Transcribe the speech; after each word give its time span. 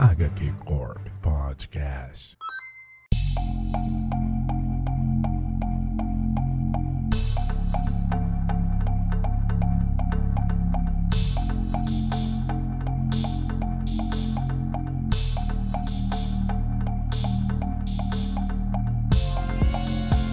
HQ 0.00 0.52
Corp 0.64 1.08
Podcast. 1.22 2.36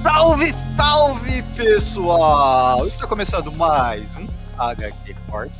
Salve, 0.01 0.53
salve 0.75 1.43
pessoal! 1.55 2.87
Está 2.87 3.05
começando 3.05 3.51
mais 3.55 4.03
um 4.17 4.30
HQ. 4.69 5.15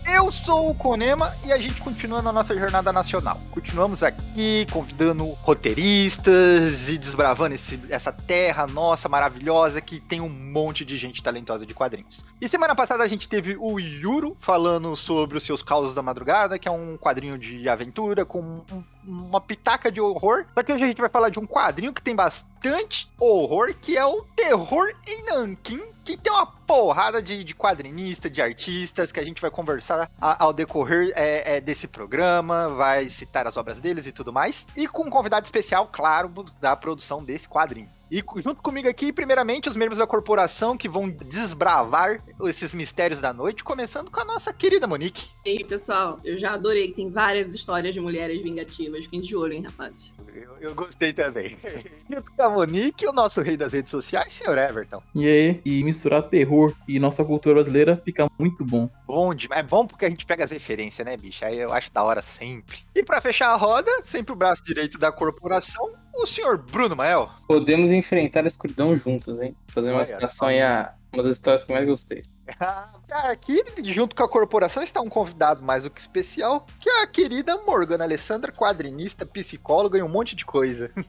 Eu 0.06 0.32
sou 0.32 0.70
o 0.70 0.76
Konema 0.76 1.34
e 1.46 1.52
a 1.52 1.60
gente 1.60 1.82
continua 1.82 2.22
na 2.22 2.32
nossa 2.32 2.54
jornada 2.58 2.94
nacional. 2.94 3.40
Continuamos 3.52 4.04
aqui 4.04 4.66
convidando 4.72 5.26
roteiristas 5.42 6.88
e 6.90 6.98
desbravando 6.98 7.56
esse- 7.56 7.80
essa 7.90 8.12
terra 8.12 8.68
nossa 8.68 9.09
maravilhosa 9.09 9.82
que 9.82 10.00
tem 10.00 10.22
um 10.22 10.30
monte 10.30 10.86
de 10.86 10.98
gente 10.98 11.23
talentosa 11.23 11.66
de 11.66 11.73
quadrinhos. 11.73 12.20
E 12.40 12.48
semana 12.48 12.76
passada 12.76 13.04
a 13.04 13.08
gente 13.08 13.28
teve 13.28 13.56
o 13.59 13.80
Yuro 13.80 14.38
falando 14.40 14.95
sobre 14.95 15.38
os 15.38 15.44
seus 15.44 15.64
causos 15.64 15.95
da 15.95 16.02
madrugada, 16.02 16.59
que 16.59 16.68
é 16.68 16.72
um 16.72 16.98
quadrinho 16.98 17.38
de 17.38 17.68
aventura 17.68 18.26
com 18.26 18.42
um- 18.42 18.84
uma 19.06 19.42
pitaca 19.42 19.92
de 19.92 20.00
horror. 20.00 20.45
Só 20.54 20.62
que 20.62 20.72
hoje 20.72 20.84
a 20.84 20.88
gente 20.88 21.02
vai 21.02 21.09
falar 21.09 21.30
de 21.30 21.40
um 21.40 21.48
quadrinho 21.48 21.94
que 21.94 22.02
tem 22.02 22.16
bastante 22.16 23.09
horror, 23.20 23.73
que 23.81 23.98
é 23.98 24.06
o 24.06 24.22
Terror 24.36 24.88
em 25.08 25.26
Nankin, 25.26 25.81
que 26.04 26.18
tem 26.18 26.32
uma 26.32 26.46
porrada 26.46 27.22
de, 27.22 27.44
de 27.44 27.54
quadrinista, 27.54 28.30
de 28.30 28.42
artistas, 28.42 29.12
que 29.12 29.20
a 29.20 29.23
gente 29.23 29.42
vai 29.42 29.52
conversar 29.52 30.09
a- 30.20 30.44
ao 30.44 30.54
decorrer 30.54 31.12
é, 31.16 31.58
é, 31.58 31.62
desse 31.62 31.88
programa, 31.88 32.70
vai 32.70 33.09
citar 33.09 33.46
as 33.48 33.58
obras 33.58 33.80
deles 33.80 34.08
e 34.08 34.12
tudo 34.12 34.32
mais. 34.34 34.66
E 34.76 34.88
com 34.88 35.04
um 35.04 35.09
convidado 35.09 35.45
especial, 35.45 35.88
claro, 35.92 36.32
da 36.59 36.76
produção 36.76 37.23
desse 37.23 37.48
quadrinho. 37.48 37.90
E 38.09 38.22
junto 38.38 38.62
comigo 38.62 38.90
aqui, 38.90 39.14
primeiramente, 39.14 39.70
os 39.70 39.75
membros 39.78 40.00
da 40.00 40.06
corporação 40.06 40.75
que 40.75 40.90
vão 40.90 41.09
desbravar 41.09 42.22
esses 42.42 42.73
mistérios 42.73 43.22
da 43.22 43.31
noite, 43.31 43.64
começando 43.64 44.12
com 44.12 44.20
a 44.20 44.25
nossa 44.25 44.52
querida 44.52 44.86
Monique. 44.86 45.30
E 45.45 45.50
aí, 45.50 45.64
pessoal, 45.64 46.18
eu 46.25 46.38
já 46.38 46.53
adorei 46.53 46.90
que 46.90 46.95
tem 46.95 47.09
várias 47.09 47.53
histórias 47.56 47.94
de 47.94 48.02
mulheres 48.02 48.42
vingativas. 48.44 49.06
Fiquem 49.06 49.22
de 49.22 49.34
olho, 49.36 49.53
hein, 49.53 49.64
rapazes. 49.64 50.12
Eu, 50.33 50.58
eu 50.59 50.75
gostei 50.75 51.14
também. 51.14 51.58
Junto 52.09 52.31
com 52.36 52.41
a 52.41 52.50
Monique, 52.50 53.08
o 53.08 53.11
nosso 53.11 53.41
rei 53.41 53.58
das 53.58 53.73
redes 53.73 53.91
sociais, 53.91 54.33
senhor 54.33 54.58
Everton. 54.58 55.02
E 55.16 55.28
aí, 55.28 55.61
e 55.66 55.83
misturar 55.83 56.23
terror 56.23 56.73
e 56.88 57.00
nossa 57.00 57.23
cultura 57.23 57.55
brasileira 57.55 57.95
fica 57.95 58.28
muito 58.39 58.63
bom. 58.66 58.89
Bom 59.05 59.33
demais. 59.33 59.61
É 59.61 59.63
bom 59.63 59.86
porque 59.86 60.05
a 60.05 60.09
gente 60.09 60.25
pega 60.25 60.44
as 60.44 60.52
referências, 60.52 61.05
né, 61.05 61.17
bicho? 61.17 61.44
Aí 61.45 61.59
eu 61.59 61.73
acho 61.73 61.91
da 61.94 62.03
hora 62.03 62.22
sempre. 62.22 62.80
E 62.95 63.03
pra 63.03 63.22
fechar 63.22 63.50
a 63.50 63.55
roda, 63.55 63.91
sempre 64.03 64.33
o 64.33 64.36
braço 64.36 64.63
direito 64.63 64.97
da 64.97 65.11
corporação, 65.11 65.91
o 66.13 66.25
senhor 66.25 66.58
Bruno 66.58 66.95
Mael. 66.95 67.30
Podemos 67.47 67.91
enfrentar 67.91 68.44
a 68.44 68.47
escuridão 68.47 68.95
juntos, 68.95 69.41
hein? 69.41 69.56
Fazer 69.67 69.89
uma 69.89 69.97
Olha 69.97 70.06
citação 70.06 70.47
aí 70.47 70.61
a 70.61 70.94
uma 71.13 71.23
das 71.23 71.38
histórias 71.38 71.63
que 71.63 71.72
eu 71.72 71.75
mais 71.75 71.88
gostei. 71.88 72.23
Aqui, 73.11 73.64
junto 73.84 74.16
com 74.16 74.23
a 74.23 74.30
corporação, 74.30 74.84
está 74.84 75.02
um 75.02 75.09
convidado 75.09 75.61
mais 75.61 75.84
do 75.84 75.89
que 75.89 76.00
especial, 76.00 76.66
que 76.80 76.89
é 76.89 77.03
a 77.03 77.08
querida 77.08 77.58
Morgana 77.66 78.03
Alessandra, 78.03 78.52
quadrinista, 78.52 79.25
psicóloga 79.25 79.97
e 79.97 80.03
um 80.03 80.09
monte 80.09 80.36
de 80.36 80.45
coisa. 80.45 80.92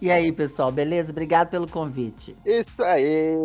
E 0.00 0.10
aí, 0.10 0.32
pessoal, 0.32 0.70
beleza? 0.70 1.10
Obrigado 1.10 1.48
pelo 1.48 1.68
convite. 1.68 2.36
Isso 2.44 2.82
aí. 2.82 3.36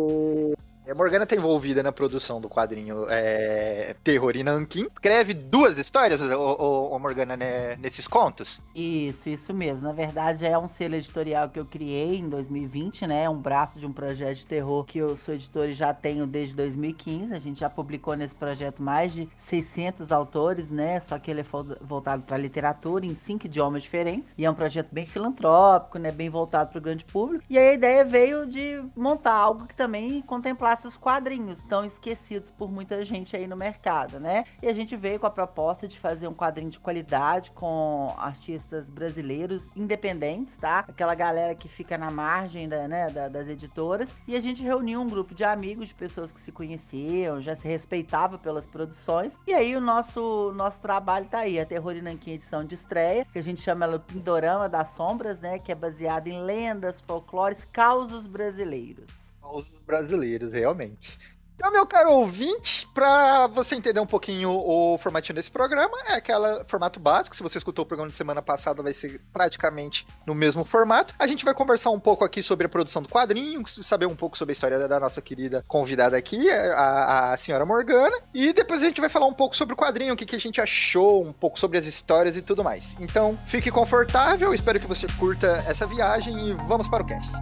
A 0.88 0.94
Morgana 0.94 1.26
tá 1.26 1.34
envolvida 1.34 1.82
na 1.82 1.90
produção 1.90 2.40
do 2.40 2.48
quadrinho 2.48 3.06
é, 3.08 3.96
Terror 4.04 4.36
em 4.36 4.44
Nankin. 4.44 4.82
Escreve 4.82 5.34
duas 5.34 5.78
histórias, 5.78 6.20
ô, 6.22 6.96
Morgana, 7.00 7.36
né, 7.36 7.74
nesses 7.76 8.06
contos. 8.06 8.62
Isso, 8.72 9.28
isso 9.28 9.52
mesmo. 9.52 9.82
Na 9.82 9.92
verdade, 9.92 10.46
é 10.46 10.56
um 10.56 10.68
selo 10.68 10.94
editorial 10.94 11.48
que 11.48 11.58
eu 11.58 11.64
criei 11.64 12.18
em 12.18 12.28
2020, 12.28 13.04
né? 13.04 13.24
É 13.24 13.30
um 13.30 13.36
braço 13.36 13.80
de 13.80 13.86
um 13.86 13.92
projeto 13.92 14.36
de 14.36 14.46
terror 14.46 14.84
que 14.84 14.98
eu 14.98 15.16
sou 15.16 15.34
editor 15.34 15.68
e 15.68 15.74
já 15.74 15.92
tenho 15.92 16.24
desde 16.24 16.54
2015. 16.54 17.34
A 17.34 17.40
gente 17.40 17.58
já 17.58 17.68
publicou 17.68 18.14
nesse 18.14 18.36
projeto 18.36 18.80
mais 18.80 19.12
de 19.12 19.28
600 19.38 20.12
autores, 20.12 20.70
né? 20.70 21.00
Só 21.00 21.18
que 21.18 21.32
ele 21.32 21.40
é 21.40 21.46
voltado 21.80 22.22
para 22.22 22.36
literatura 22.36 23.04
em 23.04 23.16
cinco 23.16 23.46
idiomas 23.46 23.82
diferentes. 23.82 24.32
E 24.38 24.44
é 24.44 24.50
um 24.50 24.54
projeto 24.54 24.90
bem 24.92 25.04
filantrópico, 25.04 25.98
né? 25.98 26.12
Bem 26.12 26.30
voltado 26.30 26.70
para 26.70 26.78
o 26.78 26.82
grande 26.82 27.04
público. 27.04 27.44
E 27.50 27.58
a 27.58 27.72
ideia 27.72 28.04
veio 28.04 28.46
de 28.46 28.80
montar 28.94 29.34
algo 29.34 29.66
que 29.66 29.74
também 29.74 30.22
contemplasse 30.22 30.75
os 30.84 30.96
quadrinhos 30.96 31.58
tão 31.68 31.84
esquecidos 31.84 32.50
por 32.50 32.70
muita 32.70 33.04
gente 33.04 33.36
aí 33.36 33.46
no 33.46 33.56
mercado, 33.56 34.18
né? 34.20 34.44
E 34.62 34.66
a 34.68 34.72
gente 34.74 34.96
veio 34.96 35.18
com 35.20 35.26
a 35.26 35.30
proposta 35.30 35.86
de 35.86 35.98
fazer 35.98 36.26
um 36.28 36.34
quadrinho 36.34 36.70
de 36.70 36.78
qualidade 36.78 37.50
com 37.52 38.12
artistas 38.18 38.88
brasileiros 38.90 39.76
independentes, 39.76 40.56
tá? 40.56 40.80
Aquela 40.88 41.14
galera 41.14 41.54
que 41.54 41.68
fica 41.68 41.96
na 41.96 42.10
margem 42.10 42.68
da, 42.68 42.88
né, 42.88 43.08
da- 43.10 43.28
das 43.28 43.48
editoras. 43.48 44.08
E 44.26 44.34
a 44.36 44.40
gente 44.40 44.62
reuniu 44.62 45.00
um 45.00 45.06
grupo 45.08 45.34
de 45.34 45.44
amigos, 45.44 45.88
de 45.88 45.94
pessoas 45.94 46.32
que 46.32 46.40
se 46.40 46.50
conheciam, 46.52 47.40
já 47.40 47.54
se 47.54 47.66
respeitavam 47.68 48.38
pelas 48.38 48.64
produções. 48.66 49.32
E 49.46 49.54
aí 49.54 49.76
o 49.76 49.80
nosso, 49.80 50.52
nosso 50.54 50.80
trabalho 50.80 51.26
tá 51.26 51.40
aí, 51.40 51.58
a 51.60 51.66
Terror 51.66 51.94
e 51.96 52.02
Nanquim 52.02 52.32
edição 52.32 52.64
de 52.64 52.74
estreia, 52.74 53.24
que 53.32 53.38
a 53.38 53.42
gente 53.42 53.60
chama 53.60 53.84
ela 53.84 53.98
Pindorama 53.98 54.68
das 54.68 54.90
Sombras, 54.90 55.40
né? 55.40 55.58
Que 55.58 55.72
é 55.72 55.74
baseada 55.74 56.28
em 56.28 56.42
lendas, 56.42 57.00
folclores, 57.00 57.64
causos 57.64 58.26
brasileiros. 58.26 59.25
Os 59.52 59.66
brasileiros, 59.86 60.52
realmente. 60.52 61.18
Então, 61.58 61.72
meu 61.72 61.86
caro 61.86 62.12
ouvinte, 62.12 62.86
pra 62.92 63.46
você 63.46 63.74
entender 63.76 63.98
um 63.98 64.04
pouquinho 64.06 64.50
o 64.50 64.98
formatinho 64.98 65.34
desse 65.34 65.50
programa, 65.50 65.96
é 66.06 66.12
aquele 66.16 66.62
formato 66.66 67.00
básico. 67.00 67.34
Se 67.34 67.42
você 67.42 67.56
escutou 67.56 67.82
o 67.82 67.88
programa 67.88 68.10
de 68.10 68.14
semana 68.16 68.42
passada, 68.42 68.82
vai 68.82 68.92
ser 68.92 69.22
praticamente 69.32 70.06
no 70.26 70.34
mesmo 70.34 70.66
formato. 70.66 71.14
A 71.18 71.26
gente 71.26 71.46
vai 71.46 71.54
conversar 71.54 71.88
um 71.88 71.98
pouco 71.98 72.26
aqui 72.26 72.42
sobre 72.42 72.66
a 72.66 72.68
produção 72.68 73.00
do 73.00 73.08
quadrinho, 73.08 73.66
saber 73.66 74.04
um 74.04 74.14
pouco 74.14 74.36
sobre 74.36 74.52
a 74.52 74.54
história 74.54 74.78
da- 74.78 74.86
da 74.86 75.00
nossa 75.00 75.22
querida 75.22 75.64
convidada 75.66 76.14
aqui, 76.14 76.50
a, 76.50 77.32
a 77.32 77.36
senhora 77.38 77.64
Morgana. 77.64 78.18
E 78.34 78.52
depois 78.52 78.82
a 78.82 78.86
gente 78.86 79.00
vai 79.00 79.08
falar 79.08 79.24
um 79.24 79.32
pouco 79.32 79.56
sobre 79.56 79.72
o 79.72 79.78
quadrinho, 79.78 80.12
o 80.12 80.16
que, 80.16 80.26
que 80.26 80.36
a 80.36 80.40
gente 80.40 80.60
achou, 80.60 81.24
um 81.26 81.32
pouco 81.32 81.58
sobre 81.58 81.78
as 81.78 81.86
histórias 81.86 82.36
e 82.36 82.42
tudo 82.42 82.62
mais. 82.62 82.94
Então, 83.00 83.34
fique 83.46 83.70
confortável, 83.70 84.52
espero 84.52 84.78
que 84.78 84.86
você 84.86 85.06
curta 85.18 85.64
essa 85.66 85.86
viagem 85.86 86.50
e 86.50 86.52
vamos 86.68 86.86
para 86.86 87.02
o 87.02 87.06
cast. 87.06 87.32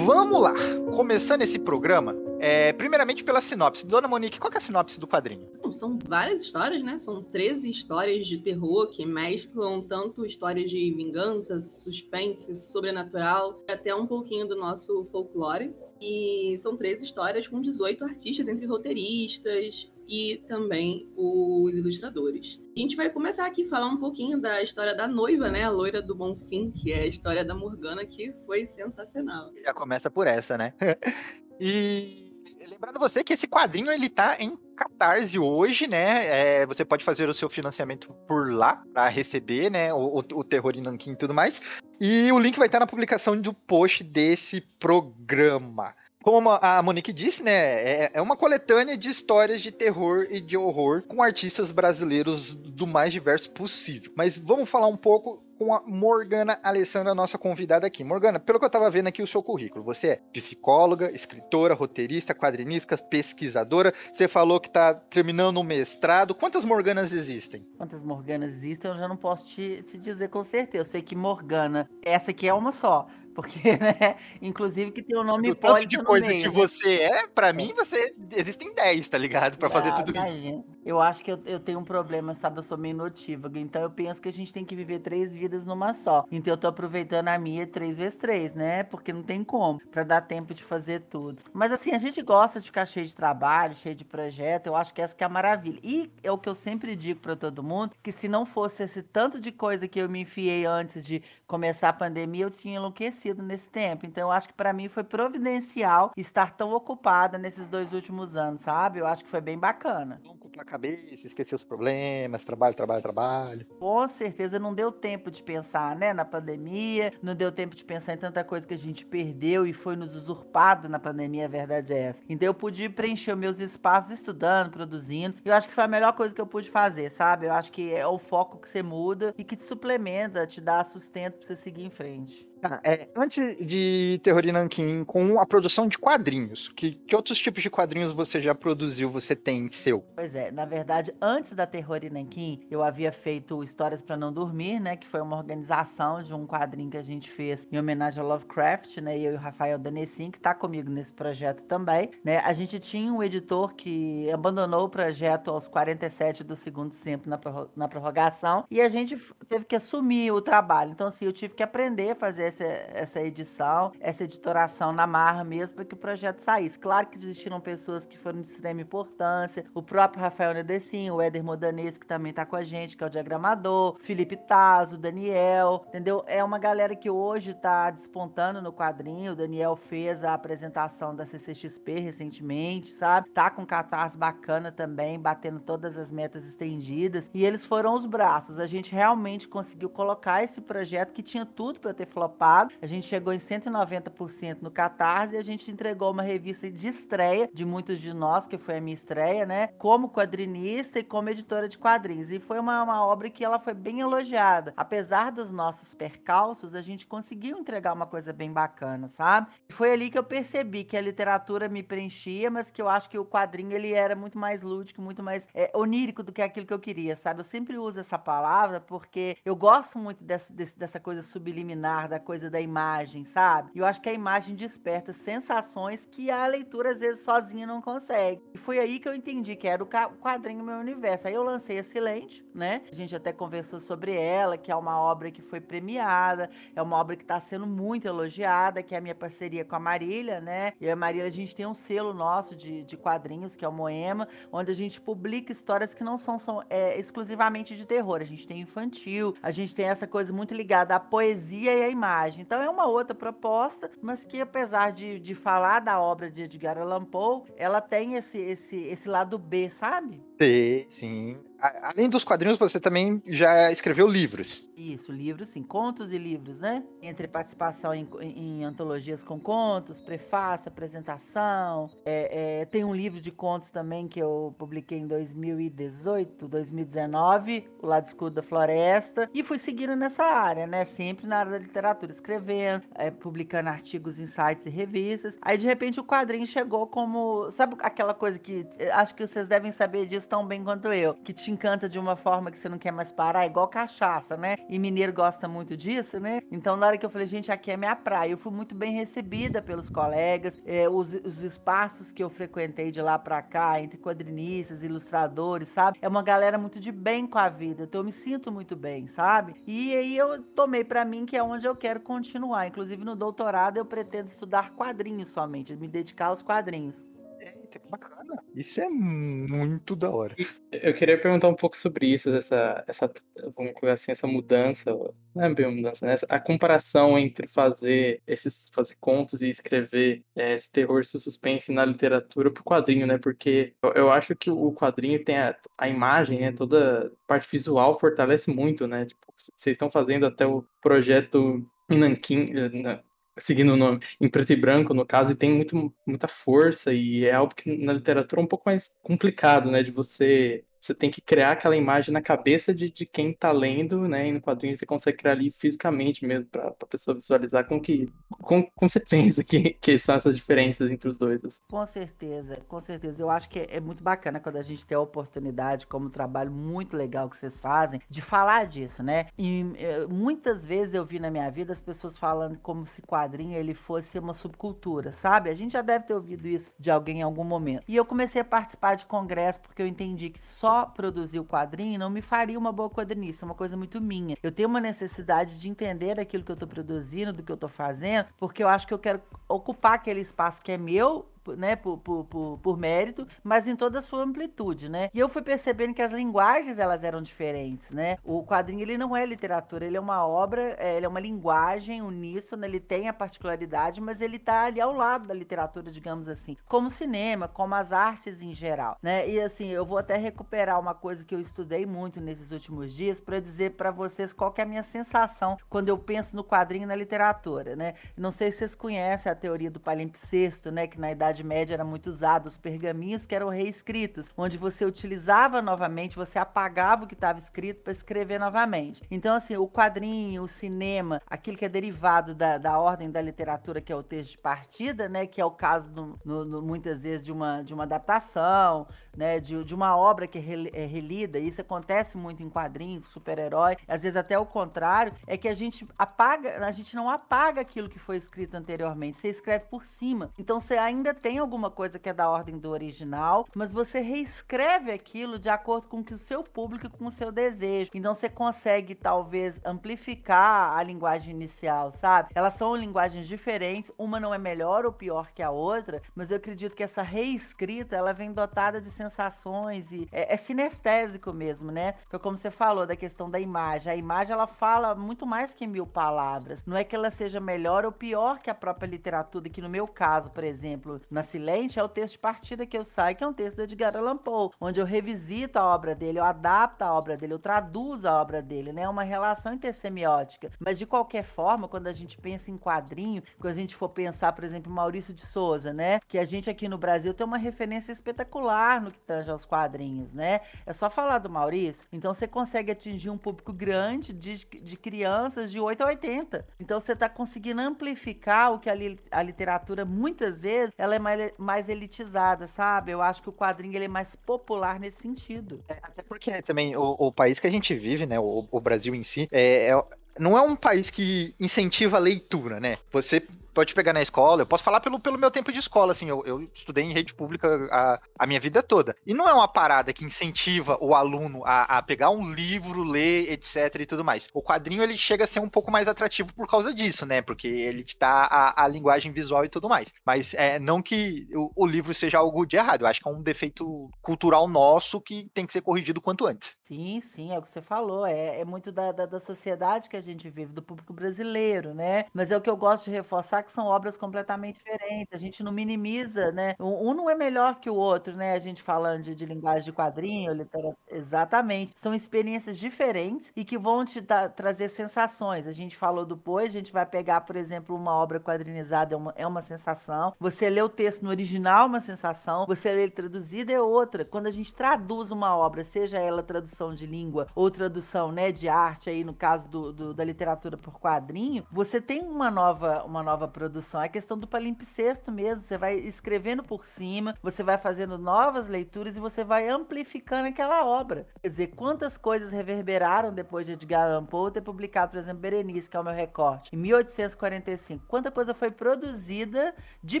Lá! 0.42 0.54
Começando 0.96 1.42
esse 1.42 1.56
programa, 1.56 2.16
é, 2.40 2.72
primeiramente 2.72 3.22
pela 3.22 3.40
sinopse. 3.40 3.86
Dona 3.86 4.08
Monique, 4.08 4.40
qual 4.40 4.52
é 4.52 4.56
a 4.56 4.60
sinopse 4.60 4.98
do 4.98 5.06
quadrinho? 5.06 5.48
Bom, 5.62 5.72
são 5.72 5.96
várias 5.96 6.42
histórias, 6.42 6.82
né? 6.82 6.98
São 6.98 7.22
13 7.22 7.70
histórias 7.70 8.26
de 8.26 8.38
terror 8.38 8.88
que 8.88 9.06
mesclam 9.06 9.80
tanto 9.80 10.26
histórias 10.26 10.68
de 10.68 10.92
vingança, 10.92 11.60
suspense, 11.60 12.56
sobrenatural, 12.56 13.62
até 13.70 13.94
um 13.94 14.04
pouquinho 14.04 14.48
do 14.48 14.56
nosso 14.56 15.04
folclore. 15.12 15.72
E 16.00 16.56
são 16.58 16.76
13 16.76 17.04
histórias 17.04 17.46
com 17.46 17.60
18 17.60 18.02
artistas, 18.02 18.48
entre 18.48 18.66
roteiristas 18.66 19.91
e 20.12 20.44
também 20.46 21.10
os 21.16 21.74
ilustradores. 21.74 22.60
A 22.76 22.78
gente 22.78 22.94
vai 22.94 23.08
começar 23.08 23.46
aqui 23.46 23.64
a 23.64 23.68
falar 23.70 23.86
um 23.86 23.96
pouquinho 23.96 24.38
da 24.38 24.62
história 24.62 24.94
da 24.94 25.08
noiva, 25.08 25.48
né? 25.48 25.64
A 25.64 25.70
loira 25.70 26.02
do 26.02 26.14
Bonfim, 26.14 26.70
que 26.70 26.92
é 26.92 27.00
a 27.00 27.06
história 27.06 27.42
da 27.42 27.54
Morgana, 27.54 28.04
que 28.04 28.30
foi 28.44 28.66
sensacional. 28.66 29.50
Já 29.64 29.72
começa 29.72 30.10
por 30.10 30.26
essa, 30.26 30.58
né? 30.58 30.74
e 31.58 32.30
lembrando 32.68 32.98
você 32.98 33.24
que 33.24 33.32
esse 33.32 33.48
quadrinho 33.48 33.90
ele 33.90 34.10
tá 34.10 34.36
em 34.38 34.54
Catarse 34.76 35.38
hoje, 35.38 35.86
né? 35.86 36.26
É, 36.26 36.66
você 36.66 36.84
pode 36.84 37.04
fazer 37.04 37.26
o 37.30 37.34
seu 37.34 37.48
financiamento 37.48 38.12
por 38.28 38.52
lá 38.52 38.84
para 38.92 39.08
receber, 39.08 39.70
né? 39.70 39.94
O, 39.94 40.18
o, 40.18 40.18
o 40.18 40.44
Terror 40.44 40.74
em 40.76 40.82
Nankin 40.82 41.12
e 41.12 41.16
tudo 41.16 41.32
mais. 41.32 41.62
E 41.98 42.30
o 42.30 42.38
link 42.38 42.58
vai 42.58 42.66
estar 42.66 42.80
na 42.80 42.86
publicação 42.86 43.40
do 43.40 43.54
post 43.54 44.04
desse 44.04 44.60
programa. 44.78 45.94
Como 46.22 46.50
a 46.50 46.82
Monique 46.82 47.12
disse, 47.12 47.42
né? 47.42 47.52
É, 47.52 48.10
é 48.14 48.22
uma 48.22 48.36
coletânea 48.36 48.96
de 48.96 49.08
histórias 49.08 49.60
de 49.60 49.72
terror 49.72 50.26
e 50.30 50.40
de 50.40 50.56
horror 50.56 51.02
com 51.02 51.22
artistas 51.22 51.72
brasileiros 51.72 52.54
do 52.54 52.86
mais 52.86 53.12
diverso 53.12 53.50
possível. 53.50 54.12
Mas 54.16 54.38
vamos 54.38 54.68
falar 54.68 54.86
um 54.86 54.96
pouco 54.96 55.42
com 55.62 55.72
a 55.72 55.80
Morgana 55.86 56.58
Alessandra, 56.60 57.14
nossa 57.14 57.38
convidada 57.38 57.86
aqui. 57.86 58.02
Morgana, 58.02 58.40
pelo 58.40 58.58
que 58.58 58.64
eu 58.64 58.70
tava 58.70 58.90
vendo 58.90 59.06
aqui 59.06 59.22
o 59.22 59.26
seu 59.28 59.40
currículo, 59.42 59.84
você 59.84 60.08
é 60.08 60.16
psicóloga, 60.32 61.12
escritora, 61.12 61.72
roteirista, 61.72 62.34
quadrinista, 62.34 62.98
pesquisadora. 62.98 63.94
Você 64.12 64.26
falou 64.26 64.58
que 64.58 64.68
tá 64.68 64.92
terminando 64.92 65.60
um 65.60 65.62
mestrado. 65.62 66.34
Quantas 66.34 66.64
Morganas 66.64 67.12
existem? 67.12 67.64
Quantas 67.76 68.02
Morganas 68.02 68.54
existem, 68.54 68.90
eu 68.90 68.96
já 68.96 69.06
não 69.06 69.16
posso 69.16 69.46
te, 69.46 69.84
te 69.84 69.96
dizer 69.98 70.30
com 70.30 70.42
certeza. 70.42 70.82
Eu 70.82 70.84
sei 70.84 71.00
que 71.00 71.14
Morgana, 71.14 71.88
essa 72.02 72.32
aqui 72.32 72.48
é 72.48 72.54
uma 72.54 72.72
só. 72.72 73.06
Porque, 73.34 73.60
né? 73.78 74.16
Inclusive 74.40 74.92
que 74.92 75.02
tem 75.02 75.16
o 75.18 75.24
nome 75.24 75.48
Do 75.48 75.54
tanto 75.54 75.86
de 75.86 75.98
coisa 75.98 76.26
meio, 76.26 76.38
que 76.42 76.48
né? 76.50 76.54
você 76.54 77.00
é, 77.00 77.26
pra 77.28 77.52
mim, 77.52 77.72
você 77.74 78.14
existem 78.36 78.74
10, 78.74 79.08
tá 79.08 79.18
ligado? 79.18 79.58
Pra 79.58 79.70
fazer 79.70 79.92
Ah, 79.92 79.94
tudo 79.94 80.16
isso. 80.16 80.38
imagina. 80.38 80.64
Eu 80.84 81.00
acho 81.00 81.22
que 81.22 81.30
eu, 81.32 81.40
eu 81.46 81.60
tenho 81.60 81.78
um 81.78 81.84
problema, 81.84 82.34
sabe? 82.34 82.58
Eu 82.58 82.62
sou 82.62 82.76
meio 82.76 82.94
notívaga. 82.96 83.58
Então 83.58 83.82
eu 83.82 83.90
penso 83.90 84.20
que 84.20 84.28
a 84.28 84.32
gente 84.32 84.52
tem 84.52 84.64
que 84.64 84.74
viver 84.76 84.98
três 85.00 85.34
vidas 85.34 85.64
numa 85.64 85.94
só. 85.94 86.24
Então 86.30 86.52
eu 86.52 86.58
tô 86.58 86.66
aproveitando 86.66 87.28
a 87.28 87.38
minha 87.38 87.66
três 87.66 87.98
vezes 87.98 88.18
três, 88.18 88.54
né? 88.54 88.82
Porque 88.84 89.12
não 89.12 89.22
tem 89.22 89.44
como, 89.44 89.80
pra 89.90 90.02
dar 90.04 90.20
tempo 90.22 90.52
de 90.54 90.62
fazer 90.64 91.00
tudo. 91.02 91.42
Mas 91.52 91.72
assim, 91.72 91.92
a 91.92 91.98
gente 91.98 92.20
gosta 92.22 92.60
de 92.60 92.66
ficar 92.66 92.84
cheio 92.86 93.06
de 93.06 93.14
trabalho, 93.16 93.74
cheio 93.76 93.94
de 93.94 94.04
projeto. 94.04 94.66
Eu 94.66 94.76
acho 94.76 94.92
que 94.92 95.00
essa 95.00 95.14
que 95.14 95.22
é 95.22 95.26
a 95.26 95.30
maravilha. 95.30 95.78
E 95.82 96.10
é 96.22 96.30
o 96.32 96.38
que 96.38 96.48
eu 96.48 96.54
sempre 96.54 96.96
digo 96.96 97.20
pra 97.20 97.36
todo 97.36 97.62
mundo, 97.62 97.94
que 98.02 98.12
se 98.12 98.28
não 98.28 98.44
fosse 98.44 98.82
esse 98.82 99.02
tanto 99.02 99.40
de 99.40 99.52
coisa 99.52 99.86
que 99.88 100.00
eu 100.00 100.08
me 100.08 100.20
enfiei 100.22 100.66
antes 100.66 101.02
de 101.04 101.22
começar 101.46 101.88
a 101.90 101.92
pandemia, 101.92 102.44
eu 102.44 102.50
tinha 102.50 102.76
enlouquecido 102.76 103.21
nesse 103.42 103.68
tempo. 103.70 104.06
Então 104.06 104.24
eu 104.28 104.32
acho 104.32 104.48
que 104.48 104.54
pra 104.54 104.72
mim 104.72 104.88
foi 104.88 105.04
providencial 105.04 106.12
estar 106.16 106.56
tão 106.56 106.72
ocupada 106.72 107.38
nesses 107.38 107.68
dois 107.68 107.92
últimos 107.92 108.34
anos, 108.34 108.62
sabe? 108.62 108.98
Eu 108.98 109.06
acho 109.06 109.22
que 109.24 109.30
foi 109.30 109.40
bem 109.40 109.58
bacana. 109.58 110.20
Vamos 110.24 110.40
ocupar 110.40 110.62
a 110.62 110.66
cabeça, 110.66 111.26
esquecer 111.26 111.54
os 111.54 111.64
problemas, 111.64 112.44
trabalho, 112.44 112.74
trabalho, 112.74 113.02
trabalho. 113.02 113.66
Com 113.78 114.08
certeza 114.08 114.58
não 114.58 114.74
deu 114.74 114.90
tempo 114.90 115.30
de 115.30 115.42
pensar, 115.42 115.94
né, 115.94 116.12
na 116.12 116.24
pandemia, 116.24 117.12
não 117.22 117.34
deu 117.34 117.52
tempo 117.52 117.76
de 117.76 117.84
pensar 117.84 118.14
em 118.14 118.18
tanta 118.18 118.42
coisa 118.42 118.66
que 118.66 118.74
a 118.74 118.78
gente 118.78 119.04
perdeu 119.04 119.66
e 119.66 119.72
foi 119.72 119.96
nos 119.96 120.14
usurpado 120.16 120.88
na 120.88 120.98
pandemia, 120.98 121.44
a 121.44 121.48
verdade 121.48 121.92
é 121.92 121.98
essa. 121.98 122.22
Então 122.28 122.46
eu 122.46 122.54
pude 122.54 122.88
preencher 122.88 123.34
meus 123.34 123.60
espaços 123.60 124.10
estudando, 124.12 124.70
produzindo. 124.70 125.36
Eu 125.44 125.54
acho 125.54 125.68
que 125.68 125.74
foi 125.74 125.84
a 125.84 125.88
melhor 125.88 126.12
coisa 126.12 126.34
que 126.34 126.40
eu 126.40 126.46
pude 126.46 126.70
fazer, 126.70 127.10
sabe? 127.10 127.46
Eu 127.46 127.52
acho 127.52 127.72
que 127.72 127.92
é 127.92 128.06
o 128.06 128.18
foco 128.18 128.58
que 128.58 128.68
você 128.68 128.82
muda 128.82 129.34
e 129.38 129.44
que 129.44 129.56
te 129.56 129.64
suplementa, 129.64 130.46
te 130.46 130.60
dá 130.60 130.82
sustento 130.84 131.38
pra 131.38 131.46
você 131.46 131.56
seguir 131.56 131.84
em 131.84 131.90
frente. 131.90 132.51
Ah, 132.62 132.80
é, 132.84 133.08
antes 133.16 133.56
de 133.66 134.20
Terror 134.22 134.42
em 134.44 135.04
com 135.04 135.40
a 135.40 135.46
produção 135.46 135.88
de 135.88 135.98
quadrinhos, 135.98 136.68
que, 136.68 136.92
que 136.92 137.16
outros 137.16 137.38
tipos 137.38 137.62
de 137.62 137.68
quadrinhos 137.68 138.12
você 138.12 138.40
já 138.40 138.54
produziu, 138.54 139.10
você 139.10 139.34
tem 139.34 139.68
seu? 139.70 140.04
Pois 140.14 140.34
é, 140.34 140.52
na 140.52 140.64
verdade, 140.64 141.12
antes 141.20 141.54
da 141.54 141.66
Terror 141.66 141.98
e 142.02 142.10
Nanquim, 142.10 142.64
eu 142.70 142.82
havia 142.82 143.10
feito 143.10 143.62
Histórias 143.64 144.02
para 144.02 144.16
Não 144.16 144.32
Dormir, 144.32 144.78
né? 144.78 144.96
Que 144.96 145.06
foi 145.06 145.20
uma 145.20 145.36
organização 145.36 146.22
de 146.22 146.32
um 146.32 146.46
quadrinho 146.46 146.90
que 146.90 146.96
a 146.96 147.02
gente 147.02 147.30
fez 147.30 147.66
em 147.70 147.78
homenagem 147.78 148.22
ao 148.22 148.28
Lovecraft, 148.28 148.98
né? 148.98 149.18
Eu 149.18 149.32
e 149.32 149.34
o 149.34 149.38
Rafael 149.38 149.78
Danessin, 149.78 150.30
que 150.30 150.38
tá 150.38 150.54
comigo 150.54 150.88
nesse 150.88 151.12
projeto 151.12 151.64
também, 151.64 152.10
né? 152.24 152.38
A 152.38 152.52
gente 152.52 152.78
tinha 152.78 153.12
um 153.12 153.22
editor 153.22 153.74
que 153.74 154.30
abandonou 154.30 154.84
o 154.84 154.88
projeto 154.88 155.50
aos 155.50 155.66
47 155.66 156.44
do 156.44 156.54
segundo 156.54 156.94
tempo 156.94 157.28
na, 157.28 157.38
prorro- 157.38 157.70
na 157.74 157.88
prorrogação, 157.88 158.64
e 158.70 158.80
a 158.80 158.88
gente 158.88 159.16
teve 159.48 159.64
que 159.64 159.74
assumir 159.74 160.30
o 160.30 160.40
trabalho. 160.40 160.92
Então, 160.92 161.08
assim, 161.08 161.24
eu 161.24 161.32
tive 161.32 161.54
que 161.54 161.62
aprender 161.62 162.10
a 162.10 162.14
fazer 162.14 162.51
essa, 162.52 162.64
essa 162.64 163.20
edição, 163.20 163.92
essa 164.00 164.24
editoração 164.24 164.92
na 164.92 165.06
marra 165.06 165.42
mesmo, 165.42 165.76
para 165.76 165.84
que 165.84 165.94
o 165.94 165.96
projeto 165.96 166.40
saísse. 166.40 166.78
Claro 166.78 167.06
que 167.06 167.18
existiram 167.18 167.60
pessoas 167.60 168.06
que 168.06 168.18
foram 168.18 168.40
de 168.40 168.48
extrema 168.48 168.80
importância, 168.80 169.64
o 169.74 169.82
próprio 169.82 170.22
Rafael 170.22 170.54
Nedecin, 170.54 171.10
o 171.10 171.20
Éder 171.20 171.42
Modanês, 171.42 171.98
que 171.98 172.06
também 172.06 172.32
tá 172.32 172.44
com 172.44 172.56
a 172.56 172.62
gente, 172.62 172.96
que 172.96 173.02
é 173.02 173.06
o 173.06 173.10
diagramador, 173.10 173.96
Felipe 174.00 174.36
Tazo, 174.36 174.98
Daniel, 174.98 175.84
entendeu? 175.88 176.22
É 176.26 176.44
uma 176.44 176.58
galera 176.58 176.94
que 176.94 177.10
hoje 177.10 177.54
tá 177.54 177.90
despontando 177.90 178.60
no 178.60 178.72
quadrinho. 178.72 179.32
O 179.32 179.36
Daniel 179.36 179.76
fez 179.76 180.22
a 180.22 180.34
apresentação 180.34 181.14
da 181.14 181.24
CCXP 181.24 182.00
recentemente, 182.00 182.92
sabe? 182.92 183.30
Tá 183.30 183.50
com 183.50 183.64
catarse 183.64 184.16
bacana 184.16 184.70
também, 184.70 185.18
batendo 185.18 185.60
todas 185.60 185.96
as 185.96 186.10
metas 186.10 186.46
estendidas. 186.46 187.28
E 187.32 187.44
eles 187.44 187.64
foram 187.66 187.94
os 187.94 188.06
braços. 188.06 188.58
A 188.58 188.66
gente 188.66 188.92
realmente 188.92 189.48
conseguiu 189.48 189.88
colocar 189.88 190.42
esse 190.42 190.60
projeto 190.60 191.12
que 191.12 191.22
tinha 191.22 191.46
tudo 191.46 191.80
para 191.80 191.94
ter 191.94 192.06
flopado. 192.06 192.41
A 192.82 192.86
gente 192.86 193.06
chegou 193.06 193.32
em 193.32 193.38
190% 193.38 194.62
no 194.62 194.70
Catarse 194.70 195.36
e 195.36 195.38
a 195.38 195.44
gente 195.44 195.70
entregou 195.70 196.10
uma 196.10 196.24
revista 196.24 196.68
de 196.68 196.88
estreia 196.88 197.48
de 197.54 197.64
muitos 197.64 198.00
de 198.00 198.12
nós, 198.12 198.48
que 198.48 198.58
foi 198.58 198.78
a 198.78 198.80
minha 198.80 198.94
estreia, 198.94 199.46
né? 199.46 199.68
Como 199.78 200.10
quadrinista 200.10 200.98
e 200.98 201.04
como 201.04 201.28
editora 201.28 201.68
de 201.68 201.78
quadrinhos. 201.78 202.32
E 202.32 202.40
foi 202.40 202.58
uma, 202.58 202.82
uma 202.82 203.06
obra 203.06 203.30
que 203.30 203.44
ela 203.44 203.60
foi 203.60 203.74
bem 203.74 204.00
elogiada. 204.00 204.74
Apesar 204.76 205.30
dos 205.30 205.52
nossos 205.52 205.94
percalços, 205.94 206.74
a 206.74 206.82
gente 206.82 207.06
conseguiu 207.06 207.58
entregar 207.58 207.92
uma 207.92 208.06
coisa 208.06 208.32
bem 208.32 208.52
bacana, 208.52 209.06
sabe? 209.06 209.46
E 209.68 209.72
foi 209.72 209.92
ali 209.92 210.10
que 210.10 210.18
eu 210.18 210.24
percebi 210.24 210.82
que 210.82 210.96
a 210.96 211.00
literatura 211.00 211.68
me 211.68 211.82
preenchia, 211.82 212.50
mas 212.50 212.72
que 212.72 212.82
eu 212.82 212.88
acho 212.88 213.08
que 213.08 213.18
o 213.18 213.24
quadrinho 213.24 213.72
ele 213.72 213.92
era 213.92 214.16
muito 214.16 214.36
mais 214.36 214.62
lúdico, 214.62 215.00
muito 215.00 215.22
mais 215.22 215.46
é, 215.54 215.70
onírico 215.74 216.24
do 216.24 216.32
que 216.32 216.42
aquilo 216.42 216.66
que 216.66 216.74
eu 216.74 216.80
queria, 216.80 217.14
sabe? 217.14 217.40
Eu 217.40 217.44
sempre 217.44 217.78
uso 217.78 218.00
essa 218.00 218.18
palavra 218.18 218.80
porque 218.80 219.36
eu 219.44 219.54
gosto 219.54 219.96
muito 219.96 220.24
dessa, 220.24 220.52
dessa 220.52 220.98
coisa 220.98 221.22
subliminar, 221.22 222.08
da 222.08 222.18
coisa 222.18 222.31
da 222.40 222.60
imagem, 222.60 223.24
sabe? 223.24 223.70
E 223.74 223.78
eu 223.78 223.86
acho 223.86 224.00
que 224.00 224.08
a 224.08 224.12
imagem 224.12 224.54
desperta 224.54 225.12
sensações 225.12 226.06
que 226.10 226.30
a 226.30 226.46
leitura 226.46 226.90
às 226.90 227.00
vezes 227.00 227.22
sozinha 227.22 227.66
não 227.66 227.80
consegue. 227.80 228.42
E 228.54 228.58
foi 228.58 228.78
aí 228.78 228.98
que 228.98 229.08
eu 229.08 229.14
entendi 229.14 229.56
que 229.56 229.68
era 229.68 229.82
o 229.82 229.86
quadrinho 229.86 230.64
meu 230.64 230.76
universo. 230.76 231.28
Aí 231.28 231.34
eu 231.34 231.42
lancei 231.42 231.78
a 231.78 231.84
Silente, 231.84 232.44
né? 232.54 232.82
A 232.90 232.94
gente 232.94 233.14
até 233.14 233.32
conversou 233.32 233.80
sobre 233.80 234.14
ela, 234.14 234.56
que 234.56 234.70
é 234.70 234.76
uma 234.76 234.98
obra 234.98 235.30
que 235.30 235.42
foi 235.42 235.60
premiada, 235.60 236.50
é 236.74 236.82
uma 236.82 236.96
obra 236.96 237.16
que 237.16 237.22
está 237.22 237.40
sendo 237.40 237.66
muito 237.66 238.06
elogiada, 238.06 238.82
que 238.82 238.94
é 238.94 238.98
a 238.98 239.00
minha 239.00 239.14
parceria 239.14 239.64
com 239.64 239.76
a 239.76 239.80
Marília, 239.80 240.40
né? 240.40 240.72
E 240.80 240.88
a 240.88 240.96
Marília, 240.96 241.26
a 241.26 241.30
gente 241.30 241.54
tem 241.54 241.66
um 241.66 241.74
selo 241.74 242.14
nosso 242.14 242.54
de, 242.54 242.82
de 242.82 242.96
quadrinhos, 242.96 243.54
que 243.54 243.64
é 243.64 243.68
o 243.68 243.72
Moema, 243.72 244.28
onde 244.50 244.70
a 244.70 244.74
gente 244.74 245.00
publica 245.00 245.52
histórias 245.52 245.94
que 245.94 246.04
não 246.04 246.16
são, 246.16 246.38
são 246.38 246.62
é, 246.70 246.98
exclusivamente 246.98 247.76
de 247.76 247.86
terror. 247.86 248.20
A 248.20 248.24
gente 248.24 248.46
tem 248.46 248.60
infantil, 248.60 249.34
a 249.42 249.50
gente 249.50 249.74
tem 249.74 249.86
essa 249.86 250.06
coisa 250.06 250.32
muito 250.32 250.54
ligada 250.54 250.94
à 250.94 251.00
poesia 251.00 251.74
e 251.74 251.82
à 251.82 251.88
imagem. 251.88 252.21
Então 252.28 252.62
é 252.62 252.68
uma 252.68 252.86
outra 252.86 253.14
proposta, 253.14 253.90
mas 254.00 254.24
que 254.24 254.40
apesar 254.40 254.92
de, 254.92 255.18
de 255.18 255.34
falar 255.34 255.80
da 255.80 256.00
obra 256.00 256.30
de 256.30 256.42
Edgar 256.42 256.78
Allan 256.78 257.04
Poe, 257.04 257.42
ela 257.56 257.80
tem 257.80 258.14
esse, 258.14 258.38
esse, 258.38 258.76
esse 258.76 259.08
lado 259.08 259.38
B, 259.38 259.70
sabe? 259.70 260.22
Sim, 260.40 260.86
sim. 260.88 261.38
Além 261.82 262.08
dos 262.08 262.24
quadrinhos, 262.24 262.58
você 262.58 262.80
também 262.80 263.22
já 263.26 263.70
escreveu 263.70 264.08
livros. 264.08 264.66
Isso, 264.76 265.12
livros, 265.12 265.50
sim, 265.50 265.62
contos 265.62 266.12
e 266.12 266.18
livros, 266.18 266.58
né? 266.58 266.82
Entre 267.00 267.28
participação 267.28 267.94
em, 267.94 268.08
em 268.20 268.64
antologias 268.64 269.22
com 269.22 269.38
contos, 269.38 270.00
prefácio, 270.00 270.68
apresentação. 270.68 271.86
É, 272.04 272.62
é, 272.62 272.64
tem 272.64 272.82
um 272.84 272.92
livro 272.92 273.20
de 273.20 273.30
contos 273.30 273.70
também 273.70 274.08
que 274.08 274.20
eu 274.20 274.54
publiquei 274.58 274.98
em 274.98 275.06
2018, 275.06 276.48
2019, 276.48 277.68
O 277.80 277.86
Lado 277.86 278.06
Escuro 278.06 278.30
da 278.30 278.42
Floresta. 278.42 279.30
E 279.32 279.42
fui 279.42 279.58
seguindo 279.58 279.94
nessa 279.94 280.24
área, 280.24 280.66
né? 280.66 280.84
Sempre 280.84 281.26
na 281.28 281.36
área 281.38 281.52
da 281.52 281.58
literatura, 281.58 282.10
escrevendo, 282.10 282.82
é, 282.94 283.10
publicando 283.10 283.68
artigos 283.68 284.18
em 284.18 284.26
sites 284.26 284.66
e 284.66 284.70
revistas. 284.70 285.36
Aí, 285.40 285.56
de 285.58 285.66
repente, 285.66 286.00
o 286.00 286.04
quadrinho 286.04 286.46
chegou 286.46 286.86
como. 286.86 287.50
Sabe 287.52 287.76
aquela 287.80 288.14
coisa 288.14 288.38
que. 288.38 288.66
eh, 288.78 288.90
Acho 288.90 289.14
que 289.14 289.26
vocês 289.26 289.46
devem 289.46 289.70
saber 289.72 290.06
disso 290.06 290.28
tão 290.28 290.46
bem 290.46 290.64
quanto 290.64 290.88
eu. 290.92 291.14
Que 291.14 291.32
encanta 291.52 291.88
de 291.88 291.98
uma 291.98 292.16
forma 292.16 292.50
que 292.50 292.58
você 292.58 292.68
não 292.68 292.78
quer 292.78 292.90
mais 292.90 293.12
parar, 293.12 293.46
igual 293.46 293.68
cachaça, 293.68 294.36
né? 294.36 294.56
E 294.68 294.78
mineiro 294.78 295.12
gosta 295.12 295.46
muito 295.46 295.76
disso, 295.76 296.18
né? 296.18 296.40
Então, 296.50 296.76
na 296.76 296.86
hora 296.86 296.98
que 296.98 297.04
eu 297.04 297.10
falei, 297.10 297.26
gente, 297.26 297.52
aqui 297.52 297.70
é 297.70 297.76
minha 297.76 297.94
praia, 297.94 298.30
eu 298.30 298.38
fui 298.38 298.52
muito 298.52 298.74
bem 298.74 298.92
recebida 298.92 299.60
pelos 299.62 299.88
colegas, 299.88 300.60
é, 300.64 300.88
os, 300.88 301.12
os 301.14 301.42
espaços 301.42 302.10
que 302.12 302.22
eu 302.22 302.30
frequentei 302.30 302.90
de 302.90 303.00
lá 303.00 303.18
pra 303.18 303.42
cá, 303.42 303.80
entre 303.80 303.98
quadrinistas, 303.98 304.82
ilustradores, 304.82 305.68
sabe? 305.68 305.98
É 306.00 306.08
uma 306.08 306.22
galera 306.22 306.58
muito 306.58 306.80
de 306.80 306.90
bem 306.90 307.26
com 307.26 307.38
a 307.38 307.48
vida, 307.48 307.84
então 307.84 308.00
eu 308.00 308.04
me 308.04 308.12
sinto 308.12 308.50
muito 308.50 308.74
bem, 308.74 309.06
sabe? 309.06 309.54
E 309.66 309.94
aí 309.94 310.16
eu 310.16 310.42
tomei 310.42 310.84
pra 310.84 311.04
mim 311.04 311.26
que 311.26 311.36
é 311.36 311.42
onde 311.42 311.66
eu 311.66 311.76
quero 311.76 312.00
continuar. 312.00 312.66
Inclusive, 312.66 313.04
no 313.04 313.14
doutorado, 313.14 313.76
eu 313.76 313.84
pretendo 313.84 314.28
estudar 314.28 314.70
quadrinhos 314.72 315.28
somente, 315.28 315.76
me 315.76 315.88
dedicar 315.88 316.26
aos 316.26 316.42
quadrinhos. 316.42 317.10
Eita, 317.40 317.78
que 317.78 317.88
bacana. 317.88 318.41
Isso 318.54 318.80
é 318.80 318.88
muito 318.88 319.96
da 319.96 320.10
hora. 320.10 320.36
Eu 320.70 320.94
queria 320.94 321.18
perguntar 321.18 321.48
um 321.48 321.54
pouco 321.54 321.76
sobre 321.76 322.06
isso, 322.06 322.34
essa, 322.34 322.84
essa, 322.86 323.10
vamos 323.56 323.72
colocar 323.72 323.92
assim, 323.92 324.12
essa 324.12 324.26
mudança, 324.26 324.90
não 325.34 325.44
é 325.44 325.54
bem 325.54 325.66
uma 325.66 325.76
mudança, 325.76 326.06
né? 326.06 326.16
A 326.28 326.38
comparação 326.38 327.18
entre 327.18 327.46
fazer 327.46 328.20
esses, 328.26 328.68
fazer 328.68 328.96
contos 329.00 329.40
e 329.40 329.48
escrever 329.48 330.22
eh, 330.36 330.54
esse 330.54 330.70
terror, 330.70 331.00
esse 331.00 331.18
suspense 331.18 331.72
na 331.72 331.84
literatura 331.84 332.50
pro 332.50 332.62
quadrinho, 332.62 333.06
né? 333.06 333.18
Porque 333.18 333.72
eu, 333.82 333.92
eu 333.92 334.10
acho 334.10 334.36
que 334.36 334.50
o 334.50 334.72
quadrinho 334.72 335.24
tem 335.24 335.38
a, 335.38 335.56
a 335.78 335.88
imagem, 335.88 336.40
né? 336.40 336.52
Toda 336.52 337.06
a 337.06 337.26
parte 337.26 337.48
visual 337.50 337.98
fortalece 337.98 338.50
muito, 338.50 338.86
né? 338.86 339.06
Tipo, 339.06 339.20
vocês 339.36 339.74
estão 339.74 339.90
fazendo 339.90 340.26
até 340.26 340.46
o 340.46 340.64
projeto 340.82 341.64
Nankin, 341.88 342.46
eh, 342.54 343.00
seguindo 343.38 343.72
o 343.74 343.76
nome, 343.76 344.00
em 344.20 344.28
preto 344.28 344.52
e 344.52 344.56
branco, 344.56 344.94
no 344.94 345.06
caso, 345.06 345.32
e 345.32 345.36
tem 345.36 345.52
muito, 345.52 345.94
muita 346.06 346.28
força, 346.28 346.92
e 346.92 347.24
é 347.24 347.32
algo 347.34 347.54
que 347.54 347.76
na 347.84 347.92
literatura 347.92 348.40
é 348.40 348.44
um 348.44 348.48
pouco 348.48 348.64
mais 348.68 348.96
complicado, 349.02 349.70
né? 349.70 349.82
De 349.82 349.90
você. 349.90 350.64
Você 350.82 350.92
tem 350.92 351.12
que 351.12 351.20
criar 351.20 351.52
aquela 351.52 351.76
imagem 351.76 352.12
na 352.12 352.20
cabeça 352.20 352.74
de, 352.74 352.90
de 352.90 353.06
quem 353.06 353.32
tá 353.32 353.52
lendo, 353.52 354.08
né? 354.08 354.26
E 354.26 354.32
no 354.32 354.40
quadrinho 354.40 354.74
você 354.74 354.84
consegue 354.84 355.18
criar 355.18 355.32
ali 355.32 355.48
fisicamente 355.48 356.26
mesmo, 356.26 356.48
pra, 356.48 356.72
pra 356.72 356.88
pessoa 356.88 357.14
visualizar 357.14 357.64
como 357.68 357.80
que, 357.80 358.12
como, 358.42 358.68
como 358.74 358.90
você 358.90 358.98
pensa 359.08 359.44
que, 359.44 359.74
que 359.74 359.96
são 359.96 360.16
essas 360.16 360.34
diferenças 360.34 360.90
entre 360.90 361.08
os 361.08 361.16
dois? 361.16 361.44
assim? 361.44 361.60
Com 361.70 361.86
certeza, 361.86 362.56
com 362.66 362.80
certeza. 362.80 363.22
Eu 363.22 363.30
acho 363.30 363.48
que 363.48 363.60
é, 363.60 363.76
é 363.76 363.80
muito 363.80 364.02
bacana 364.02 364.40
quando 364.40 364.56
a 364.56 364.62
gente 364.62 364.84
tem 364.84 364.96
a 364.96 365.00
oportunidade, 365.00 365.86
como 365.86 366.06
um 366.06 366.10
trabalho 366.10 366.50
muito 366.50 366.96
legal 366.96 367.30
que 367.30 367.36
vocês 367.36 367.56
fazem, 367.60 368.00
de 368.10 368.20
falar 368.20 368.66
disso, 368.66 369.04
né? 369.04 369.28
E 369.38 369.64
eh, 369.76 370.06
muitas 370.08 370.64
vezes 370.66 370.94
eu 370.94 371.04
vi 371.04 371.20
na 371.20 371.30
minha 371.30 371.48
vida 371.48 371.72
as 371.72 371.80
pessoas 371.80 372.18
falando 372.18 372.58
como 372.58 372.84
se 372.86 373.00
quadrinho 373.02 373.56
ele 373.56 373.72
fosse 373.72 374.18
uma 374.18 374.34
subcultura, 374.34 375.12
sabe? 375.12 375.48
A 375.48 375.54
gente 375.54 375.74
já 375.74 375.82
deve 375.82 376.06
ter 376.06 376.14
ouvido 376.14 376.48
isso 376.48 376.72
de 376.76 376.90
alguém 376.90 377.20
em 377.20 377.22
algum 377.22 377.44
momento. 377.44 377.84
E 377.86 377.94
eu 377.94 378.04
comecei 378.04 378.42
a 378.42 378.44
participar 378.44 378.96
de 378.96 379.06
congresso 379.06 379.60
porque 379.60 379.80
eu 379.80 379.86
entendi 379.86 380.28
que 380.30 380.44
só 380.44 380.71
produzir 380.94 381.38
o 381.38 381.44
quadrinho 381.44 381.98
não 381.98 382.10
me 382.10 382.22
faria 382.22 382.58
uma 382.58 382.72
boa 382.72 382.90
quadrinista, 382.90 383.44
é 383.44 383.46
uma 383.46 383.54
coisa 383.54 383.76
muito 383.76 384.00
minha. 384.00 384.36
Eu 384.42 384.52
tenho 384.52 384.68
uma 384.68 384.80
necessidade 384.80 385.60
de 385.60 385.68
entender 385.68 386.18
aquilo 386.18 386.44
que 386.44 386.52
eu 386.52 386.56
tô 386.56 386.66
produzindo, 386.66 387.32
do 387.32 387.42
que 387.42 387.52
eu 387.52 387.56
tô 387.56 387.68
fazendo, 387.68 388.26
porque 388.38 388.62
eu 388.62 388.68
acho 388.68 388.86
que 388.86 388.94
eu 388.94 388.98
quero 388.98 389.20
ocupar 389.48 389.94
aquele 389.94 390.20
espaço 390.20 390.60
que 390.62 390.72
é 390.72 390.78
meu 390.78 391.26
né, 391.56 391.76
por, 391.76 391.98
por, 391.98 392.24
por, 392.24 392.58
por, 392.58 392.78
mérito, 392.78 393.26
mas 393.42 393.66
em 393.66 393.76
toda 393.76 393.98
a 393.98 394.02
sua 394.02 394.22
amplitude, 394.22 394.90
né? 394.90 395.10
E 395.12 395.18
eu 395.18 395.28
fui 395.28 395.42
percebendo 395.42 395.94
que 395.94 396.02
as 396.02 396.12
linguagens 396.12 396.78
elas 396.78 397.04
eram 397.04 397.22
diferentes, 397.22 397.90
né? 397.90 398.18
O 398.24 398.44
quadrinho 398.44 398.80
ele 398.80 398.98
não 398.98 399.16
é 399.16 399.24
literatura, 399.26 399.84
ele 399.84 399.96
é 399.96 400.00
uma 400.00 400.26
obra, 400.26 400.76
é, 400.78 400.96
ele 400.96 401.06
é 401.06 401.08
uma 401.08 401.20
linguagem 401.20 402.02
uníssona, 402.02 402.66
ele 402.66 402.80
tem 402.80 403.08
a 403.08 403.12
particularidade, 403.12 404.00
mas 404.00 404.20
ele 404.20 404.38
tá 404.38 404.64
ali 404.64 404.80
ao 404.80 404.92
lado 404.92 405.28
da 405.28 405.34
literatura, 405.34 405.90
digamos 405.90 406.28
assim, 406.28 406.56
como 406.66 406.88
o 406.88 406.90
cinema, 406.90 407.48
como 407.48 407.74
as 407.74 407.92
artes 407.92 408.40
em 408.40 408.54
geral, 408.54 408.96
né? 409.02 409.28
E 409.28 409.40
assim, 409.40 409.68
eu 409.68 409.84
vou 409.84 409.98
até 409.98 410.16
recuperar 410.16 410.78
uma 410.78 410.94
coisa 410.94 411.24
que 411.24 411.34
eu 411.34 411.40
estudei 411.40 411.86
muito 411.86 412.20
nesses 412.20 412.52
últimos 412.52 412.92
dias 412.92 413.20
para 413.20 413.40
dizer 413.40 413.72
para 413.72 413.90
vocês 413.90 414.32
qual 414.32 414.54
é 414.56 414.62
a 414.62 414.66
minha 414.66 414.82
sensação 414.82 415.56
quando 415.68 415.88
eu 415.88 415.98
penso 415.98 416.36
no 416.36 416.44
quadrinho 416.44 416.86
na 416.86 416.94
literatura, 416.94 417.76
né? 417.76 417.94
Não 418.16 418.30
sei 418.30 418.50
se 418.50 418.58
vocês 418.58 418.74
conhecem 418.74 419.30
a 419.30 419.34
teoria 419.34 419.70
do 419.70 419.80
palimpsesto, 419.80 420.70
né, 420.70 420.86
que 420.86 421.00
na 421.00 421.10
idade 421.10 421.31
Idade 421.32 421.44
Média 421.44 421.74
era 421.74 421.84
muito 421.84 422.08
usado 422.08 422.46
os 422.46 422.58
pergaminhos 422.58 423.24
que 423.24 423.34
eram 423.34 423.48
reescritos, 423.48 424.30
onde 424.36 424.58
você 424.58 424.84
utilizava 424.84 425.62
novamente, 425.62 426.14
você 426.14 426.38
apagava 426.38 427.04
o 427.04 427.06
que 427.06 427.14
estava 427.14 427.38
escrito 427.38 427.82
para 427.82 427.92
escrever 427.92 428.38
novamente. 428.38 429.02
Então, 429.10 429.34
assim, 429.34 429.56
o 429.56 429.66
quadrinho, 429.66 430.42
o 430.42 430.48
cinema, 430.48 431.22
aquilo 431.26 431.56
que 431.56 431.64
é 431.64 431.68
derivado 431.68 432.34
da, 432.34 432.58
da 432.58 432.78
ordem 432.78 433.10
da 433.10 433.22
literatura, 433.22 433.80
que 433.80 433.92
é 433.92 433.96
o 433.96 434.02
texto 434.02 434.32
de 434.32 434.38
partida, 434.38 435.08
né, 435.08 435.26
que 435.26 435.40
é 435.40 435.44
o 435.44 435.50
caso, 435.50 435.88
do, 435.88 436.18
no, 436.24 436.44
no, 436.44 436.62
muitas 436.62 437.02
vezes, 437.02 437.24
de 437.24 437.32
uma, 437.32 437.62
de 437.62 437.72
uma 437.72 437.84
adaptação, 437.84 438.86
né, 439.16 439.40
de, 439.40 439.64
de 439.64 439.74
uma 439.74 439.96
obra 439.96 440.26
que 440.26 440.38
é, 440.38 440.82
é 440.82 440.86
relida, 440.86 441.38
isso 441.38 441.60
acontece 441.60 442.16
muito 442.16 442.42
em 442.42 442.50
quadrinhos, 442.50 443.06
super-herói, 443.06 443.76
às 443.88 444.02
vezes 444.02 444.16
até 444.16 444.38
o 444.38 444.44
contrário, 444.44 445.14
é 445.26 445.36
que 445.36 445.48
a 445.48 445.54
gente 445.54 445.86
apaga, 445.98 446.66
a 446.66 446.70
gente 446.72 446.94
não 446.94 447.08
apaga 447.08 447.60
aquilo 447.60 447.88
que 447.88 447.98
foi 447.98 448.16
escrito 448.16 448.54
anteriormente, 448.54 449.18
você 449.18 449.28
escreve 449.28 449.64
por 449.70 449.84
cima. 449.84 450.30
Então 450.38 450.60
você 450.60 450.76
ainda 450.76 451.14
tem 451.22 451.38
alguma 451.38 451.70
coisa 451.70 452.00
que 452.00 452.08
é 452.08 452.12
da 452.12 452.28
ordem 452.28 452.58
do 452.58 452.68
original, 452.68 453.46
mas 453.54 453.72
você 453.72 454.00
reescreve 454.00 454.90
aquilo 454.90 455.38
de 455.38 455.48
acordo 455.48 455.86
com 455.86 456.02
que 456.02 456.12
o 456.12 456.18
seu 456.18 456.42
público, 456.42 456.90
com 456.90 457.06
o 457.06 457.12
seu 457.12 457.30
desejo. 457.30 457.90
Então 457.94 458.12
você 458.12 458.28
consegue 458.28 458.94
talvez 458.94 459.60
amplificar 459.64 460.76
a 460.76 460.82
linguagem 460.82 461.32
inicial, 461.32 461.92
sabe? 461.92 462.30
Elas 462.34 462.54
são 462.54 462.74
linguagens 462.74 463.28
diferentes, 463.28 463.92
uma 463.96 464.18
não 464.18 464.34
é 464.34 464.38
melhor 464.38 464.84
ou 464.84 464.92
pior 464.92 465.30
que 465.32 465.42
a 465.42 465.50
outra, 465.50 466.02
mas 466.14 466.30
eu 466.30 466.38
acredito 466.38 466.74
que 466.74 466.82
essa 466.82 467.02
reescrita 467.02 467.94
ela 467.94 468.12
vem 468.12 468.32
dotada 468.32 468.80
de 468.80 468.90
sensações 468.90 469.92
e 469.92 470.08
é, 470.10 470.34
é 470.34 470.36
sinestésico 470.36 471.32
mesmo, 471.32 471.70
né? 471.70 471.94
Foi 472.08 472.18
como 472.18 472.36
você 472.36 472.50
falou 472.50 472.84
da 472.84 472.96
questão 472.96 473.30
da 473.30 473.38
imagem. 473.38 473.92
A 473.92 473.96
imagem 473.96 474.32
ela 474.32 474.48
fala 474.48 474.92
muito 474.94 475.24
mais 475.24 475.54
que 475.54 475.68
mil 475.68 475.86
palavras. 475.86 476.64
Não 476.66 476.76
é 476.76 476.82
que 476.82 476.96
ela 476.96 477.12
seja 477.12 477.38
melhor 477.38 477.84
ou 477.84 477.92
pior 477.92 478.40
que 478.40 478.50
a 478.50 478.54
própria 478.54 478.88
literatura, 478.88 479.48
que 479.48 479.62
no 479.62 479.68
meu 479.68 479.86
caso, 479.86 480.30
por 480.30 480.42
exemplo, 480.42 481.00
na 481.12 481.22
Silente 481.22 481.78
é 481.78 481.84
o 481.84 481.88
texto 481.88 482.14
de 482.14 482.18
partida 482.18 482.66
que 482.66 482.76
eu 482.76 482.84
saio, 482.84 483.14
que 483.14 483.22
é 483.22 483.26
um 483.26 483.32
texto 483.32 483.56
do 483.56 483.62
Edgar 483.64 483.96
Allan 483.96 484.16
Poe, 484.16 484.50
onde 484.58 484.80
eu 484.80 484.86
revisito 484.86 485.58
a 485.58 485.66
obra 485.66 485.94
dele, 485.94 486.18
eu 486.18 486.24
adapto 486.24 486.82
a 486.82 486.92
obra 486.92 487.16
dele, 487.16 487.34
eu 487.34 487.38
traduzo 487.38 488.08
a 488.08 488.20
obra 488.20 488.40
dele, 488.40 488.72
né? 488.72 488.82
É 488.82 488.88
uma 488.88 489.02
relação 489.02 489.52
intersemiótica. 489.52 490.50
Mas 490.58 490.78
de 490.78 490.86
qualquer 490.86 491.22
forma, 491.22 491.68
quando 491.68 491.86
a 491.86 491.92
gente 491.92 492.16
pensa 492.16 492.50
em 492.50 492.56
quadrinho, 492.56 493.22
quando 493.38 493.52
a 493.52 493.56
gente 493.56 493.76
for 493.76 493.90
pensar, 493.90 494.32
por 494.32 494.42
exemplo, 494.42 494.72
Maurício 494.72 495.12
de 495.12 495.26
Souza, 495.26 495.72
né? 495.72 496.00
Que 496.08 496.18
a 496.18 496.24
gente 496.24 496.48
aqui 496.48 496.66
no 496.66 496.78
Brasil 496.78 497.12
tem 497.12 497.26
uma 497.26 497.36
referência 497.36 497.92
espetacular 497.92 498.80
no 498.80 498.90
que 498.90 499.00
tange 499.00 499.30
aos 499.30 499.44
quadrinhos, 499.44 500.14
né? 500.14 500.40
É 500.64 500.72
só 500.72 500.88
falar 500.88 501.18
do 501.18 501.28
Maurício. 501.28 501.86
Então 501.92 502.14
você 502.14 502.26
consegue 502.26 502.72
atingir 502.72 503.10
um 503.10 503.18
público 503.18 503.52
grande 503.52 504.14
de, 504.14 504.46
de 504.46 504.76
crianças 504.78 505.52
de 505.52 505.60
8 505.60 505.82
a 505.82 505.86
80. 505.88 506.46
Então 506.58 506.80
você 506.80 506.92
está 506.92 507.08
conseguindo 507.08 507.60
amplificar 507.60 508.52
o 508.52 508.58
que 508.58 508.70
a, 508.70 508.74
li, 508.74 508.98
a 509.10 509.22
literatura 509.22 509.84
muitas 509.84 510.40
vezes 510.40 510.72
ela 510.78 510.94
é 510.94 511.01
mais, 511.02 511.32
mais 511.36 511.68
elitizada, 511.68 512.46
sabe? 512.46 512.92
Eu 512.92 513.02
acho 513.02 513.22
que 513.22 513.28
o 513.28 513.32
quadrinho 513.32 513.76
ele 513.76 513.86
é 513.86 513.88
mais 513.88 514.16
popular 514.16 514.78
nesse 514.78 515.02
sentido. 515.02 515.62
É, 515.68 515.78
até 515.82 516.02
porque 516.02 516.40
também 516.42 516.76
o, 516.76 516.96
o, 516.98 517.12
país 517.12 517.38
que 517.38 517.46
a 517.46 517.50
gente 517.50 517.74
vive, 517.74 518.06
né, 518.06 518.18
o, 518.18 518.46
o 518.50 518.60
Brasil 518.60 518.94
em 518.94 519.02
si, 519.02 519.28
é, 519.30 519.70
é, 519.70 519.84
não 520.18 520.36
é 520.36 520.42
um 520.42 520.56
país 520.56 520.90
que 520.90 521.34
incentiva 521.38 521.96
a 521.96 522.00
leitura, 522.00 522.60
né? 522.60 522.78
Você 522.92 523.22
pode 523.52 523.74
pegar 523.74 523.92
na 523.92 524.02
escola, 524.02 524.42
eu 524.42 524.46
posso 524.46 524.64
falar 524.64 524.80
pelo, 524.80 524.98
pelo 524.98 525.18
meu 525.18 525.30
tempo 525.30 525.52
de 525.52 525.58
escola, 525.58 525.92
assim, 525.92 526.08
eu, 526.08 526.22
eu 526.26 526.42
estudei 526.54 526.84
em 526.84 526.92
rede 526.92 527.14
pública 527.14 527.68
a, 527.70 528.00
a 528.18 528.26
minha 528.26 528.40
vida 528.40 528.62
toda. 528.62 528.96
E 529.06 529.14
não 529.14 529.28
é 529.28 529.34
uma 529.34 529.48
parada 529.48 529.92
que 529.92 530.04
incentiva 530.04 530.78
o 530.80 530.94
aluno 530.94 531.42
a, 531.44 531.78
a 531.78 531.82
pegar 531.82 532.10
um 532.10 532.30
livro, 532.32 532.82
ler, 532.82 533.30
etc 533.30 533.80
e 533.80 533.86
tudo 533.86 534.04
mais. 534.04 534.28
O 534.32 534.42
quadrinho, 534.42 534.82
ele 534.82 534.96
chega 534.96 535.24
a 535.24 535.26
ser 535.26 535.40
um 535.40 535.48
pouco 535.48 535.70
mais 535.70 535.88
atrativo 535.88 536.32
por 536.34 536.48
causa 536.48 536.74
disso, 536.74 537.04
né? 537.04 537.20
Porque 537.20 537.46
ele 537.46 537.82
te 537.82 537.98
dá 537.98 538.22
a, 538.24 538.64
a 538.64 538.68
linguagem 538.68 539.12
visual 539.12 539.44
e 539.44 539.48
tudo 539.48 539.68
mais. 539.68 539.92
Mas 540.04 540.34
é, 540.34 540.58
não 540.58 540.82
que 540.82 541.28
o, 541.34 541.50
o 541.54 541.66
livro 541.66 541.92
seja 541.92 542.18
algo 542.18 542.46
de 542.46 542.56
errado, 542.56 542.82
eu 542.82 542.86
acho 542.86 543.00
que 543.00 543.08
é 543.08 543.12
um 543.12 543.22
defeito 543.22 543.90
cultural 544.00 544.48
nosso 544.48 545.00
que 545.00 545.28
tem 545.34 545.46
que 545.46 545.52
ser 545.52 545.60
corrigido 545.60 546.00
quanto 546.00 546.26
antes. 546.26 546.56
Sim, 546.62 547.02
sim, 547.02 547.34
é 547.34 547.38
o 547.38 547.42
que 547.42 547.50
você 547.50 547.60
falou, 547.60 548.06
é, 548.06 548.40
é 548.40 548.44
muito 548.44 548.72
da, 548.72 548.92
da, 548.92 549.04
da 549.04 549.20
sociedade 549.20 549.88
que 549.88 549.96
a 549.96 550.00
gente 550.02 550.28
vive, 550.28 550.52
do 550.52 550.62
público 550.62 550.92
brasileiro, 550.92 551.74
né? 551.74 552.06
Mas 552.12 552.30
é 552.30 552.36
o 552.36 552.40
que 552.40 552.50
eu 552.50 552.56
gosto 552.56 552.84
de 552.84 552.90
reforçar 552.90 553.42
que 553.42 553.52
são 553.52 553.66
obras 553.66 553.96
completamente 553.96 554.56
diferentes. 554.56 555.12
A 555.12 555.18
gente 555.18 555.42
não 555.42 555.52
minimiza, 555.52 556.32
né? 556.32 556.54
Um 556.58 556.94
não 556.94 557.08
é 557.08 557.14
melhor 557.14 557.60
que 557.60 557.70
o 557.70 557.74
outro, 557.74 558.14
né? 558.16 558.32
A 558.32 558.38
gente 558.38 558.62
falando 558.62 559.02
de, 559.02 559.14
de 559.14 559.26
linguagem 559.26 559.64
de 559.64 559.72
quadrinho, 559.72 560.32
literatura. 560.32 560.76
Exatamente. 560.88 561.72
São 561.76 561.94
experiências 561.94 562.58
diferentes 562.58 563.32
e 563.34 563.44
que 563.44 563.58
vão 563.58 563.84
te 563.84 564.02
trazer 564.34 564.68
sensações. 564.68 565.46
A 565.46 565.52
gente 565.52 565.76
falou 565.76 566.04
do 566.04 566.16
Poe, 566.16 566.44
a 566.44 566.50
gente 566.50 566.72
vai 566.72 566.84
pegar, 566.84 567.22
por 567.22 567.36
exemplo, 567.36 567.74
uma 567.74 567.92
obra 567.92 568.20
quadrinizada, 568.20 568.94
é 568.94 568.96
uma, 568.96 569.14
é 569.16 569.26
uma 569.26 569.42
sensação. 569.42 570.14
Você 570.18 570.50
lê 570.50 570.62
o 570.62 570.68
texto 570.68 571.02
no 571.02 571.10
original, 571.10 571.64
é 571.64 571.66
uma 571.66 571.80
sensação. 571.80 572.46
Você 572.46 572.72
lê 572.72 572.82
ele 572.82 572.92
traduzido, 572.92 573.52
é 573.52 573.60
outra. 573.60 574.04
Quando 574.04 574.26
a 574.26 574.30
gente 574.30 574.54
traduz 574.54 575.10
uma 575.10 575.36
obra, 575.36 575.64
seja 575.64 575.98
ela 575.98 576.22
tradução 576.22 576.74
de 576.74 576.86
língua 576.86 577.26
ou 577.34 577.50
tradução 577.50 578.12
né, 578.12 578.32
de 578.32 578.48
arte, 578.48 578.90
aí 578.90 579.04
no 579.04 579.14
caso 579.14 579.48
do, 579.48 579.72
do 579.72 579.91
da 579.92 580.04
literatura 580.04 580.56
por 580.56 580.78
quadrinho, 580.78 581.46
você 581.50 581.80
tem 581.80 582.02
uma 582.02 582.30
nova, 582.30 582.82
uma 582.84 583.02
nova 583.02 583.28
produção. 583.28 583.82
É 583.82 583.86
a 583.86 583.88
questão 583.88 584.18
do 584.18 584.26
palimpsesto 584.26 585.10
mesmo. 585.10 585.42
Você 585.42 585.58
vai 585.58 585.76
escrevendo 585.76 586.42
por 586.42 586.64
cima, 586.64 587.16
você 587.22 587.42
vai 587.42 587.58
fazendo 587.58 587.98
novas 587.98 588.48
leituras 588.48 588.96
e 588.96 589.00
você 589.00 589.24
vai 589.24 589.48
amplificando 589.48 590.28
aquela 590.28 590.64
obra. 590.64 591.06
Quer 591.20 591.28
dizer, 591.28 591.46
quantas 591.48 591.96
coisas 591.96 592.30
reverberaram 592.30 593.12
depois 593.12 593.46
de 593.46 593.52
Edgar 593.52 593.86
Allan 593.86 594.04
Poe 594.04 594.32
ter 594.32 594.40
publicado, 594.40 594.92
por 594.92 594.98
exemplo, 594.98 595.20
Berenice, 595.20 595.70
que 595.70 595.76
é 595.76 595.80
o 595.80 595.84
meu 595.84 595.92
recorte, 595.92 596.50
em 596.54 596.58
1845. 596.58 597.84
Quanta 597.86 598.10
coisa 598.10 598.34
foi 598.34 598.50
produzida 598.50 599.54
de 599.82 600.00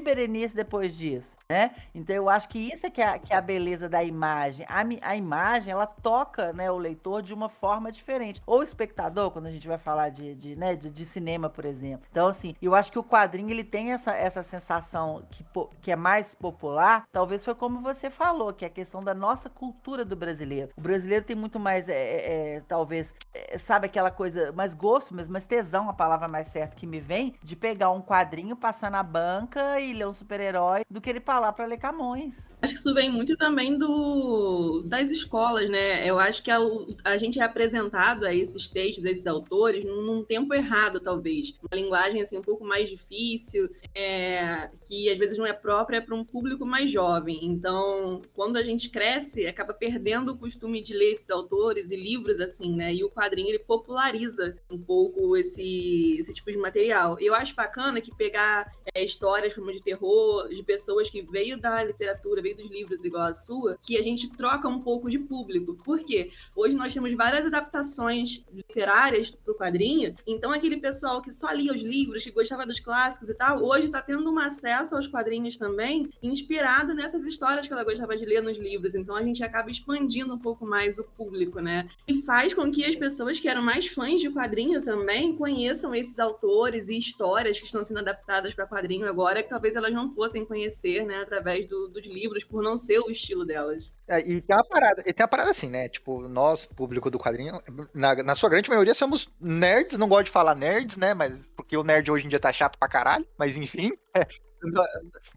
Berenice 0.00 0.54
depois 0.54 0.96
disso, 0.96 1.36
né? 1.48 1.74
Então 1.94 2.14
eu 2.14 2.28
acho 2.28 2.48
que 2.48 2.58
isso 2.58 2.86
é 2.86 2.90
que 2.90 3.00
é, 3.00 3.18
que 3.18 3.32
é 3.32 3.36
a 3.36 3.40
beleza 3.40 3.88
da 3.88 4.02
imagem. 4.02 4.66
A, 4.68 4.82
a 5.08 5.16
imagem, 5.16 5.72
ela 5.72 5.86
toca 5.86 6.52
né, 6.52 6.70
o 6.70 6.78
leitor 6.78 7.22
de 7.22 7.34
uma 7.34 7.48
forma 7.48 7.90
diferente. 7.92 8.42
Ou 8.46 8.60
o 8.60 8.62
espectador, 8.62 9.30
quando 9.30 9.46
a 9.46 9.50
gente 9.50 9.68
vai 9.68 9.78
falar 9.82 10.08
de, 10.08 10.34
de, 10.34 10.56
né, 10.56 10.74
de, 10.74 10.90
de 10.90 11.04
cinema, 11.04 11.48
por 11.48 11.64
exemplo. 11.64 12.06
Então, 12.10 12.28
assim, 12.28 12.54
eu 12.60 12.74
acho 12.74 12.90
que 12.90 12.98
o 12.98 13.04
quadrinho 13.04 13.50
ele 13.50 13.64
tem 13.64 13.92
essa, 13.92 14.14
essa 14.14 14.42
sensação 14.42 15.22
que, 15.30 15.44
que 15.80 15.92
é 15.92 15.96
mais 15.96 16.34
popular, 16.34 17.04
talvez 17.12 17.44
foi 17.44 17.54
como 17.54 17.80
você 17.80 18.10
falou, 18.10 18.52
que 18.52 18.64
é 18.64 18.68
a 18.68 18.70
questão 18.70 19.02
da 19.02 19.14
nossa 19.14 19.50
cultura 19.50 20.04
do 20.04 20.16
brasileiro. 20.16 20.70
O 20.76 20.80
brasileiro 20.80 21.24
tem 21.24 21.36
muito 21.36 21.58
mais, 21.58 21.88
é, 21.88 21.94
é, 21.94 22.54
é 22.56 22.62
talvez, 22.66 23.12
é, 23.34 23.58
sabe 23.58 23.86
aquela 23.86 24.10
coisa, 24.10 24.52
mais 24.52 24.74
gosto 24.74 25.14
mesmo, 25.14 25.32
mais 25.32 25.46
tesão, 25.46 25.88
a 25.88 25.92
palavra 25.92 26.28
mais 26.28 26.48
certa 26.48 26.76
que 26.76 26.86
me 26.86 27.00
vem, 27.00 27.34
de 27.42 27.56
pegar 27.56 27.90
um 27.90 28.00
quadrinho, 28.00 28.56
passar 28.56 28.90
na 28.90 29.02
banca 29.02 29.80
e 29.80 29.92
ler 29.92 30.06
um 30.06 30.12
super-herói, 30.12 30.82
do 30.88 31.00
que 31.00 31.10
ele 31.10 31.20
falar 31.20 31.52
para 31.52 31.66
ler 31.66 31.78
Camões. 31.78 32.51
Acho 32.62 32.74
que 32.74 32.78
isso 32.78 32.94
vem 32.94 33.10
muito 33.10 33.36
também 33.36 33.76
do 33.76 34.82
das 34.82 35.10
escolas, 35.10 35.68
né? 35.68 36.08
Eu 36.08 36.16
acho 36.16 36.44
que 36.44 36.50
a, 36.50 36.58
a 37.02 37.18
gente 37.18 37.40
é 37.40 37.42
apresentado 37.42 38.24
a 38.24 38.32
esses 38.32 38.68
textos, 38.68 39.04
a 39.04 39.10
esses 39.10 39.26
autores, 39.26 39.84
num, 39.84 40.02
num 40.02 40.24
tempo 40.24 40.54
errado, 40.54 41.00
talvez. 41.00 41.54
Uma 41.60 41.76
linguagem 41.76 42.22
assim 42.22 42.38
um 42.38 42.42
pouco 42.42 42.64
mais 42.64 42.88
difícil, 42.88 43.68
é, 43.92 44.70
que 44.86 45.10
às 45.10 45.18
vezes 45.18 45.36
não 45.36 45.44
é 45.44 45.52
própria 45.52 46.00
para 46.00 46.14
um 46.14 46.24
público 46.24 46.64
mais 46.64 46.88
jovem. 46.88 47.40
Então, 47.42 48.22
quando 48.32 48.56
a 48.56 48.62
gente 48.62 48.90
cresce, 48.90 49.44
acaba 49.44 49.74
perdendo 49.74 50.30
o 50.30 50.38
costume 50.38 50.80
de 50.80 50.94
ler 50.94 51.12
esses 51.12 51.30
autores 51.30 51.90
e 51.90 51.96
livros 51.96 52.38
assim, 52.38 52.76
né? 52.76 52.94
E 52.94 53.02
o 53.02 53.10
quadrinho 53.10 53.48
ele 53.48 53.58
populariza 53.58 54.56
um 54.70 54.78
pouco 54.78 55.36
esse, 55.36 56.16
esse 56.20 56.32
tipo 56.32 56.52
de 56.52 56.58
material. 56.58 57.18
Eu 57.18 57.34
acho 57.34 57.56
bacana 57.56 58.00
que 58.00 58.14
pegar 58.14 58.72
é, 58.94 59.04
histórias 59.04 59.52
como 59.52 59.72
de 59.72 59.82
terror 59.82 60.48
de 60.48 60.62
pessoas 60.62 61.10
que 61.10 61.22
veio 61.22 61.58
da 61.58 61.82
literatura, 61.82 62.40
veio 62.40 62.51
dos 62.54 62.70
livros 62.70 63.04
igual 63.04 63.24
a 63.24 63.34
sua, 63.34 63.78
que 63.84 63.96
a 63.96 64.02
gente 64.02 64.30
troca 64.30 64.68
um 64.68 64.80
pouco 64.80 65.10
de 65.10 65.18
público. 65.18 65.74
Por 65.84 66.00
quê? 66.00 66.30
Hoje 66.54 66.74
nós 66.74 66.92
temos 66.92 67.12
várias 67.14 67.46
adaptações 67.46 68.44
literárias 68.52 69.30
para 69.30 69.52
o 69.52 69.56
quadrinho, 69.56 70.14
então 70.26 70.52
aquele 70.52 70.76
pessoal 70.76 71.22
que 71.22 71.32
só 71.32 71.50
lia 71.52 71.72
os 71.72 71.82
livros, 71.82 72.24
que 72.24 72.30
gostava 72.30 72.66
dos 72.66 72.80
clássicos 72.80 73.28
e 73.28 73.34
tal, 73.34 73.62
hoje 73.62 73.86
está 73.86 74.02
tendo 74.02 74.30
um 74.30 74.38
acesso 74.38 74.96
aos 74.96 75.06
quadrinhos 75.06 75.56
também, 75.56 76.10
inspirado 76.22 76.94
nessas 76.94 77.24
histórias 77.24 77.66
que 77.66 77.72
ela 77.72 77.84
gostava 77.84 78.16
de 78.16 78.24
ler 78.24 78.42
nos 78.42 78.58
livros. 78.58 78.94
Então 78.94 79.16
a 79.16 79.22
gente 79.22 79.42
acaba 79.42 79.70
expandindo 79.70 80.34
um 80.34 80.38
pouco 80.38 80.66
mais 80.66 80.98
o 80.98 81.04
público, 81.04 81.60
né? 81.60 81.88
E 82.06 82.22
faz 82.22 82.54
com 82.54 82.70
que 82.70 82.84
as 82.84 82.96
pessoas 82.96 83.38
que 83.38 83.48
eram 83.48 83.62
mais 83.62 83.86
fãs 83.86 84.20
de 84.20 84.30
quadrinho 84.30 84.82
também 84.82 85.36
conheçam 85.36 85.94
esses 85.94 86.18
autores 86.18 86.88
e 86.88 86.98
histórias 86.98 87.58
que 87.58 87.66
estão 87.66 87.84
sendo 87.84 88.00
adaptadas 88.00 88.54
para 88.54 88.66
quadrinho 88.66 89.08
agora, 89.08 89.42
que 89.42 89.48
talvez 89.48 89.76
elas 89.76 89.92
não 89.92 90.12
fossem 90.14 90.44
conhecer, 90.44 91.04
né, 91.04 91.22
através 91.22 91.68
do, 91.68 91.88
dos 91.88 92.06
livros, 92.06 92.41
por 92.46 92.62
não 92.62 92.76
ser 92.76 92.98
o 93.00 93.10
estilo 93.10 93.44
delas. 93.44 93.92
É, 94.08 94.20
e 94.20 94.40
tem 94.40 94.56
uma 94.56 94.64
parada, 94.64 95.02
tem 95.02 95.14
uma 95.22 95.28
parada 95.28 95.50
assim, 95.50 95.68
né? 95.68 95.88
Tipo, 95.88 96.28
nós, 96.28 96.66
público 96.66 97.10
do 97.10 97.18
quadrinho, 97.18 97.60
na, 97.94 98.14
na 98.16 98.36
sua 98.36 98.48
grande 98.48 98.68
maioria 98.68 98.94
somos 98.94 99.28
nerds, 99.40 99.98
não 99.98 100.08
gosto 100.08 100.26
de 100.26 100.30
falar 100.32 100.54
nerds, 100.54 100.96
né? 100.96 101.14
Mas 101.14 101.48
porque 101.56 101.76
o 101.76 101.84
nerd 101.84 102.10
hoje 102.10 102.26
em 102.26 102.28
dia 102.28 102.40
tá 102.40 102.52
chato 102.52 102.78
pra 102.78 102.88
caralho, 102.88 103.26
mas 103.38 103.56
enfim. 103.56 103.92
É, 104.64 104.84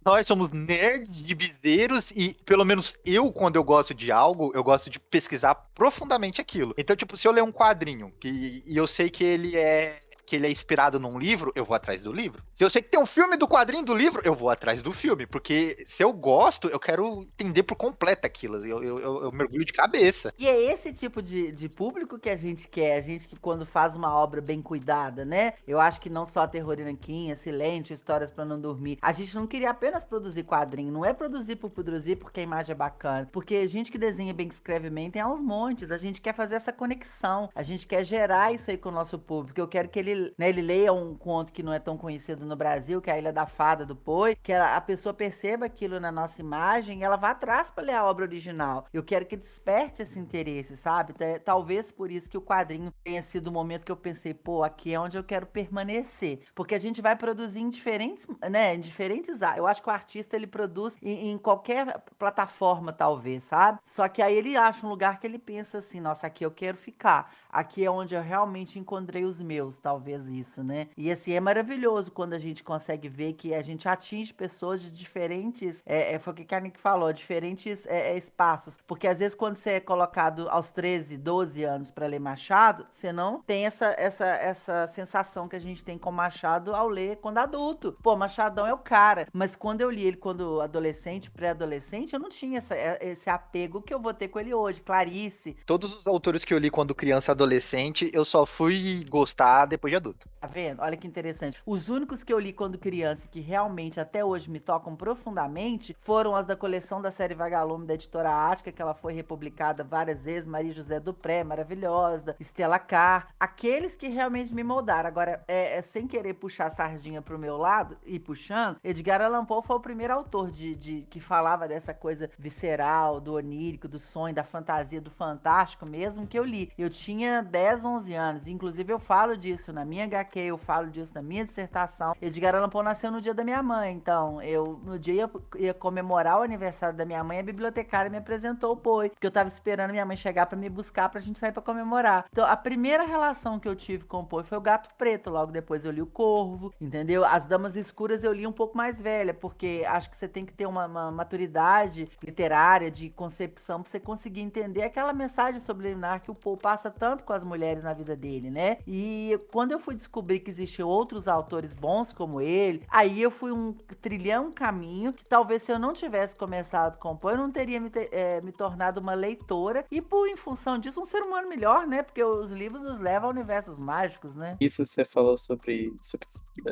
nós 0.05 0.27
somos 0.27 0.51
nerds 0.51 1.17
de 1.17 1.33
bizeiros 1.33 2.12
e, 2.12 2.35
pelo 2.45 2.63
menos 2.63 2.95
eu, 3.03 3.31
quando 3.31 3.55
eu 3.55 3.63
gosto 3.63 3.93
de 3.93 4.12
algo, 4.12 4.51
eu 4.53 4.63
gosto 4.63 4.88
de 4.88 5.00
pesquisar 5.00 5.55
profundamente 5.74 6.39
aquilo. 6.39 6.75
Então, 6.77 6.95
tipo, 6.95 7.17
se 7.17 7.27
eu 7.27 7.31
ler 7.31 7.41
um 7.41 7.51
quadrinho 7.51 8.13
e 8.24 8.62
eu 8.77 8.85
sei 8.85 9.09
que 9.09 9.24
ele 9.24 9.57
é 9.57 10.00
que 10.25 10.36
ele 10.36 10.48
é 10.48 10.51
inspirado 10.51 11.00
num 11.00 11.17
livro, 11.17 11.51
eu 11.55 11.63
vou 11.63 11.75
atrás 11.75 12.01
do 12.01 12.12
livro. 12.12 12.44
Se 12.53 12.63
eu 12.63 12.70
sei 12.70 12.82
que 12.82 12.89
tem 12.89 13.00
um 13.00 13.05
filme 13.05 13.38
do 13.38 13.48
quadrinho 13.48 13.86
do 13.86 13.94
livro, 13.94 14.22
eu 14.24 14.34
vou 14.34 14.50
atrás 14.50 14.82
do 14.82 14.91
filme. 14.91 15.25
Porque 15.25 15.84
se 15.88 16.03
eu 16.03 16.12
gosto, 16.12 16.67
eu 16.67 16.79
quero 16.79 17.22
entender 17.22 17.63
por 17.63 17.75
completo 17.75 18.25
aquilo. 18.25 18.58
Eu, 18.65 18.84
eu, 18.84 19.00
eu, 19.00 19.24
eu 19.24 19.32
mergulho 19.32 19.63
de 19.63 19.74
cabeça. 19.74 20.34
E 20.38 20.48
é 20.48 20.74
esse 20.74 20.94
tipo 20.94 21.22
de, 21.22 21.51
de 21.51 21.70
público 21.70 22.17
que 22.17 22.29
a 22.29 22.36
gente 22.36 22.67
quer. 22.67 22.98
A 22.98 23.01
gente 23.01 23.27
que 23.27 23.36
quando 23.38 23.65
faz 23.65 23.96
uma 23.96 24.13
obra 24.13 24.41
bem 24.41 24.62
cuidada, 24.62 25.24
né? 25.24 25.53
Eu 25.67 25.79
acho 25.79 26.00
que 26.00 26.10
não 26.10 26.25
só 26.25 26.41
a 26.41 26.48
Terror 26.48 26.77
Nanquinha, 26.77 27.36
Silêncio, 27.36 27.94
Histórias 27.94 28.32
para 28.32 28.46
Não 28.46 28.60
Dormir. 28.60 28.98
A 29.01 29.12
gente 29.12 29.36
não 29.36 29.46
queria 29.46 29.70
apenas 29.70 30.03
produzir 30.03 30.44
quadrinho. 30.44 30.91
Não 30.91 31.05
é 31.05 31.13
produzir 31.13 31.55
por 31.58 31.70
produzir 31.70 32.15
porque 32.15 32.39
a 32.39 32.44
imagem 32.44 32.72
é 32.72 32.75
bacana. 32.75 33.29
Porque 33.32 33.67
gente 33.67 33.91
que 33.91 33.98
desenha 33.98 34.34
bem, 34.34 34.48
que 34.48 34.55
escreve 34.55 34.89
bem, 34.89 35.12
tem 35.12 35.22
aos 35.22 35.39
montes. 35.39 35.91
A 35.91 35.98
gente 35.98 36.22
quer 36.22 36.34
fazer 36.34 36.55
essa 36.55 36.74
conexão. 36.74 37.50
A 37.53 37.62
gente 37.62 37.86
quer 37.86 38.03
gerar 38.03 38.53
isso 38.53 38.72
aí 38.72 38.77
com 38.77 38.89
o 38.89 38.91
nosso 38.91 39.20
público. 39.20 39.60
Eu 39.60 39.67
quero 39.67 39.89
que 39.89 40.00
ele 40.00 40.14
né, 40.38 40.50
ele 40.50 40.62
leia 40.62 40.93
um 40.93 41.15
conto 41.15 41.51
que 41.51 41.63
não 41.63 41.74
é 41.74 41.79
tão 41.79 41.98
conhecido 41.98 42.45
no 42.45 42.55
Brasil, 42.55 43.01
que 43.01 43.10
é 43.10 43.13
a 43.13 43.17
Ilha 43.17 43.34
da 43.34 43.45
Fada 43.45 43.86
do 43.86 43.95
Poi, 43.95 44.36
que 44.36 44.53
a, 44.53 44.79
pessoa 44.81 45.13
perceba 45.13 45.65
aquilo 45.65 46.00
na 46.00 46.12
nossa 46.12 46.41
imagem 46.41 47.00
e 47.00 47.03
ela 47.03 47.15
vá 47.15 47.31
atrás 47.31 47.69
para 47.69 47.84
ler 47.84 47.93
a 47.93 48.05
obra 48.05 48.25
original. 48.25 48.88
Eu 48.93 49.03
quero 49.03 49.25
que 49.25 49.36
desperte 49.36 50.01
esse 50.01 50.19
interesse, 50.19 50.77
sabe? 50.77 51.13
Talvez 51.43 51.91
por 51.91 52.12
isso 52.12 52.29
que 52.29 52.38
o 52.38 52.41
quadrinho 52.41 52.93
tenha 53.03 53.22
sido 53.22 53.48
o 53.48 53.51
momento 53.51 53.86
que 53.86 53.91
eu 53.91 53.98
pensei, 53.98 54.34
pô, 54.34 54.63
aqui 54.63 54.93
é 54.93 55.00
onde 55.00 55.17
eu 55.17 55.24
quero 55.24 55.45
permanecer. 55.45 56.41
Porque 56.53 56.75
a 56.75 56.79
gente 56.79 57.01
vai 57.01 57.15
produzir 57.15 57.60
em 57.60 57.69
diferentes, 57.69 58.27
né, 58.50 58.75
em 58.75 58.79
diferentes 58.79 59.39
Eu 59.57 59.67
acho 59.67 59.81
que 59.81 59.89
o 59.89 59.91
artista 59.91 60.36
ele 60.36 60.48
produz 60.48 60.95
em, 61.01 61.31
em 61.31 61.38
qualquer 61.38 62.01
plataforma, 62.17 62.93
talvez, 62.93 63.43
sabe? 63.43 63.79
Só 63.84 64.07
que 64.07 64.22
aí 64.22 64.36
ele 64.36 64.55
acha 64.55 64.86
um 64.86 64.89
lugar 64.89 65.19
que 65.19 65.27
ele 65.27 65.39
pensa 65.39 65.79
assim, 65.79 66.00
nossa, 66.00 66.27
aqui 66.27 66.45
eu 66.45 66.51
quero 66.51 66.77
ficar 66.77 67.34
aqui 67.55 67.85
é 67.85 67.89
onde 67.89 68.13
eu 68.13 68.21
realmente 68.21 68.77
encontrei 68.77 69.24
os 69.24 69.41
meus, 69.41 69.79
talvez 69.79 70.27
isso, 70.27 70.62
né? 70.62 70.89
E 70.97 71.09
assim, 71.09 71.31
é 71.31 71.39
maravilhoso 71.39 72.12
quando 72.12 72.33
a 72.33 72.39
gente 72.39 72.62
consegue 72.62 73.07
ver 73.07 73.33
que 73.33 73.55
a 73.55 73.62
gente 73.62 73.88
atinge 73.88 74.33
pessoas 74.33 74.81
de 74.81 74.91
diferentes, 74.91 75.81
é, 75.85 76.13
é 76.13 76.19
foi 76.19 76.33
o 76.33 76.35
que 76.35 76.53
a 76.53 76.59
Nick 76.59 76.77
falou, 76.77 77.12
diferentes 77.13 77.85
é, 77.88 78.12
é, 78.12 78.17
espaços. 78.17 78.77
Porque 78.85 79.07
às 79.07 79.19
vezes 79.19 79.35
quando 79.35 79.55
você 79.55 79.71
é 79.71 79.79
colocado 79.79 80.50
aos 80.50 80.69
13, 80.71 81.17
12 81.17 81.63
anos 81.63 81.89
para 81.89 82.07
ler 82.07 82.19
Machado, 82.19 82.85
você 82.91 83.13
não 83.13 83.41
tem 83.41 83.65
essa, 83.65 83.95
essa, 83.97 84.25
essa 84.25 84.88
sensação 84.89 85.47
que 85.47 85.55
a 85.55 85.59
gente 85.59 85.83
tem 85.83 85.97
com 85.97 86.12
Machado 86.12 86.75
ao 86.75 86.89
ler 86.89 87.17
quando 87.17 87.38
adulto. 87.38 87.97
Pô, 88.03 88.17
Machadão 88.17 88.67
é 88.67 88.74
o 88.74 88.77
cara. 88.77 89.27
Mas 89.31 89.55
quando 89.55 89.79
eu 89.79 89.89
li 89.89 90.03
ele 90.03 90.17
quando 90.17 90.59
adolescente, 90.59 91.31
pré-adolescente, 91.31 92.13
eu 92.13 92.19
não 92.19 92.29
tinha 92.29 92.57
essa, 92.57 92.75
é, 92.75 92.97
esse 93.01 93.29
apego 93.29 93.81
que 93.81 93.93
eu 93.93 94.00
vou 94.00 94.13
ter 94.13 94.27
com 94.27 94.39
ele 94.39 94.53
hoje. 94.53 94.81
Clarice. 94.81 95.55
Todos 95.65 95.95
os 95.95 96.05
autores 96.05 96.43
que 96.43 96.53
eu 96.53 96.57
li 96.57 96.69
quando 96.69 96.93
criança 96.93 97.31
adolescente 97.31 97.44
adolescente, 97.45 98.09
eu 98.13 98.25
só 98.25 98.45
fui 98.45 99.05
gostar 99.09 99.65
depois 99.65 99.91
de 99.91 99.95
adulto. 99.95 100.27
Tá 100.41 100.47
vendo? 100.47 100.81
Olha 100.81 100.97
que 100.97 101.07
interessante. 101.07 101.61
Os 101.65 101.89
únicos 101.89 102.23
que 102.23 102.33
eu 102.33 102.39
li 102.39 102.51
quando 102.51 102.77
criança 102.77 103.27
que 103.27 103.39
realmente 103.39 103.99
até 103.99 104.25
hoje 104.25 104.49
me 104.49 104.59
tocam 104.59 104.95
profundamente 104.95 105.95
foram 106.01 106.36
as 106.36 106.45
da 106.45 106.55
coleção 106.55 107.01
da 107.01 107.12
série 107.12 107.36
Vagalume 107.36 107.86
da 107.86 107.93
editora 107.93 108.29
Ática, 108.29 108.71
que 108.71 108.81
ela 108.81 108.93
foi 108.93 109.13
republicada 109.13 109.84
várias 109.84 110.23
vezes, 110.23 110.47
Maria 110.47 110.73
José 110.73 110.99
Dupré, 110.99 111.43
maravilhosa, 111.43 112.36
Estela 112.39 112.79
Carr, 112.79 113.29
aqueles 113.39 113.95
que 113.95 114.08
realmente 114.08 114.53
me 114.53 114.63
moldaram. 114.63 115.08
Agora, 115.08 115.43
é, 115.47 115.77
é 115.77 115.81
sem 115.81 116.08
querer 116.08 116.34
puxar 116.34 116.67
a 116.67 116.71
sardinha 116.71 117.21
pro 117.21 117.39
meu 117.39 117.58
lado 117.58 117.97
e 118.05 118.19
puxando, 118.19 118.77
Edgar 118.84 119.21
Allan 119.21 119.45
Poe 119.45 119.63
foi 119.63 119.75
o 119.75 119.79
primeiro 119.81 120.13
autor 120.13 120.51
de, 120.51 120.75
de 120.75 121.01
que 121.10 121.19
falava 121.19 121.67
dessa 121.67 121.93
coisa 121.93 122.29
visceral, 122.38 123.19
do 123.19 123.34
onírico, 123.34 123.88
do 123.88 123.99
sonho, 123.99 124.34
da 124.34 124.43
fantasia, 124.43 124.99
do 124.99 125.12
fantástico 125.12 125.86
mesmo 125.86 126.27
que 126.27 126.38
eu 126.38 126.43
li. 126.43 126.71
Eu 126.77 126.89
tinha 126.89 127.35
10, 127.43 127.86
11 127.86 128.13
anos. 128.13 128.48
Inclusive, 128.48 128.91
eu 128.91 129.00
falo 129.00 129.38
disso 129.38 129.71
na 129.71 129.86
minha 129.86 130.06
HQ, 130.06 130.39
eu 130.39 130.58
falo 130.58 130.89
disso 130.89 131.12
na 131.13 131.21
minha 131.21 131.45
dissertação. 131.45 132.15
Edgar 132.21 132.56
Allan 132.56 132.69
Poe 132.69 132.84
nasceu 132.84 133.12
no 133.12 133.21
dia 133.21 133.34
da 133.34 133.43
minha 133.43 133.62
mãe. 133.62 133.93
Então, 133.93 134.41
eu, 134.41 134.80
no 134.84 134.98
dia, 135.00 135.13
ia, 135.13 135.32
ia 135.58 135.74
comemorar 135.74 136.39
o 136.39 136.43
aniversário 136.43 136.95
da 136.95 137.06
minha 137.06 137.24
mãe, 137.24 137.39
a 137.39 137.43
bibliotecária 137.43 138.10
me 138.10 138.17
apresentou 138.17 138.74
o 138.74 138.78
Poe. 138.78 139.10
Porque 139.10 139.28
eu 139.28 139.32
tava 139.32 139.50
esperando 139.50 139.91
minha 139.91 140.06
mãe 140.06 140.17
chegar 140.17 140.45
para 140.45 140.58
me 140.58 140.69
buscar 140.69 141.10
pra 141.10 141.21
gente 141.21 141.39
sair 141.39 141.52
para 141.52 141.62
comemorar. 141.62 142.26
Então, 142.32 142.45
a 142.45 142.56
primeira 142.56 143.04
relação 143.04 143.60
que 143.60 143.67
eu 143.67 143.76
tive 143.76 144.06
com 144.06 144.19
o 144.19 144.26
Poe 144.26 144.43
foi 144.43 144.58
o 144.58 144.62
Gato 144.62 144.89
Preto. 144.98 145.30
Logo 145.30 145.52
depois 145.52 145.86
eu 145.86 145.91
li 145.91 146.02
o 146.02 146.08
Corvo, 146.08 146.74
entendeu? 146.80 147.26
As 147.26 147.45
Damas 147.45 147.76
Escuras 147.76 148.24
eu 148.24 148.34
li 148.34 148.48
um 148.48 148.52
pouco 148.52 148.78
mais 148.78 149.02
velha, 149.02 149.34
porque 149.34 149.84
acho 149.88 150.10
que 150.10 150.17
você 150.17 150.28
tem 150.28 150.45
que 150.45 150.54
ter 150.54 150.65
uma, 150.65 150.86
uma 150.86 151.12
maturidade 151.12 152.10
literária, 152.24 152.89
de 152.89 153.10
concepção, 153.10 153.82
pra 153.82 153.91
você 153.91 154.00
conseguir 154.00 154.41
entender 154.41 154.84
aquela 154.84 155.13
mensagem 155.13 155.60
subliminar 155.60 156.21
que 156.21 156.32
o 156.32 156.36
Poe 156.36 156.58
passa 156.58 156.89
tanto 156.89 157.24
com 157.25 157.33
as 157.33 157.43
mulheres 157.43 157.83
na 157.83 157.93
vida 157.93 158.15
dele, 158.15 158.49
né? 158.49 158.77
E 158.88 159.38
quando 159.51 159.71
eu 159.71 159.79
fui 159.79 159.95
descobrir 159.95 160.39
que 160.39 160.49
existiam 160.49 160.88
outros 160.88 161.27
autores 161.27 161.73
bons 161.73 162.13
como 162.13 162.39
ele, 162.39 162.83
aí 162.89 163.21
eu 163.21 163.31
fui 163.31 163.51
um 163.51 163.73
trilhão 164.01 164.45
um 164.45 164.51
caminho 164.51 165.11
que 165.11 165.25
talvez 165.25 165.63
se 165.63 165.71
eu 165.71 165.79
não 165.79 165.93
tivesse 165.93 166.35
começado 166.35 166.93
a 166.93 166.97
compor, 166.97 167.31
eu 167.31 167.38
não 167.38 167.51
teria 167.51 167.79
me, 167.79 167.91
é, 168.11 168.39
me 168.41 168.51
tornado 168.51 168.99
uma 168.99 169.13
leitora 169.13 169.85
e 169.89 170.01
por 170.01 170.27
em 170.27 170.35
função 170.35 170.77
disso 170.77 171.01
um 171.01 171.05
ser 171.05 171.21
humano 171.21 171.49
melhor, 171.49 171.88
né? 171.88 172.03
Porque 172.03 172.23
os 172.23 172.51
livros 172.51 172.83
nos 172.83 172.99
levam 172.99 173.29
a 173.29 173.31
universos 173.31 173.77
mágicos, 173.77 174.35
né? 174.35 174.55
Isso 174.59 174.85
você 174.85 175.03
falou 175.03 175.38
sobre, 175.38 175.93
sobre 176.01 176.27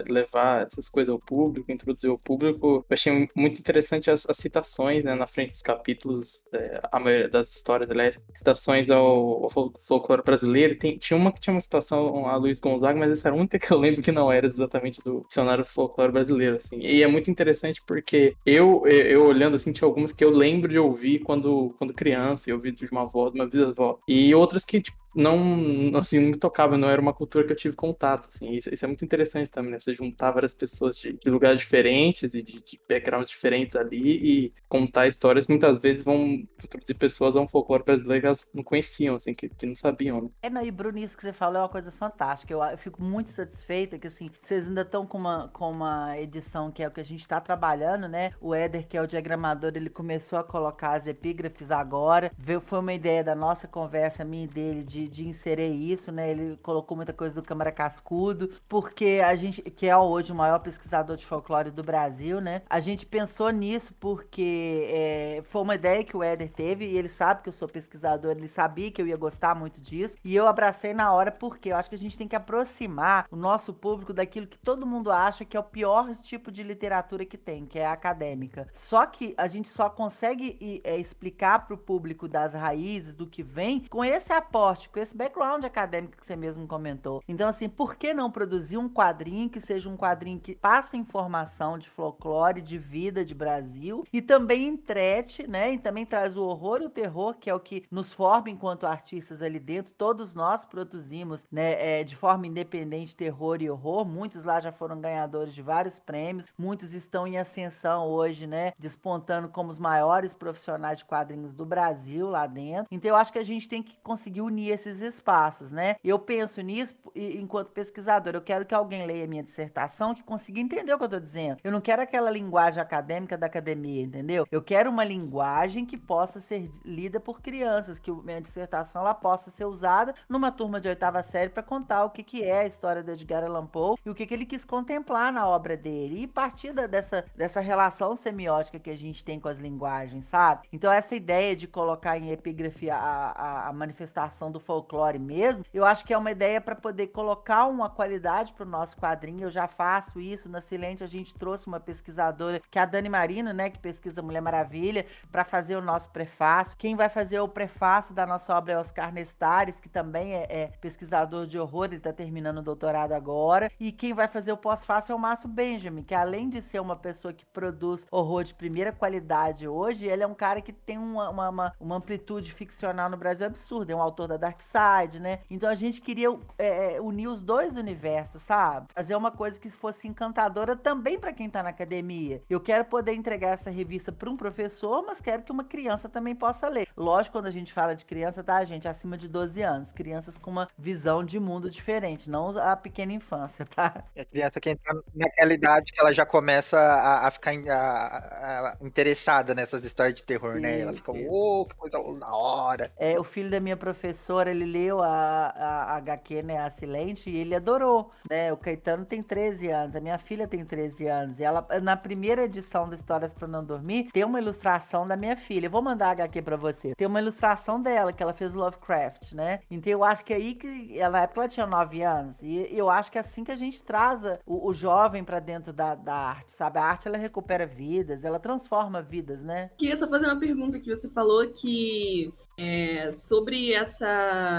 levar 0.08 0.68
essas 0.68 0.90
coisas 0.90 1.12
ao 1.12 1.20
público, 1.20 1.72
introduzir 1.72 2.10
ao 2.10 2.18
público. 2.18 2.86
Eu 2.90 2.94
achei 2.94 3.30
muito 3.36 3.60
interessante 3.60 4.10
as, 4.10 4.30
as 4.30 4.38
citações 4.38 5.04
né, 5.04 5.16
na 5.16 5.28
frente 5.28 5.52
dos 5.52 5.62
capítulos, 5.62 6.46
é, 6.54 6.82
a 6.92 7.00
maioria 7.00 7.30
das 7.30 7.56
histórias, 7.56 7.90
aliás, 7.90 8.20
citações 8.34 8.90
ao, 8.90 9.44
ao 9.44 9.50
folclore 9.84 10.24
brasileiro. 10.24 10.78
Tem, 10.78 10.98
tinha 10.98 11.18
uma 11.18 11.32
que 11.32 11.40
tinha 11.40 11.54
uma 11.54 11.62
citação 11.62 12.28
a 12.28 12.36
Luiz 12.36 12.60
Gonzaga, 12.60 12.98
mas 12.98 13.12
essa 13.12 13.28
era 13.28 13.36
a 13.36 13.40
única 13.40 13.60
que 13.60 13.72
eu 13.72 13.78
lembro 13.78 14.02
que 14.02 14.12
não 14.12 14.32
era 14.32 14.46
exatamente 14.46 15.02
do 15.04 15.26
dicionário 15.28 15.66
folclore 15.66 16.12
brasileiro. 16.12 16.58
Assim. 16.58 16.80
E 16.80 17.04
é 17.04 17.08
muito 17.08 17.30
interessante 17.30 17.82
porque 17.86 18.36
eu, 18.46 18.84
eu, 18.86 19.02
eu 19.06 19.26
olhando 19.26 19.56
assim, 19.56 19.72
tinha 19.72 19.88
algumas 19.88 20.12
que 20.12 20.24
eu 20.24 20.30
lembro 20.30 20.70
de 20.70 20.80
ouvir 20.80 21.20
quando, 21.20 21.74
quando 21.78 21.94
criança, 21.94 22.50
e 22.50 22.54
ouvi 22.54 22.72
de 22.72 22.86
uma 22.92 23.02
avó, 23.02 23.30
de 23.30 23.40
uma 23.40 23.48
bisavó. 23.48 24.00
E 24.08 24.34
outras 24.34 24.64
que, 24.64 24.82
tipo, 24.82 25.03
não, 25.16 25.98
assim, 25.98 26.20
não 26.20 26.30
me 26.30 26.38
tocava, 26.38 26.78
não 26.78 26.90
era 26.90 27.02
uma 27.02 27.14
cultura 27.14 27.46
que 27.46 27.52
eu 27.52 27.56
tive 27.56 27.76
contato, 27.76 28.30
assim, 28.34 28.52
isso, 28.52 28.74
isso 28.74 28.84
é 28.84 28.88
muito 28.88 29.06
interessante 29.06 29.50
também, 29.50 29.72
né, 29.72 29.80
você 29.80 29.94
juntar 29.94 30.32
várias 30.32 30.54
pessoas 30.54 30.98
de, 30.98 31.14
de 31.14 31.30
lugares 31.30 31.60
diferentes 31.60 32.34
e 32.34 32.42
de, 32.42 32.62
de, 32.62 32.80
backgrounds 32.88 33.30
diferentes 33.30 33.76
ali 33.76 34.46
e 34.46 34.54
contar 34.68 35.08
histórias 35.08 35.46
que 35.46 35.52
muitas 35.52 35.80
vezes 35.80 36.04
vão 36.04 36.18
introduzir 36.64 36.96
pessoas 36.96 37.36
a 37.36 37.42
um 37.42 37.48
folclore 37.48 37.84
brasileiro 37.84 38.22
que 38.22 38.28
elas 38.28 38.50
não 38.54 38.64
conheciam, 38.64 39.16
assim, 39.16 39.34
que, 39.34 39.50
que 39.50 39.66
não 39.66 39.76
sabiam, 39.76 40.22
né. 40.22 40.30
É, 40.42 40.50
não, 40.50 40.66
e 40.66 40.72
Bruno, 40.72 40.98
isso 40.98 41.16
que 41.16 41.24
você 41.24 41.34
falou 41.34 41.58
é 41.58 41.62
uma 41.62 41.70
coisa 41.70 41.92
fantástica, 41.92 42.54
eu, 42.54 42.64
eu 42.64 42.78
fico 42.78 43.02
muito 43.02 43.32
satisfeita 43.32 44.00
que, 44.00 44.08
assim, 44.08 44.30
vocês 44.42 44.68
ainda 44.68 44.82
estão 44.82 45.06
com 45.06 45.18
uma, 45.18 45.50
com 45.50 45.72
uma 45.72 46.18
edição 46.20 46.72
que 46.72 46.82
é 46.82 46.88
o 46.88 46.92
que 46.92 47.02
a 47.02 47.06
gente 47.06 47.22
está 47.22 47.40
trabalhando, 47.40 48.08
né, 48.08 48.32
o 48.42 48.54
Éder, 48.54 48.88
que 48.88 48.98
é 48.98 49.02
o 49.02 49.08
diagramador, 49.08 49.72
ele 49.76 49.90
começou 49.90 50.40
a 50.40 50.44
colocar 50.44 50.94
as 50.94 51.08
epígrafes 51.08 51.70
agora, 51.72 52.32
foi 52.66 52.80
uma 52.80 52.94
ideia 52.94 53.24
da 53.24 53.36
nossa 53.36 53.68
conversa, 53.68 54.24
minha 54.24 54.46
e 54.46 54.48
dele, 54.48 54.84
de 54.84 55.03
de, 55.04 55.10
de 55.10 55.28
inserir 55.28 55.74
isso, 55.74 56.12
né? 56.12 56.32
Ele 56.32 56.58
colocou 56.62 56.96
muita 56.96 57.14
coisa 57.14 57.36
do 57.36 57.46
Câmara 57.46 57.72
Cascudo, 57.72 58.50
porque 58.68 59.22
a 59.24 59.36
gente, 59.36 59.62
que 59.62 59.88
é 59.88 59.98
hoje 59.98 60.32
o 60.32 60.36
maior 60.36 60.60
pesquisador 60.60 61.16
de 61.18 61.26
folclore 61.26 61.72
do 61.72 61.84
Brasil, 61.84 62.40
né? 62.40 62.62
A 62.70 62.80
gente 62.80 63.06
pensou 63.06 63.50
nisso 63.50 63.94
porque 64.00 64.88
é, 64.90 65.42
foi 65.46 65.62
uma 65.62 65.76
ideia 65.76 66.04
que 66.04 66.16
o 66.16 66.24
Éder 66.24 66.52
teve 66.52 66.86
e 66.86 66.98
ele 66.98 67.10
sabe 67.10 67.44
que 67.44 67.50
eu 67.50 67.54
sou 67.54 67.68
pesquisador, 67.68 68.32
ele 68.32 68.48
sabia 68.48 68.92
que 68.92 69.02
eu 69.02 69.08
ia 69.08 69.18
gostar 69.18 69.56
muito 69.56 69.82
disso 69.82 70.18
e 70.24 70.36
eu 70.36 70.48
abracei 70.48 70.94
na 70.94 71.12
hora 71.12 71.32
porque 71.32 71.70
eu 71.70 71.78
acho 71.78 71.90
que 71.90 71.96
a 71.96 72.00
gente 72.00 72.18
tem 72.18 72.28
que 72.28 72.36
aproximar 72.36 73.26
o 73.32 73.36
nosso 73.36 73.74
público 73.74 74.14
daquilo 74.14 74.48
que 74.48 74.58
todo 74.58 74.86
mundo 74.86 75.12
acha 75.12 75.46
que 75.46 75.58
é 75.58 75.60
o 75.60 75.64
pior 75.64 76.14
tipo 76.16 76.52
de 76.52 76.64
literatura 76.64 77.26
que 77.26 77.38
tem, 77.38 77.66
que 77.66 77.80
é 77.80 77.86
a 77.86 77.94
acadêmica. 77.94 78.68
Só 78.74 79.06
que 79.06 79.34
a 79.38 79.48
gente 79.48 79.70
só 79.70 79.90
consegue 79.90 80.82
é, 80.84 80.98
explicar 80.98 81.66
para 81.66 81.76
o 81.76 81.78
público 81.78 82.28
das 82.28 82.54
raízes, 82.54 83.14
do 83.14 83.28
que 83.28 83.44
vem, 83.44 83.82
com 83.90 84.04
esse 84.04 84.32
aporte, 84.32 84.90
com 84.94 85.00
esse 85.00 85.18
background 85.18 85.66
acadêmico 85.66 86.18
que 86.18 86.26
você 86.26 86.36
mesmo 86.36 86.68
comentou. 86.68 87.24
Então, 87.28 87.50
assim, 87.50 87.68
por 87.68 87.96
que 87.96 88.14
não 88.14 88.30
produzir 88.30 88.78
um 88.78 88.88
quadrinho 88.88 89.50
que 89.50 89.60
seja 89.60 89.90
um 89.90 89.98
quadrinho 89.98 90.40
que 90.40 90.54
passe 90.54 90.96
informação 90.96 91.80
de 91.80 91.90
folclore, 91.90 92.62
de 92.62 92.78
vida 92.78 93.26
de 93.26 93.34
Brasil 93.34 94.06
e 94.14 94.22
também 94.22 94.68
entrete, 94.68 95.48
né? 95.48 95.74
E 95.74 95.80
também 95.80 96.06
traz 96.06 96.38
o 96.38 96.46
horror 96.46 96.82
e 96.82 96.86
o 96.86 96.90
terror, 96.90 97.36
que 97.40 97.50
é 97.50 97.56
o 97.56 97.60
que 97.60 97.84
nos 97.90 98.14
forma 98.14 98.52
enquanto 98.52 98.86
artistas 98.86 99.42
ali 99.42 99.60
dentro. 99.60 99.94
Todos 99.98 100.36
nós 100.36 100.64
produzimos, 100.64 101.44
né, 101.52 102.00
é, 102.00 102.04
de 102.04 102.16
forma 102.16 102.46
independente 102.46 103.18
terror 103.18 103.62
e 103.62 103.70
horror. 103.70 104.06
Muitos 104.06 104.46
lá 104.46 104.60
já 104.60 104.72
foram 104.72 105.02
ganhadores 105.02 105.56
de 105.56 105.62
vários 105.62 105.98
prêmios, 105.98 106.48
muitos 106.58 106.94
estão 106.94 107.26
em 107.26 107.40
ascensão 107.40 108.06
hoje, 108.06 108.46
né? 108.46 108.74
Despontando 108.78 109.50
como 109.50 109.72
os 109.72 109.80
maiores 109.80 110.34
profissionais 110.34 111.00
de 111.00 111.06
quadrinhos 111.06 111.56
do 111.56 111.66
Brasil 111.66 112.30
lá 112.30 112.46
dentro. 112.46 112.88
Então 112.92 113.10
eu 113.10 113.16
acho 113.16 113.34
que 113.34 113.40
a 113.40 113.44
gente 113.44 113.68
tem 113.68 113.82
que 113.82 113.98
conseguir 114.04 114.42
unir 114.42 114.83
esses 114.88 115.02
espaços, 115.02 115.72
né? 115.72 115.96
Eu 116.04 116.20
penso 116.20 116.62
nisso 116.62 116.96
enquanto 117.16 117.72
pesquisador. 117.72 118.34
Eu 118.36 118.42
quero 118.42 118.66
que 118.66 118.76
alguém 118.76 119.06
leia 119.06 119.28
minha 119.28 119.44
dissertação 119.44 120.14
que 120.14 120.24
consiga 120.24 120.60
entender 120.60 120.94
o 120.94 120.98
que 120.98 121.04
eu 121.04 121.06
estou 121.06 121.20
dizendo. 121.20 121.58
Eu 121.64 121.72
não 121.72 121.82
quero 121.82 122.02
aquela 122.02 122.30
linguagem 122.30 122.82
acadêmica 122.82 123.38
da 123.38 123.48
academia, 123.48 124.04
entendeu? 124.04 124.48
Eu 124.52 124.62
quero 124.62 124.90
uma 124.90 125.04
linguagem 125.04 125.86
que 125.86 125.98
possa 125.98 126.40
ser 126.40 126.70
lida 126.84 127.20
por 127.20 127.42
crianças, 127.42 128.00
que 128.00 128.12
minha 128.12 128.42
dissertação 128.42 129.02
ela 129.02 129.14
possa 129.14 129.50
ser 129.52 129.66
usada 129.66 130.14
numa 130.28 130.52
turma 130.52 130.80
de 130.80 130.90
oitava 130.90 131.24
série 131.24 131.50
para 131.50 131.64
contar 131.64 132.06
o 132.06 132.10
que, 132.10 132.24
que 132.24 132.44
é 132.44 132.62
a 132.62 132.66
história 132.66 133.04
do 133.04 133.12
Edgar 133.12 133.44
Allan 133.44 133.66
Poe 133.66 133.98
e 134.06 134.10
o 134.10 134.16
que, 134.16 134.26
que 134.26 134.34
ele 134.34 134.46
quis 134.46 134.66
contemplar 134.66 135.32
na 135.32 135.48
obra 135.48 135.78
dele. 135.78 136.24
E 136.24 136.28
partir 136.28 136.74
dessa, 136.74 137.26
dessa 137.36 137.60
relação 137.60 138.16
semiótica 138.16 138.80
que 138.80 138.90
a 138.90 138.96
gente 138.96 139.24
tem 139.24 139.40
com 139.40 139.48
as 139.48 139.58
linguagens, 139.58 140.26
sabe? 140.26 140.68
Então, 140.72 140.92
essa 140.92 141.16
ideia 141.16 141.56
de 141.56 141.68
colocar 141.68 142.18
em 142.18 142.32
epígrafe 142.32 142.90
a, 142.90 142.98
a, 142.98 143.70
a 143.70 143.74
manifestação 143.74 144.52
do 144.52 144.60
folclore 144.60 144.73
mesmo, 145.20 145.66
eu 145.74 145.86
acho 145.86 146.06
que 146.06 146.14
é 146.14 146.18
uma 146.18 146.32
ideia 146.32 146.60
para 146.60 146.76
poder 146.76 147.08
colocar 147.08 147.66
uma 147.66 147.90
qualidade 147.90 148.54
para 148.54 148.66
o 148.66 148.70
nosso 148.70 148.98
quadrinho. 148.98 149.44
Eu 149.44 149.50
já 149.50 149.68
faço 149.68 150.20
isso. 150.20 150.50
Na 150.50 150.62
Silente, 150.62 151.04
a 151.04 151.08
gente 151.08 151.36
trouxe 151.36 151.68
uma 151.68 151.80
pesquisadora, 151.80 152.62
que 152.72 152.80
é 152.80 152.82
a 152.82 152.86
Dani 152.86 153.10
Marino, 153.10 153.54
né? 153.54 153.70
Que 153.70 153.80
pesquisa 153.80 154.22
Mulher 154.22 154.42
Maravilha, 154.42 155.06
para 155.32 155.44
fazer 155.44 155.76
o 155.76 155.82
nosso 155.82 156.10
prefácio. 156.10 156.78
Quem 156.78 156.96
vai 156.96 157.10
fazer 157.10 157.40
o 157.40 157.48
prefácio 157.48 158.14
da 158.14 158.26
nossa 158.26 158.56
obra 158.56 158.74
é 158.74 158.78
Oscar 158.78 159.12
Nestares, 159.12 159.80
que 159.80 159.90
também 159.90 160.34
é, 160.34 160.48
é 160.50 160.68
pesquisador 160.80 161.46
de 161.46 161.60
horror, 161.60 161.86
ele 161.86 161.98
está 161.98 162.14
terminando 162.14 162.60
o 162.60 162.64
doutorado 162.64 163.14
agora. 163.14 163.72
E 163.80 163.92
quem 163.92 164.14
vai 164.14 164.28
fazer 164.28 164.52
o 164.52 164.58
pós-fácil 164.58 165.14
é 165.14 165.16
o 165.16 165.20
Márcio 165.20 165.48
Benjamin, 165.50 166.04
que 166.04 166.16
além 166.16 166.50
de 166.50 166.62
ser 166.62 166.80
uma 166.80 166.96
pessoa 166.96 167.34
que 167.34 167.46
produz 167.46 168.06
horror 168.12 168.44
de 168.44 168.54
primeira 168.54 168.92
qualidade 168.92 169.68
hoje, 169.68 170.08
ele 170.08 170.24
é 170.24 170.28
um 170.28 170.34
cara 170.34 170.62
que 170.62 170.74
tem 170.74 170.98
uma, 170.98 171.30
uma, 171.30 171.50
uma, 171.50 171.74
uma 171.80 171.96
amplitude 171.96 172.52
ficcional 172.52 173.10
no 173.10 173.18
Brasil 173.18 173.46
absurda. 173.46 173.94
É 173.94 173.96
um 173.96 174.02
autor 174.02 174.28
da 174.28 174.38
Dark 174.54 174.62
Side, 174.62 175.20
né? 175.20 175.40
Então 175.50 175.70
a 175.70 175.76
gente 175.76 176.02
queria 176.02 176.30
é, 176.58 176.96
é 176.96 177.02
unir 177.02 177.28
os 177.28 177.44
dois 177.44 177.76
universos, 177.76 178.42
sabe? 178.44 178.88
Fazer 178.94 179.16
uma 179.16 179.32
coisa 179.32 179.60
que 179.60 179.70
fosse 179.70 180.08
encantadora 180.08 180.76
também 180.76 181.20
para 181.20 181.34
quem 181.34 181.50
tá 181.50 181.64
na 181.64 181.70
academia. 181.70 182.42
Eu 182.50 182.60
quero 182.60 182.86
poder 182.86 183.14
entregar 183.14 183.50
essa 183.50 183.70
revista 183.70 184.12
para 184.12 184.30
um 184.30 184.38
professor, 184.38 185.04
mas 185.06 185.20
quero 185.20 185.44
que 185.44 185.52
uma 185.52 185.64
criança 185.64 186.08
também 186.08 186.36
possa 186.36 186.68
ler. 186.68 186.88
Lógico, 186.96 187.34
quando 187.34 187.48
a 187.48 187.52
gente 187.52 187.74
fala 187.74 187.96
de 187.96 188.06
criança, 188.06 188.44
tá, 188.44 188.64
gente? 188.64 188.88
Acima 188.88 189.18
de 189.18 189.28
12 189.28 189.62
anos. 189.62 189.92
Crianças 189.92 190.38
com 190.38 190.52
uma 190.52 190.68
visão 190.78 191.24
de 191.24 191.40
mundo 191.40 191.70
diferente, 191.70 192.30
não 192.30 192.58
a 192.58 192.76
pequena 192.76 193.14
infância, 193.14 193.66
tá? 193.66 194.04
É 194.16 194.22
a 194.22 194.26
criança 194.26 194.60
que 194.60 194.70
entra 194.70 194.94
naquela 195.16 195.54
idade 195.54 195.92
que 195.92 196.00
ela 196.00 196.14
já 196.14 196.26
começa 196.26 196.78
a, 196.78 197.28
a 197.28 197.32
ficar 197.32 197.54
a, 197.70 198.72
a, 198.72 198.78
interessada 198.82 199.56
nessas 199.56 199.84
histórias 199.84 200.16
de 200.16 200.24
terror, 200.24 200.60
né? 200.60 200.82
Ela 200.82 200.94
fica, 200.94 201.12
ô, 201.12 201.62
oh, 201.62 201.66
que 201.66 201.76
coisa 201.76 201.98
da 202.20 202.36
hora. 202.36 202.92
É, 202.98 203.20
o 203.20 203.24
filho 203.24 203.50
da 203.50 203.60
minha 203.60 203.78
professora, 203.78 204.43
ele 204.50 204.66
leu 204.66 205.02
a, 205.02 205.08
a, 205.08 205.84
a 205.94 205.98
HQ, 205.98 206.44
né, 206.44 206.58
a 206.60 206.70
Silente, 206.70 207.30
e 207.30 207.38
ele 207.38 207.56
adorou, 207.56 208.12
né? 208.30 208.52
O 208.52 208.58
Caetano 208.58 209.06
tem 209.06 209.22
13 209.22 209.70
anos, 209.70 209.96
a 209.96 210.00
minha 210.00 210.18
filha 210.18 210.48
tem 210.48 210.66
13 210.66 211.08
anos, 211.08 211.40
e 211.40 211.44
ela, 211.44 211.66
na 211.82 211.96
primeira 211.96 212.44
edição 212.44 212.88
do 212.88 212.96
Histórias 212.96 213.34
para 213.34 213.48
Não 213.48 213.64
Dormir, 213.64 214.10
tem 214.12 214.24
uma 214.24 214.40
ilustração 214.40 215.08
da 215.08 215.16
minha 215.16 215.36
filha. 215.36 215.68
Eu 215.68 215.72
vou 215.72 215.82
mandar 215.82 216.08
a 216.08 216.12
HQ 216.12 216.42
para 216.42 216.58
você. 216.58 216.94
Tem 216.96 217.08
uma 217.08 217.22
ilustração 217.22 217.82
dela, 217.82 218.14
que 218.14 218.22
ela 218.22 218.34
fez 218.34 218.54
Lovecraft, 218.54 219.34
né? 219.34 219.60
Então 219.70 219.92
eu 219.92 220.04
acho 220.04 220.24
que 220.24 220.34
é 220.34 220.38
aí 220.38 220.56
que, 220.56 220.98
ela, 221.00 221.14
na 221.14 221.24
época 221.24 221.42
ela 221.42 221.50
tinha 221.50 221.66
9 221.68 222.02
anos, 222.04 222.42
e 222.42 222.68
eu 222.72 222.90
acho 222.90 223.12
que 223.12 223.18
é 223.18 223.22
assim 223.22 223.44
que 223.44 223.52
a 223.52 223.56
gente 223.56 223.84
traz 223.84 224.24
o, 224.46 224.68
o 224.68 224.74
jovem 224.74 225.24
para 225.24 225.40
dentro 225.40 225.72
da, 225.72 225.96
da 225.96 226.14
arte, 226.14 226.52
sabe? 226.52 226.80
A 226.80 226.84
arte, 226.84 227.08
ela 227.08 227.18
recupera 227.18 227.66
vidas, 227.66 228.24
ela 228.24 228.40
transforma 228.40 229.02
vidas, 229.02 229.42
né? 229.42 229.70
Queria 229.78 229.98
só 229.98 230.08
fazer 230.08 230.26
uma 230.26 230.40
pergunta 230.40 230.80
que 230.80 230.90
você 230.90 231.10
falou 231.10 231.48
que 231.52 232.34
é, 232.58 233.12
sobre 233.12 233.74
essa 233.74 234.06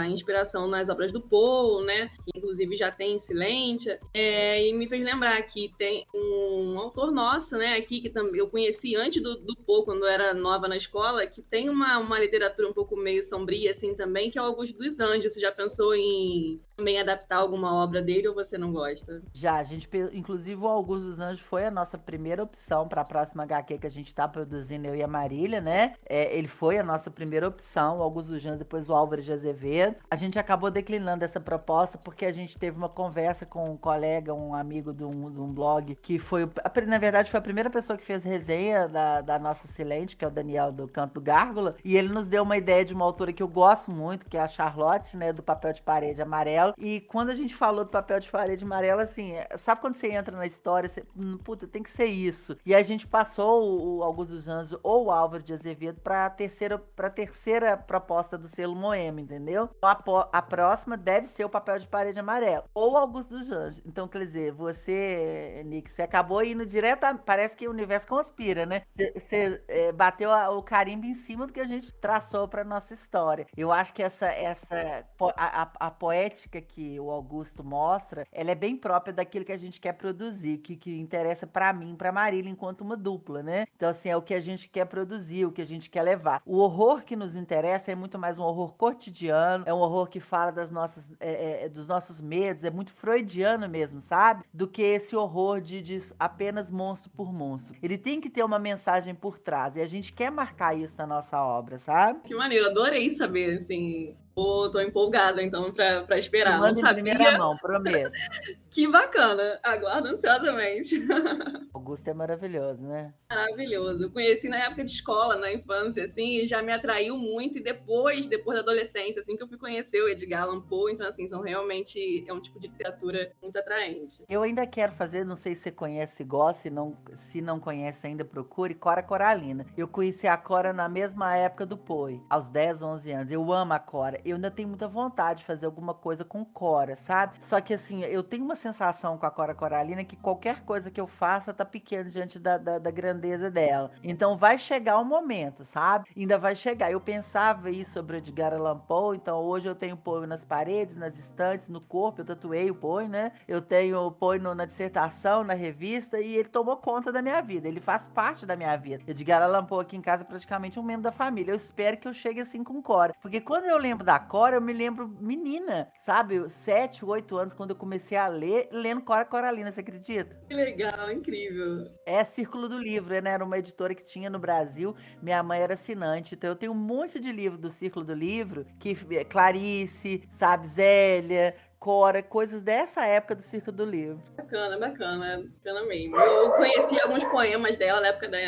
inspiração 0.08 0.68
nas 0.68 0.88
obras 0.88 1.12
do 1.12 1.20
Poe, 1.20 1.84
né? 1.84 2.10
Que 2.24 2.38
inclusive 2.38 2.76
já 2.76 2.90
tem 2.90 3.18
Silente, 3.18 3.98
é, 4.12 4.66
e 4.66 4.72
me 4.72 4.86
fez 4.86 5.04
lembrar 5.04 5.40
que 5.42 5.70
tem 5.78 6.06
um 6.14 6.78
autor 6.78 7.10
nosso, 7.10 7.56
né? 7.56 7.76
Aqui 7.76 8.00
que 8.00 8.10
também 8.10 8.40
eu 8.40 8.48
conheci 8.48 8.96
antes 8.96 9.22
do, 9.22 9.36
do 9.36 9.56
Poe, 9.56 9.84
quando 9.84 10.04
eu 10.04 10.08
era 10.08 10.34
nova 10.34 10.68
na 10.68 10.76
escola, 10.76 11.26
que 11.26 11.42
tem 11.42 11.68
uma, 11.68 11.98
uma 11.98 12.18
literatura 12.18 12.68
um 12.68 12.72
pouco 12.72 12.96
meio 12.96 13.24
sombria 13.24 13.70
assim 13.70 13.94
também, 13.94 14.30
que 14.30 14.38
é 14.38 14.42
o 14.42 14.46
Augusto 14.46 14.76
dos 14.76 14.98
Anjos. 15.00 15.32
Você 15.32 15.40
já 15.40 15.52
pensou 15.52 15.94
em 15.94 16.60
também 16.76 17.00
adaptar 17.00 17.36
alguma 17.36 17.74
obra 17.82 18.02
dele 18.02 18.28
ou 18.28 18.34
você 18.34 18.58
não 18.58 18.72
gosta? 18.72 19.22
Já, 19.32 19.56
a 19.56 19.62
gente, 19.62 19.88
inclusive 20.12 20.60
o 20.60 20.66
Augusto 20.66 21.06
dos 21.10 21.20
Anjos 21.20 21.40
foi 21.40 21.64
a 21.64 21.70
nossa 21.70 21.96
primeira 21.96 22.42
opção 22.42 22.88
para 22.88 23.02
a 23.02 23.04
próxima 23.04 23.44
HQ 23.44 23.78
que 23.78 23.86
a 23.86 23.90
gente 23.90 24.08
está 24.08 24.26
produzindo, 24.26 24.88
eu 24.88 24.94
e 24.94 25.02
a 25.02 25.08
Marília, 25.08 25.60
né? 25.60 25.94
É, 26.04 26.36
ele 26.36 26.48
foi 26.48 26.78
a 26.78 26.82
nossa 26.82 27.10
primeira 27.10 27.46
opção, 27.48 27.98
o 27.98 28.02
Augusto 28.02 28.32
dos 28.32 28.44
Anjos, 28.44 28.58
depois 28.58 28.88
o 28.88 28.94
Álvaro 28.94 29.22
de 29.22 29.32
Azevedo. 29.32 29.63
A 30.10 30.16
gente 30.16 30.38
acabou 30.38 30.70
declinando 30.70 31.24
essa 31.24 31.40
proposta 31.40 31.98
porque 31.98 32.24
a 32.24 32.32
gente 32.32 32.58
teve 32.58 32.76
uma 32.76 32.88
conversa 32.88 33.46
com 33.46 33.70
um 33.70 33.76
colega, 33.76 34.34
um 34.34 34.54
amigo 34.54 34.92
de 34.92 35.04
um, 35.04 35.30
de 35.30 35.40
um 35.40 35.52
blog, 35.52 35.94
que 35.96 36.18
foi, 36.18 36.48
na 36.86 36.98
verdade, 36.98 37.30
foi 37.30 37.38
a 37.38 37.42
primeira 37.42 37.70
pessoa 37.70 37.96
que 37.96 38.04
fez 38.04 38.22
resenha 38.22 38.88
da, 38.88 39.20
da 39.20 39.38
nossa 39.38 39.66
Silente, 39.68 40.16
que 40.16 40.24
é 40.24 40.28
o 40.28 40.30
Daniel 40.30 40.72
do 40.72 40.88
Canto 40.88 41.14
do 41.14 41.20
Gárgula, 41.20 41.76
e 41.84 41.96
ele 41.96 42.08
nos 42.08 42.26
deu 42.26 42.42
uma 42.42 42.56
ideia 42.56 42.84
de 42.84 42.94
uma 42.94 43.04
autora 43.04 43.32
que 43.32 43.42
eu 43.42 43.48
gosto 43.48 43.90
muito, 43.90 44.26
que 44.26 44.36
é 44.36 44.40
a 44.40 44.48
Charlotte, 44.48 45.16
né, 45.16 45.32
do 45.32 45.42
Papel 45.42 45.72
de 45.72 45.82
Parede 45.82 46.20
Amarelo. 46.20 46.74
E 46.76 47.00
quando 47.00 47.30
a 47.30 47.34
gente 47.34 47.54
falou 47.54 47.84
do 47.84 47.90
papel 47.90 48.20
de 48.20 48.30
parede 48.30 48.64
amarelo, 48.64 49.00
assim, 49.00 49.34
sabe 49.58 49.80
quando 49.80 49.94
você 49.94 50.08
entra 50.08 50.36
na 50.36 50.46
história, 50.46 50.88
você, 50.88 51.04
hum, 51.16 51.38
puta, 51.38 51.66
tem 51.66 51.82
que 51.82 51.90
ser 51.90 52.06
isso. 52.06 52.56
E 52.66 52.74
a 52.74 52.82
gente 52.82 53.06
passou 53.06 53.98
o 53.98 54.02
Augusto 54.02 54.32
dos 54.34 54.48
Anjos 54.48 54.78
ou 54.82 55.06
o 55.06 55.10
Álvaro 55.10 55.42
de 55.42 55.54
Azevedo 55.54 56.00
para 56.00 56.28
terceira, 56.30 56.78
pra 56.78 57.08
terceira 57.08 57.76
proposta 57.76 58.36
do 58.36 58.48
selo 58.48 58.74
Moema, 58.74 59.20
entendeu? 59.20 59.53
Então, 59.54 59.70
a, 59.82 60.28
a, 60.32 60.42
próxima 60.42 60.96
deve 60.96 61.28
ser 61.28 61.44
o 61.44 61.48
papel 61.48 61.78
de 61.78 61.86
parede 61.86 62.18
amarelo 62.18 62.64
ou 62.74 62.96
Augusto 62.96 63.38
dos 63.38 63.52
Anjos. 63.52 63.82
Então, 63.86 64.08
quer 64.08 64.18
dizer, 64.18 64.52
você, 64.52 65.62
Nick, 65.66 65.90
você 65.90 66.02
acabou 66.02 66.42
indo 66.42 66.66
direto, 66.66 67.04
a, 67.04 67.14
parece 67.14 67.56
que 67.56 67.68
o 67.68 67.70
universo 67.70 68.08
conspira, 68.08 68.66
né? 68.66 68.82
Você 69.14 69.62
é, 69.68 69.92
bateu 69.92 70.32
a, 70.32 70.50
o 70.50 70.62
carimbo 70.62 71.06
em 71.06 71.14
cima 71.14 71.46
do 71.46 71.52
que 71.52 71.60
a 71.60 71.66
gente 71.66 71.92
traçou 71.94 72.48
para 72.48 72.64
nossa 72.64 72.94
história. 72.94 73.46
Eu 73.56 73.70
acho 73.70 73.92
que 73.94 74.02
essa, 74.02 74.26
essa 74.26 75.04
a, 75.36 75.70
a 75.78 75.90
poética 75.90 76.60
que 76.60 76.98
o 76.98 77.10
Augusto 77.10 77.62
mostra, 77.62 78.26
ela 78.32 78.50
é 78.50 78.54
bem 78.56 78.76
própria 78.76 79.12
daquilo 79.12 79.44
que 79.44 79.52
a 79.52 79.58
gente 79.58 79.80
quer 79.80 79.92
produzir, 79.92 80.58
que, 80.58 80.76
que 80.76 80.98
interessa 80.98 81.46
para 81.46 81.72
mim, 81.72 81.94
para 81.94 82.10
Marília, 82.10 82.50
enquanto 82.50 82.80
uma 82.80 82.96
dupla, 82.96 83.42
né? 83.42 83.66
Então, 83.76 83.88
assim, 83.88 84.08
é 84.08 84.16
o 84.16 84.22
que 84.22 84.34
a 84.34 84.40
gente 84.40 84.68
quer 84.68 84.86
produzir, 84.86 85.46
o 85.46 85.52
que 85.52 85.62
a 85.62 85.66
gente 85.66 85.88
quer 85.88 86.02
levar. 86.02 86.42
O 86.44 86.58
horror 86.58 87.04
que 87.04 87.14
nos 87.14 87.36
interessa 87.36 87.92
é 87.92 87.94
muito 87.94 88.18
mais 88.18 88.38
um 88.38 88.42
horror 88.42 88.74
cotidiano, 88.74 89.43
é 89.64 89.72
um 89.72 89.78
horror 89.78 90.08
que 90.08 90.20
fala 90.20 90.50
das 90.50 90.70
nossas, 90.70 91.10
é, 91.20 91.64
é, 91.64 91.68
dos 91.68 91.88
nossos 91.88 92.20
medos, 92.20 92.64
é 92.64 92.70
muito 92.70 92.92
freudiano 92.92 93.68
mesmo, 93.68 94.00
sabe? 94.00 94.44
Do 94.52 94.66
que 94.66 94.82
esse 94.82 95.14
horror 95.14 95.60
de, 95.60 95.80
de 95.80 96.02
apenas 96.18 96.70
monstro 96.70 97.10
por 97.10 97.32
monstro. 97.32 97.76
Ele 97.82 97.98
tem 97.98 98.20
que 98.20 98.30
ter 98.30 98.42
uma 98.42 98.58
mensagem 98.58 99.14
por 99.14 99.38
trás, 99.38 99.76
e 99.76 99.80
a 99.80 99.86
gente 99.86 100.12
quer 100.12 100.30
marcar 100.30 100.76
isso 100.76 100.94
na 100.98 101.06
nossa 101.06 101.40
obra, 101.42 101.78
sabe? 101.78 102.20
Que 102.24 102.34
maneiro, 102.34 102.66
adorei 102.66 103.10
saber, 103.10 103.56
assim, 103.56 104.16
Pô, 104.34 104.68
tô 104.68 104.80
empolgada, 104.80 105.40
então, 105.42 105.72
pra 105.72 106.18
esperar. 106.18 106.60
Não 106.60 106.74
sabia. 106.74 107.04
primeira 107.04 107.38
mão, 107.38 107.56
prometo. 107.56 108.12
Que 108.74 108.88
bacana. 108.88 109.60
Aguardo 109.62 110.08
ansiosamente. 110.08 110.96
Augusto 111.72 112.08
é 112.08 112.12
maravilhoso, 112.12 112.82
né? 112.82 113.14
Maravilhoso. 113.30 114.10
Conheci 114.10 114.48
na 114.48 114.58
época 114.58 114.84
de 114.84 114.90
escola, 114.90 115.36
na 115.36 115.52
infância, 115.52 116.02
assim, 116.02 116.38
e 116.38 116.46
já 116.48 116.60
me 116.60 116.72
atraiu 116.72 117.16
muito. 117.16 117.58
E 117.58 117.62
depois, 117.62 118.26
depois 118.26 118.56
da 118.56 118.62
adolescência, 118.62 119.20
assim, 119.20 119.36
que 119.36 119.44
eu 119.44 119.46
fui 119.46 119.58
conhecer 119.58 120.02
o 120.02 120.08
Edgar 120.08 120.42
Allan 120.42 120.60
Poe. 120.60 120.92
Então, 120.92 121.06
assim, 121.06 121.28
são 121.28 121.40
realmente... 121.40 122.24
É 122.26 122.32
um 122.32 122.40
tipo 122.40 122.58
de 122.58 122.66
literatura 122.66 123.30
muito 123.40 123.56
atraente. 123.56 124.24
Eu 124.28 124.42
ainda 124.42 124.66
quero 124.66 124.90
fazer, 124.94 125.24
não 125.24 125.36
sei 125.36 125.54
se 125.54 125.62
você 125.62 125.70
conhece 125.70 126.24
e 126.24 126.26
gosta, 126.26 126.62
se 126.62 126.70
não, 126.70 126.98
se 127.14 127.40
não 127.40 127.60
conhece 127.60 128.04
ainda, 128.08 128.24
procure, 128.24 128.74
Cora 128.74 129.04
Coralina. 129.04 129.64
Eu 129.76 129.86
conheci 129.86 130.26
a 130.26 130.36
Cora 130.36 130.72
na 130.72 130.88
mesma 130.88 131.36
época 131.36 131.64
do 131.64 131.76
Poe, 131.76 132.20
aos 132.28 132.50
10, 132.50 132.82
11 132.82 133.12
anos. 133.12 133.30
Eu 133.30 133.52
amo 133.52 133.72
a 133.72 133.78
Cora. 133.78 134.20
Eu 134.24 134.36
ainda 134.36 134.50
tenho 134.50 134.68
muita 134.68 134.88
vontade 134.88 135.40
de 135.40 135.44
fazer 135.44 135.66
alguma 135.66 135.94
coisa 135.94 136.24
com 136.24 136.44
Cora, 136.44 136.96
sabe? 136.96 137.36
Só 137.40 137.60
que, 137.60 137.74
assim, 137.74 138.02
eu 138.04 138.22
tenho 138.22 138.44
uma 138.44 138.56
sensação 138.56 139.16
com 139.18 139.26
a 139.26 139.30
Cora 139.30 139.54
Coralina 139.54 140.04
que 140.04 140.16
qualquer 140.16 140.62
coisa 140.64 140.90
que 140.90 141.00
eu 141.00 141.06
faça 141.06 141.52
tá 141.52 141.64
pequeno 141.64 142.08
diante 142.10 142.38
da, 142.38 142.56
da, 142.58 142.78
da 142.78 142.90
grandeza 142.90 143.50
dela. 143.50 143.90
Então 144.02 144.36
vai 144.36 144.58
chegar 144.58 144.98
o 144.98 145.04
momento, 145.04 145.64
sabe? 145.64 146.08
Ainda 146.16 146.38
vai 146.38 146.54
chegar. 146.54 146.90
Eu 146.90 147.00
pensava 147.00 147.70
isso 147.70 147.92
sobre 147.92 148.16
o 148.16 148.18
Edgar 148.18 148.52
Allan 148.54 148.78
Poe, 148.78 149.16
então 149.16 149.38
hoje 149.40 149.68
eu 149.68 149.74
tenho 149.74 149.96
Poe 149.96 150.26
nas 150.26 150.44
paredes, 150.44 150.96
nas 150.96 151.18
estantes, 151.18 151.68
no 151.68 151.80
corpo, 151.80 152.20
eu 152.20 152.24
tatuei 152.24 152.70
o 152.70 152.74
Poe, 152.74 153.08
né? 153.08 153.32
Eu 153.46 153.60
tenho 153.60 153.98
o 154.06 154.10
Poe 154.12 154.38
no- 154.38 154.54
na 154.54 154.64
dissertação, 154.64 155.44
na 155.44 155.54
revista, 155.54 156.20
e 156.20 156.36
ele 156.36 156.48
tomou 156.48 156.76
conta 156.76 157.10
da 157.12 157.20
minha 157.22 157.40
vida, 157.40 157.68
ele 157.68 157.80
faz 157.80 158.08
parte 158.08 158.46
da 158.46 158.56
minha 158.56 158.76
vida. 158.76 159.02
Edgar 159.06 159.42
Allan 159.42 159.64
Poe 159.64 159.82
aqui 159.82 159.96
em 159.96 160.00
casa 160.02 160.22
é 160.22 160.26
praticamente 160.26 160.78
um 160.78 160.82
membro 160.82 161.02
da 161.02 161.12
família. 161.12 161.52
Eu 161.52 161.56
espero 161.56 161.96
que 161.96 162.06
eu 162.08 162.14
chegue 162.14 162.40
assim 162.40 162.62
com 162.62 162.80
Cora. 162.82 163.14
Porque 163.20 163.40
quando 163.40 163.64
eu 163.66 163.76
lembro 163.78 164.04
da 164.04 164.13
Cora, 164.18 164.56
eu 164.56 164.60
me 164.60 164.72
lembro 164.72 165.08
menina, 165.20 165.90
sabe? 166.04 166.48
Sete, 166.50 167.04
oito 167.04 167.36
anos, 167.36 167.54
quando 167.54 167.70
eu 167.70 167.76
comecei 167.76 168.16
a 168.16 168.28
ler, 168.28 168.68
lendo 168.70 169.02
Cora 169.02 169.24
Coralina, 169.24 169.70
você 169.70 169.80
acredita? 169.80 170.38
Que 170.48 170.54
legal, 170.54 171.10
incrível. 171.10 171.90
É 172.06 172.24
Círculo 172.24 172.68
do 172.68 172.78
Livro, 172.78 173.20
né? 173.20 173.30
Era 173.30 173.44
uma 173.44 173.58
editora 173.58 173.94
que 173.94 174.04
tinha 174.04 174.30
no 174.30 174.38
Brasil. 174.38 174.94
Minha 175.22 175.42
mãe 175.42 175.60
era 175.60 175.74
assinante. 175.74 176.34
Então 176.34 176.50
eu 176.50 176.56
tenho 176.56 176.72
um 176.72 176.76
monte 176.76 177.18
de 177.20 177.32
livro 177.32 177.58
do 177.58 177.70
Círculo 177.70 178.04
do 178.04 178.14
Livro, 178.14 178.66
que 178.78 178.96
é 179.12 179.24
Clarice, 179.24 180.28
sabe, 180.32 180.68
Zélia, 180.68 181.54
Cora, 181.84 182.22
coisas 182.22 182.62
dessa 182.62 183.04
época 183.04 183.34
do 183.34 183.42
Círculo 183.42 183.76
do 183.76 183.84
Livro. 183.84 184.22
Bacana, 184.38 184.78
bacana, 184.78 185.44
bacana 185.62 185.86
mesmo. 185.86 186.16
Eu 186.16 186.50
conheci 186.52 186.98
alguns 186.98 187.22
poemas 187.24 187.76
dela 187.76 188.00
na 188.00 188.06
época 188.08 188.26
da, 188.26 188.38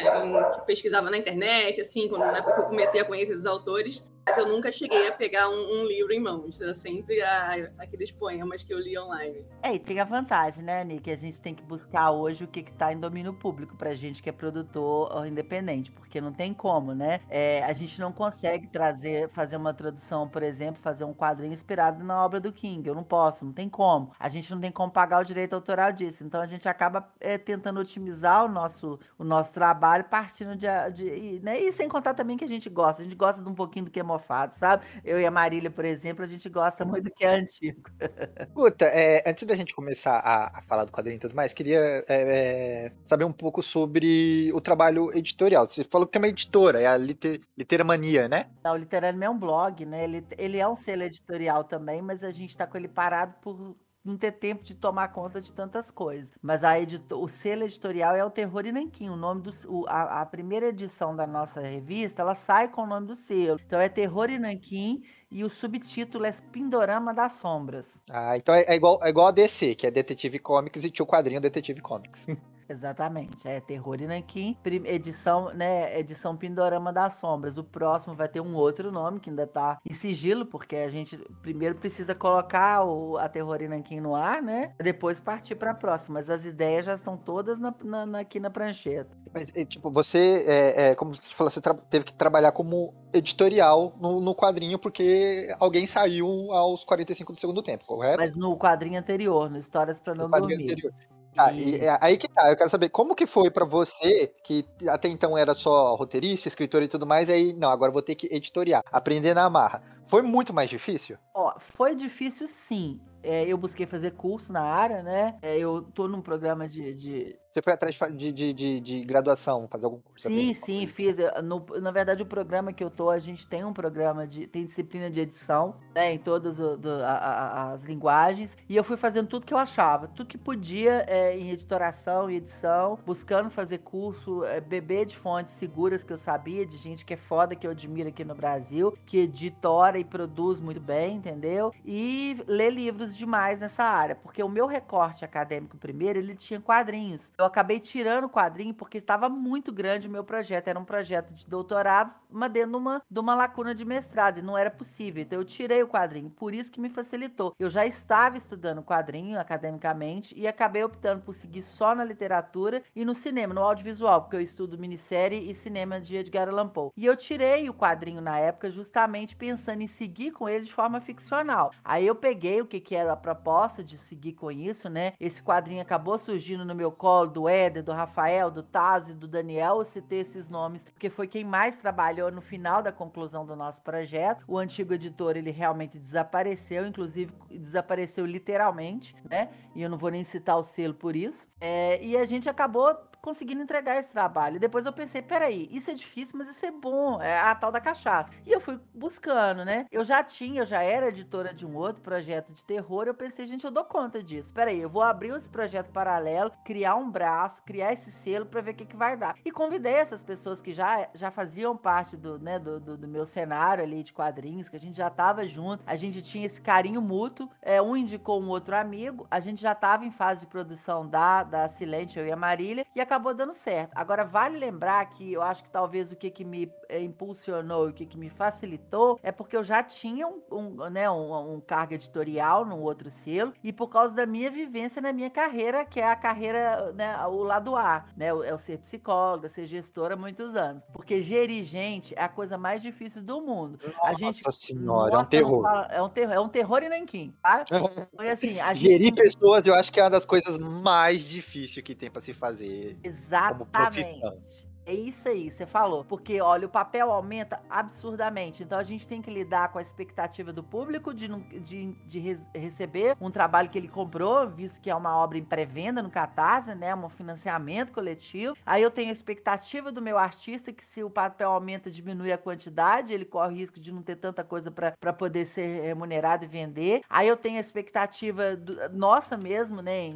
que 0.54 0.66
pesquisava 0.66 1.10
na 1.10 1.18
internet, 1.18 1.82
assim, 1.82 2.08
quando, 2.08 2.22
na 2.22 2.38
época 2.38 2.54
que 2.54 2.60
eu 2.60 2.64
comecei 2.64 2.98
a 2.98 3.04
conhecer 3.04 3.32
esses 3.32 3.44
autores, 3.44 4.02
mas 4.26 4.36
eu 4.38 4.46
nunca 4.46 4.72
cheguei 4.72 5.06
a 5.06 5.12
pegar 5.12 5.48
um, 5.48 5.54
um 5.82 5.86
livro 5.86 6.12
em 6.12 6.18
mãos. 6.20 6.60
Era 6.60 6.74
sempre 6.74 7.22
a- 7.22 7.70
aqueles 7.78 8.10
poemas 8.10 8.62
que 8.62 8.74
eu 8.74 8.78
li 8.78 8.98
online. 8.98 9.44
É, 9.62 9.74
e 9.74 9.78
tem 9.78 10.00
a 10.00 10.04
vantagem, 10.04 10.64
né, 10.64 10.82
Nick? 10.82 11.08
A 11.10 11.16
gente 11.16 11.40
tem 11.40 11.54
que 11.54 11.62
buscar 11.62 12.10
hoje 12.10 12.42
o 12.44 12.48
que, 12.48 12.62
que 12.64 12.72
tá 12.72 12.92
em 12.92 12.98
domínio 12.98 13.32
público 13.32 13.76
pra 13.76 13.94
gente 13.94 14.20
que 14.22 14.28
é 14.28 14.32
produtor 14.32 15.14
ou 15.14 15.24
independente, 15.26 15.92
porque 15.92 16.20
não 16.20 16.32
tem 16.32 16.52
como, 16.52 16.92
né? 16.92 17.20
É, 17.28 17.62
a 17.64 17.72
gente 17.72 18.00
não 18.00 18.10
consegue 18.12 18.66
trazer, 18.66 19.28
fazer 19.28 19.56
uma 19.56 19.72
tradução, 19.72 20.28
por 20.28 20.42
exemplo, 20.42 20.80
fazer 20.82 21.04
um 21.04 21.14
quadrinho 21.14 21.52
inspirado 21.52 22.02
na 22.02 22.24
obra 22.24 22.40
do 22.40 22.52
King. 22.52 22.88
Eu 22.88 22.94
não 22.94 23.04
posso, 23.04 23.44
não 23.44 23.52
tem 23.52 23.68
como. 23.68 24.10
A 24.18 24.28
gente 24.28 24.52
não 24.52 24.60
tem 24.60 24.72
como 24.72 24.90
pagar 24.90 25.20
o 25.20 25.24
direito 25.24 25.54
autoral 25.54 25.92
disso. 25.92 26.24
Então 26.24 26.40
a 26.40 26.46
gente 26.46 26.68
acaba 26.68 27.08
é, 27.20 27.38
tentando 27.38 27.78
otimizar 27.78 28.44
o 28.44 28.48
nosso, 28.48 28.98
o 29.16 29.22
nosso 29.22 29.52
trabalho 29.52 30.04
partindo 30.04 30.56
de, 30.56 30.66
de 30.92 31.06
e, 31.06 31.40
né? 31.40 31.60
e 31.60 31.72
sem 31.72 31.88
contar 31.88 32.14
também 32.14 32.36
que 32.36 32.44
a 32.44 32.48
gente 32.48 32.68
gosta. 32.68 33.02
A 33.02 33.04
gente 33.04 33.14
gosta 33.16 33.40
de 33.40 33.48
um 33.48 33.54
pouquinho 33.54 33.84
do 33.84 33.90
que 33.90 34.00
é 34.00 34.15
mofado, 34.16 34.54
sabe? 34.58 34.84
Eu 35.04 35.20
e 35.20 35.26
a 35.26 35.30
Marília, 35.30 35.70
por 35.70 35.84
exemplo, 35.84 36.24
a 36.24 36.28
gente 36.28 36.48
gosta 36.48 36.84
muito 36.84 37.04
do 37.04 37.10
que 37.10 37.24
é 37.24 37.34
antigo. 37.36 37.82
Escuta, 38.48 38.86
é, 38.86 39.22
antes 39.26 39.44
da 39.46 39.54
gente 39.54 39.74
começar 39.74 40.18
a, 40.18 40.58
a 40.58 40.62
falar 40.62 40.84
do 40.84 40.92
quadrinho 40.92 41.16
e 41.16 41.20
tudo 41.20 41.34
mais, 41.34 41.52
queria 41.52 41.78
é, 41.78 42.04
é, 42.08 42.92
saber 43.04 43.24
um 43.24 43.32
pouco 43.32 43.62
sobre 43.62 44.50
o 44.52 44.60
trabalho 44.60 45.16
editorial. 45.16 45.66
Você 45.66 45.84
falou 45.84 46.06
que 46.06 46.12
tem 46.12 46.20
uma 46.20 46.28
editora, 46.28 46.80
é 46.80 46.86
a 46.86 46.96
Liter, 46.96 47.40
Literamania, 47.56 48.28
né? 48.28 48.46
Não, 48.64 48.72
o 48.72 48.76
Literário 48.76 49.22
é 49.22 49.30
um 49.30 49.38
blog, 49.38 49.84
né? 49.84 50.04
Ele, 50.04 50.24
ele 50.36 50.58
é 50.58 50.66
um 50.66 50.74
selo 50.74 51.02
editorial 51.02 51.64
também, 51.64 52.02
mas 52.02 52.24
a 52.24 52.30
gente 52.30 52.56
tá 52.56 52.66
com 52.66 52.76
ele 52.76 52.88
parado 52.88 53.34
por 53.40 53.76
não 54.06 54.16
ter 54.16 54.32
tempo 54.32 54.62
de 54.64 54.74
tomar 54.74 55.08
conta 55.08 55.40
de 55.40 55.52
tantas 55.52 55.90
coisas. 55.90 56.28
Mas 56.40 56.62
a 56.64 56.78
edito- 56.78 57.20
o 57.20 57.28
selo 57.28 57.64
editorial 57.64 58.14
é 58.14 58.24
o 58.24 58.30
Terror 58.30 58.64
e 58.66 58.72
Nanquim. 58.72 59.08
O 59.10 59.16
nome 59.16 59.42
do 59.42 59.50
o- 59.68 59.86
a, 59.88 60.22
a 60.22 60.26
primeira 60.26 60.66
edição 60.66 61.14
da 61.14 61.26
nossa 61.26 61.60
revista, 61.60 62.22
ela 62.22 62.34
sai 62.34 62.68
com 62.68 62.82
o 62.82 62.86
nome 62.86 63.06
do 63.06 63.14
selo. 63.14 63.58
Então 63.66 63.80
é 63.80 63.88
Terror 63.88 64.30
e 64.30 64.38
Nanquim 64.38 65.02
e 65.30 65.42
o 65.44 65.50
subtítulo 65.50 66.24
é 66.24 66.32
Pindorama 66.52 67.12
das 67.12 67.34
Sombras. 67.34 67.86
Ah, 68.10 68.36
então 68.36 68.54
é, 68.54 68.62
é 68.68 68.74
igual, 68.74 68.98
é 69.02 69.08
igual 69.08 69.26
a 69.28 69.30
DC, 69.32 69.74
que 69.74 69.86
é 69.86 69.90
Detetive 69.90 70.38
Comics 70.38 70.84
e 70.84 70.90
tinha 70.90 71.04
o 71.04 71.06
quadrinho 71.06 71.40
Detetive 71.40 71.80
Comics. 71.80 72.26
Exatamente, 72.68 73.46
é 73.46 73.60
Terror 73.60 73.96
e 74.00 74.06
Nanquim, 74.06 74.56
prim- 74.62 74.86
edição, 74.86 75.52
né, 75.54 75.98
edição 75.98 76.36
Pindorama 76.36 76.92
das 76.92 77.14
Sombras. 77.14 77.56
O 77.58 77.64
próximo 77.64 78.14
vai 78.14 78.28
ter 78.28 78.40
um 78.40 78.54
outro 78.54 78.90
nome 78.90 79.20
que 79.20 79.30
ainda 79.30 79.46
tá 79.46 79.78
em 79.88 79.94
sigilo, 79.94 80.44
porque 80.46 80.76
a 80.76 80.88
gente 80.88 81.16
primeiro 81.42 81.76
precisa 81.76 82.14
colocar 82.14 82.84
o, 82.84 83.16
a 83.18 83.28
Terror 83.28 83.62
e 83.62 83.68
Nanquim 83.68 84.00
no 84.00 84.14
ar, 84.16 84.42
né? 84.42 84.72
Depois 84.78 85.20
partir 85.20 85.54
pra 85.54 85.74
próxima. 85.74 86.16
Mas 86.20 86.30
as 86.30 86.44
ideias 86.44 86.86
já 86.86 86.94
estão 86.94 87.16
todas 87.16 87.58
na- 87.58 87.74
na- 87.84 88.06
na- 88.06 88.20
aqui 88.20 88.40
na 88.40 88.50
prancheta. 88.50 89.10
Mas, 89.32 89.52
tipo, 89.68 89.90
você, 89.90 90.44
é, 90.46 90.88
é, 90.90 90.94
como 90.94 91.14
você 91.14 91.32
falou, 91.34 91.50
você 91.50 91.60
teve 91.90 92.04
que 92.06 92.12
trabalhar 92.14 92.52
como 92.52 92.94
editorial 93.12 93.92
no, 94.00 94.20
no 94.20 94.34
quadrinho 94.34 94.78
porque 94.78 95.54
alguém 95.60 95.86
saiu 95.86 96.50
aos 96.52 96.84
45 96.84 97.32
do 97.32 97.38
segundo 97.40 97.62
tempo, 97.62 97.84
correto? 97.86 98.18
Mas 98.18 98.34
no 98.34 98.56
quadrinho 98.56 98.98
anterior, 98.98 99.50
no 99.50 99.58
Histórias 99.58 100.00
pra 100.00 100.14
Não 100.14 100.24
no 100.24 100.30
quadrinho 100.30 100.56
Dormir. 100.58 100.72
anterior. 100.72 100.92
Ah, 101.36 101.52
e 101.52 101.76
é 101.76 101.98
aí 102.00 102.16
que 102.16 102.28
tá, 102.28 102.50
eu 102.50 102.56
quero 102.56 102.70
saber 102.70 102.88
como 102.88 103.14
que 103.14 103.26
foi 103.26 103.50
pra 103.50 103.64
você, 103.64 104.32
que 104.42 104.64
até 104.88 105.08
então 105.08 105.36
era 105.36 105.54
só 105.54 105.94
roteirista, 105.94 106.48
escritor 106.48 106.82
e 106.82 106.88
tudo 106.88 107.06
mais, 107.06 107.28
e 107.28 107.32
aí, 107.32 107.52
não, 107.52 107.68
agora 107.68 107.92
vou 107.92 108.02
ter 108.02 108.14
que 108.14 108.26
editoriar, 108.34 108.82
aprender 108.90 109.34
na 109.34 109.48
marra. 109.50 109.82
Foi 110.06 110.22
muito 110.22 110.54
mais 110.54 110.70
difícil? 110.70 111.18
Ó, 111.34 111.52
foi 111.76 111.94
difícil 111.96 112.46
sim. 112.46 113.00
É, 113.22 113.44
eu 113.44 113.58
busquei 113.58 113.86
fazer 113.86 114.12
curso 114.12 114.52
na 114.52 114.62
área, 114.62 115.02
né? 115.02 115.36
É, 115.42 115.58
eu 115.58 115.82
tô 115.82 116.06
num 116.06 116.22
programa 116.22 116.68
de- 116.68 116.94
de, 116.94 117.38
Você 117.56 117.62
foi 117.62 117.72
atrás 117.72 117.98
de 118.12 118.32
de, 118.32 118.52
de, 118.52 118.80
de, 118.80 119.00
graduação, 119.00 119.66
fazer 119.66 119.86
algum 119.86 119.98
curso? 120.00 120.28
Sim, 120.28 120.52
sim, 120.52 120.86
fiz. 120.86 121.18
Eu- 121.18 121.42
no- 121.42 121.64
na 121.80 121.90
verdade, 121.90 122.22
o 122.22 122.26
programa 122.26 122.70
que 122.70 122.84
eu 122.84 122.90
tô, 122.90 123.08
a 123.08 123.18
gente 123.18 123.46
tem 123.46 123.64
um 123.64 123.72
programa 123.72 124.26
de. 124.26 124.46
tem 124.46 124.66
disciplina 124.66 125.10
de 125.10 125.22
edição, 125.22 125.76
né? 125.94 126.12
Em 126.12 126.18
todas 126.18 126.60
o- 126.60 126.76
do- 126.76 127.02
a- 127.02 127.16
a- 127.16 127.72
as 127.72 127.82
linguagens. 127.82 128.54
E 128.68 128.76
eu 128.76 128.84
fui 128.84 128.98
fazendo 128.98 129.28
tudo 129.28 129.46
que 129.46 129.54
eu 129.54 129.58
achava, 129.58 130.06
tudo 130.08 130.26
que 130.26 130.36
podia 130.36 131.06
é, 131.08 131.34
em 131.34 131.50
editoração 131.50 132.30
e 132.30 132.36
edição, 132.36 132.98
buscando 133.06 133.48
fazer 133.48 133.78
curso, 133.78 134.44
é, 134.44 134.60
beber 134.60 135.06
de 135.06 135.16
fontes 135.16 135.54
seguras 135.54 136.04
que 136.04 136.12
eu 136.12 136.18
sabia, 136.18 136.66
de 136.66 136.76
gente 136.76 137.06
que 137.06 137.14
é 137.14 137.16
foda, 137.16 137.56
que 137.56 137.66
eu 137.66 137.70
admiro 137.70 138.10
aqui 138.10 138.22
no 138.22 138.34
Brasil, 138.34 138.92
que 139.06 139.16
editora 139.16 139.98
e 139.98 140.04
produz 140.04 140.60
muito 140.60 140.80
bem, 140.80 141.16
entendeu? 141.16 141.72
E 141.86 142.36
ler 142.46 142.70
livros 142.70 143.16
demais 143.16 143.60
nessa 143.60 143.82
área, 143.82 144.14
porque 144.14 144.42
o 144.42 144.48
meu 144.48 144.66
recorte 144.66 145.24
acadêmico 145.24 145.78
primeiro, 145.78 146.18
ele 146.18 146.34
tinha 146.34 146.60
quadrinhos. 146.60 147.32
Eu 147.38 147.45
acabei 147.46 147.80
tirando 147.80 148.24
o 148.24 148.30
quadrinho 148.30 148.74
porque 148.74 148.98
estava 148.98 149.28
muito 149.28 149.72
grande 149.72 150.08
o 150.08 150.10
meu 150.10 150.24
projeto. 150.24 150.68
Era 150.68 150.78
um 150.78 150.84
projeto 150.84 151.34
de 151.34 151.46
doutorado, 151.46 152.12
mas 152.30 152.52
dentro 152.52 152.70
de 152.70 152.76
uma, 152.76 153.02
de 153.10 153.20
uma 153.20 153.34
lacuna 153.34 153.74
de 153.74 153.84
mestrado, 153.84 154.38
e 154.38 154.42
não 154.42 154.56
era 154.56 154.70
possível. 154.70 155.22
Então 155.22 155.38
eu 155.38 155.44
tirei 155.44 155.82
o 155.82 155.88
quadrinho, 155.88 156.30
por 156.30 156.54
isso 156.54 156.70
que 156.70 156.80
me 156.80 156.88
facilitou. 156.88 157.54
Eu 157.58 157.70
já 157.70 157.86
estava 157.86 158.36
estudando 158.36 158.82
quadrinho 158.82 159.38
academicamente 159.40 160.34
e 160.36 160.46
acabei 160.46 160.84
optando 160.84 161.22
por 161.22 161.34
seguir 161.34 161.62
só 161.62 161.94
na 161.94 162.04
literatura 162.04 162.82
e 162.94 163.04
no 163.04 163.14
cinema, 163.14 163.54
no 163.54 163.62
audiovisual, 163.62 164.22
porque 164.22 164.36
eu 164.36 164.40
estudo 164.40 164.78
minissérie 164.78 165.50
e 165.50 165.54
cinema 165.54 166.00
de 166.00 166.16
Edgar 166.16 166.48
Allan 166.48 166.68
Poe. 166.68 166.90
E 166.96 167.04
eu 167.04 167.16
tirei 167.16 167.68
o 167.68 167.74
quadrinho 167.74 168.20
na 168.20 168.38
época 168.38 168.70
justamente 168.70 169.36
pensando 169.36 169.82
em 169.82 169.86
seguir 169.86 170.32
com 170.32 170.48
ele 170.48 170.64
de 170.64 170.72
forma 170.72 171.00
ficcional. 171.00 171.72
Aí 171.84 172.06
eu 172.06 172.14
peguei 172.14 172.60
o 172.60 172.66
que, 172.66 172.80
que 172.80 172.94
era 172.94 173.12
a 173.12 173.16
proposta 173.16 173.82
de 173.82 173.96
seguir 173.96 174.32
com 174.32 174.50
isso, 174.50 174.88
né? 174.88 175.14
Esse 175.20 175.42
quadrinho 175.42 175.82
acabou 175.82 176.18
surgindo 176.18 176.64
no 176.64 176.74
meu 176.74 176.90
colo 176.90 177.30
do 177.36 177.46
Éder, 177.46 177.82
do 177.82 177.92
Rafael, 177.92 178.50
do 178.50 178.62
Taz 178.62 179.10
e 179.10 179.12
do 179.12 179.28
Daniel. 179.28 179.80
Eu 179.80 179.84
citei 179.84 180.20
esses 180.20 180.48
nomes 180.48 180.82
porque 180.84 181.10
foi 181.10 181.28
quem 181.28 181.44
mais 181.44 181.76
trabalhou 181.76 182.32
no 182.32 182.40
final 182.40 182.82
da 182.82 182.90
conclusão 182.90 183.44
do 183.44 183.54
nosso 183.54 183.82
projeto. 183.82 184.42
O 184.48 184.56
antigo 184.56 184.94
editor, 184.94 185.36
ele 185.36 185.50
realmente 185.50 185.98
desapareceu, 185.98 186.86
inclusive 186.86 187.30
desapareceu 187.50 188.24
literalmente, 188.24 189.14
né? 189.28 189.50
E 189.74 189.82
eu 189.82 189.90
não 189.90 189.98
vou 189.98 190.10
nem 190.10 190.24
citar 190.24 190.56
o 190.56 190.64
selo 190.64 190.94
por 190.94 191.14
isso. 191.14 191.46
É, 191.60 192.02
e 192.02 192.16
a 192.16 192.24
gente 192.24 192.48
acabou 192.48 192.96
conseguindo 193.26 193.60
entregar 193.60 193.98
esse 193.98 194.08
trabalho. 194.08 194.60
Depois 194.60 194.86
eu 194.86 194.92
pensei, 194.92 195.20
peraí, 195.20 195.68
isso 195.72 195.90
é 195.90 195.94
difícil, 195.94 196.38
mas 196.38 196.46
isso 196.46 196.64
é 196.64 196.70
bom, 196.70 197.20
é 197.20 197.40
a 197.40 197.56
tal 197.56 197.72
da 197.72 197.80
cachaça. 197.80 198.30
E 198.46 198.52
eu 198.52 198.60
fui 198.60 198.78
buscando, 198.94 199.64
né? 199.64 199.84
Eu 199.90 200.04
já 200.04 200.22
tinha, 200.22 200.62
eu 200.62 200.66
já 200.66 200.80
era 200.80 201.08
editora 201.08 201.52
de 201.52 201.66
um 201.66 201.74
outro 201.74 202.00
projeto 202.02 202.54
de 202.54 202.64
terror, 202.64 203.08
eu 203.08 203.14
pensei, 203.14 203.44
gente, 203.44 203.64
eu 203.64 203.72
dou 203.72 203.84
conta 203.84 204.22
disso. 204.22 204.52
Peraí, 204.52 204.80
eu 204.80 204.88
vou 204.88 205.02
abrir 205.02 205.34
esse 205.34 205.50
projeto 205.50 205.90
paralelo, 205.90 206.52
criar 206.64 206.94
um 206.94 207.10
braço, 207.10 207.25
criar 207.64 207.92
esse 207.92 208.10
selo 208.12 208.46
para 208.46 208.60
ver 208.60 208.72
o 208.72 208.74
que, 208.74 208.84
que 208.84 208.96
vai 208.96 209.16
dar. 209.16 209.36
E 209.44 209.50
convidei 209.50 209.94
essas 209.94 210.22
pessoas 210.22 210.60
que 210.60 210.72
já, 210.72 211.08
já 211.14 211.30
faziam 211.30 211.76
parte 211.76 212.16
do, 212.16 212.38
né, 212.38 212.58
do, 212.58 212.78
do, 212.78 212.96
do 212.96 213.08
meu 213.08 213.26
cenário 213.26 213.82
ali 213.82 214.02
de 214.02 214.12
quadrinhos, 214.12 214.68
que 214.68 214.76
a 214.76 214.80
gente 214.80 214.96
já 214.96 215.10
tava 215.10 215.46
junto, 215.46 215.82
a 215.86 215.96
gente 215.96 216.22
tinha 216.22 216.46
esse 216.46 216.60
carinho 216.60 217.00
mútuo, 217.00 217.48
é, 217.62 217.80
um 217.80 217.96
indicou 217.96 218.40
um 218.40 218.48
outro 218.48 218.76
amigo, 218.76 219.26
a 219.30 219.40
gente 219.40 219.60
já 219.60 219.74
tava 219.74 220.04
em 220.04 220.10
fase 220.10 220.40
de 220.40 220.46
produção 220.46 221.06
da, 221.06 221.42
da 221.42 221.68
Silente, 221.68 222.18
eu 222.18 222.26
e 222.26 222.32
a 222.32 222.36
Marília, 222.36 222.86
e 222.94 223.00
acabou 223.00 223.34
dando 223.34 223.52
certo. 223.52 223.92
Agora, 223.94 224.24
vale 224.24 224.58
lembrar 224.58 225.04
que 225.06 225.32
eu 225.32 225.42
acho 225.42 225.62
que 225.62 225.70
talvez 225.70 226.10
o 226.10 226.16
que, 226.16 226.30
que 226.30 226.44
me 226.44 226.70
é, 226.88 227.00
impulsionou 227.02 227.88
o 227.88 227.92
que, 227.92 228.06
que 228.06 228.18
me 228.18 228.28
facilitou 228.28 229.18
é 229.22 229.32
porque 229.32 229.56
eu 229.56 229.64
já 229.64 229.82
tinha 229.82 230.26
um, 230.26 230.42
um 230.50 230.90
né, 230.90 231.10
um, 231.10 231.54
um 231.54 231.60
cargo 231.60 231.94
editorial 231.94 232.64
no 232.64 232.78
outro 232.78 233.10
selo 233.10 233.52
e 233.62 233.72
por 233.72 233.88
causa 233.88 234.14
da 234.14 234.26
minha 234.26 234.50
vivência 234.50 235.00
na 235.02 235.12
minha 235.12 235.30
carreira, 235.30 235.84
que 235.84 236.00
é 236.00 236.06
a 236.06 236.16
carreira, 236.16 236.92
né, 236.92 237.05
o 237.28 237.42
lado 237.42 237.76
A, 237.76 238.04
né, 238.16 238.26
é 238.26 238.54
o 238.54 238.58
ser 238.58 238.78
psicóloga, 238.78 239.48
ser 239.48 239.66
gestora 239.66 240.14
há 240.14 240.16
muitos 240.16 240.56
anos. 240.56 240.84
Porque 240.92 241.20
gerir 241.22 241.64
gente 241.64 242.14
é 242.16 242.22
a 242.22 242.28
coisa 242.28 242.56
mais 242.56 242.80
difícil 242.82 243.22
do 243.22 243.40
mundo. 243.40 243.78
Nossa 243.82 243.98
a 244.02 244.14
gente, 244.14 244.42
senhora, 244.52 245.10
nossa, 245.10 245.16
é 245.16 245.18
um 245.18 245.24
terror. 245.24 245.62
Fala, 245.62 245.86
é 245.86 246.02
um 246.02 246.08
terror, 246.08 246.34
é 246.34 246.40
um 246.40 246.48
terror 246.48 246.82
e 246.82 246.88
nanquim, 246.88 247.34
tá? 247.42 247.64
Foi 248.16 248.30
assim, 248.30 248.58
a 248.60 248.74
gerir 248.74 249.06
gente... 249.06 249.22
pessoas 249.22 249.66
eu 249.66 249.74
acho 249.74 249.92
que 249.92 250.00
é 250.00 250.02
uma 250.02 250.10
das 250.10 250.24
coisas 250.24 250.58
mais 250.58 251.22
difíceis 251.22 251.84
que 251.84 251.94
tem 251.94 252.10
para 252.10 252.20
se 252.20 252.32
fazer. 252.32 252.98
Exatamente. 253.02 254.65
É 254.86 254.94
isso 254.94 255.28
aí, 255.28 255.50
você 255.50 255.66
falou. 255.66 256.04
Porque, 256.04 256.40
olha, 256.40 256.66
o 256.66 256.70
papel 256.70 257.10
aumenta 257.10 257.60
absurdamente. 257.68 258.62
Então 258.62 258.78
a 258.78 258.84
gente 258.84 259.04
tem 259.04 259.20
que 259.20 259.28
lidar 259.28 259.72
com 259.72 259.80
a 259.80 259.82
expectativa 259.82 260.52
do 260.52 260.62
público 260.62 261.12
de, 261.12 261.26
de, 261.60 261.92
de 262.06 262.18
re 262.20 262.36
receber 262.54 263.16
um 263.20 263.30
trabalho 263.30 263.68
que 263.68 263.76
ele 263.76 263.88
comprou, 263.88 264.48
visto 264.48 264.80
que 264.80 264.88
é 264.88 264.94
uma 264.94 265.16
obra 265.16 265.38
em 265.38 265.44
pré-venda 265.44 266.00
no 266.00 266.10
Catarse, 266.10 266.72
né? 266.74 266.94
Um 266.94 267.08
financiamento 267.08 267.92
coletivo. 267.92 268.56
Aí 268.64 268.80
eu 268.80 268.90
tenho 268.90 269.08
a 269.08 269.12
expectativa 269.12 269.90
do 269.90 270.00
meu 270.00 270.18
artista 270.18 270.72
que 270.72 270.84
se 270.84 271.02
o 271.02 271.10
papel 271.10 271.50
aumenta, 271.50 271.90
diminui 271.90 272.30
a 272.30 272.38
quantidade, 272.38 273.12
ele 273.12 273.24
corre 273.24 273.54
o 273.54 273.56
risco 273.56 273.80
de 273.80 273.92
não 273.92 274.02
ter 274.02 274.16
tanta 274.16 274.44
coisa 274.44 274.70
para 274.70 275.12
poder 275.12 275.46
ser 275.46 275.82
remunerado 275.82 276.44
e 276.44 276.48
vender. 276.48 277.02
Aí 277.10 277.26
eu 277.26 277.36
tenho 277.36 277.56
a 277.56 277.60
expectativa 277.60 278.54
do, 278.54 278.88
nossa 278.90 279.36
mesmo, 279.36 279.82
né? 279.82 280.10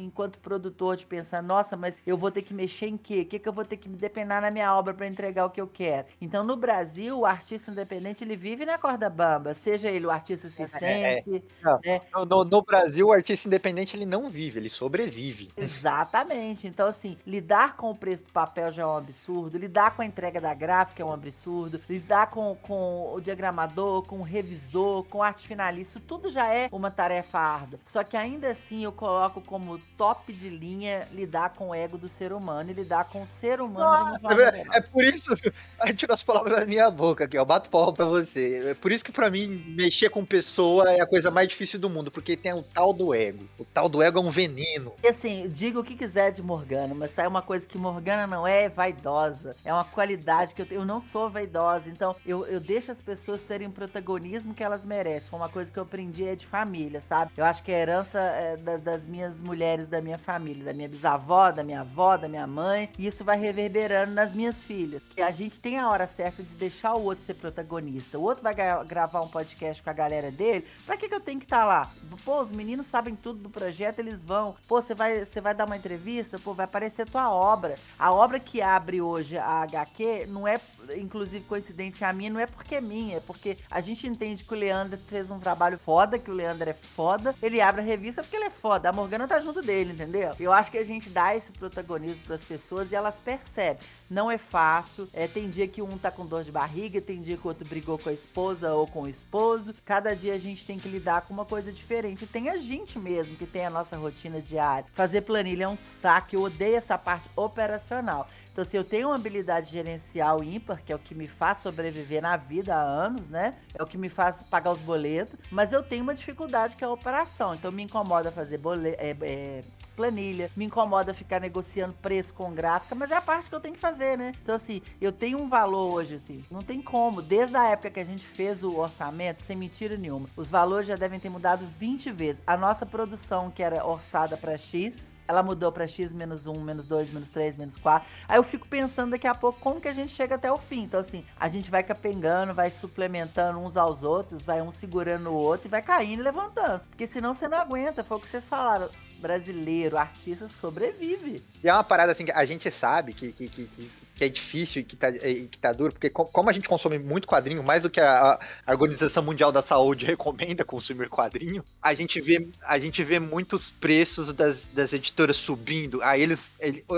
Enquanto 0.00 0.38
produtor, 0.40 0.96
de 0.96 1.06
pensar, 1.06 1.42
nossa, 1.42 1.74
mas 1.74 1.96
eu 2.06 2.18
vou 2.18 2.30
ter 2.30 2.42
que 2.42 2.52
mexer 2.52 2.88
em 2.88 2.98
quê? 2.98 3.22
O 3.22 3.26
que, 3.26 3.38
que 3.38 3.48
eu 3.48 3.52
vou 3.52 3.64
ter 3.64 3.78
que 3.78 3.88
me 3.88 3.96
depenar 4.10 4.42
na 4.42 4.50
minha 4.50 4.74
obra 4.74 4.92
para 4.92 5.06
entregar 5.06 5.46
o 5.46 5.50
que 5.50 5.60
eu 5.60 5.68
quero. 5.68 6.06
Então, 6.20 6.42
no 6.42 6.56
Brasil, 6.56 7.18
o 7.18 7.24
artista 7.24 7.70
independente 7.70 8.24
ele 8.24 8.34
vive 8.34 8.66
na 8.66 8.76
corda 8.76 9.08
bamba, 9.08 9.54
seja 9.54 9.88
ele 9.88 10.06
o 10.06 10.10
artista 10.10 10.48
circense. 10.50 11.42
É, 11.64 11.68
é. 11.68 11.80
Né? 11.84 12.00
No, 12.12 12.44
no, 12.44 12.62
Brasil, 12.62 13.06
o 13.06 13.12
artista 13.12 13.48
independente 13.48 13.96
ele 13.96 14.06
não 14.06 14.28
vive, 14.28 14.58
ele 14.58 14.68
sobrevive. 14.68 15.48
Exatamente. 15.56 16.66
Então, 16.66 16.86
assim, 16.86 17.16
lidar 17.26 17.76
com 17.76 17.90
o 17.90 17.98
preço 17.98 18.24
do 18.24 18.32
papel 18.32 18.72
já 18.72 18.82
é 18.82 18.86
um 18.86 18.96
absurdo, 18.96 19.56
lidar 19.56 19.94
com 19.94 20.02
a 20.02 20.06
entrega 20.06 20.40
da 20.40 20.52
gráfica 20.52 21.02
é 21.02 21.06
um 21.06 21.12
absurdo, 21.12 21.80
lidar 21.88 22.28
com, 22.28 22.56
com 22.62 23.14
o 23.14 23.20
diagramador, 23.20 24.06
com 24.06 24.18
o 24.18 24.22
revisor, 24.22 25.04
com 25.04 25.18
o 25.18 25.22
arte 25.22 25.46
finalista, 25.46 25.90
isso 25.90 26.00
tudo 26.00 26.30
já 26.30 26.52
é 26.52 26.68
uma 26.70 26.90
tarefa 26.90 27.38
árdua. 27.38 27.80
Só 27.86 28.04
que 28.04 28.16
ainda 28.16 28.50
assim 28.50 28.84
eu 28.84 28.92
coloco 28.92 29.40
como 29.46 29.78
top 29.96 30.32
de 30.32 30.48
linha 30.48 31.08
lidar 31.12 31.50
com 31.50 31.70
o 31.70 31.74
ego 31.74 31.98
do 31.98 32.08
ser 32.08 32.32
humano 32.32 32.70
e 32.70 32.72
lidar 32.72 33.04
com 33.04 33.22
o 33.22 33.26
ser 33.26 33.60
humano 33.60 33.99
é, 34.40 34.78
é, 34.78 34.80
por 34.80 35.04
isso, 35.04 35.30
a 35.80 35.86
gente 35.86 35.98
tirou 35.98 36.14
as 36.14 36.22
palavras 36.22 36.60
da 36.60 36.66
minha 36.66 36.90
boca 36.90 37.24
aqui, 37.24 37.38
ó. 37.38 37.44
Bato 37.44 37.70
palma 37.70 37.92
pra 37.92 38.04
você. 38.04 38.70
É 38.70 38.74
por 38.74 38.92
isso 38.92 39.04
que 39.04 39.12
pra 39.12 39.30
mim, 39.30 39.74
mexer 39.76 40.10
com 40.10 40.24
pessoa 40.24 40.90
é 40.92 41.00
a 41.00 41.06
coisa 41.06 41.30
mais 41.30 41.48
difícil 41.48 41.78
do 41.78 41.90
mundo, 41.90 42.10
porque 42.10 42.36
tem 42.36 42.52
o 42.52 42.62
tal 42.62 42.92
do 42.92 43.14
ego. 43.14 43.48
O 43.58 43.64
tal 43.64 43.88
do 43.88 44.02
ego 44.02 44.18
é 44.18 44.22
um 44.22 44.30
veneno. 44.30 44.92
E 45.02 45.08
assim, 45.08 45.48
diga 45.48 45.78
o 45.78 45.84
que 45.84 45.94
quiser 45.94 46.32
de 46.32 46.42
Morgana, 46.42 46.94
mas 46.94 47.12
tá 47.12 47.24
é 47.24 47.28
uma 47.28 47.42
coisa 47.42 47.66
que 47.66 47.78
Morgana 47.78 48.26
não 48.26 48.46
é 48.46 48.68
vaidosa. 48.68 49.56
É 49.64 49.72
uma 49.72 49.84
qualidade 49.84 50.54
que 50.54 50.62
eu 50.62 50.66
tenho. 50.66 50.80
Eu 50.80 50.86
não 50.86 51.00
sou 51.00 51.28
vaidosa, 51.28 51.84
então 51.88 52.14
eu, 52.24 52.46
eu 52.46 52.60
deixo 52.60 52.90
as 52.90 53.02
pessoas 53.02 53.40
terem 53.40 53.68
o 53.68 53.70
protagonismo 53.70 54.54
que 54.54 54.62
elas 54.62 54.84
merecem. 54.84 55.28
Foi 55.28 55.38
uma 55.38 55.48
coisa 55.48 55.70
que 55.70 55.78
eu 55.78 55.82
aprendi 55.82 56.24
é 56.24 56.34
de 56.34 56.46
família, 56.46 57.00
sabe? 57.00 57.32
Eu 57.36 57.44
acho 57.44 57.62
que 57.62 57.72
a 57.72 57.78
herança 57.78 58.18
é 58.18 58.56
da, 58.56 58.76
das 58.76 59.06
minhas 59.06 59.38
mulheres 59.38 59.86
da 59.88 60.00
minha 60.00 60.18
família, 60.18 60.64
da 60.64 60.72
minha 60.72 60.88
bisavó, 60.88 61.50
da 61.50 61.62
minha 61.62 61.80
avó, 61.80 62.16
da 62.16 62.28
minha 62.28 62.46
mãe, 62.46 62.88
e 62.98 63.06
isso 63.06 63.24
vai 63.24 63.38
reverberar 63.38 63.89
nas 64.06 64.32
minhas 64.32 64.62
filhas. 64.62 65.02
Que 65.14 65.22
a 65.22 65.30
gente 65.30 65.58
tem 65.58 65.78
a 65.78 65.88
hora 65.88 66.06
certa 66.06 66.42
de 66.42 66.54
deixar 66.54 66.94
o 66.94 67.02
outro 67.02 67.24
ser 67.24 67.34
protagonista. 67.34 68.18
O 68.18 68.22
outro 68.22 68.42
vai 68.42 68.54
gravar 68.84 69.20
um 69.20 69.28
podcast 69.28 69.82
com 69.82 69.90
a 69.90 69.92
galera 69.92 70.30
dele. 70.30 70.66
Pra 70.86 70.96
que, 70.96 71.08
que 71.08 71.14
eu 71.14 71.20
tenho 71.20 71.38
que 71.38 71.46
estar 71.46 71.60
tá 71.60 71.64
lá? 71.64 71.90
Pô, 72.24 72.40
os 72.40 72.52
meninos 72.52 72.86
sabem 72.86 73.14
tudo 73.14 73.40
do 73.40 73.50
projeto, 73.50 73.98
eles 73.98 74.22
vão. 74.22 74.54
Pô, 74.68 74.80
você 74.80 74.94
vai, 74.94 75.24
você 75.24 75.40
vai 75.40 75.54
dar 75.54 75.66
uma 75.66 75.76
entrevista? 75.76 76.38
Pô, 76.38 76.54
vai 76.54 76.64
aparecer 76.64 77.08
tua 77.08 77.32
obra. 77.32 77.74
A 77.98 78.12
obra 78.12 78.38
que 78.38 78.60
abre 78.60 79.00
hoje 79.00 79.36
a 79.38 79.62
HQ 79.62 80.26
não 80.28 80.46
é, 80.46 80.60
inclusive, 80.96 81.44
coincidente 81.44 82.04
a 82.04 82.12
minha, 82.12 82.30
não 82.30 82.40
é 82.40 82.46
porque 82.46 82.76
é 82.76 82.80
minha, 82.80 83.16
é 83.16 83.20
porque 83.20 83.56
a 83.70 83.80
gente 83.80 84.06
entende 84.06 84.44
que 84.44 84.54
o 84.54 84.56
Leandro 84.56 84.98
fez 84.98 85.30
um 85.30 85.38
trabalho 85.38 85.78
foda, 85.78 86.18
que 86.18 86.30
o 86.30 86.34
Leandro 86.34 86.68
é 86.68 86.74
foda. 86.74 87.34
Ele 87.42 87.60
abre 87.60 87.80
a 87.80 87.84
revista 87.84 88.22
porque 88.22 88.36
ele 88.36 88.46
é 88.46 88.50
foda. 88.50 88.88
A 88.88 88.92
Morgana 88.92 89.26
tá 89.26 89.40
junto 89.40 89.62
dele, 89.62 89.92
entendeu? 89.92 90.32
Eu 90.38 90.52
acho 90.52 90.70
que 90.70 90.78
a 90.78 90.84
gente 90.84 91.08
dá 91.10 91.34
esse 91.34 91.50
protagonismo 91.52 92.22
para 92.26 92.36
as 92.36 92.44
pessoas 92.44 92.90
e 92.92 92.94
elas 92.94 93.14
percebem. 93.16 93.79
Não 94.08 94.30
é 94.30 94.38
fácil. 94.38 95.08
É, 95.12 95.28
tem 95.28 95.48
dia 95.48 95.68
que 95.68 95.80
um 95.80 95.96
tá 95.96 96.10
com 96.10 96.26
dor 96.26 96.42
de 96.42 96.50
barriga, 96.50 97.00
tem 97.00 97.20
dia 97.20 97.36
que 97.36 97.46
o 97.46 97.48
outro 97.48 97.66
brigou 97.68 97.98
com 97.98 98.08
a 98.08 98.12
esposa 98.12 98.72
ou 98.74 98.86
com 98.86 99.02
o 99.02 99.08
esposo. 99.08 99.72
Cada 99.84 100.14
dia 100.14 100.34
a 100.34 100.38
gente 100.38 100.66
tem 100.66 100.78
que 100.78 100.88
lidar 100.88 101.22
com 101.22 101.32
uma 101.32 101.44
coisa 101.44 101.70
diferente. 101.70 102.26
Tem 102.26 102.48
a 102.48 102.56
gente 102.56 102.98
mesmo 102.98 103.36
que 103.36 103.46
tem 103.46 103.64
a 103.64 103.70
nossa 103.70 103.96
rotina 103.96 104.40
diária. 104.40 104.86
Fazer 104.94 105.20
planilha 105.22 105.64
é 105.64 105.68
um 105.68 105.78
saco. 106.02 106.34
Eu 106.34 106.42
odeio 106.42 106.76
essa 106.76 106.98
parte 106.98 107.28
operacional. 107.36 108.26
Então, 108.52 108.64
se 108.64 108.76
eu 108.76 108.84
tenho 108.84 109.08
uma 109.08 109.14
habilidade 109.14 109.70
gerencial 109.70 110.42
ímpar, 110.42 110.82
que 110.84 110.92
é 110.92 110.96
o 110.96 110.98
que 110.98 111.14
me 111.14 111.26
faz 111.26 111.58
sobreviver 111.58 112.20
na 112.20 112.36
vida 112.36 112.74
há 112.74 112.82
anos, 112.82 113.28
né? 113.28 113.52
É 113.74 113.82
o 113.82 113.86
que 113.86 113.96
me 113.96 114.08
faz 114.08 114.42
pagar 114.42 114.72
os 114.72 114.80
boletos, 114.80 115.38
mas 115.50 115.72
eu 115.72 115.82
tenho 115.82 116.02
uma 116.02 116.14
dificuldade 116.14 116.74
que 116.74 116.82
é 116.82 116.86
a 116.86 116.90
operação. 116.90 117.54
Então, 117.54 117.70
me 117.70 117.84
incomoda 117.84 118.32
fazer 118.32 118.58
boleto, 118.58 119.00
é, 119.00 119.16
é, 119.22 119.60
planilha, 119.90 120.50
me 120.56 120.64
incomoda 120.64 121.14
ficar 121.14 121.40
negociando 121.40 121.94
preço 121.94 122.32
com 122.32 122.52
gráfica, 122.52 122.94
mas 122.94 123.10
é 123.10 123.16
a 123.16 123.22
parte 123.22 123.48
que 123.48 123.54
eu 123.54 123.60
tenho 123.60 123.74
que 123.74 123.80
fazer, 123.80 124.16
né? 124.16 124.32
Então, 124.42 124.54
assim, 124.54 124.82
eu 125.00 125.12
tenho 125.12 125.40
um 125.40 125.48
valor 125.48 125.94
hoje, 125.94 126.16
assim, 126.16 126.44
não 126.50 126.60
tem 126.60 126.80
como. 126.80 127.22
Desde 127.22 127.56
a 127.56 127.68
época 127.68 127.90
que 127.90 128.00
a 128.00 128.04
gente 128.04 128.24
fez 128.24 128.62
o 128.62 128.76
orçamento, 128.76 129.42
sem 129.42 129.56
mentira 129.56 129.96
nenhuma, 129.96 130.26
os 130.36 130.48
valores 130.48 130.86
já 130.86 130.96
devem 130.96 131.20
ter 131.20 131.28
mudado 131.28 131.66
20 131.78 132.10
vezes. 132.10 132.42
A 132.46 132.56
nossa 132.56 132.86
produção, 132.86 133.50
que 133.50 133.62
era 133.62 133.84
orçada 133.84 134.36
para 134.36 134.56
X, 134.56 135.10
ela 135.30 135.44
mudou 135.44 135.70
para 135.70 135.86
x 135.86 136.12
menos 136.12 136.48
1, 136.48 136.60
menos 136.60 136.86
2, 136.86 137.12
menos 137.12 137.28
3, 137.28 137.56
menos 137.56 137.76
4. 137.76 138.06
Aí 138.28 138.36
eu 138.36 138.42
fico 138.42 138.68
pensando 138.68 139.12
daqui 139.12 139.28
a 139.28 139.34
pouco 139.34 139.60
como 139.60 139.80
que 139.80 139.86
a 139.86 139.92
gente 139.92 140.12
chega 140.12 140.34
até 140.34 140.50
o 140.50 140.56
fim. 140.56 140.82
Então, 140.82 140.98
assim, 140.98 141.24
a 141.38 141.46
gente 141.46 141.70
vai 141.70 141.84
capengando, 141.84 142.52
vai 142.52 142.68
suplementando 142.68 143.60
uns 143.60 143.76
aos 143.76 144.02
outros, 144.02 144.42
vai 144.42 144.60
um 144.60 144.72
segurando 144.72 145.30
o 145.30 145.34
outro 145.34 145.68
e 145.68 145.70
vai 145.70 145.82
caindo 145.82 146.18
e 146.18 146.24
levantando. 146.24 146.80
Porque 146.90 147.06
senão 147.06 147.32
você 147.32 147.46
não 147.46 147.58
aguenta, 147.58 148.02
foi 148.02 148.16
o 148.16 148.20
que 148.20 148.26
vocês 148.26 148.48
falaram 148.48 148.90
brasileiro, 149.20 149.98
artista 149.98 150.48
sobrevive. 150.60 151.42
E 151.62 151.68
é 151.68 151.72
uma 151.72 151.84
parada 151.84 152.12
assim 152.12 152.24
que 152.24 152.32
a 152.32 152.44
gente 152.44 152.70
sabe 152.70 153.12
que, 153.12 153.30
que, 153.32 153.48
que, 153.48 153.90
que 154.14 154.24
é 154.24 154.28
difícil 154.28 154.82
e 154.82 154.84
que 154.84 154.96
tá, 154.96 155.12
que 155.12 155.58
tá 155.58 155.72
duro, 155.72 155.92
porque 155.92 156.10
como 156.10 156.50
a 156.50 156.52
gente 156.52 156.68
consome 156.68 156.98
muito 156.98 157.28
quadrinho, 157.28 157.62
mais 157.62 157.82
do 157.82 157.90
que 157.90 158.00
a, 158.00 158.38
a, 158.66 158.72
Organização 158.72 159.22
Mundial 159.22 159.52
da 159.52 159.62
Saúde 159.62 160.04
recomenda 160.06 160.64
consumir 160.64 161.08
quadrinho, 161.08 161.64
a 161.80 161.94
gente 161.94 162.20
vê, 162.20 162.48
a 162.62 162.78
gente 162.78 163.02
vê 163.04 163.18
muitos 163.18 163.70
preços 163.70 164.32
das, 164.32 164.68
das 164.72 164.92
editoras 164.92 165.36
subindo. 165.36 166.02
Aí 166.02 166.22
eles, 166.22 166.52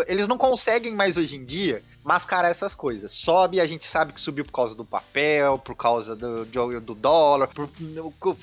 eles 0.06 0.26
não 0.26 0.38
conseguem 0.38 0.94
mais 0.94 1.16
hoje 1.16 1.36
em 1.36 1.44
dia 1.44 1.82
mascarar 2.04 2.50
essas 2.50 2.74
coisas. 2.74 3.10
Sobe, 3.10 3.60
a 3.60 3.66
gente 3.66 3.84
sabe 3.84 4.12
que 4.12 4.20
subiu 4.20 4.44
por 4.44 4.52
causa 4.52 4.74
do 4.74 4.84
papel, 4.84 5.58
por 5.58 5.74
causa 5.74 6.16
do, 6.16 6.44
do 6.44 6.94
dólar. 6.94 7.48
Por, 7.48 7.68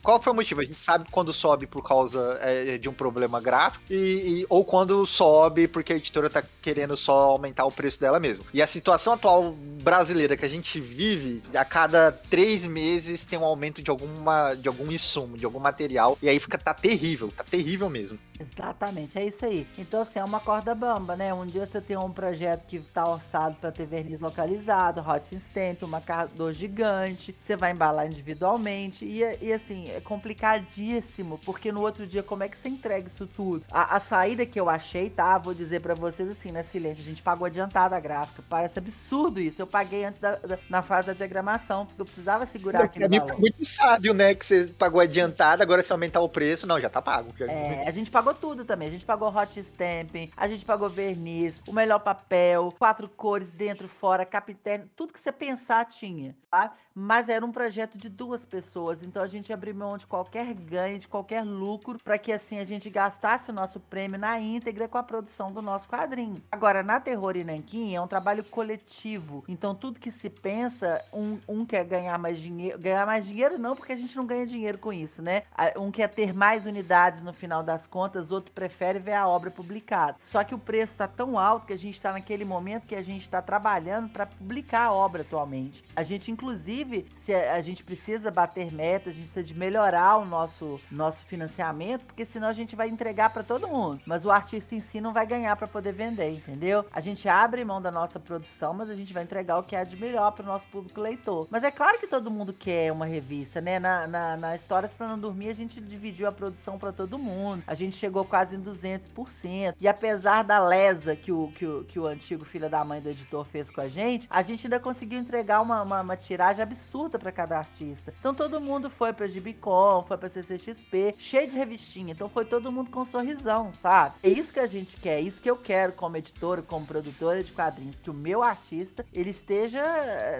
qual 0.02 0.22
foi 0.22 0.34
o 0.34 0.36
motivo? 0.36 0.62
A 0.62 0.66
gente 0.66 0.80
sabe 0.80 1.06
quando 1.12 1.34
sobe 1.34 1.68
por 1.68 1.84
causa 1.84 2.38
é, 2.42 2.78
de 2.78 2.90
um 2.90 2.94
problema 2.94 3.40
gráfico 3.40 3.84
e, 3.90 3.96
e, 4.42 4.46
ou 4.50 4.64
quando 4.64 5.06
sobe 5.06 5.68
porque 5.68 5.94
a 5.94 5.96
editora 5.96 6.30
tá 6.30 6.44
querendo 6.62 6.96
só 6.96 7.32
aumentar 7.32 7.66
o 7.66 7.72
preço 7.72 8.00
dela 8.00 8.20
mesmo. 8.20 8.46
E 8.54 8.62
a 8.62 8.68
situação 8.68 9.14
atual 9.14 9.52
brasileira 9.84 10.36
que 10.38 10.46
a 10.46 10.50
gente 10.50 10.80
vive, 10.80 11.42
a 11.54 11.66
cada 11.66 12.12
três 12.12 12.66
meses 12.66 13.26
tem 13.26 13.40
um 13.40 13.46
aumento 13.46 13.82
de 13.82 13.90
alguma 13.90 14.54
de 14.56 14.68
algum 14.68 14.92
insumo, 14.92 15.38
de 15.38 15.46
algum 15.46 15.60
material, 15.60 16.18
e 16.22 16.30
aí 16.30 16.40
fica 16.40 16.58
tá 16.58 16.74
terrível, 16.74 17.32
tá 17.36 17.44
terrível 17.44 17.90
mesmo. 17.90 18.20
Exatamente, 18.40 19.20
é 19.20 19.26
isso 19.26 19.46
aí. 19.46 19.68
Então, 19.78 20.02
assim, 20.02 20.20
é 20.20 20.24
uma 20.24 20.40
corda 20.40 20.74
bamba, 20.74 21.16
né? 21.16 21.34
Um 21.34 21.46
dia 21.46 21.66
você 21.66 21.82
tem 21.82 21.98
um 21.98 22.12
projeto 22.12 22.66
que 22.68 22.80
tá 22.80 23.06
orçado 23.06 23.49
para 23.56 23.72
ter 23.72 23.86
verniz 23.86 24.20
localizado, 24.22 25.02
hot 25.02 25.36
stamp, 25.36 25.84
um 25.84 25.88
marcador 25.88 26.54
gigante, 26.54 27.36
você 27.40 27.56
vai 27.56 27.72
embalar 27.72 28.06
individualmente, 28.08 29.06
e, 29.06 29.22
e 29.42 29.54
assim, 29.54 29.90
é 29.90 30.00
complicadíssimo, 30.02 31.38
porque 31.46 31.72
no 31.72 31.82
outro 31.82 32.06
dia, 32.06 32.22
como 32.24 32.44
é 32.44 32.50
que 32.50 32.58
você 32.58 32.70
entrega 32.70 33.08
isso 33.08 33.26
tudo? 33.28 33.64
A, 33.72 33.96
a 33.96 34.00
saída 34.00 34.46
que 34.46 34.60
eu 34.60 34.70
achei, 34.70 35.10
tá? 35.10 35.38
Vou 35.38 35.54
dizer 35.54 35.82
para 35.82 35.94
vocês 35.94 36.30
assim, 36.30 36.52
né, 36.52 36.64
silêncio, 36.64 37.02
a 37.04 37.06
gente 37.08 37.22
pagou 37.24 37.46
adiantada 37.46 37.96
a 37.96 38.00
gráfica, 38.00 38.44
parece 38.50 38.80
absurdo 38.80 39.40
isso. 39.40 39.62
Eu 39.62 39.68
paguei 39.68 40.04
antes 40.04 40.20
da, 40.20 40.36
da- 40.36 40.58
na 40.70 40.82
fase 40.82 41.08
da 41.08 41.14
diagramação, 41.14 41.86
porque 41.86 42.02
eu 42.02 42.06
precisava 42.06 42.46
segurar 42.46 42.84
aquele 42.84 43.06
valor. 43.08 43.30
foi 43.34 43.38
muito 43.42 43.66
sábio, 43.66 44.14
né? 44.14 44.34
Que 44.36 44.46
você 44.46 44.68
pagou 44.78 45.00
adiantado, 45.00 45.62
agora 45.64 45.82
se 45.84 45.92
aumentar 45.92 46.20
o 46.22 46.30
preço, 46.30 46.68
não, 46.68 46.80
já 46.80 46.90
tá 46.90 47.02
pago. 47.02 47.30
Já- 47.38 47.46
É, 47.46 47.88
a 47.88 47.92
gente 47.92 48.12
pagou 48.12 48.34
tudo 48.34 48.66
também. 48.66 48.88
A 48.88 48.92
gente 48.92 49.06
pagou 49.06 49.30
hot 49.30 49.60
stamping, 49.60 50.30
a 50.36 50.48
gente 50.48 50.66
pagou 50.66 50.90
verniz, 50.90 51.54
o 51.68 51.74
melhor 51.74 52.00
papel, 52.00 52.74
quatro 52.78 53.08
cores 53.10 53.39
dentro, 53.48 53.88
fora, 53.88 54.26
capitélio, 54.26 54.90
tudo 54.96 55.14
que 55.14 55.20
você 55.20 55.32
pensar 55.32 55.86
tinha, 55.86 56.36
tá? 56.50 56.76
Mas 57.02 57.30
era 57.30 57.46
um 57.46 57.52
projeto 57.52 57.98
de 57.98 58.10
duas 58.10 58.44
pessoas, 58.44 59.02
então 59.02 59.24
a 59.24 59.28
gente 59.28 59.54
abriu 59.54 59.74
mão 59.74 59.98
de 59.98 60.06
qualquer 60.06 60.54
ganho, 60.54 61.00
de 61.00 61.08
qualquer 61.08 61.44
lucro, 61.44 61.98
para 62.04 62.18
que 62.18 62.30
assim 62.30 62.60
a 62.60 62.66
gente 62.66 62.90
gastasse 62.90 63.50
o 63.50 63.54
nosso 63.54 63.80
prêmio 63.80 64.20
na 64.20 64.38
íntegra 64.38 64.86
com 64.86 64.98
a 64.98 65.04
produção 65.04 65.48
do 65.48 65.62
nosso 65.62 65.88
quadrinho. 65.88 66.36
Agora, 66.52 66.84
na 66.84 67.00
Terror 67.00 67.38
e 67.38 67.44
Nanquim 67.46 67.96
é 67.96 68.02
um 68.02 68.08
trabalho 68.08 68.44
coletivo, 68.44 69.46
então 69.48 69.74
tudo 69.74 69.98
que 69.98 70.12
se 70.12 70.30
pensa, 70.30 71.02
um, 71.14 71.40
um 71.48 71.66
quer 71.66 71.86
ganhar 71.86 72.18
mais 72.18 72.38
dinheiro, 72.38 72.78
ganhar 72.78 73.06
mais 73.06 73.26
dinheiro 73.26 73.58
não, 73.58 73.78
porque 73.78 73.94
a 73.94 73.98
gente 73.98 74.18
não 74.18 74.26
ganha 74.26 74.46
dinheiro 74.46 74.78
com 74.78 74.92
isso, 74.92 75.22
né? 75.22 75.44
Um 75.80 75.92
quer 75.92 76.10
ter 76.10 76.34
mais 76.34 76.66
unidades 76.66 77.22
no 77.22 77.32
final 77.32 77.64
das 77.64 77.88
contas, 77.88 78.30
outro 78.30 78.52
prefere 78.52 79.00
ver 79.00 79.14
a 79.14 79.26
obra 79.26 79.50
publicada. 79.50 80.18
Só 80.20 80.44
que 80.44 80.54
o 80.54 80.60
preço 80.60 80.92
está 80.92 81.08
tão 81.08 81.40
alto 81.40 81.66
que 81.66 81.74
a 81.74 81.78
gente 81.78 81.96
está 81.96 82.12
naquele 82.12 82.44
momento 82.44 82.86
que 82.86 82.96
a 82.96 83.02
gente 83.02 83.22
está 83.22 83.42
trabalhando 83.42 84.10
para 84.10 84.26
publicar 84.26 84.88
a 84.88 84.92
obra 84.92 85.22
atualmente. 85.22 85.82
A 85.96 86.04
gente, 86.04 86.30
inclusive, 86.30 86.89
se 87.18 87.34
a, 87.34 87.56
a 87.56 87.62
gente 87.62 87.84
precisa 87.84 88.32
bater 88.32 88.72
metas, 88.72 89.14
a 89.14 89.16
gente 89.16 89.28
precisa 89.30 89.54
de 89.54 89.60
melhorar 89.60 90.18
o 90.18 90.26
nosso, 90.26 90.80
nosso 90.92 91.24
financiamento, 91.26 92.06
porque 92.06 92.26
senão 92.26 92.48
a 92.48 92.52
gente 92.52 92.76
vai 92.76 92.88
entregar 92.88 93.30
para 93.30 93.44
todo 93.44 93.68
mundo. 93.68 94.00
Mas 94.06 94.26
o 94.26 94.32
artista 94.32 94.76
em 94.76 94.80
si 94.80 95.00
não 95.02 95.14
vai 95.14 95.26
ganhar 95.26 95.56
para 95.56 95.68
poder 95.68 95.94
vender, 95.94 96.32
entendeu? 96.32 96.86
A 96.92 97.00
gente 97.00 97.28
abre 97.28 97.64
mão 97.64 97.82
da 97.82 97.92
nossa 97.92 98.20
produção, 98.20 98.74
mas 98.74 98.90
a 98.90 98.96
gente 98.96 99.14
vai 99.14 99.24
entregar 99.24 99.58
o 99.58 99.64
que 99.64 99.76
há 99.76 99.84
de 99.84 99.98
melhor 99.98 100.32
para 100.32 100.44
o 100.44 100.48
nosso 100.48 100.68
público 100.68 101.00
leitor. 101.02 101.48
Mas 101.50 101.64
é 101.64 101.72
claro 101.72 102.00
que 102.00 102.08
todo 102.08 102.32
mundo 102.32 102.54
quer 102.54 102.92
uma 102.92 103.06
revista, 103.06 103.62
né? 103.62 103.80
Na, 103.80 104.08
na, 104.08 104.38
na 104.38 104.56
Histórias 104.56 104.94
para 104.94 105.08
Não 105.08 105.20
Dormir, 105.20 105.50
a 105.50 105.54
gente 105.54 105.80
dividiu 105.82 106.28
a 106.28 106.32
produção 106.32 106.78
para 106.78 106.92
todo 106.92 107.18
mundo. 107.18 107.64
A 107.68 107.76
gente 107.76 107.96
chegou 107.96 108.24
quase 108.24 108.56
em 108.56 108.62
200%. 108.62 109.76
E 109.80 109.88
apesar 109.88 110.44
da 110.44 110.60
lesa 110.60 111.16
que 111.16 111.32
o, 111.32 111.50
que 111.50 111.66
o, 111.66 111.84
que 111.84 112.00
o 112.00 112.08
antigo 112.08 112.46
filho 112.46 112.70
da 112.70 112.84
mãe 112.84 113.02
do 113.02 113.10
editor 113.10 113.46
fez 113.46 113.70
com 113.70 113.82
a 113.82 113.88
gente, 113.88 114.28
a 114.30 114.42
gente 114.42 114.66
ainda 114.66 114.80
conseguiu 114.80 115.20
entregar 115.20 115.62
uma, 115.62 115.82
uma, 115.82 116.02
uma 116.02 116.18
tiragem 116.18 116.64
absurda 116.64 116.79
para 117.20 117.32
cada 117.32 117.58
artista. 117.58 118.14
Então 118.20 118.34
todo 118.34 118.60
mundo 118.60 118.90
foi 118.90 119.14
pra 119.14 119.28
Gibicon, 119.28 120.04
foi 120.08 120.18
pra 120.18 120.30
CCXP, 120.30 121.16
cheio 121.18 121.50
de 121.50 121.58
revistinha. 121.58 122.12
Então 122.12 122.30
foi 122.30 122.46
todo 122.46 122.72
mundo 122.72 122.90
com 122.90 123.02
um 123.02 123.06
sorrisão, 123.06 123.72
sabe? 123.74 124.16
É 124.24 124.30
isso 124.30 124.54
que 124.54 124.60
a 124.60 124.68
gente 124.68 124.98
quer, 124.98 125.20
é 125.20 125.22
isso 125.22 125.42
que 125.42 125.50
eu 125.50 125.58
quero 125.58 125.94
como 125.94 126.18
editora, 126.18 126.62
como 126.62 126.86
produtora 126.86 127.44
de 127.44 127.52
quadrinhos, 127.52 127.98
que 128.00 128.10
o 128.10 128.14
meu 128.14 128.44
artista, 128.44 129.06
ele 129.14 129.30
esteja, 129.30 129.82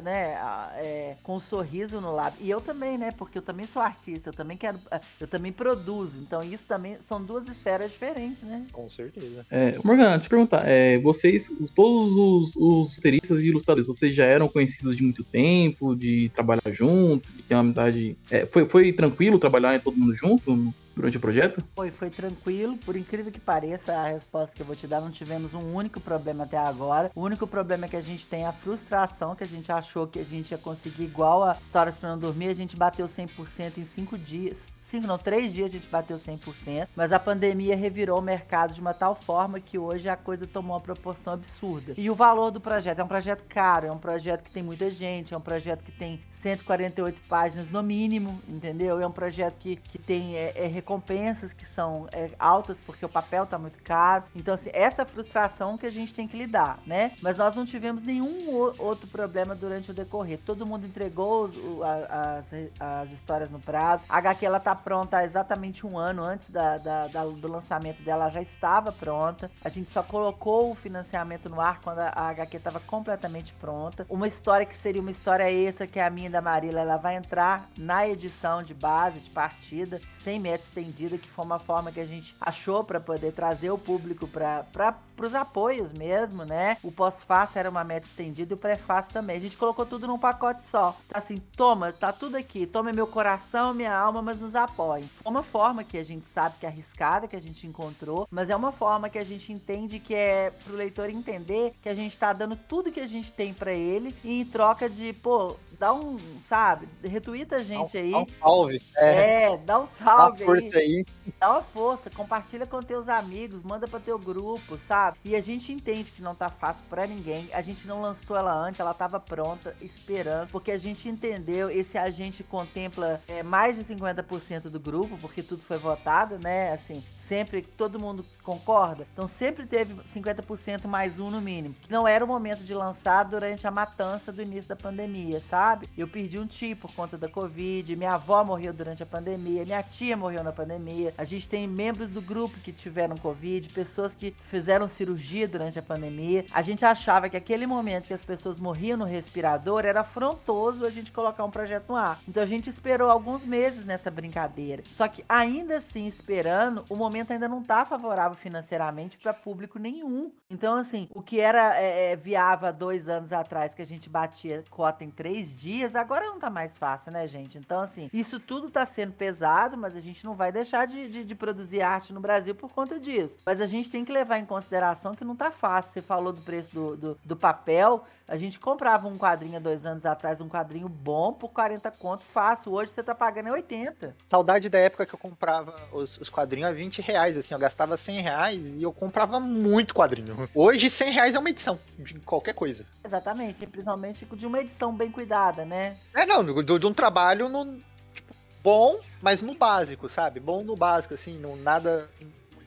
né, 0.04 0.38
é, 0.78 1.16
com 1.24 1.38
um 1.38 1.42
sorriso 1.42 2.02
no 2.02 2.14
lábio. 2.14 2.40
E 2.42 2.50
eu 2.50 2.62
também, 2.62 2.98
né, 2.98 3.12
porque 3.12 3.38
eu 3.38 3.42
também 3.42 3.66
sou 3.68 3.82
artista, 3.82 4.30
eu 4.30 4.34
também 4.34 4.58
quero, 4.58 4.78
ah, 4.92 5.02
eu 5.20 5.28
também 5.28 5.52
produzo. 5.52 6.18
Então 6.22 6.42
isso 6.42 6.66
também 6.66 6.98
são 7.02 7.24
duas 7.24 7.48
esferas 7.48 7.92
diferentes, 7.92 8.44
né? 8.44 8.66
Com 8.72 8.90
certeza. 8.90 9.46
É, 9.50 9.78
Morgana, 9.84 10.12
deixa 10.12 10.26
eu 10.26 10.30
perguntar, 10.30 10.68
é, 10.68 10.98
vocês, 11.00 11.52
todos 11.76 12.12
os, 12.12 12.56
os 12.56 12.96
roteiristas 12.96 13.42
e 13.42 13.48
ilustradores, 13.48 13.88
vocês 13.88 14.14
já 14.14 14.26
eram 14.26 14.48
conhecidos 14.48 14.96
de 14.96 15.04
muito 15.04 15.24
tempo, 15.24 15.96
de 15.96 16.19
trabalhar 16.28 16.70
junto, 16.72 17.30
de 17.32 17.44
ter 17.44 17.56
uma 17.56 17.62
amizade. 17.62 18.18
é, 18.30 18.46
foi, 18.46 18.68
foi 18.68 18.92
tranquilo 18.92 19.40
trabalhar 19.40 19.80
todo 19.80 19.96
mundo 19.96 20.14
junto 20.14 20.74
durante 21.00 21.16
o 21.16 21.20
projeto? 21.20 21.64
Foi, 21.76 21.92
foi 21.92 22.10
tranquilo, 22.10 22.78
por 22.78 22.96
incrível 22.96 23.32
que 23.32 23.40
pareça, 23.40 23.94
a 23.94 24.08
resposta 24.08 24.54
que 24.54 24.62
eu 24.62 24.66
vou 24.66 24.76
te 24.76 24.86
dar, 24.86 25.00
não 25.00 25.10
tivemos 25.10 25.54
um 25.54 25.74
único 25.74 26.00
problema 26.02 26.44
até 26.44 26.58
agora. 26.58 27.10
O 27.16 27.22
único 27.22 27.48
problema 27.48 27.86
é 27.86 27.90
que 27.90 27.96
a 27.96 28.02
gente 28.02 28.28
tem 28.28 28.46
a 28.46 28.52
frustração, 28.52 29.36
que 29.36 29.44
a 29.44 29.48
gente 29.48 29.72
achou 29.72 30.08
que 30.08 30.20
a 30.20 30.26
gente 30.26 30.52
ia 30.52 30.58
conseguir 30.58 31.04
igual 31.04 31.44
a 31.44 31.58
Histórias 31.62 31.96
para 31.96 32.10
Não 32.10 32.20
Dormir, 32.20 32.50
a 32.50 32.54
gente 32.54 32.76
bateu 32.76 33.06
100% 33.06 33.78
em 33.78 33.86
5 33.86 34.18
dias. 34.18 34.58
Cinco, 34.90 35.06
não, 35.06 35.18
três 35.20 35.54
dias 35.54 35.70
a 35.70 35.74
gente 35.74 35.88
bateu 35.88 36.18
100%, 36.18 36.88
mas 36.96 37.12
a 37.12 37.20
pandemia 37.20 37.76
revirou 37.76 38.18
o 38.18 38.22
mercado 38.22 38.74
de 38.74 38.82
uma 38.82 38.94
tal 38.94 39.14
forma 39.14 39.60
que 39.60 39.78
hoje 39.78 40.10
a 40.10 40.18
coisa 40.18 40.48
tomou 40.48 40.74
uma 40.76 40.82
proporção 40.82 41.34
absurda. 41.34 41.94
E 41.96 42.10
o 42.10 42.16
valor 42.16 42.50
do 42.50 42.60
projeto 42.60 42.98
é 43.00 43.04
um 43.04 43.08
projeto 43.08 43.44
caro, 43.48 43.86
é 43.86 43.92
um 43.92 44.00
projeto 44.00 44.44
que 44.44 44.50
tem 44.52 44.64
muita 44.64 44.90
gente, 44.90 45.32
é 45.34 45.38
um 45.38 45.42
projeto 45.42 45.84
que 45.84 45.92
tem 45.92 46.20
148 46.42 47.20
páginas 47.28 47.70
no 47.70 47.84
mínimo, 47.84 48.40
entendeu? 48.48 49.00
É 49.00 49.06
um 49.06 49.12
projeto 49.12 49.56
que, 49.60 49.76
que 49.76 50.00
tem 50.00 50.36
é, 50.36 50.54
é, 50.56 50.68
recompensas 50.68 51.54
que 51.54 51.66
são 51.68 52.08
é, 52.12 52.28
altas 52.40 52.78
porque 52.86 53.06
o 53.06 53.10
papel 53.10 53.46
tá 53.46 53.60
muito 53.60 53.78
caro. 53.84 54.24
Então, 54.36 54.54
assim, 54.56 54.70
essa 54.74 55.06
frustração 55.06 55.78
que 55.78 55.86
a 55.86 55.92
gente 55.92 56.14
tem 56.14 56.28
que 56.28 56.38
lidar, 56.38 56.80
né? 56.88 57.12
Mas 57.22 57.38
nós 57.38 57.56
não 57.56 57.66
tivemos 57.66 58.02
nenhum 58.04 58.50
outro 58.80 59.06
problema 59.08 59.54
durante 59.54 59.92
o 59.92 59.94
decorrer. 59.94 60.40
Todo 60.46 60.66
mundo 60.66 60.88
entregou 60.88 61.44
os- 61.44 61.58
o- 61.58 61.84
a- 61.84 62.40
as, 62.40 62.46
as 62.80 63.14
histórias 63.14 63.50
no 63.52 63.60
prazo. 63.60 64.04
A 64.10 64.18
HQ 64.18 64.46
ela 64.46 64.60
tá 64.60 64.79
pronta 64.80 65.24
exatamente 65.24 65.86
um 65.86 65.98
ano 65.98 66.24
antes 66.26 66.50
da, 66.50 66.78
da- 66.78 67.08
da- 67.08 67.26
do 67.26 67.52
lançamento 67.52 68.02
dela, 68.02 68.24
ela 68.24 68.30
já 68.30 68.42
estava 68.42 68.92
pronta. 68.92 69.50
A 69.64 69.70
gente 69.70 69.90
só 69.92 70.02
colocou 70.04 70.72
o 70.72 70.76
financiamento 70.76 71.50
no 71.50 71.62
ar 71.62 71.80
quando 71.82 72.00
a, 72.00 72.10
a 72.10 72.30
HQ 72.30 72.58
estava 72.58 72.80
completamente 72.80 73.54
pronta. 73.54 74.06
Uma 74.10 74.28
história 74.28 74.66
que 74.66 74.76
seria 74.76 75.02
uma 75.02 75.12
história 75.12 75.50
extra, 75.52 75.88
que 75.88 76.00
é 76.00 76.06
a 76.06 76.10
minha 76.10 76.28
e 76.28 76.32
da 76.32 76.42
Marília, 76.42 76.80
ela 76.82 76.98
vai 76.98 77.16
entrar 77.16 77.70
na 77.78 78.08
edição 78.08 78.62
de 78.62 78.74
base, 78.74 79.20
de 79.20 79.30
partida, 79.30 80.02
sem 80.18 80.40
meta 80.40 80.64
estendida, 80.64 81.18
que 81.18 81.30
foi 81.30 81.46
uma 81.46 81.60
forma 81.60 81.92
que 81.92 82.00
a 82.00 82.06
gente 82.06 82.36
achou 82.42 82.84
para 82.84 83.00
poder 83.00 83.32
trazer 83.32 83.70
o 83.72 83.78
público 83.78 84.28
para 84.28 84.96
os 85.22 85.34
apoios 85.36 85.92
mesmo, 85.94 86.44
né? 86.46 86.78
O 86.84 86.92
pós-fácil 86.92 87.60
era 87.60 87.70
uma 87.70 87.84
meta 87.84 88.08
estendida 88.08 88.54
e 88.54 88.56
o 88.56 88.58
pré-fácil 88.60 89.12
também. 89.14 89.38
A 89.38 89.40
gente 89.40 89.58
colocou 89.58 89.86
tudo 89.86 90.08
num 90.08 90.18
pacote 90.20 90.64
só. 90.64 90.96
Tá 91.08 91.20
assim, 91.20 91.38
toma, 91.56 91.92
tá 91.92 92.12
tudo 92.12 92.36
aqui. 92.36 92.66
Tome 92.66 92.92
meu 92.92 93.08
coração, 93.08 93.74
minha 93.74 93.96
alma, 93.98 94.22
mas 94.22 94.40
nos 94.40 94.56
apoie. 94.56 94.69
Foi 95.08 95.32
uma 95.32 95.44
forma 95.44 95.84
que 95.84 95.98
a 95.98 96.04
gente 96.04 96.28
sabe 96.28 96.56
que 96.60 96.66
é 96.66 96.70
arriscada, 96.70 97.28
que 97.28 97.36
a 97.36 97.42
gente 97.42 97.66
encontrou, 97.68 98.28
mas 98.30 98.50
é 98.50 98.56
uma 98.56 98.72
forma 98.72 99.10
que 99.10 99.18
a 99.18 99.24
gente 99.26 99.52
entende 99.52 100.00
que 100.00 100.14
é 100.14 100.52
pro 100.64 100.76
leitor 100.76 101.10
entender 101.10 101.74
que 101.82 101.90
a 101.90 101.96
gente 101.96 102.18
tá 102.18 102.34
dando 102.34 102.56
tudo 102.56 102.92
que 102.92 103.00
a 103.00 103.06
gente 103.06 103.32
tem 103.32 103.54
para 103.54 103.74
ele 103.74 104.16
e 104.24 104.42
em 104.42 104.46
troca 104.46 104.90
de, 104.90 105.14
pô, 105.14 105.56
dá 105.80 105.94
um, 105.94 106.18
sabe, 106.48 106.88
retuita 107.04 107.58
a 107.58 107.64
gente 107.64 107.98
aí. 107.98 108.12
Dá 108.12 108.20
um 108.20 108.28
salve. 108.40 108.82
É, 108.98 109.54
É, 109.54 109.58
dá 109.58 109.80
um 109.80 109.84
dá 109.84 109.88
salve 109.88 110.44
uma 110.44 110.54
aí. 110.54 110.62
força 110.62 110.80
aí. 110.80 111.06
Dá 111.40 111.52
uma 111.52 111.62
força, 111.62 112.10
compartilha 112.10 112.66
com 112.66 112.80
teus 112.82 113.08
amigos, 113.08 113.64
manda 113.64 113.88
para 113.88 114.00
teu 114.00 114.18
grupo, 114.20 114.78
sabe? 114.88 115.18
E 115.24 115.36
a 115.36 115.42
gente 115.42 115.72
entende 115.72 116.12
que 116.12 116.22
não 116.22 116.36
tá 116.36 116.50
fácil 116.50 116.84
para 116.90 117.08
ninguém. 117.08 117.50
A 117.54 117.62
gente 117.62 117.88
não 117.88 118.02
lançou 118.02 118.36
ela 118.38 118.54
antes, 118.54 118.80
ela 118.80 118.94
tava 118.94 119.20
pronta, 119.20 119.76
esperando, 119.82 120.50
porque 120.50 120.72
a 120.72 120.78
gente 120.78 121.08
entendeu, 121.08 121.70
esse 121.70 121.98
agente 121.98 122.44
contempla 122.44 123.22
é, 123.28 123.44
mais 123.44 123.76
de 123.76 123.84
50% 123.84 124.59
do 124.68 124.80
grupo, 124.80 125.16
porque 125.22 125.44
tudo 125.44 125.62
foi 125.62 125.78
votado, 125.78 126.40
né? 126.40 126.74
Assim, 126.74 127.04
sempre 127.30 127.62
todo 127.62 128.00
mundo 128.00 128.26
concorda. 128.44 129.06
Então 129.14 129.28
sempre 129.28 129.68
teve 129.68 129.94
50% 130.12 130.88
mais 130.88 131.20
um 131.20 131.30
no 131.30 131.40
mínimo. 131.40 131.76
Não 131.88 132.08
era 132.08 132.26
o 132.26 132.28
momento 132.28 132.64
de 132.64 132.74
lançar 132.74 133.24
durante 133.24 133.68
a 133.68 133.72
matança 133.72 134.32
do 134.32 134.42
início 134.42 134.68
da 134.68 134.76
pandemia, 134.76 135.40
sabe? 135.40 135.88
Eu 135.96 136.08
perdi 136.08 136.40
um 136.40 136.48
tio 136.48 136.76
por 136.76 136.92
conta 136.92 137.18
da 137.18 137.30
Covid, 137.30 137.96
minha 137.96 138.16
avó 138.16 138.44
morreu 138.44 138.74
durante 138.74 139.04
a 139.04 139.06
pandemia, 139.06 139.64
minha 139.64 139.84
tia 139.84 140.18
morreu 140.18 140.44
na 140.44 140.52
pandemia. 140.52 141.14
A 141.18 141.24
gente 141.24 141.48
tem 141.48 141.68
membros 141.68 142.10
do 142.10 142.22
grupo 142.22 142.60
que 142.62 142.72
tiveram 142.72 143.16
Covid, 143.16 143.70
pessoas 143.70 144.16
que 144.16 144.34
fizeram 144.46 144.88
cirurgia 144.88 145.48
durante 145.48 145.78
a 145.78 145.84
pandemia. 145.84 146.46
A 146.52 146.64
gente 146.64 146.84
achava 146.84 147.30
que 147.30 147.38
aquele 147.38 147.68
momento 147.68 148.08
que 148.08 148.14
as 148.14 148.26
pessoas 148.26 148.60
morriam 148.60 148.98
no 148.98 149.06
respirador 149.06 149.86
era 149.86 150.02
afrontoso 150.02 150.84
a 150.84 150.90
gente 150.90 151.12
colocar 151.12 151.46
um 151.46 151.52
projeto 151.52 151.90
no 151.90 151.96
ar. 151.96 152.20
Então 152.28 152.42
a 152.42 152.48
gente 152.48 152.72
esperou 152.72 153.12
alguns 153.12 153.46
meses 153.46 153.86
nessa 153.86 154.10
brincadeira. 154.10 154.82
Só 154.92 155.08
que 155.08 155.24
ainda 155.30 155.78
assim, 155.78 156.08
esperando, 156.08 156.84
o 156.90 156.96
momento 156.96 157.19
ainda 157.28 157.48
não 157.48 157.62
tá 157.62 157.86
favorável 157.86 158.38
financeiramente 158.38 159.18
para 159.18 159.34
público 159.34 159.80
nenhum. 159.80 160.32
Então, 160.50 160.76
assim, 160.76 161.08
o 161.14 161.22
que 161.22 161.40
era 161.40 161.78
é, 161.78 162.12
é, 162.12 162.16
viável 162.16 162.72
dois 162.74 163.08
anos 163.08 163.32
atrás, 163.32 163.74
que 163.74 163.82
a 163.82 163.86
gente 163.86 164.10
batia 164.10 164.64
cota 164.70 165.04
em 165.04 165.10
três 165.10 165.60
dias, 165.60 165.96
agora 165.96 166.26
não 166.26 166.40
tá 166.40 166.50
mais 166.50 166.78
fácil, 166.78 167.12
né, 167.14 167.28
gente? 167.28 167.58
Então, 167.58 167.82
assim, 167.82 168.10
isso 168.14 168.40
tudo 168.40 168.70
tá 168.70 168.86
sendo 168.86 169.14
pesado, 169.14 169.78
mas 169.78 169.96
a 169.96 170.02
gente 170.02 170.24
não 170.24 170.34
vai 170.34 170.52
deixar 170.52 170.86
de, 170.86 171.10
de, 171.10 171.24
de 171.24 171.36
produzir 171.36 171.82
arte 171.82 172.14
no 172.14 172.20
Brasil 172.20 172.56
por 172.56 172.72
conta 172.72 173.00
disso. 173.00 173.38
Mas 173.46 173.62
a 173.62 173.66
gente 173.66 173.90
tem 173.90 174.06
que 174.06 174.12
levar 174.12 174.40
em 174.40 174.46
consideração 174.46 175.14
que 175.14 175.26
não 175.26 175.36
tá 175.36 175.50
fácil. 175.50 175.94
Você 175.94 176.02
falou 176.02 176.34
do 176.34 176.42
preço 176.42 176.74
do, 176.74 176.98
do, 176.98 177.20
do 177.24 177.36
papel. 177.36 178.06
A 178.30 178.38
gente 178.38 178.60
comprava 178.60 179.08
um 179.08 179.18
quadrinho 179.18 179.60
dois 179.60 179.88
anos 179.88 180.06
atrás, 180.06 180.40
um 180.40 180.48
quadrinho 180.48 180.88
bom, 180.88 181.34
por 181.34 181.50
40 181.50 181.90
conto 181.90 182.24
fácil. 182.32 182.74
Hoje 182.74 182.92
você 182.92 183.02
tá 183.02 183.16
pagando 183.16 183.50
é 183.50 183.54
80. 183.54 184.16
Saudade 184.28 184.70
da 184.70 184.78
época 184.78 185.04
que 185.04 185.16
eu 185.16 185.18
comprava 185.18 185.74
os, 185.92 186.16
os 186.20 186.30
quadrinhos 186.30 186.70
a 186.70 186.72
20 186.72 187.02
reais, 187.02 187.36
assim, 187.36 187.56
eu 187.56 187.60
gastava 187.60 187.98
100 187.98 188.22
reais 188.22 188.68
e 188.68 188.84
eu 188.84 188.94
comprava 188.94 189.40
muito 189.40 189.96
quadrinho. 189.96 190.48
Hoje, 190.54 190.92
100 190.92 191.12
reais 191.12 191.34
é 191.34 191.40
uma 191.40 191.50
edição 191.50 191.80
de 191.98 192.20
qualquer 192.20 192.54
coisa. 192.54 192.86
Exatamente, 193.04 193.66
principalmente 193.66 194.24
de 194.26 194.46
uma 194.46 194.60
edição 194.60 194.96
bem 194.96 195.10
cuidada, 195.12 195.66
né? 195.66 195.98
É, 196.14 196.24
não, 196.28 196.44
do- 196.46 196.78
de 196.78 196.86
um 196.86 196.94
trabalho 196.94 197.50
no, 197.50 197.80
tipo, 198.14 198.32
bom, 198.64 199.00
mas 199.24 199.42
no 199.42 199.56
básico, 199.56 200.08
sabe? 200.08 200.40
Bom 200.40 200.64
no 200.64 200.76
básico, 200.76 201.16
assim, 201.16 201.36
não, 201.40 201.56
nada 201.56 202.08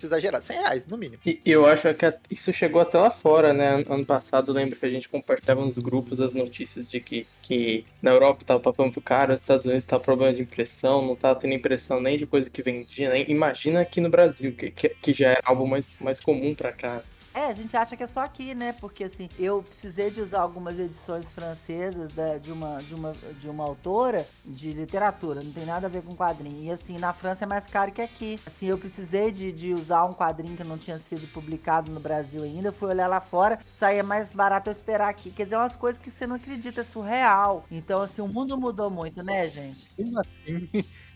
muito 0.02 0.06
exagerado. 0.06 0.44
100 0.44 0.58
reais, 0.58 0.86
no 0.86 0.96
mínimo. 0.98 1.20
E 1.24 1.40
eu 1.44 1.66
acho 1.66 1.92
que 1.94 2.34
isso 2.34 2.52
chegou 2.52 2.80
até 2.80 2.98
lá 2.98 3.10
fora, 3.10 3.52
né? 3.52 3.84
Ano- 3.88 4.02
passado, 4.04 4.52
lembro 4.52 4.76
que 4.78 4.84
a 4.84 4.90
gente 4.90 5.08
compartilhava 5.08 5.64
nos 5.64 5.78
grupos 5.78 6.20
as 6.20 6.32
notícias 6.32 6.90
de 6.90 7.00
que, 7.00 7.26
que 7.42 7.84
na 8.02 8.10
Europa 8.10 8.44
tava 8.44 8.60
papando 8.60 8.92
pro 8.92 9.00
cara, 9.00 9.32
nos 9.32 9.40
Estados 9.40 9.64
Unidos 9.64 9.84
tava 9.84 10.02
problema 10.02 10.34
de 10.34 10.42
impressão, 10.42 11.00
não 11.06 11.14
tava 11.14 11.38
tendo 11.38 11.54
impressão 11.54 12.00
nem 12.00 12.18
de 12.18 12.26
coisa 12.26 12.50
que 12.50 12.62
vendia, 12.62 13.10
nem 13.10 13.30
imagina 13.30 13.80
aqui 13.80 14.00
no 14.00 14.10
Brasil, 14.10 14.54
que, 14.54 14.70
que, 14.70 14.88
que 14.88 15.12
já 15.12 15.30
era 15.30 15.40
algo 15.44 15.66
mais, 15.68 15.86
mais 16.00 16.18
comum 16.20 16.54
pra 16.54 16.72
cá. 16.72 17.02
É, 17.34 17.44
a 17.46 17.52
gente 17.54 17.74
acha 17.74 17.96
que 17.96 18.02
é 18.02 18.06
só 18.06 18.20
aqui, 18.20 18.54
né? 18.54 18.74
Porque 18.74 19.04
assim, 19.04 19.26
eu 19.38 19.62
precisei 19.62 20.10
de 20.10 20.20
usar 20.20 20.40
algumas 20.42 20.78
edições 20.78 21.32
francesas 21.32 22.12
da- 22.12 22.36
de, 22.36 22.52
uma, 22.52 22.76
de, 22.82 22.94
uma, 22.94 23.12
de 23.12 23.48
uma 23.48 23.64
autora 23.64 24.28
de 24.44 24.70
literatura, 24.70 25.42
não 25.42 25.50
tem 25.50 25.64
nada 25.64 25.86
a 25.86 25.90
ver 25.90 26.02
com 26.02 26.14
quadrinho. 26.14 26.62
E 26.62 26.70
assim, 26.70 26.98
na 26.98 27.14
França 27.14 27.44
é 27.44 27.46
mais 27.46 27.66
caro 27.66 27.90
que 27.90 28.02
aqui. 28.02 28.38
Assim, 28.46 28.66
eu 28.66 28.76
precisei 28.76 29.30
de, 29.32 29.50
de 29.50 29.72
usar 29.72 30.04
um 30.04 30.12
quadrinho 30.12 30.58
que 30.58 30.64
não 30.68 30.76
tinha 30.76 30.98
sido 30.98 31.26
publicado 31.32 31.90
no 31.90 32.00
Brasil 32.00 32.42
ainda, 32.42 32.70
fui 32.70 32.88
olhar 32.90 33.08
lá 33.08 33.20
fora, 33.20 33.58
saía 33.66 34.02
mais 34.02 34.34
barato 34.34 34.68
eu 34.68 34.72
esperar 34.72 35.08
aqui. 35.08 35.30
Quer 35.30 35.44
dizer, 35.44 35.56
umas 35.56 35.74
coisas 35.74 35.98
que 36.02 36.10
você 36.10 36.26
não 36.26 36.36
acredita, 36.36 36.82
é 36.82 36.84
surreal. 36.84 37.64
Então, 37.70 38.02
assim, 38.02 38.20
o 38.20 38.28
mundo 38.28 38.58
mudou 38.58 38.90
muito, 38.90 39.22
né, 39.22 39.48
gente? 39.48 39.86
Como 39.96 40.20
assim? 40.20 40.68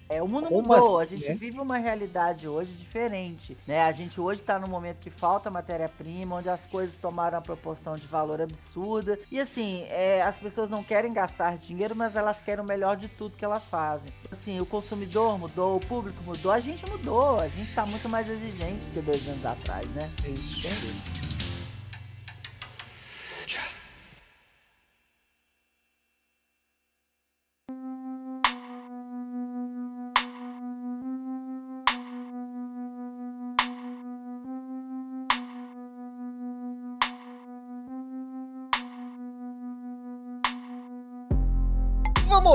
É, 0.09 0.23
o 0.23 0.29
mundo 0.29 0.47
Como 0.49 0.63
mudou, 0.63 1.01
assim, 1.01 1.15
a 1.15 1.19
gente 1.19 1.29
né? 1.29 1.35
vive 1.35 1.59
uma 1.59 1.79
realidade 1.79 2.47
hoje 2.47 2.73
diferente, 2.73 3.57
né? 3.67 3.83
A 3.83 3.93
gente 3.93 4.21
hoje 4.21 4.43
tá 4.43 4.59
num 4.59 4.69
momento 4.69 4.99
que 4.99 5.11
falta 5.11 5.51
matéria-prima, 5.51 6.37
onde 6.37 6.49
as 6.49 6.65
coisas 6.65 6.95
tomaram 6.95 7.39
uma 7.39 7.43
proporção 7.43 7.95
de 7.97 8.07
valor 8.07 8.41
absurda. 8.41 9.19
E 9.31 9.41
assim, 9.41 9.85
é, 9.91 10.23
as 10.23 10.39
pessoas 10.39 10.71
não 10.71 10.83
querem 10.83 11.13
gastar 11.13 11.57
dinheiro, 11.57 11.97
mas 11.97 12.15
elas 12.15 12.41
querem 12.41 12.65
o 12.65 12.67
melhor 12.67 12.97
de 12.97 13.09
tudo 13.09 13.37
que 13.37 13.45
elas 13.45 13.65
fazem. 13.65 14.09
Assim, 14.31 14.61
o 14.61 14.67
consumidor 14.67 15.39
mudou, 15.39 15.77
o 15.77 15.81
público 15.81 16.23
mudou, 16.23 16.53
a 16.53 16.61
gente 16.61 16.89
mudou, 16.89 17.41
a 17.41 17.49
gente 17.49 17.75
tá 17.75 17.85
muito 17.85 18.09
mais 18.09 18.29
exigente 18.29 18.85
que 18.95 19.01
dois 19.01 19.27
anos 19.29 19.45
atrás, 19.45 19.87
né? 19.91 20.09
Entende? 20.25 21.26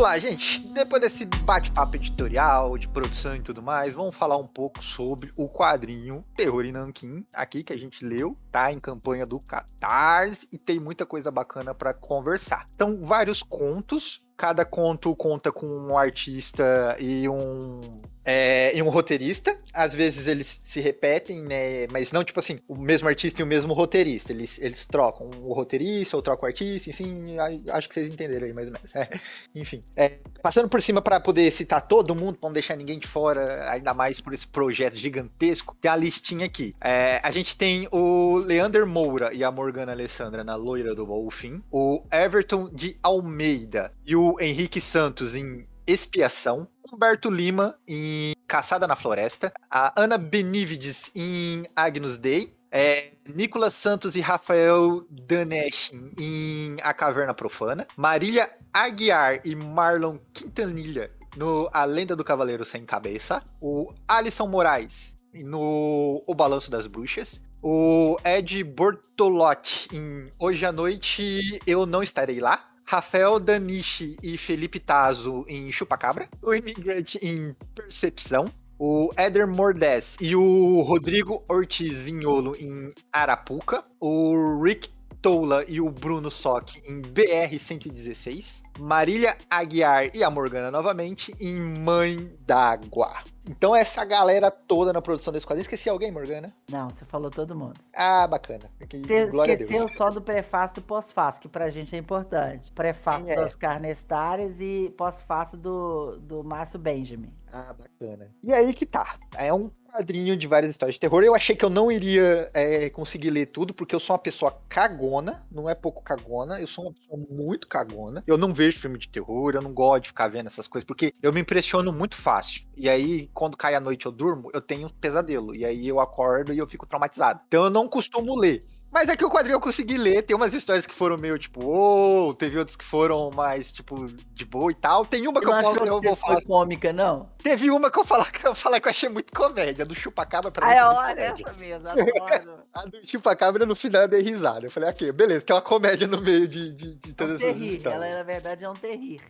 Lá, 0.01 0.17
gente. 0.17 0.61
Depois 0.73 0.99
desse 0.99 1.25
bate-papo 1.25 1.95
editorial, 1.95 2.75
de 2.75 2.87
produção 2.87 3.35
e 3.35 3.39
tudo 3.39 3.61
mais, 3.61 3.93
vamos 3.93 4.15
falar 4.15 4.35
um 4.35 4.47
pouco 4.47 4.83
sobre 4.83 5.31
o 5.35 5.47
quadrinho 5.47 6.25
Terror 6.35 6.65
em 6.65 6.71
Nanquim, 6.71 7.23
aqui 7.31 7.63
que 7.63 7.71
a 7.71 7.77
gente 7.77 8.03
leu, 8.03 8.35
tá 8.51 8.71
em 8.71 8.79
campanha 8.79 9.27
do 9.27 9.39
Catarse 9.39 10.47
e 10.51 10.57
tem 10.57 10.79
muita 10.79 11.05
coisa 11.05 11.29
bacana 11.29 11.75
pra 11.75 11.93
conversar. 11.93 12.67
Então, 12.73 13.05
vários 13.05 13.43
contos. 13.43 14.25
Cada 14.35 14.65
conto 14.65 15.15
conta 15.15 15.51
com 15.51 15.67
um 15.67 15.95
artista 15.95 16.97
e 16.99 17.29
um 17.29 18.01
é, 18.23 18.75
e 18.75 18.81
um 18.81 18.89
roteirista. 18.89 19.57
Às 19.73 19.93
vezes 19.93 20.27
eles 20.27 20.59
se 20.63 20.81
repetem, 20.81 21.41
né? 21.43 21.87
Mas 21.87 22.11
não 22.11 22.23
tipo 22.23 22.39
assim, 22.39 22.57
o 22.67 22.75
mesmo 22.75 23.07
artista 23.07 23.41
e 23.41 23.43
o 23.43 23.47
mesmo 23.47 23.73
roteirista. 23.73 24.31
Eles, 24.31 24.59
eles 24.59 24.85
trocam 24.85 25.29
o 25.41 25.53
roteirista 25.53 26.15
ou 26.15 26.21
trocam 26.21 26.43
o 26.43 26.47
artista, 26.47 26.89
enfim, 26.89 27.37
acho 27.69 27.87
que 27.87 27.95
vocês 27.95 28.09
entenderam 28.09 28.45
aí 28.45 28.53
mais 28.53 28.67
ou 28.67 28.73
menos. 28.73 28.91
É, 29.01 29.09
enfim, 29.55 29.83
é, 29.95 30.19
passando 30.43 30.69
por 30.69 30.79
cima 30.79 31.01
para 31.01 31.19
poder 31.19 31.49
citar 31.49 31.81
todo 31.81 32.13
mundo, 32.13 32.37
pra 32.37 32.49
não 32.49 32.53
deixar 32.53 32.75
ninguém 32.75 32.99
de 32.99 33.07
fora, 33.07 33.67
ainda 33.71 33.95
mais 33.95 34.21
por 34.21 34.31
esse 34.31 34.45
projeto 34.45 34.95
gigantesco, 34.95 35.75
tem 35.81 35.89
a 35.89 35.95
listinha 35.95 36.45
aqui. 36.45 36.75
É, 36.79 37.19
a 37.23 37.31
gente 37.31 37.57
tem 37.57 37.87
o 37.91 38.37
Leander 38.37 38.85
Moura 38.85 39.33
e 39.33 39.43
a 39.43 39.51
Morgana 39.51 39.91
Alessandra 39.91 40.43
na 40.43 40.55
Loira 40.55 40.93
do 40.93 41.05
Golfim, 41.05 41.63
o 41.71 42.03
Everton 42.11 42.69
de 42.71 42.95
Almeida 43.01 43.91
e 44.05 44.15
o 44.15 44.35
Henrique 44.39 44.79
Santos 44.79 45.33
em 45.33 45.65
Expiação, 45.91 46.65
Humberto 46.89 47.29
Lima 47.29 47.77
em 47.85 48.33
Caçada 48.47 48.87
na 48.87 48.95
Floresta, 48.95 49.51
a 49.69 49.93
Ana 50.01 50.17
Benívides 50.17 51.11
em 51.13 51.65
Agnus 51.75 52.17
Dei, 52.17 52.55
é, 52.71 53.11
Nicolas 53.27 53.73
Santos 53.73 54.15
e 54.15 54.21
Rafael 54.21 55.05
Daneshin 55.09 56.13
em 56.17 56.77
A 56.81 56.93
Caverna 56.93 57.33
Profana, 57.33 57.85
Marília 57.97 58.49
Aguiar 58.71 59.41
e 59.43 59.53
Marlon 59.53 60.17
Quintanilha 60.33 61.11
no 61.35 61.69
A 61.73 61.83
Lenda 61.83 62.15
do 62.15 62.23
Cavaleiro 62.23 62.63
Sem 62.63 62.85
Cabeça, 62.85 63.43
o 63.59 63.93
Alisson 64.07 64.47
Moraes 64.47 65.17
no 65.33 66.23
O 66.25 66.33
Balanço 66.33 66.71
das 66.71 66.87
Bruxas, 66.87 67.41
o 67.61 68.17
Ed 68.23 68.63
Bortolotti 68.63 69.89
em 69.91 70.31
Hoje 70.39 70.65
à 70.65 70.71
Noite 70.71 71.59
Eu 71.67 71.85
Não 71.85 72.01
Estarei 72.01 72.39
Lá, 72.39 72.70
Rafael 72.91 73.39
Danishi 73.39 74.17
e 74.21 74.35
Felipe 74.37 74.77
Tazo 74.77 75.45
em 75.47 75.71
Chupacabra, 75.71 76.27
o 76.41 76.53
Imigrante 76.53 77.17
em 77.21 77.55
Percepção, 77.73 78.51
o 78.77 79.13
Éder 79.15 79.47
Mordés 79.47 80.17
e 80.19 80.35
o 80.35 80.81
Rodrigo 80.81 81.41
Ortiz 81.47 82.01
Vinholo 82.01 82.53
em 82.59 82.93
Arapuca, 83.09 83.81
o 83.97 84.61
Rick 84.61 84.89
Toula 85.21 85.63
e 85.69 85.79
o 85.79 85.89
Bruno 85.89 86.29
Sock 86.29 86.81
em 86.85 87.01
BR-116, 87.01 88.61
Marília 88.79 89.37
Aguiar 89.49 90.09
e 90.15 90.23
a 90.23 90.29
Morgana 90.31 90.71
novamente 90.71 91.33
em 91.39 91.55
Mãe 91.83 92.31
d'Água. 92.45 93.13
Então 93.49 93.75
essa 93.75 94.05
galera 94.05 94.51
toda 94.51 94.93
na 94.93 95.01
produção 95.01 95.33
desse 95.33 95.45
quadrinho, 95.47 95.63
esqueci 95.63 95.89
alguém, 95.89 96.11
Morgana? 96.11 96.53
Não, 96.69 96.89
você 96.89 97.03
falou 97.05 97.31
todo 97.31 97.55
mundo. 97.55 97.79
Ah, 97.93 98.27
bacana. 98.27 98.69
Que- 98.87 98.99
Você 98.99 99.25
Glória 99.25 99.55
a 99.55 99.57
esqueceu 99.57 99.85
Deus. 99.85 99.97
só 99.97 100.09
do 100.11 100.21
prefácio 100.21 100.75
do 100.75 100.81
pós-fácil, 100.83 101.41
que 101.41 101.47
pra 101.47 101.69
gente 101.69 101.95
é 101.95 101.97
importante. 101.99 102.71
Prefácio 102.71 103.29
é? 103.31 103.35
do 103.35 103.41
Oscar 103.41 103.79
Nestares 103.81 104.57
e 104.59 104.93
pós-fácio 104.95 105.57
do, 105.57 106.17
do 106.19 106.43
Márcio 106.43 106.77
Benjamin. 106.77 107.33
Ah, 107.51 107.73
bacana. 107.73 108.29
E 108.43 108.53
aí 108.53 108.73
que 108.73 108.85
tá. 108.85 109.17
É 109.35 109.51
um 109.51 109.69
quadrinho 109.91 110.37
de 110.37 110.47
várias 110.47 110.69
histórias 110.71 110.93
de 110.95 110.99
terror. 111.01 111.21
Eu 111.23 111.35
achei 111.35 111.53
que 111.55 111.65
eu 111.65 111.69
não 111.69 111.91
iria 111.91 112.49
é, 112.53 112.89
conseguir 112.91 113.29
ler 113.31 113.47
tudo, 113.47 113.73
porque 113.73 113.93
eu 113.93 113.99
sou 113.99 114.13
uma 114.13 114.21
pessoa 114.21 114.55
cagona. 114.69 115.43
Não 115.51 115.67
é 115.69 115.75
pouco 115.75 116.01
cagona. 116.01 116.61
Eu 116.61 116.67
sou 116.67 116.85
uma 116.85 116.93
pessoa 116.93 117.19
muito 117.35 117.67
cagona. 117.67 118.23
Eu 118.25 118.37
não 118.37 118.53
vejo 118.53 118.60
filme 118.69 118.97
de 118.97 119.07
terror, 119.07 119.53
eu 119.55 119.61
não 119.61 119.73
gosto 119.73 120.03
de 120.03 120.09
ficar 120.09 120.27
vendo 120.27 120.47
essas 120.47 120.67
coisas, 120.67 120.85
porque 120.85 121.13
eu 121.21 121.33
me 121.33 121.41
impressiono 121.41 121.91
muito 121.91 122.15
fácil. 122.15 122.63
E 122.75 122.89
aí, 122.89 123.29
quando 123.33 123.57
cai 123.57 123.75
a 123.75 123.79
noite 123.79 124.05
eu 124.05 124.11
durmo, 124.11 124.49
eu 124.53 124.61
tenho 124.61 124.87
um 124.87 124.89
pesadelo. 124.89 125.55
E 125.55 125.65
aí 125.65 125.87
eu 125.87 125.99
acordo 125.99 126.53
e 126.53 126.57
eu 126.57 126.67
fico 126.67 126.85
traumatizado. 126.85 127.41
Então 127.47 127.63
eu 127.65 127.69
não 127.69 127.87
costumo 127.87 128.39
ler. 128.39 128.65
Mas 128.91 129.07
é 129.07 129.15
que 129.15 129.23
o 129.23 129.29
quadrinho 129.29 129.55
eu 129.55 129.61
consegui 129.61 129.97
ler. 129.97 130.21
Tem 130.21 130.35
umas 130.35 130.53
histórias 130.53 130.85
que 130.85 130.93
foram 130.93 131.17
meio 131.17 131.39
tipo, 131.39 131.61
oh, 131.63 132.33
teve 132.33 132.59
outras 132.59 132.75
que 132.75 132.83
foram 132.83 133.31
mais, 133.31 133.71
tipo, 133.71 134.05
de 134.33 134.43
boa 134.43 134.69
e 134.69 134.75
tal. 134.75 135.05
Tem 135.05 135.25
uma 135.27 135.39
que 135.39 135.47
eu 135.47 135.51
não 135.51 135.61
posso, 135.61 135.83
achou 135.83 135.87
eu 135.87 136.01
vou 136.01 136.15
falar 136.15 136.35
foi 136.35 136.45
cômica, 136.45 136.91
não? 136.91 137.29
Teve 137.41 137.71
uma 137.71 137.89
que 137.89 137.97
eu 137.97 138.03
falar 138.03 138.29
que 138.29 138.45
eu 138.45 138.53
falar 138.53 138.81
que 138.81 138.87
eu 138.87 138.89
achei 138.89 139.07
muito 139.07 139.33
comédia, 139.33 139.85
do 139.85 139.95
Chupacabra 139.95 140.51
pra 140.51 140.67
mim. 140.67 140.73
Foi 140.73 140.83
muito 140.83 140.97
olha 140.97 141.15
comédia. 141.15 141.45
essa 141.47 141.57
mesmo, 141.57 141.87
adoro. 142.27 142.63
A 142.73 142.85
do 142.85 143.07
Chupacabra 143.07 143.65
no 143.65 143.75
final 143.75 144.01
eu 144.01 144.07
dei 144.09 144.21
risada. 144.21 144.65
Eu 144.65 144.71
falei, 144.71 144.89
ok, 144.89 145.11
beleza, 145.13 145.45
tem 145.45 145.55
uma 145.55 145.61
comédia 145.61 146.05
no 146.07 146.21
meio 146.21 146.47
de, 146.47 146.75
de, 146.75 146.95
de 146.95 147.09
É 147.09 147.11
um 147.11 147.15
todas 147.15 147.41
essas 147.41 147.57
terrir, 147.57 147.81
ela 147.85 148.07
histórias. 148.07 148.15
na 148.17 148.23
verdade 148.23 148.63
é 148.65 148.69
um 148.69 148.75
terrir. 148.75 149.21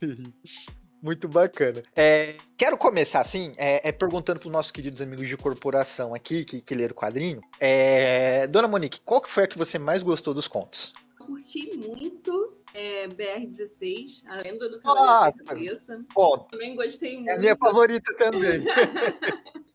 Muito 1.02 1.26
bacana. 1.26 1.82
É, 1.96 2.36
quero 2.56 2.78
começar 2.78 3.20
assim, 3.20 3.52
é, 3.56 3.88
é 3.88 3.90
perguntando 3.90 4.38
pros 4.38 4.52
nossos 4.52 4.70
queridos 4.70 5.02
amigos 5.02 5.28
de 5.28 5.36
corporação 5.36 6.14
aqui, 6.14 6.44
que, 6.44 6.60
que 6.60 6.74
leram 6.76 6.92
o 6.92 6.96
quadrinho. 6.96 7.40
É, 7.58 8.46
Dona 8.46 8.68
Monique, 8.68 9.00
qual 9.04 9.20
que 9.20 9.28
foi 9.28 9.42
a 9.42 9.46
que 9.48 9.58
você 9.58 9.80
mais 9.80 10.04
gostou 10.04 10.32
dos 10.32 10.46
contos? 10.46 10.94
Eu 11.18 11.26
curti 11.26 11.76
muito 11.76 12.56
é, 12.72 13.08
BR-16, 13.08 14.22
a 14.28 14.36
lenda 14.36 14.68
do 14.68 14.76
Ah, 14.84 15.32
Cavaleiro 15.32 15.36
Sem 15.36 15.44
Cabeça. 15.44 16.04
Ponto. 16.14 16.50
Também 16.50 16.76
gostei 16.76 17.16
muito. 17.16 17.30
É 17.30 17.34
a 17.34 17.38
minha 17.38 17.56
favorita 17.56 18.14
também. 18.16 18.62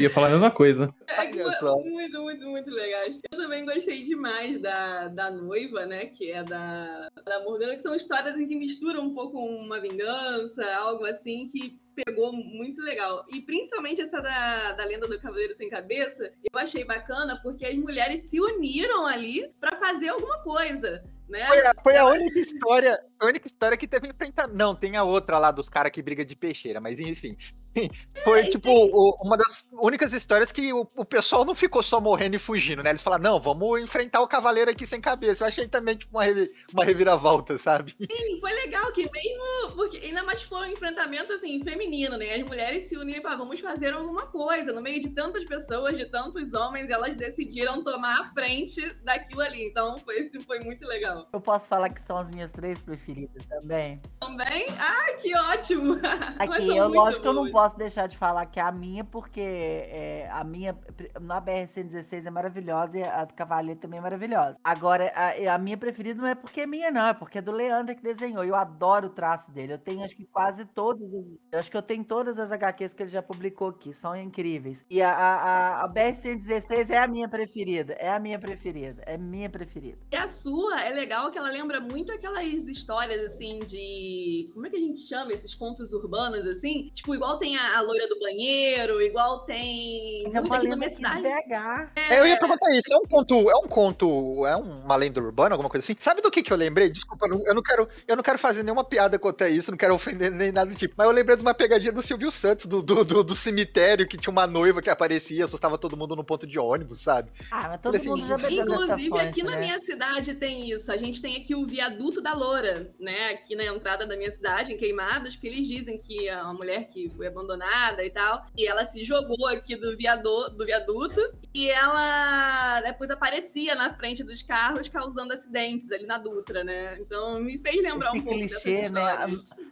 Ia 0.00 0.10
falar 0.10 0.28
a 0.28 0.30
mesma 0.30 0.50
coisa. 0.50 0.94
É 1.08 1.90
muito, 1.90 2.22
muito, 2.22 2.46
muito 2.46 2.70
legais. 2.70 3.18
Eu 3.30 3.38
também 3.38 3.64
gostei 3.64 4.02
demais 4.04 4.60
da, 4.60 5.08
da 5.08 5.30
noiva, 5.30 5.86
né? 5.86 6.06
Que 6.06 6.30
é 6.30 6.42
da, 6.42 7.08
da 7.24 7.42
Morgana, 7.44 7.74
que 7.74 7.82
são 7.82 7.94
histórias 7.94 8.36
em 8.36 8.46
que 8.46 8.56
misturam 8.56 9.02
um 9.02 9.14
pouco 9.14 9.38
uma 9.38 9.80
vingança, 9.80 10.64
algo 10.76 11.04
assim, 11.04 11.46
que 11.46 11.80
pegou 11.94 12.32
muito 12.32 12.80
legal. 12.80 13.24
E 13.28 13.40
principalmente 13.40 14.00
essa 14.00 14.20
da, 14.20 14.72
da 14.72 14.84
lenda 14.84 15.06
do 15.06 15.20
Cavaleiro 15.20 15.54
Sem 15.54 15.68
Cabeça, 15.68 16.32
eu 16.52 16.58
achei 16.58 16.84
bacana 16.84 17.38
porque 17.42 17.66
as 17.66 17.76
mulheres 17.76 18.22
se 18.22 18.40
uniram 18.40 19.06
ali 19.06 19.52
pra 19.60 19.78
fazer 19.78 20.08
alguma 20.08 20.42
coisa. 20.42 21.04
Né? 21.28 21.46
Foi 21.46 21.66
a, 21.66 21.74
foi 21.82 21.96
a 21.96 22.06
única 22.06 22.38
história, 22.38 22.98
a 23.22 23.26
única 23.26 23.46
história 23.46 23.76
que 23.76 23.86
teve 23.88 24.08
enfrentamento. 24.08 24.56
Não, 24.56 24.74
tem 24.74 24.96
a 24.96 25.04
outra 25.04 25.38
lá 25.38 25.50
dos 25.50 25.68
caras 25.68 25.92
que 25.92 26.02
briga 26.02 26.24
de 26.24 26.34
peixeira, 26.36 26.80
mas 26.80 26.98
enfim. 27.00 27.36
Foi, 28.22 28.40
É, 28.40 28.46
tipo, 28.50 28.68
o- 28.70 29.16
uma 29.24 29.36
das 29.36 29.66
únicas 29.72 30.12
histórias 30.12 30.52
que 30.52 30.72
o, 30.74 30.86
o 30.94 31.04
pessoal 31.06 31.42
não 31.44 31.54
ficou 31.54 31.82
só 31.82 31.98
morrendo 32.00 32.36
e 32.36 32.38
fugindo, 32.38 32.82
né? 32.82 32.90
Eles 32.90 33.00
falaram, 33.02 33.22
não, 33.22 33.40
vamos 33.40 33.80
enfrentar 33.80 34.20
o 34.20 34.28
cavaleiro 34.28 34.70
aqui 34.70 34.86
sem 34.86 35.00
cabeça. 35.00 35.42
Eu 35.44 35.48
achei 35.48 35.66
também, 35.66 35.96
tipo, 35.96 36.14
uma, 36.16 36.22
revi- 36.24 36.52
uma 36.72 36.84
reviravolta, 36.84 37.56
sabe? 37.56 37.94
Sim, 37.98 38.40
foi 38.40 38.52
legal 38.52 38.92
que 38.92 39.08
mesmo. 39.10 39.74
Porque 39.74 39.96
ainda 39.98 40.22
mais 40.22 40.42
foi 40.42 40.68
um 40.68 40.72
enfrentamento 40.72 41.32
assim, 41.32 41.62
feminino, 41.64 42.16
né? 42.18 42.34
As 42.34 42.42
mulheres 42.42 42.84
se 42.84 42.96
uniram 42.96 43.20
e 43.20 43.22
falaram, 43.22 43.44
vamos 43.46 43.60
fazer 43.60 43.94
alguma 43.94 44.26
coisa. 44.26 44.70
No 44.72 44.82
meio 44.82 45.00
de 45.00 45.08
tantas 45.10 45.44
pessoas, 45.46 45.96
de 45.96 46.04
tantos 46.10 46.52
homens, 46.52 46.90
elas 46.90 47.16
decidiram 47.16 47.82
tomar 47.82 48.20
a 48.20 48.24
frente 48.32 48.82
daquilo 49.02 49.40
ali. 49.40 49.66
Então 49.66 49.96
foi, 49.98 50.30
foi 50.46 50.60
muito 50.60 50.86
legal. 50.86 51.26
Eu 51.32 51.40
posso 51.40 51.66
falar 51.66 51.88
que 51.88 52.02
são 52.04 52.18
as 52.18 52.28
minhas 52.28 52.52
três 52.52 52.78
preferidas 52.80 53.11
também. 53.48 54.00
Também? 54.20 54.66
Ai, 54.78 55.14
que 55.16 55.36
ótimo! 55.36 55.94
Aqui, 56.38 56.76
eu 56.76 56.88
lógico 56.88 57.22
que 57.22 57.28
eu 57.28 57.32
não 57.32 57.50
posso 57.50 57.76
deixar 57.76 58.06
de 58.06 58.16
falar 58.16 58.46
que 58.46 58.58
é 58.58 58.62
a 58.62 58.72
minha, 58.72 59.04
porque 59.04 59.40
é, 59.40 60.28
a 60.30 60.42
minha 60.44 60.76
na 61.20 61.40
BR-116 61.40 62.26
é 62.26 62.30
maravilhosa 62.30 62.98
e 62.98 63.02
a 63.02 63.24
do 63.24 63.34
Cavaleiro 63.34 63.80
também 63.80 63.98
é 63.98 64.02
maravilhosa. 64.02 64.58
Agora, 64.62 65.12
a, 65.14 65.54
a 65.54 65.58
minha 65.58 65.76
preferida 65.76 66.20
não 66.20 66.28
é 66.28 66.34
porque 66.34 66.62
é 66.62 66.66
minha, 66.66 66.90
não, 66.90 67.06
é 67.06 67.14
porque 67.14 67.38
é 67.38 67.42
do 67.42 67.52
Leandro 67.52 67.94
que 67.94 68.02
desenhou. 68.02 68.44
Eu 68.44 68.54
adoro 68.54 69.06
o 69.08 69.10
traço 69.10 69.50
dele. 69.50 69.74
Eu 69.74 69.78
tenho 69.78 70.04
acho 70.04 70.16
que 70.16 70.24
quase 70.24 70.64
todas. 70.64 71.08
acho 71.54 71.70
que 71.70 71.76
eu 71.76 71.82
tenho 71.82 72.04
todas 72.04 72.38
as 72.38 72.50
HQs 72.52 72.92
que 72.94 73.02
ele 73.02 73.10
já 73.10 73.22
publicou 73.22 73.68
aqui, 73.68 73.92
são 73.94 74.14
incríveis. 74.16 74.84
E 74.90 75.02
a, 75.02 75.12
a, 75.12 75.34
a- 75.34 75.84
a 75.84 75.88
BR-116 75.88 76.90
é 76.90 76.98
a 76.98 77.06
minha 77.06 77.28
preferida. 77.28 77.92
É 77.94 78.10
a 78.10 78.18
minha 78.18 78.38
preferida. 78.38 79.02
É 79.06 79.16
minha 79.16 79.48
preferida. 79.50 79.98
E 80.12 80.16
a 80.16 80.28
sua 80.28 80.80
é 80.82 80.90
legal 80.90 81.30
que 81.30 81.38
ela 81.38 81.50
lembra 81.50 81.80
muito 81.80 82.12
aquelas 82.12 82.44
histórias 82.46 83.01
assim 83.10 83.58
de. 83.60 84.50
Como 84.52 84.66
é 84.66 84.70
que 84.70 84.76
a 84.76 84.80
gente 84.80 85.00
chama 85.00 85.32
esses 85.32 85.54
contos 85.54 85.92
urbanos 85.92 86.46
assim? 86.46 86.90
Tipo, 86.94 87.14
igual 87.14 87.38
tem 87.38 87.56
a, 87.56 87.78
a 87.78 87.80
loira 87.80 88.06
do 88.08 88.18
banheiro, 88.18 89.00
igual 89.02 89.40
tem. 89.44 90.24
É 90.32 90.40
uma 90.40 90.56
na 90.56 90.58
lenda 90.58 90.86
aqui. 90.86 91.22
BH. 91.22 91.90
É, 91.96 92.20
eu 92.20 92.26
ia 92.26 92.38
perguntar 92.38 92.70
isso, 92.76 92.92
é 92.92 92.96
um 92.96 93.06
conto, 93.06 93.50
é 93.50 93.54
um 93.56 93.68
conto, 93.68 94.46
é 94.46 94.56
uma 94.56 94.96
lenda 94.96 95.20
urbana, 95.20 95.54
alguma 95.54 95.68
coisa 95.70 95.84
assim? 95.84 95.96
Sabe 95.98 96.20
do 96.20 96.30
que 96.30 96.42
que 96.42 96.52
eu 96.52 96.56
lembrei? 96.56 96.90
Desculpa, 96.90 97.26
eu 97.26 97.30
não, 97.30 97.46
eu 97.46 97.54
não 97.54 97.62
quero, 97.62 97.88
eu 98.06 98.16
não 98.16 98.22
quero 98.22 98.38
fazer 98.38 98.62
nenhuma 98.62 98.84
piada 98.84 99.18
contra 99.18 99.48
isso, 99.48 99.70
não 99.70 99.78
quero 99.78 99.94
ofender 99.94 100.30
nem 100.30 100.52
nada 100.52 100.70
do 100.70 100.76
tipo, 100.76 100.94
mas 100.96 101.06
eu 101.06 101.12
lembrei 101.12 101.36
de 101.36 101.42
uma 101.42 101.54
pegadinha 101.54 101.92
do 101.92 102.02
Silvio 102.02 102.30
Santos, 102.30 102.66
do, 102.66 102.82
do, 102.82 103.04
do- 103.04 103.24
do 103.24 103.34
cemitério, 103.34 104.06
que 104.06 104.16
tinha 104.16 104.30
uma 104.32 104.46
noiva 104.46 104.80
que 104.82 104.90
aparecia, 104.90 105.44
assustava 105.44 105.78
todo 105.78 105.96
mundo 105.96 106.14
no 106.16 106.24
ponto 106.24 106.46
de 106.46 106.58
ônibus, 106.58 107.00
sabe? 107.00 107.30
Ah, 107.50 107.68
mas 107.70 107.80
todo 107.80 107.96
Assim, 107.96 108.08
mundo 108.08 108.26
já 108.26 108.36
bebeu 108.36 108.66
dessa 108.66 108.96
Inclusive, 108.96 109.08
fonte, 109.08 109.20
aqui 109.20 109.42
na 109.42 109.52
né? 109.52 109.60
minha 109.60 109.80
cidade 109.80 110.34
tem 110.34 110.70
isso. 110.70 110.90
A 110.90 110.96
gente 110.96 111.20
tem 111.20 111.36
aqui 111.36 111.54
o 111.54 111.66
viaduto 111.66 112.20
da 112.20 112.34
Loura, 112.34 112.91
né? 112.98 113.30
Aqui 113.30 113.54
na 113.54 113.64
entrada 113.64 114.06
da 114.06 114.16
minha 114.16 114.30
cidade, 114.30 114.72
em 114.72 114.76
Queimadas, 114.76 115.34
porque 115.34 115.48
eles 115.48 115.66
dizem 115.66 115.98
que 115.98 116.28
é 116.28 116.42
uma 116.42 116.54
mulher 116.54 116.86
que 116.86 117.08
foi 117.10 117.26
abandonada 117.26 118.04
e 118.04 118.10
tal. 118.10 118.46
E 118.56 118.66
ela 118.66 118.84
se 118.84 119.02
jogou 119.04 119.46
aqui 119.46 119.76
do, 119.76 119.96
viado, 119.96 120.48
do 120.50 120.64
viaduto 120.64 121.20
e 121.54 121.70
ela 121.70 122.80
depois 122.80 123.10
aparecia 123.10 123.74
na 123.74 123.92
frente 123.94 124.22
dos 124.22 124.42
carros, 124.42 124.88
causando 124.88 125.32
acidentes 125.32 125.90
ali 125.90 126.06
na 126.06 126.18
Dutra, 126.18 126.64
né? 126.64 126.98
Então 127.00 127.38
me 127.38 127.58
fez 127.58 127.82
lembrar 127.82 128.10
Esse 128.10 128.18
um 128.18 128.22
pouco 128.22 128.38
clichê, 128.38 128.76
dessas 128.76 128.92
né? 128.92 129.26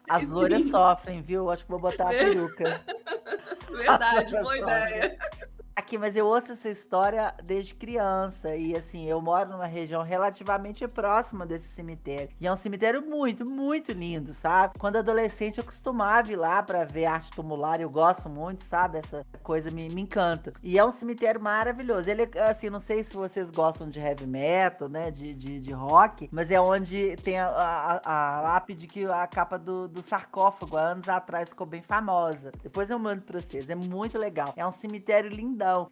As 0.09 0.29
loiras 0.31 0.67
sofrem, 0.69 1.23
viu? 1.23 1.51
Acho 1.51 1.65
que 1.65 1.71
vou 1.71 1.81
botar 1.81 2.09
a 2.09 2.11
peruca. 2.11 2.85
Verdade, 3.71 4.33
boa 4.33 4.59
ideia. 4.59 5.19
Aqui, 5.75 5.97
mas 5.97 6.17
eu 6.17 6.27
ouço 6.27 6.53
essa 6.53 6.69
história 6.69 7.35
desde 7.43 7.75
criança. 7.75 8.55
E 8.57 8.77
assim, 8.77 9.07
eu 9.07 9.21
moro 9.21 9.51
numa 9.51 9.67
região 9.67 10.03
relativamente 10.03 10.87
próxima 10.89 11.47
desse 11.47 11.69
cemitério. 11.69 12.29
E 12.41 12.47
é 12.47 12.53
um 12.53 12.57
cemitério 12.57 13.03
muito, 13.03 13.45
muito 13.47 13.93
lindo, 13.93 14.33
sabe? 14.33 14.75
Quando 14.79 14.97
adolescente 14.97 15.59
eu 15.59 15.65
costumava 15.65 16.31
ir 16.31 16.37
lá 16.37 16.63
pra 16.63 16.85
ver 16.85 17.07
arte 17.07 17.31
tumular. 17.33 17.81
Eu 17.81 17.89
gosto 17.89 18.29
muito, 18.29 18.65
sabe? 18.65 18.99
Essa 18.99 19.25
coisa 19.43 19.71
me, 19.71 19.89
me 19.89 20.03
encanta. 20.03 20.53
E 20.63 20.79
é 20.79 20.85
um 20.85 20.91
cemitério 20.91 21.41
maravilhoso. 21.41 22.09
Ele 22.11 22.29
assim, 22.41 22.69
não 22.69 22.81
sei 22.81 23.03
se 23.03 23.15
vocês 23.15 23.51
gostam 23.51 23.89
de 23.89 23.99
heavy 23.99 24.27
metal, 24.27 24.89
né? 24.89 25.11
De, 25.11 25.35
de, 25.35 25.61
de 25.61 25.73
rock, 25.73 26.29
mas 26.33 26.51
é 26.51 26.61
onde 26.61 27.17
tem 27.17 27.39
a, 27.39 27.49
a, 27.49 28.39
a 28.39 28.41
lápide 28.43 28.87
que 28.87 29.07
a 29.07 29.27
capa 29.27 29.59
do, 29.59 29.89
do 29.89 30.03
sarcófago 30.03 30.77
há 30.77 30.83
anos 30.83 31.09
atrás 31.09 31.51
ficou 31.51 31.67
bem 31.67 31.83
famosa. 31.83 32.53
Depois 32.63 32.91
eu 32.91 32.99
mando 32.99 33.23
pra 33.23 33.41
vocês. 33.41 33.71
É 33.71 33.75
muito 33.75 34.19
legal. 34.19 34.53
É 34.57 34.67
um 34.67 34.73
cemitério 34.73 35.31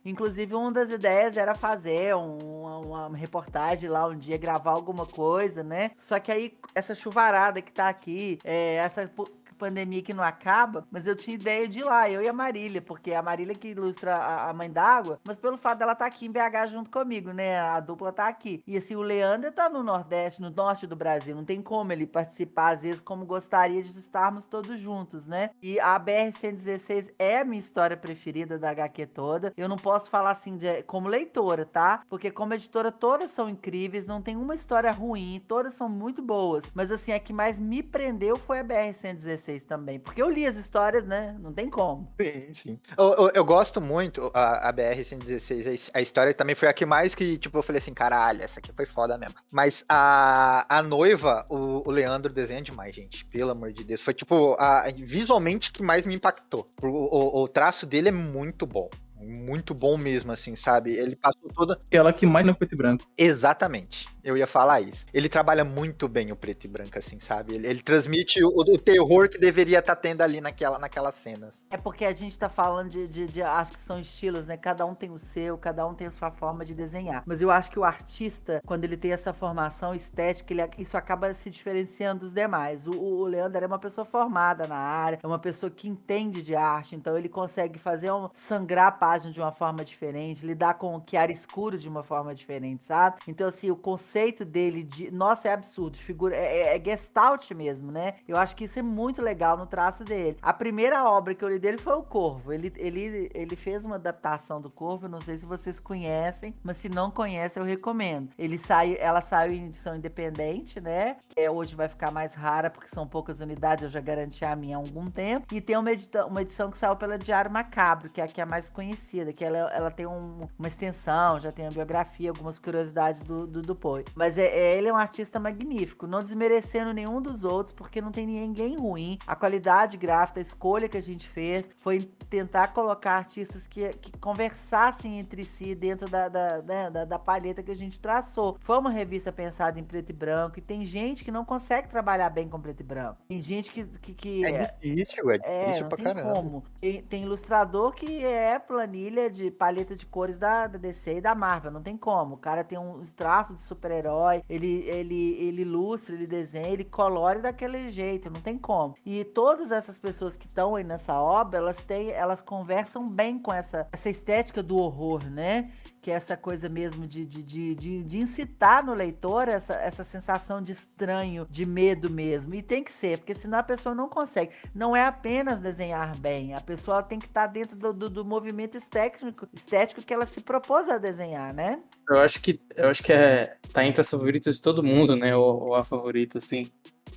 Inclusive, 0.04 0.54
uma 0.54 0.72
das 0.72 0.90
ideias 0.90 1.36
era 1.36 1.54
fazer 1.54 2.14
um- 2.16 2.38
uma, 2.82 3.06
uma 3.08 3.16
reportagem 3.16 3.88
lá 3.88 4.06
um 4.06 4.16
dia, 4.16 4.36
gravar 4.38 4.72
alguma 4.72 5.06
coisa, 5.06 5.62
né? 5.62 5.90
Só 5.98 6.18
que 6.18 6.30
aí, 6.32 6.56
essa 6.74 6.94
chuvarada 6.94 7.60
que 7.62 7.72
tá 7.72 7.88
aqui, 7.88 8.38
é, 8.44 8.76
essa 8.76 9.10
pandemia 9.58 10.02
que 10.02 10.14
não 10.14 10.22
acaba, 10.22 10.86
mas 10.90 11.06
eu 11.06 11.16
tinha 11.16 11.34
ideia 11.34 11.68
de 11.68 11.80
ir 11.80 11.84
lá, 11.84 12.08
eu 12.08 12.22
e 12.22 12.28
a 12.28 12.32
Marília, 12.32 12.80
porque 12.80 13.12
a 13.12 13.22
Marília 13.22 13.54
que 13.54 13.68
ilustra 13.68 14.14
a, 14.16 14.50
a 14.50 14.52
Mãe 14.54 14.70
d'Água, 14.70 15.20
mas 15.24 15.36
pelo 15.36 15.58
fato 15.58 15.78
dela 15.78 15.92
estar 15.92 16.06
aqui 16.06 16.26
em 16.26 16.30
BH 16.30 16.70
junto 16.70 16.90
comigo, 16.90 17.32
né? 17.32 17.58
A 17.58 17.80
dupla 17.80 18.12
tá 18.12 18.28
aqui. 18.28 18.62
E 18.66 18.76
assim, 18.76 18.94
o 18.94 19.02
Leandro 19.02 19.50
tá 19.52 19.68
no 19.68 19.82
Nordeste, 19.82 20.40
no 20.40 20.50
Norte 20.50 20.86
do 20.86 20.96
Brasil, 20.96 21.34
não 21.34 21.44
tem 21.44 21.60
como 21.60 21.92
ele 21.92 22.06
participar, 22.06 22.74
às 22.74 22.82
vezes, 22.82 23.00
como 23.00 23.26
gostaria 23.26 23.82
de 23.82 23.90
estarmos 23.90 24.46
todos 24.46 24.78
juntos, 24.80 25.26
né? 25.26 25.50
E 25.60 25.80
a 25.80 25.98
BR-116 25.98 27.10
é 27.18 27.38
a 27.38 27.44
minha 27.44 27.58
história 27.58 27.96
preferida 27.96 28.58
da 28.58 28.70
HQ 28.70 29.06
toda. 29.06 29.52
Eu 29.56 29.68
não 29.68 29.76
posso 29.76 30.08
falar 30.08 30.30
assim 30.30 30.56
de, 30.56 30.82
como 30.84 31.08
leitora, 31.08 31.66
tá? 31.66 32.02
Porque 32.08 32.30
como 32.30 32.54
editora, 32.54 32.92
todas 32.92 33.30
são 33.30 33.48
incríveis, 33.48 34.06
não 34.06 34.22
tem 34.22 34.36
uma 34.36 34.54
história 34.54 34.92
ruim, 34.92 35.42
todas 35.48 35.74
são 35.74 35.88
muito 35.88 36.22
boas. 36.22 36.64
Mas 36.74 36.90
assim, 36.90 37.12
a 37.12 37.18
que 37.18 37.32
mais 37.32 37.58
me 37.58 37.82
prendeu 37.82 38.36
foi 38.36 38.60
a 38.60 38.64
BR-116 38.64 39.47
também. 39.64 39.98
Porque 39.98 40.20
eu 40.20 40.28
li 40.28 40.46
as 40.46 40.56
histórias, 40.56 41.04
né? 41.06 41.36
Não 41.40 41.52
tem 41.52 41.68
como. 41.68 42.12
Sim, 42.20 42.54
sim. 42.54 42.80
Eu, 42.96 43.14
eu, 43.14 43.30
eu 43.34 43.44
gosto 43.44 43.80
muito, 43.80 44.30
a, 44.34 44.68
a 44.68 44.72
BR-116, 44.72 45.90
a, 45.94 45.98
a 45.98 46.02
história 46.02 46.34
também 46.34 46.54
foi 46.54 46.68
a 46.68 46.72
que 46.72 46.84
mais 46.84 47.14
que, 47.14 47.38
tipo, 47.38 47.58
eu 47.58 47.62
falei 47.62 47.78
assim, 47.78 47.94
caralho, 47.94 48.42
essa 48.42 48.60
aqui 48.60 48.72
foi 48.72 48.86
foda 48.86 49.16
mesmo. 49.16 49.34
Mas 49.50 49.84
a, 49.88 50.66
a 50.68 50.82
noiva, 50.82 51.46
o, 51.48 51.88
o 51.88 51.90
Leandro 51.90 52.32
desenha 52.32 52.62
demais, 52.62 52.94
gente, 52.94 53.24
pelo 53.26 53.50
amor 53.50 53.72
de 53.72 53.84
Deus. 53.84 54.02
Foi, 54.02 54.14
tipo, 54.14 54.54
a, 54.58 54.84
visualmente 54.96 55.72
que 55.72 55.82
mais 55.82 56.04
me 56.04 56.14
impactou. 56.14 56.70
O, 56.82 56.86
o, 56.86 57.42
o 57.44 57.48
traço 57.48 57.86
dele 57.86 58.08
é 58.08 58.12
muito 58.12 58.66
bom. 58.66 58.88
Muito 59.20 59.74
bom 59.74 59.96
mesmo, 59.96 60.32
assim, 60.32 60.54
sabe? 60.54 60.92
Ele 60.92 61.16
passou 61.16 61.48
toda. 61.54 61.74
Aquela 61.74 62.12
que 62.12 62.26
mais 62.26 62.46
no 62.46 62.54
preto 62.54 62.74
e 62.74 62.76
branco. 62.76 63.04
Exatamente. 63.16 64.08
Eu 64.22 64.36
ia 64.36 64.46
falar 64.46 64.80
isso. 64.80 65.06
Ele 65.12 65.28
trabalha 65.28 65.64
muito 65.64 66.06
bem 66.08 66.30
o 66.30 66.36
preto 66.36 66.64
e 66.64 66.68
branco, 66.68 66.98
assim, 66.98 67.18
sabe? 67.18 67.54
Ele, 67.54 67.66
ele 67.66 67.82
transmite 67.82 68.42
o, 68.44 68.48
o 68.48 68.78
terror 68.78 69.28
que 69.28 69.38
deveria 69.38 69.78
estar 69.78 69.96
tendo 69.96 70.22
ali 70.22 70.40
naquela, 70.40 70.78
naquelas 70.78 71.14
cenas. 71.16 71.64
É 71.70 71.76
porque 71.76 72.04
a 72.04 72.12
gente 72.12 72.38
tá 72.38 72.48
falando 72.48 72.90
de, 72.90 73.08
de, 73.08 73.26
de- 73.26 73.42
Acho 73.42 73.72
que 73.72 73.80
são 73.80 73.98
estilos, 73.98 74.46
né? 74.46 74.56
Cada 74.56 74.84
um 74.84 74.94
tem 74.94 75.10
o 75.10 75.18
seu, 75.18 75.56
cada 75.56 75.86
um 75.86 75.94
tem 75.94 76.06
a 76.06 76.10
sua 76.10 76.30
forma 76.30 76.64
de 76.64 76.74
desenhar. 76.74 77.22
Mas 77.26 77.40
eu 77.40 77.50
acho 77.50 77.70
que 77.70 77.78
o 77.78 77.84
artista, 77.84 78.60
quando 78.66 78.84
ele 78.84 78.96
tem 78.96 79.12
essa 79.12 79.32
formação 79.32 79.94
estética, 79.94 80.52
ele, 80.52 80.62
isso 80.78 80.96
acaba 80.96 81.32
se 81.34 81.48
diferenciando 81.50 82.20
dos 82.20 82.32
demais. 82.32 82.86
O, 82.86 82.92
o 82.92 83.24
Leandro 83.24 83.62
é 83.62 83.66
uma 83.66 83.78
pessoa 83.78 84.04
formada 84.04 84.66
na 84.66 84.76
área, 84.76 85.18
é 85.22 85.26
uma 85.26 85.38
pessoa 85.38 85.70
que 85.70 85.88
entende 85.88 86.42
de 86.42 86.54
arte, 86.54 86.94
então 86.96 87.16
ele 87.16 87.28
consegue 87.28 87.78
fazer 87.78 88.10
um, 88.12 88.28
sangrar 88.34 88.98
página 89.08 89.32
de 89.32 89.40
uma 89.40 89.52
forma 89.52 89.84
diferente, 89.84 90.44
lidar 90.44 90.74
com 90.74 90.94
o 90.96 91.02
chiaro 91.08 91.32
escuro 91.32 91.78
de 91.78 91.88
uma 91.88 92.02
forma 92.02 92.34
diferente, 92.34 92.82
sabe? 92.84 93.16
Então, 93.26 93.48
assim, 93.48 93.70
o 93.70 93.76
conceito 93.76 94.44
dele 94.44 94.82
de. 94.82 95.10
Nossa, 95.10 95.48
é 95.48 95.52
absurdo. 95.52 95.96
Figura, 95.96 96.36
é, 96.36 96.74
é, 96.74 96.76
é 96.76 96.84
gestalt 96.84 97.50
mesmo, 97.52 97.90
né? 97.90 98.14
Eu 98.26 98.36
acho 98.36 98.54
que 98.54 98.64
isso 98.64 98.78
é 98.78 98.82
muito 98.82 99.22
legal 99.22 99.56
no 99.56 99.66
traço 99.66 100.04
dele. 100.04 100.36
A 100.42 100.52
primeira 100.52 101.04
obra 101.08 101.34
que 101.34 101.42
eu 101.44 101.48
li 101.48 101.58
dele 101.58 101.78
foi 101.78 101.94
O 101.94 102.02
Corvo. 102.02 102.52
Ele, 102.52 102.72
ele, 102.76 103.30
ele 103.34 103.56
fez 103.56 103.84
uma 103.84 103.94
adaptação 103.96 104.60
do 104.60 104.70
Corvo, 104.70 105.08
não 105.08 105.20
sei 105.20 105.36
se 105.36 105.46
vocês 105.46 105.80
conhecem, 105.80 106.54
mas 106.62 106.76
se 106.76 106.88
não 106.88 107.10
conhecem, 107.10 107.62
eu 107.62 107.66
recomendo. 107.66 108.28
Ele 108.38 108.58
saiu, 108.58 108.96
ela 109.00 109.20
saiu 109.22 109.52
em 109.52 109.66
edição 109.66 109.96
independente, 109.96 110.80
né? 110.80 111.16
Que 111.28 111.40
é, 111.40 111.50
hoje 111.50 111.74
vai 111.74 111.88
ficar 111.88 112.10
mais 112.10 112.34
rara, 112.34 112.70
porque 112.70 112.88
são 112.88 113.06
poucas 113.06 113.40
unidades, 113.40 113.84
eu 113.84 113.90
já 113.90 114.00
garanti 114.00 114.44
a 114.44 114.54
minha 114.56 114.76
há 114.76 114.80
algum 114.80 115.10
tempo. 115.10 115.46
E 115.52 115.60
tem 115.60 115.76
uma, 115.76 115.92
edita- 115.92 116.26
uma 116.26 116.42
edição 116.42 116.70
que 116.70 116.76
saiu 116.78 116.96
pela 116.96 117.18
Diário 117.18 117.50
Macabro, 117.50 118.10
que 118.10 118.20
é 118.20 118.24
a 118.24 118.28
que 118.28 118.40
é 118.40 118.44
mais 118.44 118.68
conhecida, 118.68 118.97
que 119.32 119.44
ela, 119.44 119.58
ela 119.72 119.90
tem 119.90 120.06
um- 120.06 120.48
uma 120.58 120.68
extensão, 120.68 121.38
já 121.40 121.50
tem 121.52 121.66
a 121.66 121.70
biografia, 121.70 122.30
algumas 122.30 122.58
curiosidades 122.58 123.22
do, 123.22 123.46
do, 123.46 123.62
do. 123.62 123.78
Mas 124.14 124.36
é, 124.36 124.46
é- 124.46 124.76
ele 124.76 124.88
é 124.88 124.92
um 124.92 124.96
artista 124.96 125.38
magnífico, 125.40 126.06
não 126.06 126.18
desmerecendo 126.20 126.92
nenhum 126.92 127.20
dos 127.22 127.44
outros, 127.44 127.72
porque 127.74 128.00
não 128.00 128.10
tem 128.10 128.26
ninguém 128.26 128.76
ruim. 128.76 129.18
A 129.26 129.36
qualidade 129.36 129.96
gráfica, 129.96 130.40
a 130.40 130.42
escolha 130.42 130.88
que 130.88 130.96
a 130.96 131.02
gente 131.02 131.28
fez 131.28 131.68
foi 131.78 132.00
tentar 132.28 132.68
colocar 132.68 133.12
artistas 133.12 133.66
que, 133.66 133.88
que 133.90 134.12
conversassem 134.18 135.18
entre 135.18 135.44
si 135.44 135.74
dentro 135.74 136.08
da, 136.08 136.28
da, 136.28 136.62
né, 136.62 136.90
da, 136.90 137.04
da 137.04 137.18
palheta 137.18 137.62
que 137.62 137.70
a 137.70 137.76
gente 137.76 137.98
traçou. 138.00 138.56
Foi 138.60 138.78
uma 138.78 138.90
revista 138.90 139.32
pensada 139.32 139.78
em 139.78 139.84
preto 139.84 140.10
e 140.10 140.12
branco, 140.12 140.58
e 140.58 140.62
tem 140.62 140.84
gente 140.84 141.24
que 141.24 141.30
não 141.30 141.44
consegue 141.44 141.88
trabalhar 141.88 142.30
bem 142.30 142.48
com 142.48 142.60
preto 142.60 142.80
e 142.80 142.84
branco. 142.84 143.18
Tem 143.28 143.40
gente 143.40 143.70
que. 143.70 143.84
que, 143.84 144.14
que 144.14 144.44
É 144.44 144.66
difícil, 144.80 145.30
é 145.30 145.38
é, 145.42 145.60
difícil 145.66 145.86
pra 145.88 145.98
caramba. 145.98 146.32
como. 146.34 146.64
Tem, 146.80 147.02
tem 147.02 147.22
ilustrador 147.24 147.92
que 147.92 148.24
é 148.24 148.58
planilha 148.88 149.28
de 149.28 149.50
paleta 149.50 149.94
de 149.94 150.06
cores 150.06 150.38
da, 150.38 150.66
da 150.66 150.78
DC 150.78 151.18
e 151.18 151.20
da 151.20 151.34
Marvel, 151.34 151.70
não 151.70 151.82
tem 151.82 151.96
como. 151.96 152.36
O 152.36 152.38
cara 152.38 152.64
tem 152.64 152.78
um 152.78 153.04
traço 153.14 153.54
de 153.54 153.60
super-herói, 153.60 154.42
ele, 154.48 154.82
ele, 154.86 155.34
ele 155.34 155.62
ilustra, 155.62 156.14
ele 156.14 156.26
desenha, 156.26 156.68
ele 156.68 156.84
colore 156.84 157.40
daquele 157.40 157.90
jeito, 157.90 158.30
não 158.30 158.40
tem 158.40 158.56
como. 158.56 158.94
E 159.04 159.24
todas 159.24 159.70
essas 159.70 159.98
pessoas 159.98 160.36
que 160.36 160.46
estão 160.46 160.74
aí 160.74 160.84
nessa 160.84 161.20
obra, 161.20 161.58
elas 161.58 161.76
têm, 161.84 162.10
elas 162.10 162.40
conversam 162.40 163.08
bem 163.08 163.38
com 163.38 163.52
essa, 163.52 163.86
essa 163.92 164.08
estética 164.08 164.62
do 164.62 164.76
horror, 164.76 165.22
né? 165.24 165.70
Que 166.08 166.12
é 166.12 166.14
essa 166.14 166.38
coisa 166.38 166.70
mesmo 166.70 167.06
de, 167.06 167.26
de, 167.26 167.42
de, 167.42 167.74
de, 167.74 168.02
de 168.02 168.18
incitar 168.18 168.82
no 168.82 168.94
leitor 168.94 169.46
essa, 169.46 169.74
essa 169.74 170.02
sensação 170.02 170.62
de 170.62 170.72
estranho, 170.72 171.46
de 171.50 171.66
medo 171.66 172.08
mesmo. 172.08 172.54
E 172.54 172.62
tem 172.62 172.82
que 172.82 172.90
ser, 172.90 173.18
porque 173.18 173.34
senão 173.34 173.58
a 173.58 173.62
pessoa 173.62 173.94
não 173.94 174.08
consegue. 174.08 174.52
Não 174.74 174.96
é 174.96 175.04
apenas 175.04 175.60
desenhar 175.60 176.16
bem, 176.16 176.54
a 176.54 176.62
pessoa 176.62 177.02
tem 177.02 177.18
que 177.18 177.26
estar 177.26 177.46
dentro 177.46 177.76
do, 177.76 177.92
do, 177.92 178.08
do 178.08 178.24
movimento 178.24 178.74
estético, 178.74 179.46
estético 179.52 180.00
que 180.00 180.14
ela 180.14 180.24
se 180.24 180.40
propôs 180.40 180.88
a 180.88 180.96
desenhar, 180.96 181.52
né? 181.52 181.78
Eu 182.08 182.20
acho 182.20 182.40
que 182.40 182.58
eu 182.74 182.88
acho 182.88 183.02
que 183.02 183.12
é 183.12 183.58
tá 183.70 183.84
entre 183.84 184.00
as 184.00 184.08
favoritas 184.08 184.56
de 184.56 184.62
todo 184.62 184.82
mundo, 184.82 185.14
né? 185.14 185.36
Ou, 185.36 185.68
ou 185.68 185.74
a 185.74 185.84
favorita, 185.84 186.38
assim. 186.38 186.70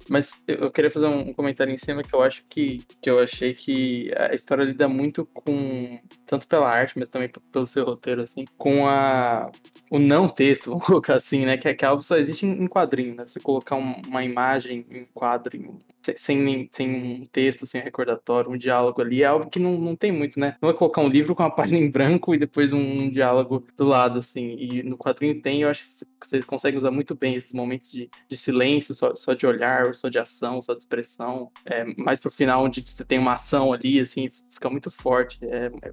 Mas 0.09 0.41
eu 0.47 0.71
queria 0.71 0.91
fazer 0.91 1.07
um 1.07 1.33
comentário 1.33 1.73
em 1.73 1.77
cima 1.77 2.03
que 2.03 2.13
eu 2.13 2.21
acho 2.21 2.43
que, 2.49 2.83
que 3.01 3.09
eu 3.09 3.19
achei 3.19 3.53
que 3.53 4.11
a 4.17 4.33
história 4.33 4.63
lida 4.63 4.87
muito 4.87 5.25
com, 5.25 5.99
tanto 6.25 6.47
pela 6.47 6.69
arte, 6.69 6.97
mas 6.97 7.09
também 7.09 7.29
pelo 7.51 7.67
seu 7.67 7.85
roteiro, 7.85 8.21
assim, 8.21 8.45
com 8.57 8.87
a, 8.87 9.51
o 9.89 9.99
não 9.99 10.27
texto, 10.27 10.69
vamos 10.71 10.85
colocar 10.85 11.15
assim, 11.15 11.45
né? 11.45 11.57
Que, 11.57 11.67
é, 11.67 11.73
que 11.73 11.85
algo 11.85 12.03
só 12.03 12.17
existe 12.17 12.45
em 12.45 12.67
quadrinho, 12.67 13.15
né? 13.15 13.27
Você 13.27 13.39
colocar 13.39 13.75
um, 13.75 14.01
uma 14.07 14.23
imagem 14.23 14.85
em 14.89 15.05
quadrinho, 15.13 15.79
sem, 16.17 16.69
sem 16.71 17.21
um 17.21 17.25
texto, 17.27 17.65
sem 17.65 17.81
recordatório, 17.81 18.51
um 18.51 18.57
diálogo 18.57 19.01
ali, 19.01 19.23
é 19.23 19.25
algo 19.25 19.49
que 19.49 19.59
não, 19.59 19.77
não 19.77 19.95
tem 19.95 20.11
muito, 20.11 20.39
né? 20.39 20.57
Não 20.61 20.69
é 20.69 20.73
colocar 20.73 21.01
um 21.01 21.09
livro 21.09 21.35
com 21.35 21.43
uma 21.43 21.49
página 21.55 21.77
em 21.77 21.89
branco 21.89 22.33
e 22.33 22.37
depois 22.37 22.73
um, 22.73 22.79
um 22.79 23.09
diálogo 23.09 23.65
do 23.77 23.85
lado, 23.85 24.19
assim. 24.19 24.55
E 24.57 24.83
no 24.83 24.97
quadrinho 24.97 25.41
tem, 25.41 25.61
eu 25.61 25.69
acho 25.69 25.83
que 25.83 26.27
vocês 26.27 26.45
conseguem 26.45 26.77
usar 26.77 26.91
muito 26.91 27.15
bem 27.15 27.35
esses 27.35 27.53
momentos 27.53 27.91
de, 27.91 28.09
de 28.27 28.37
silêncio, 28.37 28.93
só, 28.93 29.13
só 29.15 29.33
de 29.33 29.45
olhar, 29.45 29.93
só 29.95 30.09
de 30.09 30.19
ação, 30.19 30.61
só 30.61 30.73
de 30.73 30.79
expressão. 30.79 31.51
É, 31.65 31.83
mais 31.95 32.19
pro 32.19 32.31
final, 32.31 32.63
onde 32.63 32.81
você 32.81 33.05
tem 33.05 33.19
uma 33.19 33.33
ação 33.33 33.73
ali, 33.73 33.99
assim, 33.99 34.29
fica 34.49 34.69
muito 34.69 34.89
forte. 34.89 35.39
É, 35.43 35.65
é 35.81 35.91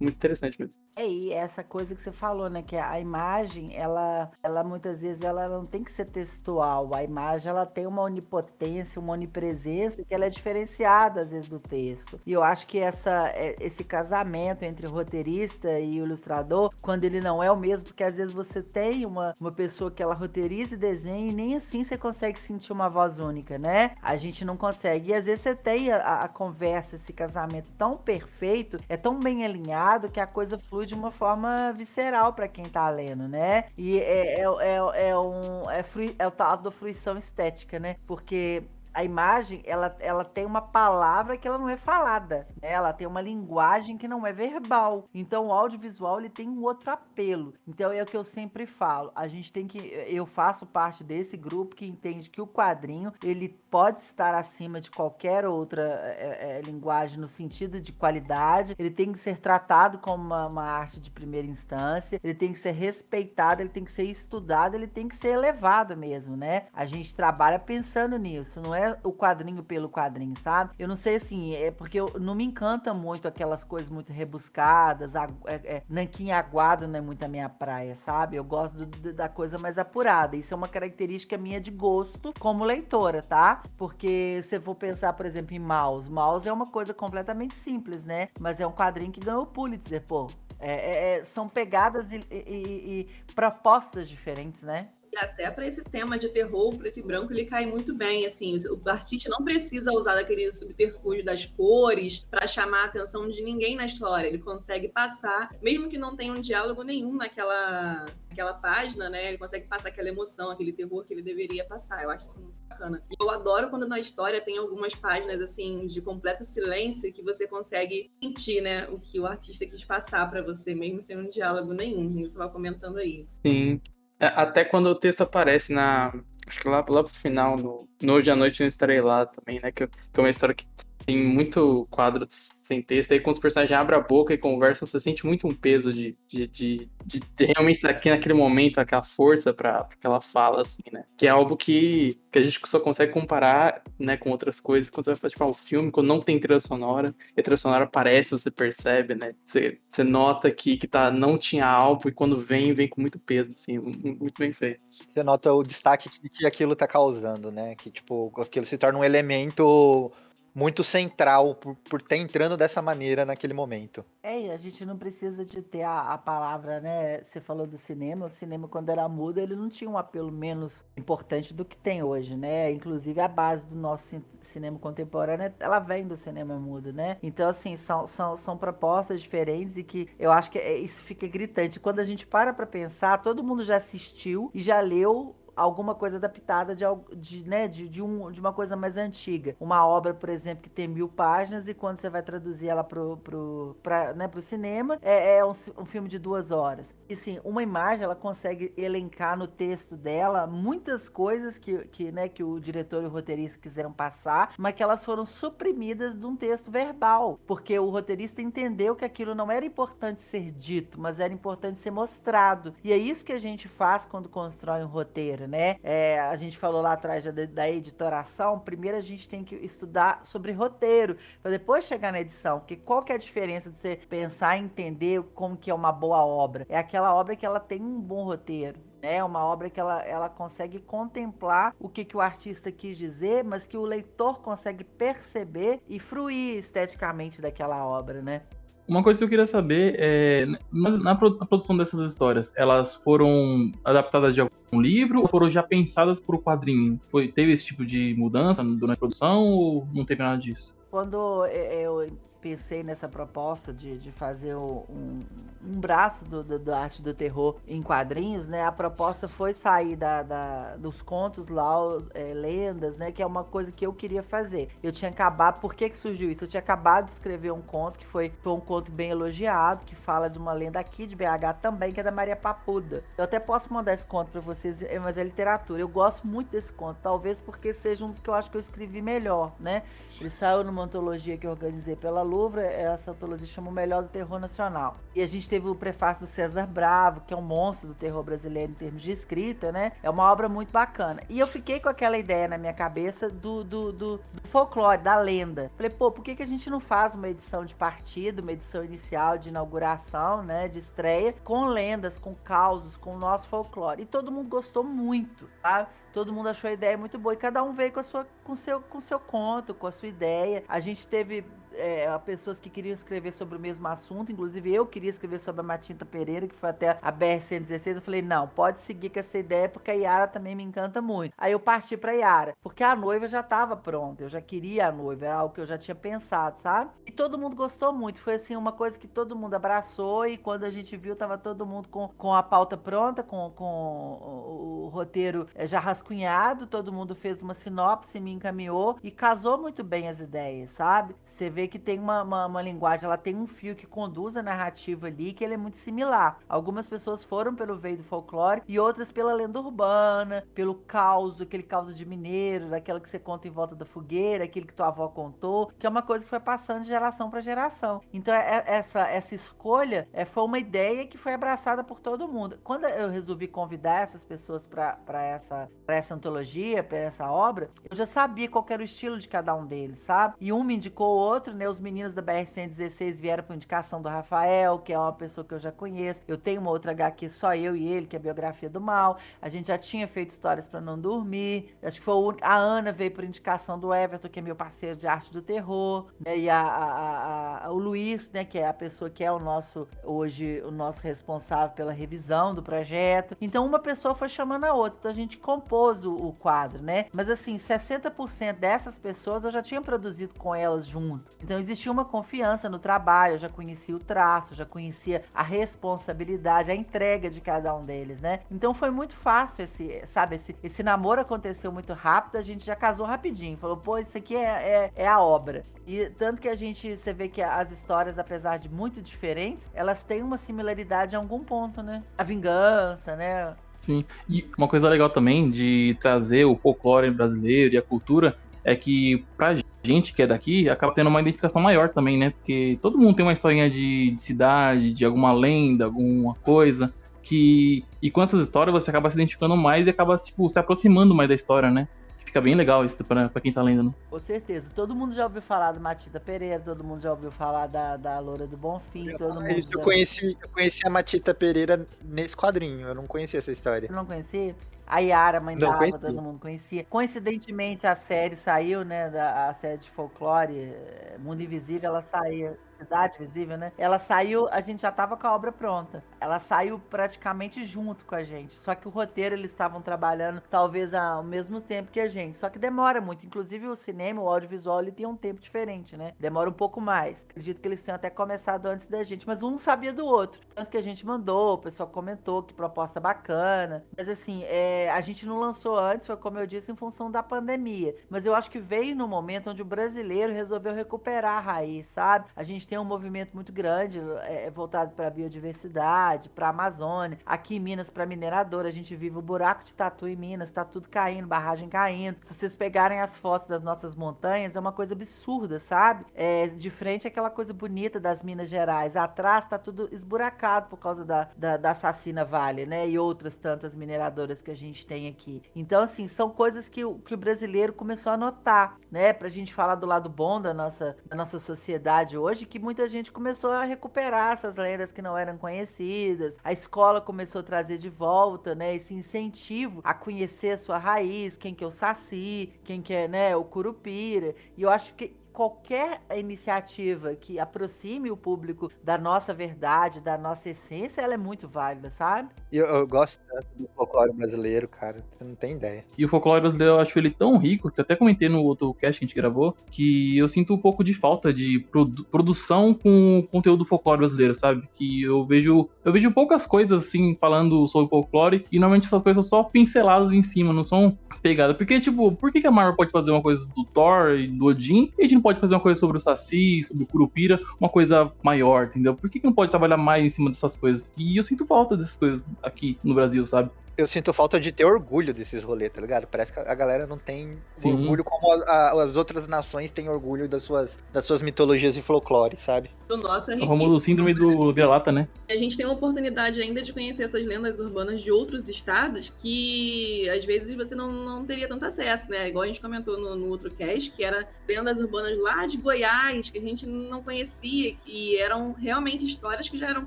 muito 0.00 0.16
interessante 0.16 0.58
mesmo. 0.60 0.80
É, 0.96 1.06
e 1.06 1.32
essa 1.32 1.62
coisa 1.62 1.94
que 1.94 2.02
você 2.02 2.10
falou, 2.10 2.48
né? 2.48 2.62
Que 2.62 2.76
a 2.76 2.98
imagem, 2.98 3.76
ela, 3.76 4.30
ela 4.42 4.64
muitas 4.64 5.00
vezes 5.00 5.22
ela 5.22 5.48
não 5.48 5.64
tem 5.64 5.84
que 5.84 5.92
ser 5.92 6.06
textual. 6.06 6.94
A 6.94 7.04
imagem, 7.04 7.50
ela 7.50 7.66
tem 7.66 7.86
uma 7.86 8.02
onipotência, 8.02 9.00
uma 9.00 9.12
onipresença 9.28 10.02
que 10.02 10.14
ela 10.14 10.24
é 10.24 10.30
diferenciada, 10.30 11.20
às 11.20 11.30
vezes, 11.30 11.48
do 11.48 11.60
texto. 11.60 12.18
E 12.26 12.32
eu 12.32 12.42
acho 12.42 12.66
que 12.66 12.78
essa, 12.78 13.28
é, 13.28 13.54
esse 13.60 13.84
casamento 13.84 14.62
entre 14.62 14.86
o 14.86 14.90
roteirista 14.90 15.78
e 15.78 16.00
o 16.00 16.06
ilustrador, 16.06 16.72
quando 16.80 17.04
ele 17.04 17.20
não 17.20 17.42
é 17.42 17.50
o 17.52 17.56
mesmo, 17.56 17.88
porque 17.88 18.02
às 18.02 18.16
vezes 18.16 18.32
você 18.32 18.62
tem 18.62 19.04
uma, 19.04 19.34
uma 19.40 19.52
pessoa 19.52 19.90
que 19.90 20.02
ela 20.02 20.14
roteiriza 20.14 20.74
e 20.74 20.78
desenha 20.78 21.30
e 21.30 21.34
nem 21.34 21.56
assim 21.56 21.84
você 21.84 21.96
consegue 21.96 22.40
sentir 22.40 22.72
uma 22.72 22.88
voz 22.88 23.18
única, 23.18 23.58
né? 23.58 23.92
A 24.02 24.16
gente 24.16 24.44
não 24.44 24.56
consegue. 24.56 25.10
E 25.10 25.14
às 25.14 25.26
vezes 25.26 25.42
você 25.42 25.54
tem 25.54 25.92
a, 25.92 26.20
a 26.20 26.28
conversa, 26.28 26.96
esse 26.96 27.12
casamento 27.12 27.70
tão 27.76 27.96
perfeito, 27.96 28.78
é 28.88 28.96
tão 28.96 29.18
bem 29.18 29.44
alinhado 29.44 30.10
que 30.10 30.20
a 30.20 30.26
coisa 30.26 30.58
flui 30.58 30.86
de 30.86 30.94
uma 30.94 31.10
forma 31.10 31.72
visceral 31.72 32.32
para 32.32 32.48
quem 32.48 32.64
tá 32.64 32.88
lendo, 32.88 33.28
né? 33.28 33.64
E 33.76 33.98
é, 33.98 34.40
é, 34.40 34.44
é, 34.60 35.08
é 35.10 35.18
um, 35.18 35.70
é, 35.70 35.82
frui, 35.82 36.14
é 36.18 36.26
o 36.26 36.30
tal 36.30 36.56
da 36.56 36.70
fruição 36.70 37.18
estética, 37.18 37.78
né? 37.78 37.96
Porque 38.06 38.62
a 38.98 39.04
imagem 39.04 39.62
ela, 39.64 39.96
ela 40.00 40.24
tem 40.24 40.44
uma 40.44 40.60
palavra 40.60 41.36
que 41.36 41.46
ela 41.46 41.56
não 41.56 41.68
é 41.68 41.76
falada, 41.76 42.48
né? 42.60 42.72
ela 42.72 42.92
tem 42.92 43.06
uma 43.06 43.20
linguagem 43.20 43.96
que 43.96 44.08
não 44.08 44.26
é 44.26 44.32
verbal. 44.32 45.04
Então 45.14 45.46
o 45.46 45.52
audiovisual 45.52 46.18
ele 46.18 46.28
tem 46.28 46.48
um 46.48 46.64
outro 46.64 46.90
apelo. 46.90 47.54
Então 47.64 47.92
é 47.92 48.02
o 48.02 48.06
que 48.06 48.16
eu 48.16 48.24
sempre 48.24 48.66
falo. 48.66 49.12
A 49.14 49.28
gente 49.28 49.52
tem 49.52 49.68
que 49.68 49.78
eu 49.78 50.26
faço 50.26 50.66
parte 50.66 51.04
desse 51.04 51.36
grupo 51.36 51.76
que 51.76 51.86
entende 51.86 52.28
que 52.28 52.40
o 52.40 52.46
quadrinho 52.46 53.12
ele 53.22 53.48
pode 53.70 54.00
estar 54.00 54.34
acima 54.34 54.80
de 54.80 54.90
qualquer 54.90 55.46
outra 55.46 55.82
é, 55.82 56.58
é, 56.58 56.60
linguagem 56.62 57.20
no 57.20 57.28
sentido 57.28 57.80
de 57.80 57.92
qualidade. 57.92 58.74
Ele 58.76 58.90
tem 58.90 59.12
que 59.12 59.18
ser 59.20 59.38
tratado 59.38 59.98
como 59.98 60.24
uma, 60.24 60.46
uma 60.46 60.64
arte 60.64 61.00
de 61.00 61.10
primeira 61.10 61.46
instância. 61.46 62.18
Ele 62.22 62.34
tem 62.34 62.52
que 62.52 62.58
ser 62.58 62.72
respeitado. 62.72 63.62
Ele 63.62 63.68
tem 63.68 63.84
que 63.84 63.92
ser 63.92 64.04
estudado. 64.04 64.74
Ele 64.74 64.88
tem 64.88 65.06
que 65.06 65.14
ser 65.14 65.28
elevado 65.28 65.96
mesmo, 65.96 66.36
né? 66.36 66.66
A 66.72 66.84
gente 66.84 67.14
trabalha 67.14 67.58
pensando 67.60 68.18
nisso. 68.18 68.60
Não 68.60 68.74
é 68.74 68.87
o 69.02 69.12
quadrinho 69.12 69.62
pelo 69.62 69.88
quadrinho, 69.88 70.36
sabe? 70.38 70.72
Eu 70.78 70.88
não 70.88 70.96
sei 70.96 71.16
assim, 71.16 71.54
é 71.54 71.70
porque 71.70 71.98
eu, 71.98 72.12
não 72.18 72.34
me 72.34 72.44
encanta 72.44 72.94
muito 72.94 73.26
aquelas 73.26 73.64
coisas 73.64 73.90
muito 73.90 74.12
rebuscadas, 74.12 75.14
a, 75.16 75.28
é, 75.46 75.82
é, 75.86 76.32
aguado 76.32 76.86
não 76.86 76.98
é 76.98 77.00
muito 77.00 77.22
a 77.22 77.28
minha 77.28 77.48
praia, 77.48 77.94
sabe? 77.96 78.36
Eu 78.36 78.44
gosto 78.44 78.86
do, 78.86 79.12
da 79.12 79.28
coisa 79.28 79.58
mais 79.58 79.78
apurada. 79.78 80.36
Isso 80.36 80.54
é 80.54 80.56
uma 80.56 80.68
característica 80.68 81.36
minha 81.36 81.60
de 81.60 81.70
gosto 81.70 82.32
como 82.38 82.64
leitora, 82.64 83.22
tá? 83.22 83.62
Porque 83.76 84.42
se 84.44 84.56
eu 84.56 84.62
for 84.62 84.74
pensar, 84.74 85.12
por 85.12 85.26
exemplo, 85.26 85.54
em 85.54 85.58
Mouse, 85.58 86.10
Mouse 86.10 86.48
é 86.48 86.52
uma 86.52 86.66
coisa 86.66 86.94
completamente 86.94 87.54
simples, 87.54 88.04
né? 88.04 88.28
Mas 88.38 88.60
é 88.60 88.66
um 88.66 88.72
quadrinho 88.72 89.12
que 89.12 89.20
ganhou 89.20 89.42
o 89.42 89.46
Pulitzer, 89.46 90.02
pô. 90.02 90.30
É, 90.60 90.72
é, 90.72 91.18
é 91.18 91.24
são 91.24 91.48
pegadas 91.48 92.12
e, 92.12 92.16
e, 92.30 92.36
e, 92.36 93.00
e 93.00 93.32
propostas 93.32 94.08
diferentes, 94.08 94.62
né? 94.62 94.88
Até 95.18 95.50
para 95.50 95.66
esse 95.66 95.82
tema 95.84 96.18
de 96.18 96.28
terror 96.28 96.76
preto 96.76 96.98
e 96.98 97.02
branco 97.02 97.32
ele 97.32 97.44
cai 97.44 97.66
muito 97.66 97.94
bem 97.94 98.26
assim 98.26 98.56
o 98.68 98.88
artista 98.88 99.28
não 99.28 99.44
precisa 99.44 99.92
usar 99.92 100.18
aquele 100.18 100.50
subterfúgio 100.52 101.24
das 101.24 101.46
cores 101.46 102.26
para 102.30 102.46
chamar 102.46 102.82
a 102.82 102.84
atenção 102.86 103.28
de 103.28 103.42
ninguém 103.42 103.76
na 103.76 103.86
história 103.86 104.28
ele 104.28 104.38
consegue 104.38 104.88
passar 104.88 105.50
mesmo 105.60 105.88
que 105.88 105.98
não 105.98 106.16
tenha 106.16 106.32
um 106.32 106.40
diálogo 106.40 106.82
nenhum 106.82 107.14
naquela 107.14 108.06
naquela 108.28 108.54
página 108.54 109.08
né 109.08 109.28
ele 109.28 109.38
consegue 109.38 109.66
passar 109.66 109.88
aquela 109.88 110.08
emoção 110.08 110.50
aquele 110.50 110.72
terror 110.72 111.04
que 111.04 111.12
ele 111.12 111.22
deveria 111.22 111.64
passar 111.64 112.02
eu 112.02 112.10
acho 112.10 112.26
isso 112.26 112.40
muito 112.40 112.58
bacana. 112.78 113.02
Eu 113.18 113.30
adoro 113.30 113.68
quando 113.68 113.86
na 113.86 113.98
história 113.98 114.40
tem 114.40 114.56
algumas 114.56 114.94
páginas 114.94 115.40
assim 115.40 115.86
de 115.86 116.00
completo 116.00 116.44
silêncio 116.44 117.12
que 117.12 117.22
você 117.22 117.46
consegue 117.46 118.10
sentir 118.22 118.60
né 118.60 118.86
o 118.88 118.98
que 118.98 119.18
o 119.18 119.26
artista 119.26 119.66
quis 119.66 119.84
passar 119.84 120.30
para 120.30 120.42
você 120.42 120.74
mesmo 120.74 121.02
sem 121.02 121.16
um 121.16 121.28
diálogo 121.28 121.72
nenhum 121.72 122.22
você 122.22 122.38
vai 122.38 122.48
comentando 122.50 122.98
aí. 122.98 123.26
Sim 123.44 123.80
até 124.20 124.64
quando 124.64 124.86
o 124.86 124.94
texto 124.94 125.22
aparece 125.22 125.72
na. 125.72 126.12
Acho 126.46 126.60
que 126.60 126.68
lá, 126.68 126.84
lá 126.88 127.04
pro 127.04 127.12
final, 127.12 127.56
no, 127.56 127.88
no 128.02 128.12
Hoje 128.14 128.30
à 128.30 128.36
Noite 128.36 128.62
eu 128.62 128.66
estarei 128.66 129.00
lá 129.00 129.26
também, 129.26 129.60
né? 129.60 129.70
Que, 129.70 129.86
que 129.86 129.92
é 130.14 130.20
uma 130.20 130.30
história 130.30 130.54
que 130.54 130.66
tem 131.08 131.16
muito 131.16 131.88
quadro 131.90 132.28
sem 132.62 132.82
texto. 132.82 133.12
Aí, 133.12 133.20
quando 133.20 133.36
os 133.36 133.40
personagens 133.40 133.74
abrem 133.74 133.98
a 133.98 134.02
boca 134.02 134.34
e 134.34 134.36
conversam, 134.36 134.86
você 134.86 135.00
sente 135.00 135.24
muito 135.24 135.48
um 135.48 135.54
peso 135.54 135.90
de, 135.90 136.14
de, 136.28 136.46
de, 136.46 136.90
de, 137.02 137.22
realmente 137.38 137.76
estar 137.76 137.88
aqui 137.88 138.10
naquele 138.10 138.34
momento, 138.34 138.78
aquela 138.78 139.02
força 139.02 139.54
para 139.54 139.88
que 139.98 140.06
ela 140.06 140.20
fala, 140.20 140.60
assim, 140.60 140.82
né? 140.92 141.04
Que 141.16 141.26
é 141.26 141.30
algo 141.30 141.56
que, 141.56 142.20
que 142.30 142.38
a 142.38 142.42
gente 142.42 142.60
só 142.66 142.78
consegue 142.78 143.10
comparar, 143.10 143.82
né, 143.98 144.18
com 144.18 144.28
outras 144.28 144.60
coisas. 144.60 144.90
Quando 144.90 145.06
você 145.06 145.12
vai 145.12 145.18
fazer, 145.18 145.32
tipo, 145.32 145.44
ah, 145.44 145.48
o 145.48 145.54
filme, 145.54 145.90
quando 145.90 146.08
não 146.08 146.20
tem 146.20 146.38
trilha 146.38 146.60
sonora, 146.60 147.14
e 147.34 147.40
a 147.40 147.42
trilha 147.42 147.56
sonora 147.56 147.84
aparece, 147.84 148.32
você 148.32 148.50
percebe, 148.50 149.14
né? 149.14 149.34
Você, 149.46 149.78
você 149.88 150.04
nota 150.04 150.50
que, 150.50 150.76
que 150.76 150.86
tá, 150.86 151.10
não 151.10 151.38
tinha 151.38 151.66
algo, 151.66 152.06
e 152.06 152.12
quando 152.12 152.38
vem, 152.38 152.74
vem 152.74 152.86
com 152.86 153.00
muito 153.00 153.18
peso, 153.18 153.52
assim, 153.52 153.78
muito 153.78 154.38
bem 154.38 154.52
feito. 154.52 154.80
Você 155.08 155.22
nota 155.22 155.50
o 155.54 155.62
destaque 155.62 156.10
que, 156.10 156.28
que 156.28 156.46
aquilo 156.46 156.76
tá 156.76 156.86
causando, 156.86 157.50
né? 157.50 157.74
Que, 157.76 157.90
tipo, 157.90 158.30
aquilo 158.38 158.66
se 158.66 158.76
torna 158.76 158.98
um 158.98 159.04
elemento 159.04 160.12
muito 160.58 160.82
central 160.82 161.54
por, 161.54 161.76
por 161.76 162.02
ter 162.02 162.16
entrando 162.16 162.56
dessa 162.56 162.82
maneira 162.82 163.24
naquele 163.24 163.54
momento. 163.54 164.04
É, 164.20 164.50
a 164.50 164.56
gente 164.56 164.84
não 164.84 164.98
precisa 164.98 165.44
de 165.44 165.62
ter 165.62 165.84
a, 165.84 166.14
a, 166.14 166.18
palavra, 166.18 166.80
né? 166.80 167.22
Você 167.22 167.40
falou 167.40 167.64
do 167.64 167.76
cinema, 167.76 168.26
o 168.26 168.30
cinema 168.30 168.66
quando 168.66 168.88
era 168.88 169.08
mudo, 169.08 169.38
ele 169.38 169.54
não 169.54 169.68
tinha 169.68 169.88
um 169.88 169.96
apelo 169.96 170.32
menos 170.32 170.84
importante 170.96 171.54
do 171.54 171.64
que 171.64 171.76
tem 171.76 172.02
hoje, 172.02 172.36
né? 172.36 172.72
Inclusive 172.72 173.20
a 173.20 173.28
base 173.28 173.68
do 173.68 173.76
nosso 173.76 174.20
cinema 174.42 174.78
contemporâneo, 174.80 175.54
ela 175.60 175.78
vem 175.78 176.04
do 176.04 176.16
cinema 176.16 176.58
mudo, 176.58 176.92
né? 176.92 177.18
Então, 177.22 177.48
assim, 177.48 177.76
são, 177.76 178.04
são, 178.04 178.36
são 178.36 178.56
propostas 178.58 179.20
diferentes 179.20 179.76
e 179.76 179.84
que 179.84 180.08
eu 180.18 180.32
acho 180.32 180.50
que 180.50 180.58
é, 180.58 180.76
isso 180.76 181.00
fica 181.04 181.28
gritante. 181.28 181.78
Quando 181.78 182.00
a 182.00 182.04
gente 182.04 182.26
para 182.26 182.52
pra 182.52 182.66
pensar, 182.66 183.22
todo 183.22 183.44
mundo 183.44 183.62
já 183.62 183.76
assistiu 183.76 184.50
e 184.52 184.60
já 184.60 184.80
leu 184.80 185.36
alguma 185.58 185.94
coisa 185.94 186.16
adaptada 186.16 186.74
de, 186.74 186.84
de, 187.16 187.48
né, 187.48 187.68
de, 187.68 187.88
de, 187.88 188.02
um, 188.02 188.30
de 188.30 188.40
uma 188.40 188.52
coisa 188.52 188.76
mais 188.76 188.96
antiga. 188.96 189.56
Uma 189.58 189.86
obra, 189.86 190.14
por 190.14 190.28
exemplo, 190.28 190.62
que 190.62 190.70
tem 190.70 190.86
mil 190.86 191.08
páginas 191.08 191.68
e 191.68 191.74
quando 191.74 191.98
você 191.98 192.08
vai 192.08 192.22
traduzir 192.22 192.68
ela 192.68 192.84
pro, 192.84 193.16
pro, 193.18 193.76
né, 194.16 194.28
pro 194.28 194.40
cinema, 194.40 194.98
é, 195.02 195.38
é 195.38 195.44
um, 195.44 195.52
um 195.78 195.84
filme 195.84 196.08
de 196.08 196.18
duas 196.18 196.50
horas. 196.50 196.86
E 197.08 197.16
sim, 197.16 197.40
uma 197.42 197.62
imagem 197.62 198.04
ela 198.04 198.14
consegue 198.14 198.72
elencar 198.76 199.36
no 199.36 199.46
texto 199.46 199.96
dela 199.96 200.46
muitas 200.46 201.08
coisas 201.08 201.56
que, 201.56 201.78
que, 201.86 202.12
né, 202.12 202.28
que 202.28 202.44
o 202.44 202.60
diretor 202.60 203.02
e 203.02 203.06
o 203.06 203.10
roteirista 203.10 203.58
quiseram 203.58 203.90
passar, 203.90 204.52
mas 204.58 204.74
que 204.74 204.82
elas 204.82 205.04
foram 205.04 205.24
suprimidas 205.24 206.18
de 206.18 206.26
um 206.26 206.36
texto 206.36 206.70
verbal, 206.70 207.40
porque 207.46 207.78
o 207.78 207.88
roteirista 207.88 208.42
entendeu 208.42 208.94
que 208.94 209.06
aquilo 209.06 209.34
não 209.34 209.50
era 209.50 209.64
importante 209.64 210.22
ser 210.22 210.50
dito, 210.50 211.00
mas 211.00 211.18
era 211.18 211.32
importante 211.32 211.80
ser 211.80 211.90
mostrado. 211.90 212.74
E 212.84 212.92
é 212.92 212.96
isso 212.96 213.24
que 213.24 213.32
a 213.32 213.38
gente 213.38 213.68
faz 213.68 214.04
quando 214.04 214.28
constrói 214.28 214.84
um 214.84 214.88
roteiro, 214.88 215.47
né? 215.48 215.76
É, 215.82 216.20
a 216.20 216.36
gente 216.36 216.56
falou 216.56 216.82
lá 216.82 216.92
atrás 216.92 217.24
da, 217.24 217.46
da 217.46 217.68
editoração, 217.68 218.58
primeiro 218.58 218.96
a 218.96 219.00
gente 219.00 219.28
tem 219.28 219.42
que 219.42 219.56
estudar 219.56 220.20
sobre 220.24 220.52
roteiro, 220.52 221.16
para 221.42 221.50
depois 221.50 221.84
chegar 221.84 222.12
na 222.12 222.20
edição, 222.20 222.60
porque 222.60 222.76
qual 222.76 223.02
que 223.02 223.12
é 223.12 223.14
a 223.14 223.18
diferença 223.18 223.70
de 223.70 223.78
você 223.78 223.96
pensar 224.08 224.56
e 224.56 224.60
entender 224.60 225.22
como 225.34 225.56
que 225.56 225.70
é 225.70 225.74
uma 225.74 225.90
boa 225.90 226.24
obra? 226.24 226.66
É 226.68 226.78
aquela 226.78 227.14
obra 227.14 227.34
que 227.34 227.46
ela 227.46 227.58
tem 227.58 227.80
um 227.80 228.00
bom 228.00 228.24
roteiro, 228.24 228.78
é 229.02 229.22
uma 229.22 229.44
obra 229.44 229.70
que 229.70 229.78
ela, 229.78 230.02
ela 230.04 230.28
consegue 230.28 230.80
contemplar 230.80 231.74
o 231.78 231.88
que, 231.88 232.04
que 232.04 232.16
o 232.16 232.20
artista 232.20 232.70
quis 232.70 232.96
dizer, 232.98 233.44
mas 233.44 233.66
que 233.66 233.76
o 233.76 233.82
leitor 233.82 234.40
consegue 234.40 234.84
perceber 234.84 235.80
e 235.88 235.98
fruir 235.98 236.58
esteticamente 236.58 237.40
daquela 237.40 237.86
obra, 237.86 238.20
né? 238.20 238.42
Uma 238.88 239.02
coisa 239.02 239.18
que 239.18 239.24
eu 239.24 239.28
queria 239.28 239.46
saber 239.46 239.96
é, 239.98 240.46
na, 240.72 240.90
na 240.96 241.14
produção 241.14 241.76
dessas 241.76 242.00
histórias, 242.10 242.54
elas 242.56 242.94
foram 242.94 243.70
adaptadas 243.84 244.34
de 244.34 244.40
algum 244.40 244.80
livro 244.80 245.20
ou 245.20 245.28
foram 245.28 245.50
já 245.50 245.62
pensadas 245.62 246.18
para 246.18 246.34
o 246.34 246.42
quadrinho? 246.42 246.98
Foi, 247.10 247.28
teve 247.28 247.52
esse 247.52 247.66
tipo 247.66 247.84
de 247.84 248.14
mudança 248.16 248.64
durante 248.64 248.96
a 248.96 249.00
produção 249.00 249.44
ou 249.44 249.86
não 249.92 250.06
teve 250.06 250.22
nada 250.22 250.40
disso? 250.40 250.74
Quando 250.90 251.44
eu 251.46 252.10
pensei 252.40 252.82
nessa 252.82 253.08
proposta 253.08 253.72
de, 253.72 253.98
de 253.98 254.12
fazer 254.12 254.54
um, 254.54 255.24
um 255.62 255.80
braço 255.80 256.24
do, 256.24 256.42
do, 256.42 256.58
do, 256.58 256.72
arte 256.72 257.02
do 257.02 257.12
terror 257.12 257.56
em 257.66 257.82
quadrinhos, 257.82 258.46
né? 258.46 258.64
A 258.64 258.72
proposta 258.72 259.28
foi 259.28 259.52
sair 259.52 259.96
da, 259.96 260.22
da 260.22 260.76
dos 260.76 261.02
contos 261.02 261.48
lá, 261.48 261.74
é, 262.14 262.32
lendas, 262.32 262.96
né? 262.96 263.10
Que 263.12 263.22
é 263.22 263.26
uma 263.26 263.44
coisa 263.44 263.70
que 263.70 263.84
eu 263.84 263.92
queria 263.92 264.22
fazer. 264.22 264.68
Eu 264.82 264.92
tinha 264.92 265.10
acabado, 265.10 265.60
por 265.60 265.74
que 265.74 265.88
que 265.90 265.98
surgiu 265.98 266.30
isso? 266.30 266.44
Eu 266.44 266.48
tinha 266.48 266.60
acabado 266.60 267.06
de 267.06 267.12
escrever 267.12 267.52
um 267.52 267.62
conto 267.62 267.98
que 267.98 268.06
foi, 268.06 268.32
foi 268.42 268.52
um 268.52 268.60
conto 268.60 268.90
bem 268.90 269.10
elogiado, 269.10 269.84
que 269.84 269.94
fala 269.94 270.28
de 270.28 270.38
uma 270.38 270.52
lenda 270.52 270.78
aqui 270.78 271.06
de 271.06 271.16
BH 271.16 271.60
também, 271.60 271.92
que 271.92 272.00
é 272.00 272.02
da 272.02 272.10
Maria 272.10 272.36
Papuda. 272.36 273.02
Eu 273.16 273.24
até 273.24 273.40
posso 273.40 273.72
mandar 273.72 273.94
esse 273.94 274.06
conto 274.06 274.30
para 274.30 274.40
vocês, 274.40 274.82
é, 274.82 274.98
mas 274.98 275.18
é 275.18 275.24
literatura. 275.24 275.80
Eu 275.80 275.88
gosto 275.88 276.26
muito 276.26 276.50
desse 276.50 276.72
conto, 276.72 276.98
talvez 277.02 277.40
porque 277.40 277.74
seja 277.74 278.04
um 278.04 278.10
dos 278.10 278.20
que 278.20 278.30
eu 278.30 278.34
acho 278.34 278.50
que 278.50 278.56
eu 278.56 278.60
escrevi 278.60 279.02
melhor, 279.02 279.52
né? 279.58 279.82
Ele 280.20 280.30
saiu 280.30 280.62
numa 280.64 280.82
antologia 280.82 281.36
que 281.36 281.46
eu 281.46 281.50
organizei 281.50 281.96
pela 281.96 282.22
Louvre, 282.28 282.60
essa 282.60 283.12
antologia 283.12 283.46
chama 283.46 283.70
o 283.70 283.72
Melhor 283.72 284.02
do 284.02 284.08
Terror 284.08 284.38
Nacional. 284.38 284.96
E 285.14 285.22
a 285.22 285.26
gente 285.26 285.48
teve 285.48 285.68
o 285.68 285.74
prefácio 285.74 286.26
do 286.26 286.30
César 286.30 286.66
Bravo, 286.66 287.22
que 287.26 287.32
é 287.32 287.36
um 287.36 287.42
monstro 287.42 287.88
do 287.88 287.94
terror 287.94 288.22
brasileiro 288.22 288.72
em 288.72 288.74
termos 288.74 289.02
de 289.02 289.10
escrita, 289.10 289.72
né? 289.72 289.92
É 290.02 290.10
uma 290.10 290.30
obra 290.30 290.48
muito 290.48 290.70
bacana. 290.70 291.22
E 291.28 291.38
eu 291.38 291.46
fiquei 291.46 291.80
com 291.80 291.88
aquela 291.88 292.18
ideia 292.18 292.46
na 292.46 292.58
minha 292.58 292.74
cabeça 292.74 293.28
do, 293.28 293.64
do, 293.64 293.92
do, 293.92 294.18
do 294.18 294.48
folclore, 294.48 295.02
da 295.02 295.16
lenda. 295.16 295.70
Falei, 295.76 295.90
pô, 295.90 296.10
por 296.10 296.22
que, 296.22 296.36
que 296.36 296.42
a 296.42 296.46
gente 296.46 296.68
não 296.68 296.80
faz 296.80 297.14
uma 297.14 297.28
edição 297.28 297.64
de 297.64 297.74
partido, 297.74 298.40
uma 298.42 298.52
edição 298.52 298.84
inicial 298.84 299.38
de 299.38 299.48
inauguração, 299.48 300.42
né? 300.42 300.68
De 300.68 300.78
estreia, 300.78 301.34
com 301.42 301.64
lendas, 301.64 302.18
com 302.18 302.34
causos, 302.34 302.96
com 302.98 303.14
o 303.14 303.18
nosso 303.18 303.48
folclore. 303.48 304.02
E 304.02 304.06
todo 304.06 304.30
mundo 304.30 304.48
gostou 304.48 304.84
muito, 304.84 305.48
tá? 305.62 305.88
Todo 306.12 306.32
mundo 306.32 306.48
achou 306.48 306.68
a 306.68 306.72
ideia 306.72 306.96
muito 306.96 307.18
boa 307.18 307.34
e 307.34 307.36
cada 307.36 307.62
um 307.62 307.72
veio 307.72 307.92
com 307.92 308.00
a 308.00 308.02
sua 308.02 308.26
com 308.42 308.56
seu 308.56 308.80
com 308.80 309.00
seu 309.00 309.20
conto, 309.20 309.74
com 309.74 309.86
a 309.86 309.92
sua 309.92 310.08
ideia. 310.08 310.64
A 310.68 310.80
gente 310.80 311.06
teve 311.06 311.44
é, 311.78 312.18
pessoas 312.18 312.60
que 312.60 312.68
queriam 312.68 312.92
escrever 312.92 313.32
sobre 313.32 313.56
o 313.56 313.60
mesmo 313.60 313.86
assunto, 313.88 314.32
inclusive 314.32 314.74
eu 314.74 314.86
queria 314.86 315.10
escrever 315.10 315.38
sobre 315.38 315.60
a 315.60 315.64
Matinta 315.64 316.04
Pereira, 316.04 316.46
que 316.46 316.54
foi 316.54 316.70
até 316.70 316.98
a 317.00 317.12
BR-116. 317.12 317.94
Eu 317.94 318.02
falei, 318.02 318.22
não, 318.22 318.48
pode 318.48 318.80
seguir 318.80 319.10
com 319.10 319.20
essa 319.20 319.38
ideia, 319.38 319.68
porque 319.68 319.90
a 319.90 319.94
Yara 319.94 320.26
também 320.26 320.54
me 320.54 320.62
encanta 320.62 321.00
muito. 321.00 321.32
Aí 321.38 321.52
eu 321.52 321.60
parti 321.60 321.96
pra 321.96 322.12
Yara, 322.12 322.56
porque 322.62 322.82
a 322.82 322.96
noiva 322.96 323.28
já 323.28 323.40
estava 323.40 323.76
pronta, 323.76 324.24
eu 324.24 324.28
já 324.28 324.40
queria 324.40 324.88
a 324.88 324.92
noiva, 324.92 325.26
era 325.26 325.36
algo 325.36 325.54
que 325.54 325.60
eu 325.60 325.66
já 325.66 325.78
tinha 325.78 325.94
pensado, 325.94 326.58
sabe? 326.58 326.90
E 327.06 327.12
todo 327.12 327.38
mundo 327.38 327.54
gostou 327.54 327.92
muito, 327.92 328.20
foi 328.20 328.34
assim, 328.34 328.56
uma 328.56 328.72
coisa 328.72 328.98
que 328.98 329.08
todo 329.08 329.36
mundo 329.36 329.54
abraçou, 329.54 330.26
e 330.26 330.36
quando 330.36 330.64
a 330.64 330.70
gente 330.70 330.96
viu, 330.96 331.14
tava 331.14 331.38
todo 331.38 331.64
mundo 331.64 331.88
com, 331.88 332.08
com 332.08 332.34
a 332.34 332.42
pauta 332.42 332.76
pronta, 332.76 333.22
com, 333.22 333.50
com 333.54 333.64
o, 333.64 334.84
o 334.84 334.88
roteiro 334.88 335.46
é, 335.54 335.66
já 335.66 335.78
rascunhado, 335.78 336.66
todo 336.66 336.92
mundo 336.92 337.14
fez 337.14 337.42
uma 337.42 337.54
sinopse, 337.54 338.18
me 338.18 338.32
encaminhou, 338.32 338.98
e 339.02 339.10
casou 339.10 339.58
muito 339.58 339.84
bem 339.84 340.08
as 340.08 340.20
ideias, 340.20 340.70
sabe? 340.70 341.14
Você 341.24 341.48
vê 341.48 341.67
que 341.68 341.78
tem 341.78 341.98
uma, 341.98 342.22
uma, 342.22 342.46
uma, 342.46 342.62
linguagem, 342.62 343.04
ela 343.04 343.16
tem 343.16 343.36
um 343.36 343.46
fio 343.46 343.76
que 343.76 343.86
conduz 343.86 344.36
a 344.36 344.42
narrativa 344.42 345.06
ali, 345.06 345.32
que 345.32 345.44
ele 345.44 345.54
é 345.54 345.56
muito 345.56 345.78
similar. 345.78 346.38
Algumas 346.48 346.88
pessoas 346.88 347.22
foram 347.22 347.54
pelo 347.54 347.76
veio 347.76 347.98
do 347.98 348.04
folclore 348.04 348.62
e 348.66 348.78
outras 348.78 349.12
pela 349.12 349.32
lenda 349.32 349.60
urbana, 349.60 350.44
pelo 350.54 350.74
caos, 350.74 351.40
aquele 351.40 351.62
caos 351.62 351.94
de 351.94 352.06
mineiro, 352.06 352.68
daquela 352.68 353.00
que 353.00 353.08
você 353.08 353.18
conta 353.18 353.46
em 353.46 353.50
volta 353.50 353.74
da 353.74 353.84
fogueira, 353.84 354.44
aquele 354.44 354.66
que 354.66 354.74
tua 354.74 354.88
avó 354.88 355.08
contou, 355.08 355.70
que 355.78 355.86
é 355.86 355.90
uma 355.90 356.02
coisa 356.02 356.24
que 356.24 356.30
foi 356.30 356.40
passando 356.40 356.82
de 356.82 356.88
geração 356.88 357.30
para 357.30 357.40
geração. 357.40 358.00
Então, 358.12 358.34
é, 358.34 358.58
é, 358.58 358.64
essa, 358.66 359.00
essa 359.00 359.34
escolha 359.34 360.08
é, 360.12 360.24
foi 360.24 360.44
uma 360.44 360.58
ideia 360.58 361.06
que 361.06 361.18
foi 361.18 361.34
abraçada 361.34 361.84
por 361.84 362.00
todo 362.00 362.28
mundo. 362.28 362.58
Quando 362.64 362.84
eu 362.84 363.10
resolvi 363.10 363.46
convidar 363.46 364.02
essas 364.02 364.24
pessoas 364.24 364.66
para 364.66 365.22
essa, 365.22 365.68
essa 365.86 366.14
antologia, 366.14 366.82
para 366.82 366.98
essa 366.98 367.30
obra, 367.30 367.70
eu 367.90 367.96
já 367.96 368.06
sabia 368.06 368.48
qual 368.48 368.64
era 368.68 368.82
o 368.82 368.84
estilo 368.84 369.18
de 369.18 369.28
cada 369.28 369.54
um 369.54 369.66
deles, 369.66 369.98
sabe? 369.98 370.34
E 370.40 370.52
um 370.52 370.62
me 370.62 370.76
indicou 370.76 371.08
o 371.08 371.18
outro, 371.18 371.54
né? 371.58 371.68
Os 371.68 371.80
meninos 371.80 372.14
da 372.14 372.22
BR-116 372.22 373.20
vieram 373.20 373.42
por 373.42 373.54
indicação 373.54 374.00
do 374.00 374.08
Rafael, 374.08 374.78
que 374.78 374.92
é 374.92 374.98
uma 374.98 375.12
pessoa 375.12 375.44
que 375.44 375.52
eu 375.52 375.58
já 375.58 375.72
conheço. 375.72 376.22
Eu 376.26 376.38
tenho 376.38 376.60
uma 376.60 376.70
outra 376.70 376.92
HQ, 376.92 377.28
só 377.28 377.54
eu 377.54 377.76
e 377.76 377.86
ele, 377.86 378.06
que 378.06 378.16
é 378.16 378.18
a 378.18 378.22
Biografia 378.22 378.70
do 378.70 378.80
Mal. 378.80 379.18
A 379.42 379.48
gente 379.48 379.68
já 379.68 379.76
tinha 379.76 380.06
feito 380.06 380.30
histórias 380.30 380.66
para 380.66 380.80
não 380.80 380.98
dormir. 380.98 381.76
Acho 381.82 381.98
que 381.98 382.04
foi 382.04 382.14
a 382.40 382.56
Ana 382.56 382.92
veio 382.92 383.10
por 383.10 383.24
indicação 383.24 383.78
do 383.78 383.92
Everton, 383.92 384.28
que 384.28 384.38
é 384.38 384.42
meu 384.42 384.56
parceiro 384.56 384.96
de 384.96 385.06
arte 385.06 385.32
do 385.32 385.42
terror. 385.42 386.06
Né? 386.20 386.38
E 386.38 386.50
a, 386.50 386.60
a, 386.60 387.66
a, 387.66 387.72
o 387.72 387.78
Luiz, 387.78 388.30
né? 388.30 388.44
Que 388.44 388.58
é 388.58 388.68
a 388.68 388.72
pessoa 388.72 389.10
que 389.10 389.24
é 389.24 389.30
o 389.30 389.38
nosso, 389.38 389.88
hoje, 390.04 390.62
o 390.64 390.70
nosso 390.70 391.02
responsável 391.02 391.74
pela 391.74 391.92
revisão 391.92 392.54
do 392.54 392.62
projeto. 392.62 393.36
Então, 393.40 393.66
uma 393.66 393.78
pessoa 393.78 394.14
foi 394.14 394.28
chamando 394.28 394.64
a 394.64 394.72
outra. 394.72 394.98
Então, 395.00 395.10
a 395.10 395.14
gente 395.14 395.38
compôs 395.38 396.04
o, 396.04 396.14
o 396.14 396.32
quadro, 396.32 396.82
né? 396.82 397.06
Mas, 397.12 397.28
assim, 397.28 397.56
60% 397.56 398.54
dessas 398.54 398.98
pessoas 398.98 399.44
eu 399.44 399.50
já 399.50 399.62
tinha 399.62 399.80
produzido 399.80 400.34
com 400.34 400.54
elas 400.54 400.86
junto. 400.86 401.32
Então 401.42 401.58
existia 401.58 401.90
uma 401.90 402.04
confiança 402.04 402.68
no 402.68 402.78
trabalho, 402.78 403.34
eu 403.34 403.38
já 403.38 403.48
conhecia 403.48 403.94
o 403.94 403.98
traço, 403.98 404.54
já 404.54 404.64
conhecia 404.64 405.22
a 405.34 405.42
responsabilidade, 405.42 406.70
a 406.70 406.74
entrega 406.74 407.30
de 407.30 407.40
cada 407.40 407.74
um 407.74 407.84
deles, 407.84 408.20
né? 408.20 408.40
Então 408.50 408.74
foi 408.74 408.90
muito 408.90 409.14
fácil 409.14 409.64
esse, 409.64 410.02
sabe, 410.06 410.36
esse, 410.36 410.56
esse 410.62 410.82
namoro 410.82 411.20
aconteceu 411.20 411.70
muito 411.70 411.92
rápido, 411.92 412.36
a 412.36 412.42
gente 412.42 412.64
já 412.64 412.74
casou 412.74 413.06
rapidinho, 413.06 413.56
falou, 413.56 413.76
pô, 413.76 413.98
isso 413.98 414.16
aqui 414.16 414.34
é, 414.34 414.42
é, 414.42 414.92
é 414.94 415.06
a 415.06 415.20
obra. 415.20 415.64
E 415.86 416.10
tanto 416.18 416.40
que 416.40 416.48
a 416.48 416.54
gente, 416.54 416.96
você 416.96 417.12
vê 417.12 417.28
que 417.28 417.40
as 417.40 417.70
histórias, 417.70 418.18
apesar 418.18 418.58
de 418.58 418.68
muito 418.68 419.00
diferentes, 419.00 419.66
elas 419.72 420.04
têm 420.04 420.22
uma 420.22 420.36
similaridade 420.36 421.14
em 421.14 421.18
algum 421.18 421.42
ponto, 421.42 421.82
né? 421.82 422.02
A 422.18 422.22
vingança, 422.22 423.16
né? 423.16 423.54
Sim, 423.80 424.04
e 424.28 424.46
uma 424.58 424.68
coisa 424.68 424.88
legal 424.88 425.08
também 425.08 425.50
de 425.50 425.96
trazer 426.00 426.44
o 426.44 426.56
folclore 426.56 427.10
brasileiro 427.10 427.74
e 427.74 427.78
a 427.78 427.82
cultura 427.82 428.36
é 428.62 428.76
que 428.76 429.24
pra 429.36 429.54
gente 429.82 430.12
que 430.12 430.22
é 430.22 430.26
daqui 430.26 430.68
acaba 430.68 430.92
tendo 430.92 431.08
uma 431.08 431.20
identificação 431.20 431.62
maior 431.62 431.88
também, 431.88 432.18
né? 432.18 432.30
Porque 432.30 432.78
todo 432.82 432.98
mundo 432.98 433.16
tem 433.16 433.24
uma 433.24 433.32
historinha 433.32 433.70
de, 433.70 434.10
de 434.10 434.20
cidade, 434.20 434.92
de 434.92 435.04
alguma 435.04 435.32
lenda, 435.32 435.84
alguma 435.84 436.34
coisa 436.34 436.92
que 437.22 437.84
e 438.00 438.10
com 438.10 438.22
essas 438.22 438.42
histórias 438.42 438.72
você 438.72 438.90
acaba 438.90 439.10
se 439.10 439.16
identificando 439.16 439.56
mais 439.56 439.86
e 439.86 439.90
acaba 439.90 440.16
tipo, 440.16 440.48
se 440.48 440.58
aproximando 440.58 441.14
mais 441.14 441.28
da 441.28 441.34
história, 441.34 441.70
né? 441.70 441.86
Fica 442.28 442.42
bem 442.42 442.54
legal 442.54 442.84
isso 442.84 443.02
pra, 443.02 443.26
pra 443.30 443.40
quem 443.40 443.50
tá 443.50 443.62
lendo. 443.62 443.84
Né? 443.84 443.94
Com 444.10 444.18
certeza. 444.18 444.66
Todo 444.74 444.94
mundo 444.94 445.14
já 445.14 445.24
ouviu 445.24 445.40
falar 445.40 445.72
do 445.72 445.80
Matita 445.80 446.20
Pereira, 446.20 446.60
todo 446.62 446.84
mundo 446.84 447.00
já 447.00 447.10
ouviu 447.10 447.30
falar 447.30 447.66
da, 447.68 447.96
da 447.96 448.18
Loura 448.18 448.46
do 448.46 448.54
Bonfim. 448.54 449.08
Eu, 449.08 449.16
todo 449.16 449.36
mundo 449.36 449.48
eu, 449.48 449.62
já... 449.62 449.80
conheci, 449.80 450.36
eu 450.38 450.48
conheci 450.50 450.86
a 450.86 450.90
Matita 450.90 451.32
Pereira 451.32 451.86
nesse 452.04 452.36
quadrinho, 452.36 452.86
eu 452.86 452.94
não 452.94 453.06
conhecia 453.06 453.38
essa 453.38 453.50
história. 453.50 453.88
Você 453.88 453.94
não 453.94 454.04
conhecia? 454.04 454.54
A 454.86 454.98
Yara, 454.98 455.40
mãe 455.40 455.56
Não 455.56 455.70
da 455.70 455.90
todo 455.98 456.20
mundo 456.20 456.38
conhecia. 456.38 456.84
Coincidentemente, 456.84 457.86
a 457.86 457.96
série 457.96 458.36
saiu, 458.36 458.84
né? 458.84 459.08
Da, 459.08 459.48
a 459.48 459.54
série 459.54 459.78
de 459.78 459.90
folclore, 459.90 460.54
eh, 460.54 461.16
Mundo 461.18 461.42
Invisível, 461.42 461.88
ela 461.88 462.02
saiu. 462.02 462.58
Cidade 462.78 463.16
Invisível, 463.20 463.58
né? 463.58 463.72
Ela 463.76 463.98
saiu, 463.98 464.48
a 464.48 464.60
gente 464.60 464.82
já 464.82 464.92
tava 464.92 465.16
com 465.16 465.26
a 465.26 465.34
obra 465.34 465.50
pronta. 465.50 466.02
Ela 466.20 466.38
saiu 466.38 466.78
praticamente 466.78 467.64
junto 467.64 468.04
com 468.04 468.14
a 468.14 468.22
gente. 468.22 468.54
Só 468.54 468.74
que 468.74 468.86
o 468.86 468.90
roteiro 468.90 469.34
eles 469.34 469.50
estavam 469.50 469.82
trabalhando 469.82 470.40
talvez 470.48 470.94
ao 470.94 471.22
mesmo 471.22 471.60
tempo 471.60 471.90
que 471.90 472.00
a 472.00 472.08
gente. 472.08 472.36
Só 472.36 472.48
que 472.48 472.58
demora 472.58 473.00
muito. 473.00 473.26
Inclusive 473.26 473.66
o 473.66 473.74
cinema, 473.74 474.22
o 474.22 474.28
audiovisual, 474.28 474.80
ele 474.80 474.92
tem 474.92 475.06
um 475.06 475.16
tempo 475.16 475.40
diferente, 475.40 475.96
né? 475.96 476.12
Demora 476.18 476.48
um 476.48 476.52
pouco 476.52 476.80
mais. 476.80 477.24
Acredito 477.28 477.60
que 477.60 477.68
eles 477.68 477.82
tenham 477.82 477.96
até 477.96 478.10
começado 478.10 478.66
antes 478.66 478.86
da 478.86 479.02
gente. 479.02 479.26
Mas 479.26 479.42
um 479.42 479.58
sabia 479.58 479.92
do 479.92 480.06
outro. 480.06 480.40
Tanto 480.54 480.70
que 480.70 480.76
a 480.76 480.82
gente 480.82 481.04
mandou, 481.04 481.54
o 481.54 481.58
pessoal 481.58 481.88
comentou 481.88 482.42
que 482.42 482.54
proposta 482.54 483.00
bacana. 483.00 483.84
Mas 483.96 484.08
assim, 484.08 484.44
é, 484.44 484.90
a 484.90 485.00
gente 485.00 485.26
não 485.26 485.40
lançou 485.40 485.78
antes, 485.78 486.06
foi 486.06 486.16
como 486.16 486.38
eu 486.38 486.46
disse, 486.46 486.70
em 486.70 486.76
função 486.76 487.10
da 487.10 487.22
pandemia. 487.22 487.94
Mas 488.08 488.24
eu 488.24 488.34
acho 488.34 488.50
que 488.50 488.58
veio 488.58 488.94
no 488.94 489.08
momento 489.08 489.50
onde 489.50 489.62
o 489.62 489.64
brasileiro 489.64 490.32
resolveu 490.32 490.74
recuperar 490.74 491.38
a 491.38 491.40
raiz, 491.40 491.88
sabe? 491.88 492.26
A 492.36 492.42
gente 492.42 492.67
tem 492.68 492.78
um 492.78 492.84
movimento 492.84 493.32
muito 493.34 493.50
grande 493.50 493.98
é, 494.24 494.50
voltado 494.50 494.92
para 494.92 495.06
a 495.06 495.10
biodiversidade, 495.10 496.28
para 496.28 496.48
a 496.48 496.50
Amazônia. 496.50 497.18
Aqui 497.24 497.56
em 497.56 497.60
Minas, 497.60 497.88
para 497.88 498.04
mineradora, 498.04 498.68
a 498.68 498.70
gente 498.70 498.94
vive 498.94 499.16
o 499.16 499.22
buraco 499.22 499.64
de 499.64 499.74
tatu 499.74 500.06
em 500.06 500.14
Minas, 500.14 500.52
tá 500.52 500.64
tudo 500.64 500.88
caindo, 500.88 501.26
barragem 501.26 501.68
caindo. 501.68 502.18
Se 502.26 502.34
vocês 502.34 502.54
pegarem 502.54 503.00
as 503.00 503.16
fotos 503.16 503.48
das 503.48 503.62
nossas 503.62 503.96
montanhas, 503.96 504.54
é 504.54 504.60
uma 504.60 504.72
coisa 504.72 504.92
absurda, 504.92 505.58
sabe? 505.58 506.04
É, 506.14 506.48
de 506.48 506.68
frente 506.68 507.06
é 507.06 507.08
aquela 507.08 507.30
coisa 507.30 507.54
bonita 507.54 507.98
das 507.98 508.22
Minas 508.22 508.48
Gerais, 508.50 508.96
atrás 508.96 509.46
tá 509.46 509.58
tudo 509.58 509.88
esburacado 509.90 510.68
por 510.68 510.78
causa 510.78 511.04
da, 511.04 511.28
da, 511.36 511.56
da 511.56 511.70
Assassina 511.70 512.24
Vale, 512.24 512.66
né? 512.66 512.86
E 512.86 512.98
outras 512.98 513.36
tantas 513.36 513.74
mineradoras 513.74 514.42
que 514.42 514.50
a 514.50 514.56
gente 514.56 514.86
tem 514.86 515.08
aqui. 515.08 515.42
Então, 515.56 515.82
assim, 515.82 516.06
são 516.06 516.28
coisas 516.28 516.68
que, 516.68 516.82
que 517.06 517.14
o 517.14 517.16
brasileiro 517.16 517.72
começou 517.72 518.12
a 518.12 518.16
notar, 518.16 518.76
né? 518.90 519.14
Pra 519.14 519.30
gente 519.30 519.54
falar 519.54 519.76
do 519.76 519.86
lado 519.86 520.10
bom 520.10 520.38
da 520.38 520.52
nossa, 520.52 520.96
da 521.06 521.16
nossa 521.16 521.38
sociedade 521.38 522.18
hoje, 522.18 522.44
que 522.44 522.57
muita 522.58 522.86
gente 522.86 523.12
começou 523.12 523.50
a 523.50 523.64
recuperar 523.64 524.32
essas 524.32 524.56
lendas 524.56 524.92
que 524.92 525.02
não 525.02 525.16
eram 525.16 525.38
conhecidas. 525.38 526.36
A 526.42 526.52
escola 526.52 527.00
começou 527.00 527.40
a 527.40 527.44
trazer 527.44 527.78
de 527.78 527.88
volta, 527.88 528.54
né? 528.54 528.74
Esse 528.74 528.94
incentivo 528.94 529.80
a 529.84 529.94
conhecer 529.94 530.50
a 530.50 530.58
sua 530.58 530.78
raiz, 530.78 531.36
quem 531.36 531.54
que 531.54 531.64
é 531.64 531.66
o 531.66 531.70
Saci, 531.70 532.52
quem 532.64 532.82
que 532.82 532.92
é, 532.92 533.08
né, 533.08 533.36
o 533.36 533.44
Curupira. 533.44 534.34
E 534.56 534.62
eu 534.62 534.70
acho 534.70 534.94
que 534.94 535.16
qualquer 535.38 536.00
iniciativa 536.16 537.14
que 537.14 537.38
aproxime 537.38 538.10
o 538.10 538.16
público 538.16 538.72
da 538.82 538.98
nossa 538.98 539.32
verdade, 539.32 540.00
da 540.00 540.18
nossa 540.18 540.50
essência, 540.50 541.00
ela 541.00 541.14
é 541.14 541.16
muito 541.16 541.46
válida, 541.46 541.90
sabe? 541.90 542.30
Eu, 542.50 542.66
eu 542.66 542.84
gosto 542.88 543.20
tanto 543.32 543.46
do 543.56 543.68
folclore 543.76 544.12
brasileiro, 544.12 544.66
cara. 544.66 545.04
Você 545.08 545.22
não 545.22 545.36
tem 545.36 545.52
ideia. 545.52 545.84
E 545.96 546.04
o 546.04 546.08
folclore 546.08 546.40
brasileiro, 546.40 546.72
eu 546.74 546.80
acho 546.80 546.98
ele 546.98 547.12
tão 547.12 547.38
rico, 547.38 547.70
que 547.70 547.78
eu 547.78 547.84
até 547.84 547.94
comentei 547.94 548.28
no 548.28 548.42
outro 548.42 548.74
cast 548.74 548.98
que 548.98 549.04
a 549.04 549.06
gente 549.06 549.14
gravou, 549.14 549.56
que 549.70 550.18
eu 550.18 550.26
sinto 550.26 550.54
um 550.54 550.58
pouco 550.58 550.82
de 550.82 550.92
falta 550.92 551.32
de 551.32 551.60
produ 551.70 552.04
produção 552.06 552.74
com 552.74 553.24
conteúdo 553.30 553.64
folclore 553.64 553.98
brasileiro, 553.98 554.34
sabe? 554.34 554.68
Que 554.74 555.02
eu 555.02 555.24
vejo 555.24 555.68
eu 555.84 555.92
vejo 555.92 556.10
poucas 556.10 556.44
coisas, 556.44 556.84
assim, 556.86 557.14
falando 557.14 557.68
sobre 557.68 557.88
folclore, 557.88 558.44
e 558.50 558.58
normalmente 558.58 558.86
essas 558.86 559.02
coisas 559.02 559.24
são 559.24 559.38
só 559.38 559.48
pinceladas 559.48 560.10
em 560.10 560.20
cima, 560.20 560.52
não 560.52 560.64
são 560.64 560.98
pegadas. 561.22 561.56
Porque, 561.56 561.78
tipo, 561.80 562.12
por 562.12 562.32
que 562.32 562.46
a 562.46 562.50
Marvel 562.50 562.76
pode 562.76 562.90
fazer 562.90 563.10
uma 563.10 563.22
coisa 563.22 563.46
do 563.54 563.64
Thor 563.64 564.10
e 564.18 564.26
do 564.26 564.46
Odin, 564.46 564.92
e 564.98 565.02
a 565.02 565.04
gente 565.04 565.14
não 565.14 565.22
pode 565.28 565.40
fazer 565.40 565.54
uma 565.54 565.60
coisa 565.60 565.78
sobre 565.78 565.98
o 565.98 566.00
Saci, 566.00 566.62
sobre 566.62 566.84
o 566.84 566.86
Curupira, 566.86 567.38
uma 567.60 567.68
coisa 567.68 568.10
maior, 568.22 568.64
entendeu? 568.66 568.94
Por 568.94 569.10
que, 569.10 569.20
que 569.20 569.26
não 569.26 569.32
pode 569.34 569.50
trabalhar 569.50 569.76
mais 569.76 570.02
em 570.02 570.08
cima 570.08 570.30
dessas 570.30 570.56
coisas? 570.56 570.90
E 570.96 571.18
eu 571.18 571.22
sinto 571.22 571.44
falta 571.44 571.76
dessas 571.76 571.96
coisas 571.96 572.24
aqui 572.42 572.78
no 572.82 572.94
Brasil, 572.94 573.26
sabe? 573.26 573.50
Eu 573.78 573.86
sinto 573.86 574.12
falta 574.12 574.40
de 574.40 574.50
ter 574.50 574.64
orgulho 574.64 575.14
desses 575.14 575.44
rolês, 575.44 575.70
tá 575.70 575.80
ligado? 575.80 576.04
Parece 576.08 576.32
que 576.32 576.40
a 576.40 576.54
galera 576.54 576.84
não 576.84 576.98
tem 576.98 577.38
Sim. 577.58 577.72
orgulho 577.74 578.02
como 578.02 578.32
a- 578.42 578.44
a- 578.44 578.82
as 578.82 578.96
outras 578.96 579.28
nações 579.28 579.70
têm 579.70 579.88
orgulho 579.88 580.28
das 580.28 580.42
suas, 580.42 580.80
das 580.92 581.04
suas 581.04 581.22
mitologias 581.22 581.76
e 581.76 581.82
folclore, 581.82 582.36
sabe? 582.36 582.70
O 582.90 582.96
nosso 582.96 583.30
é 583.30 583.36
O 583.36 583.38
famoso 583.40 583.54
riquíssimo, 583.76 583.80
síndrome 583.80 584.14
né? 584.14 584.18
do 584.18 584.52
vira-lata, 584.52 584.90
né? 584.90 585.06
A 585.30 585.36
gente 585.36 585.56
tem 585.56 585.64
a 585.64 585.70
oportunidade 585.70 586.42
ainda 586.42 586.60
de 586.60 586.72
conhecer 586.72 587.04
essas 587.04 587.24
lendas 587.24 587.60
urbanas 587.60 588.00
de 588.00 588.10
outros 588.10 588.48
estados 588.48 589.12
que 589.16 590.08
às 590.10 590.24
vezes 590.24 590.56
você 590.56 590.74
não, 590.74 590.90
não 590.90 591.24
teria 591.24 591.46
tanto 591.46 591.64
acesso, 591.64 592.10
né? 592.10 592.28
Igual 592.28 592.42
a 592.42 592.46
gente 592.48 592.60
comentou 592.60 592.98
no, 592.98 593.14
no 593.14 593.28
outro 593.28 593.48
cast, 593.50 593.90
que 593.92 594.02
era 594.02 594.26
lendas 594.48 594.80
urbanas 594.80 595.16
lá 595.20 595.46
de 595.46 595.56
Goiás, 595.56 596.30
que 596.30 596.38
a 596.38 596.40
gente 596.42 596.66
não 596.66 597.00
conhecia, 597.00 597.74
que 597.84 598.18
eram 598.18 598.52
realmente 598.54 599.04
histórias 599.04 599.48
que 599.48 599.56
já 599.56 599.68
eram 599.68 599.86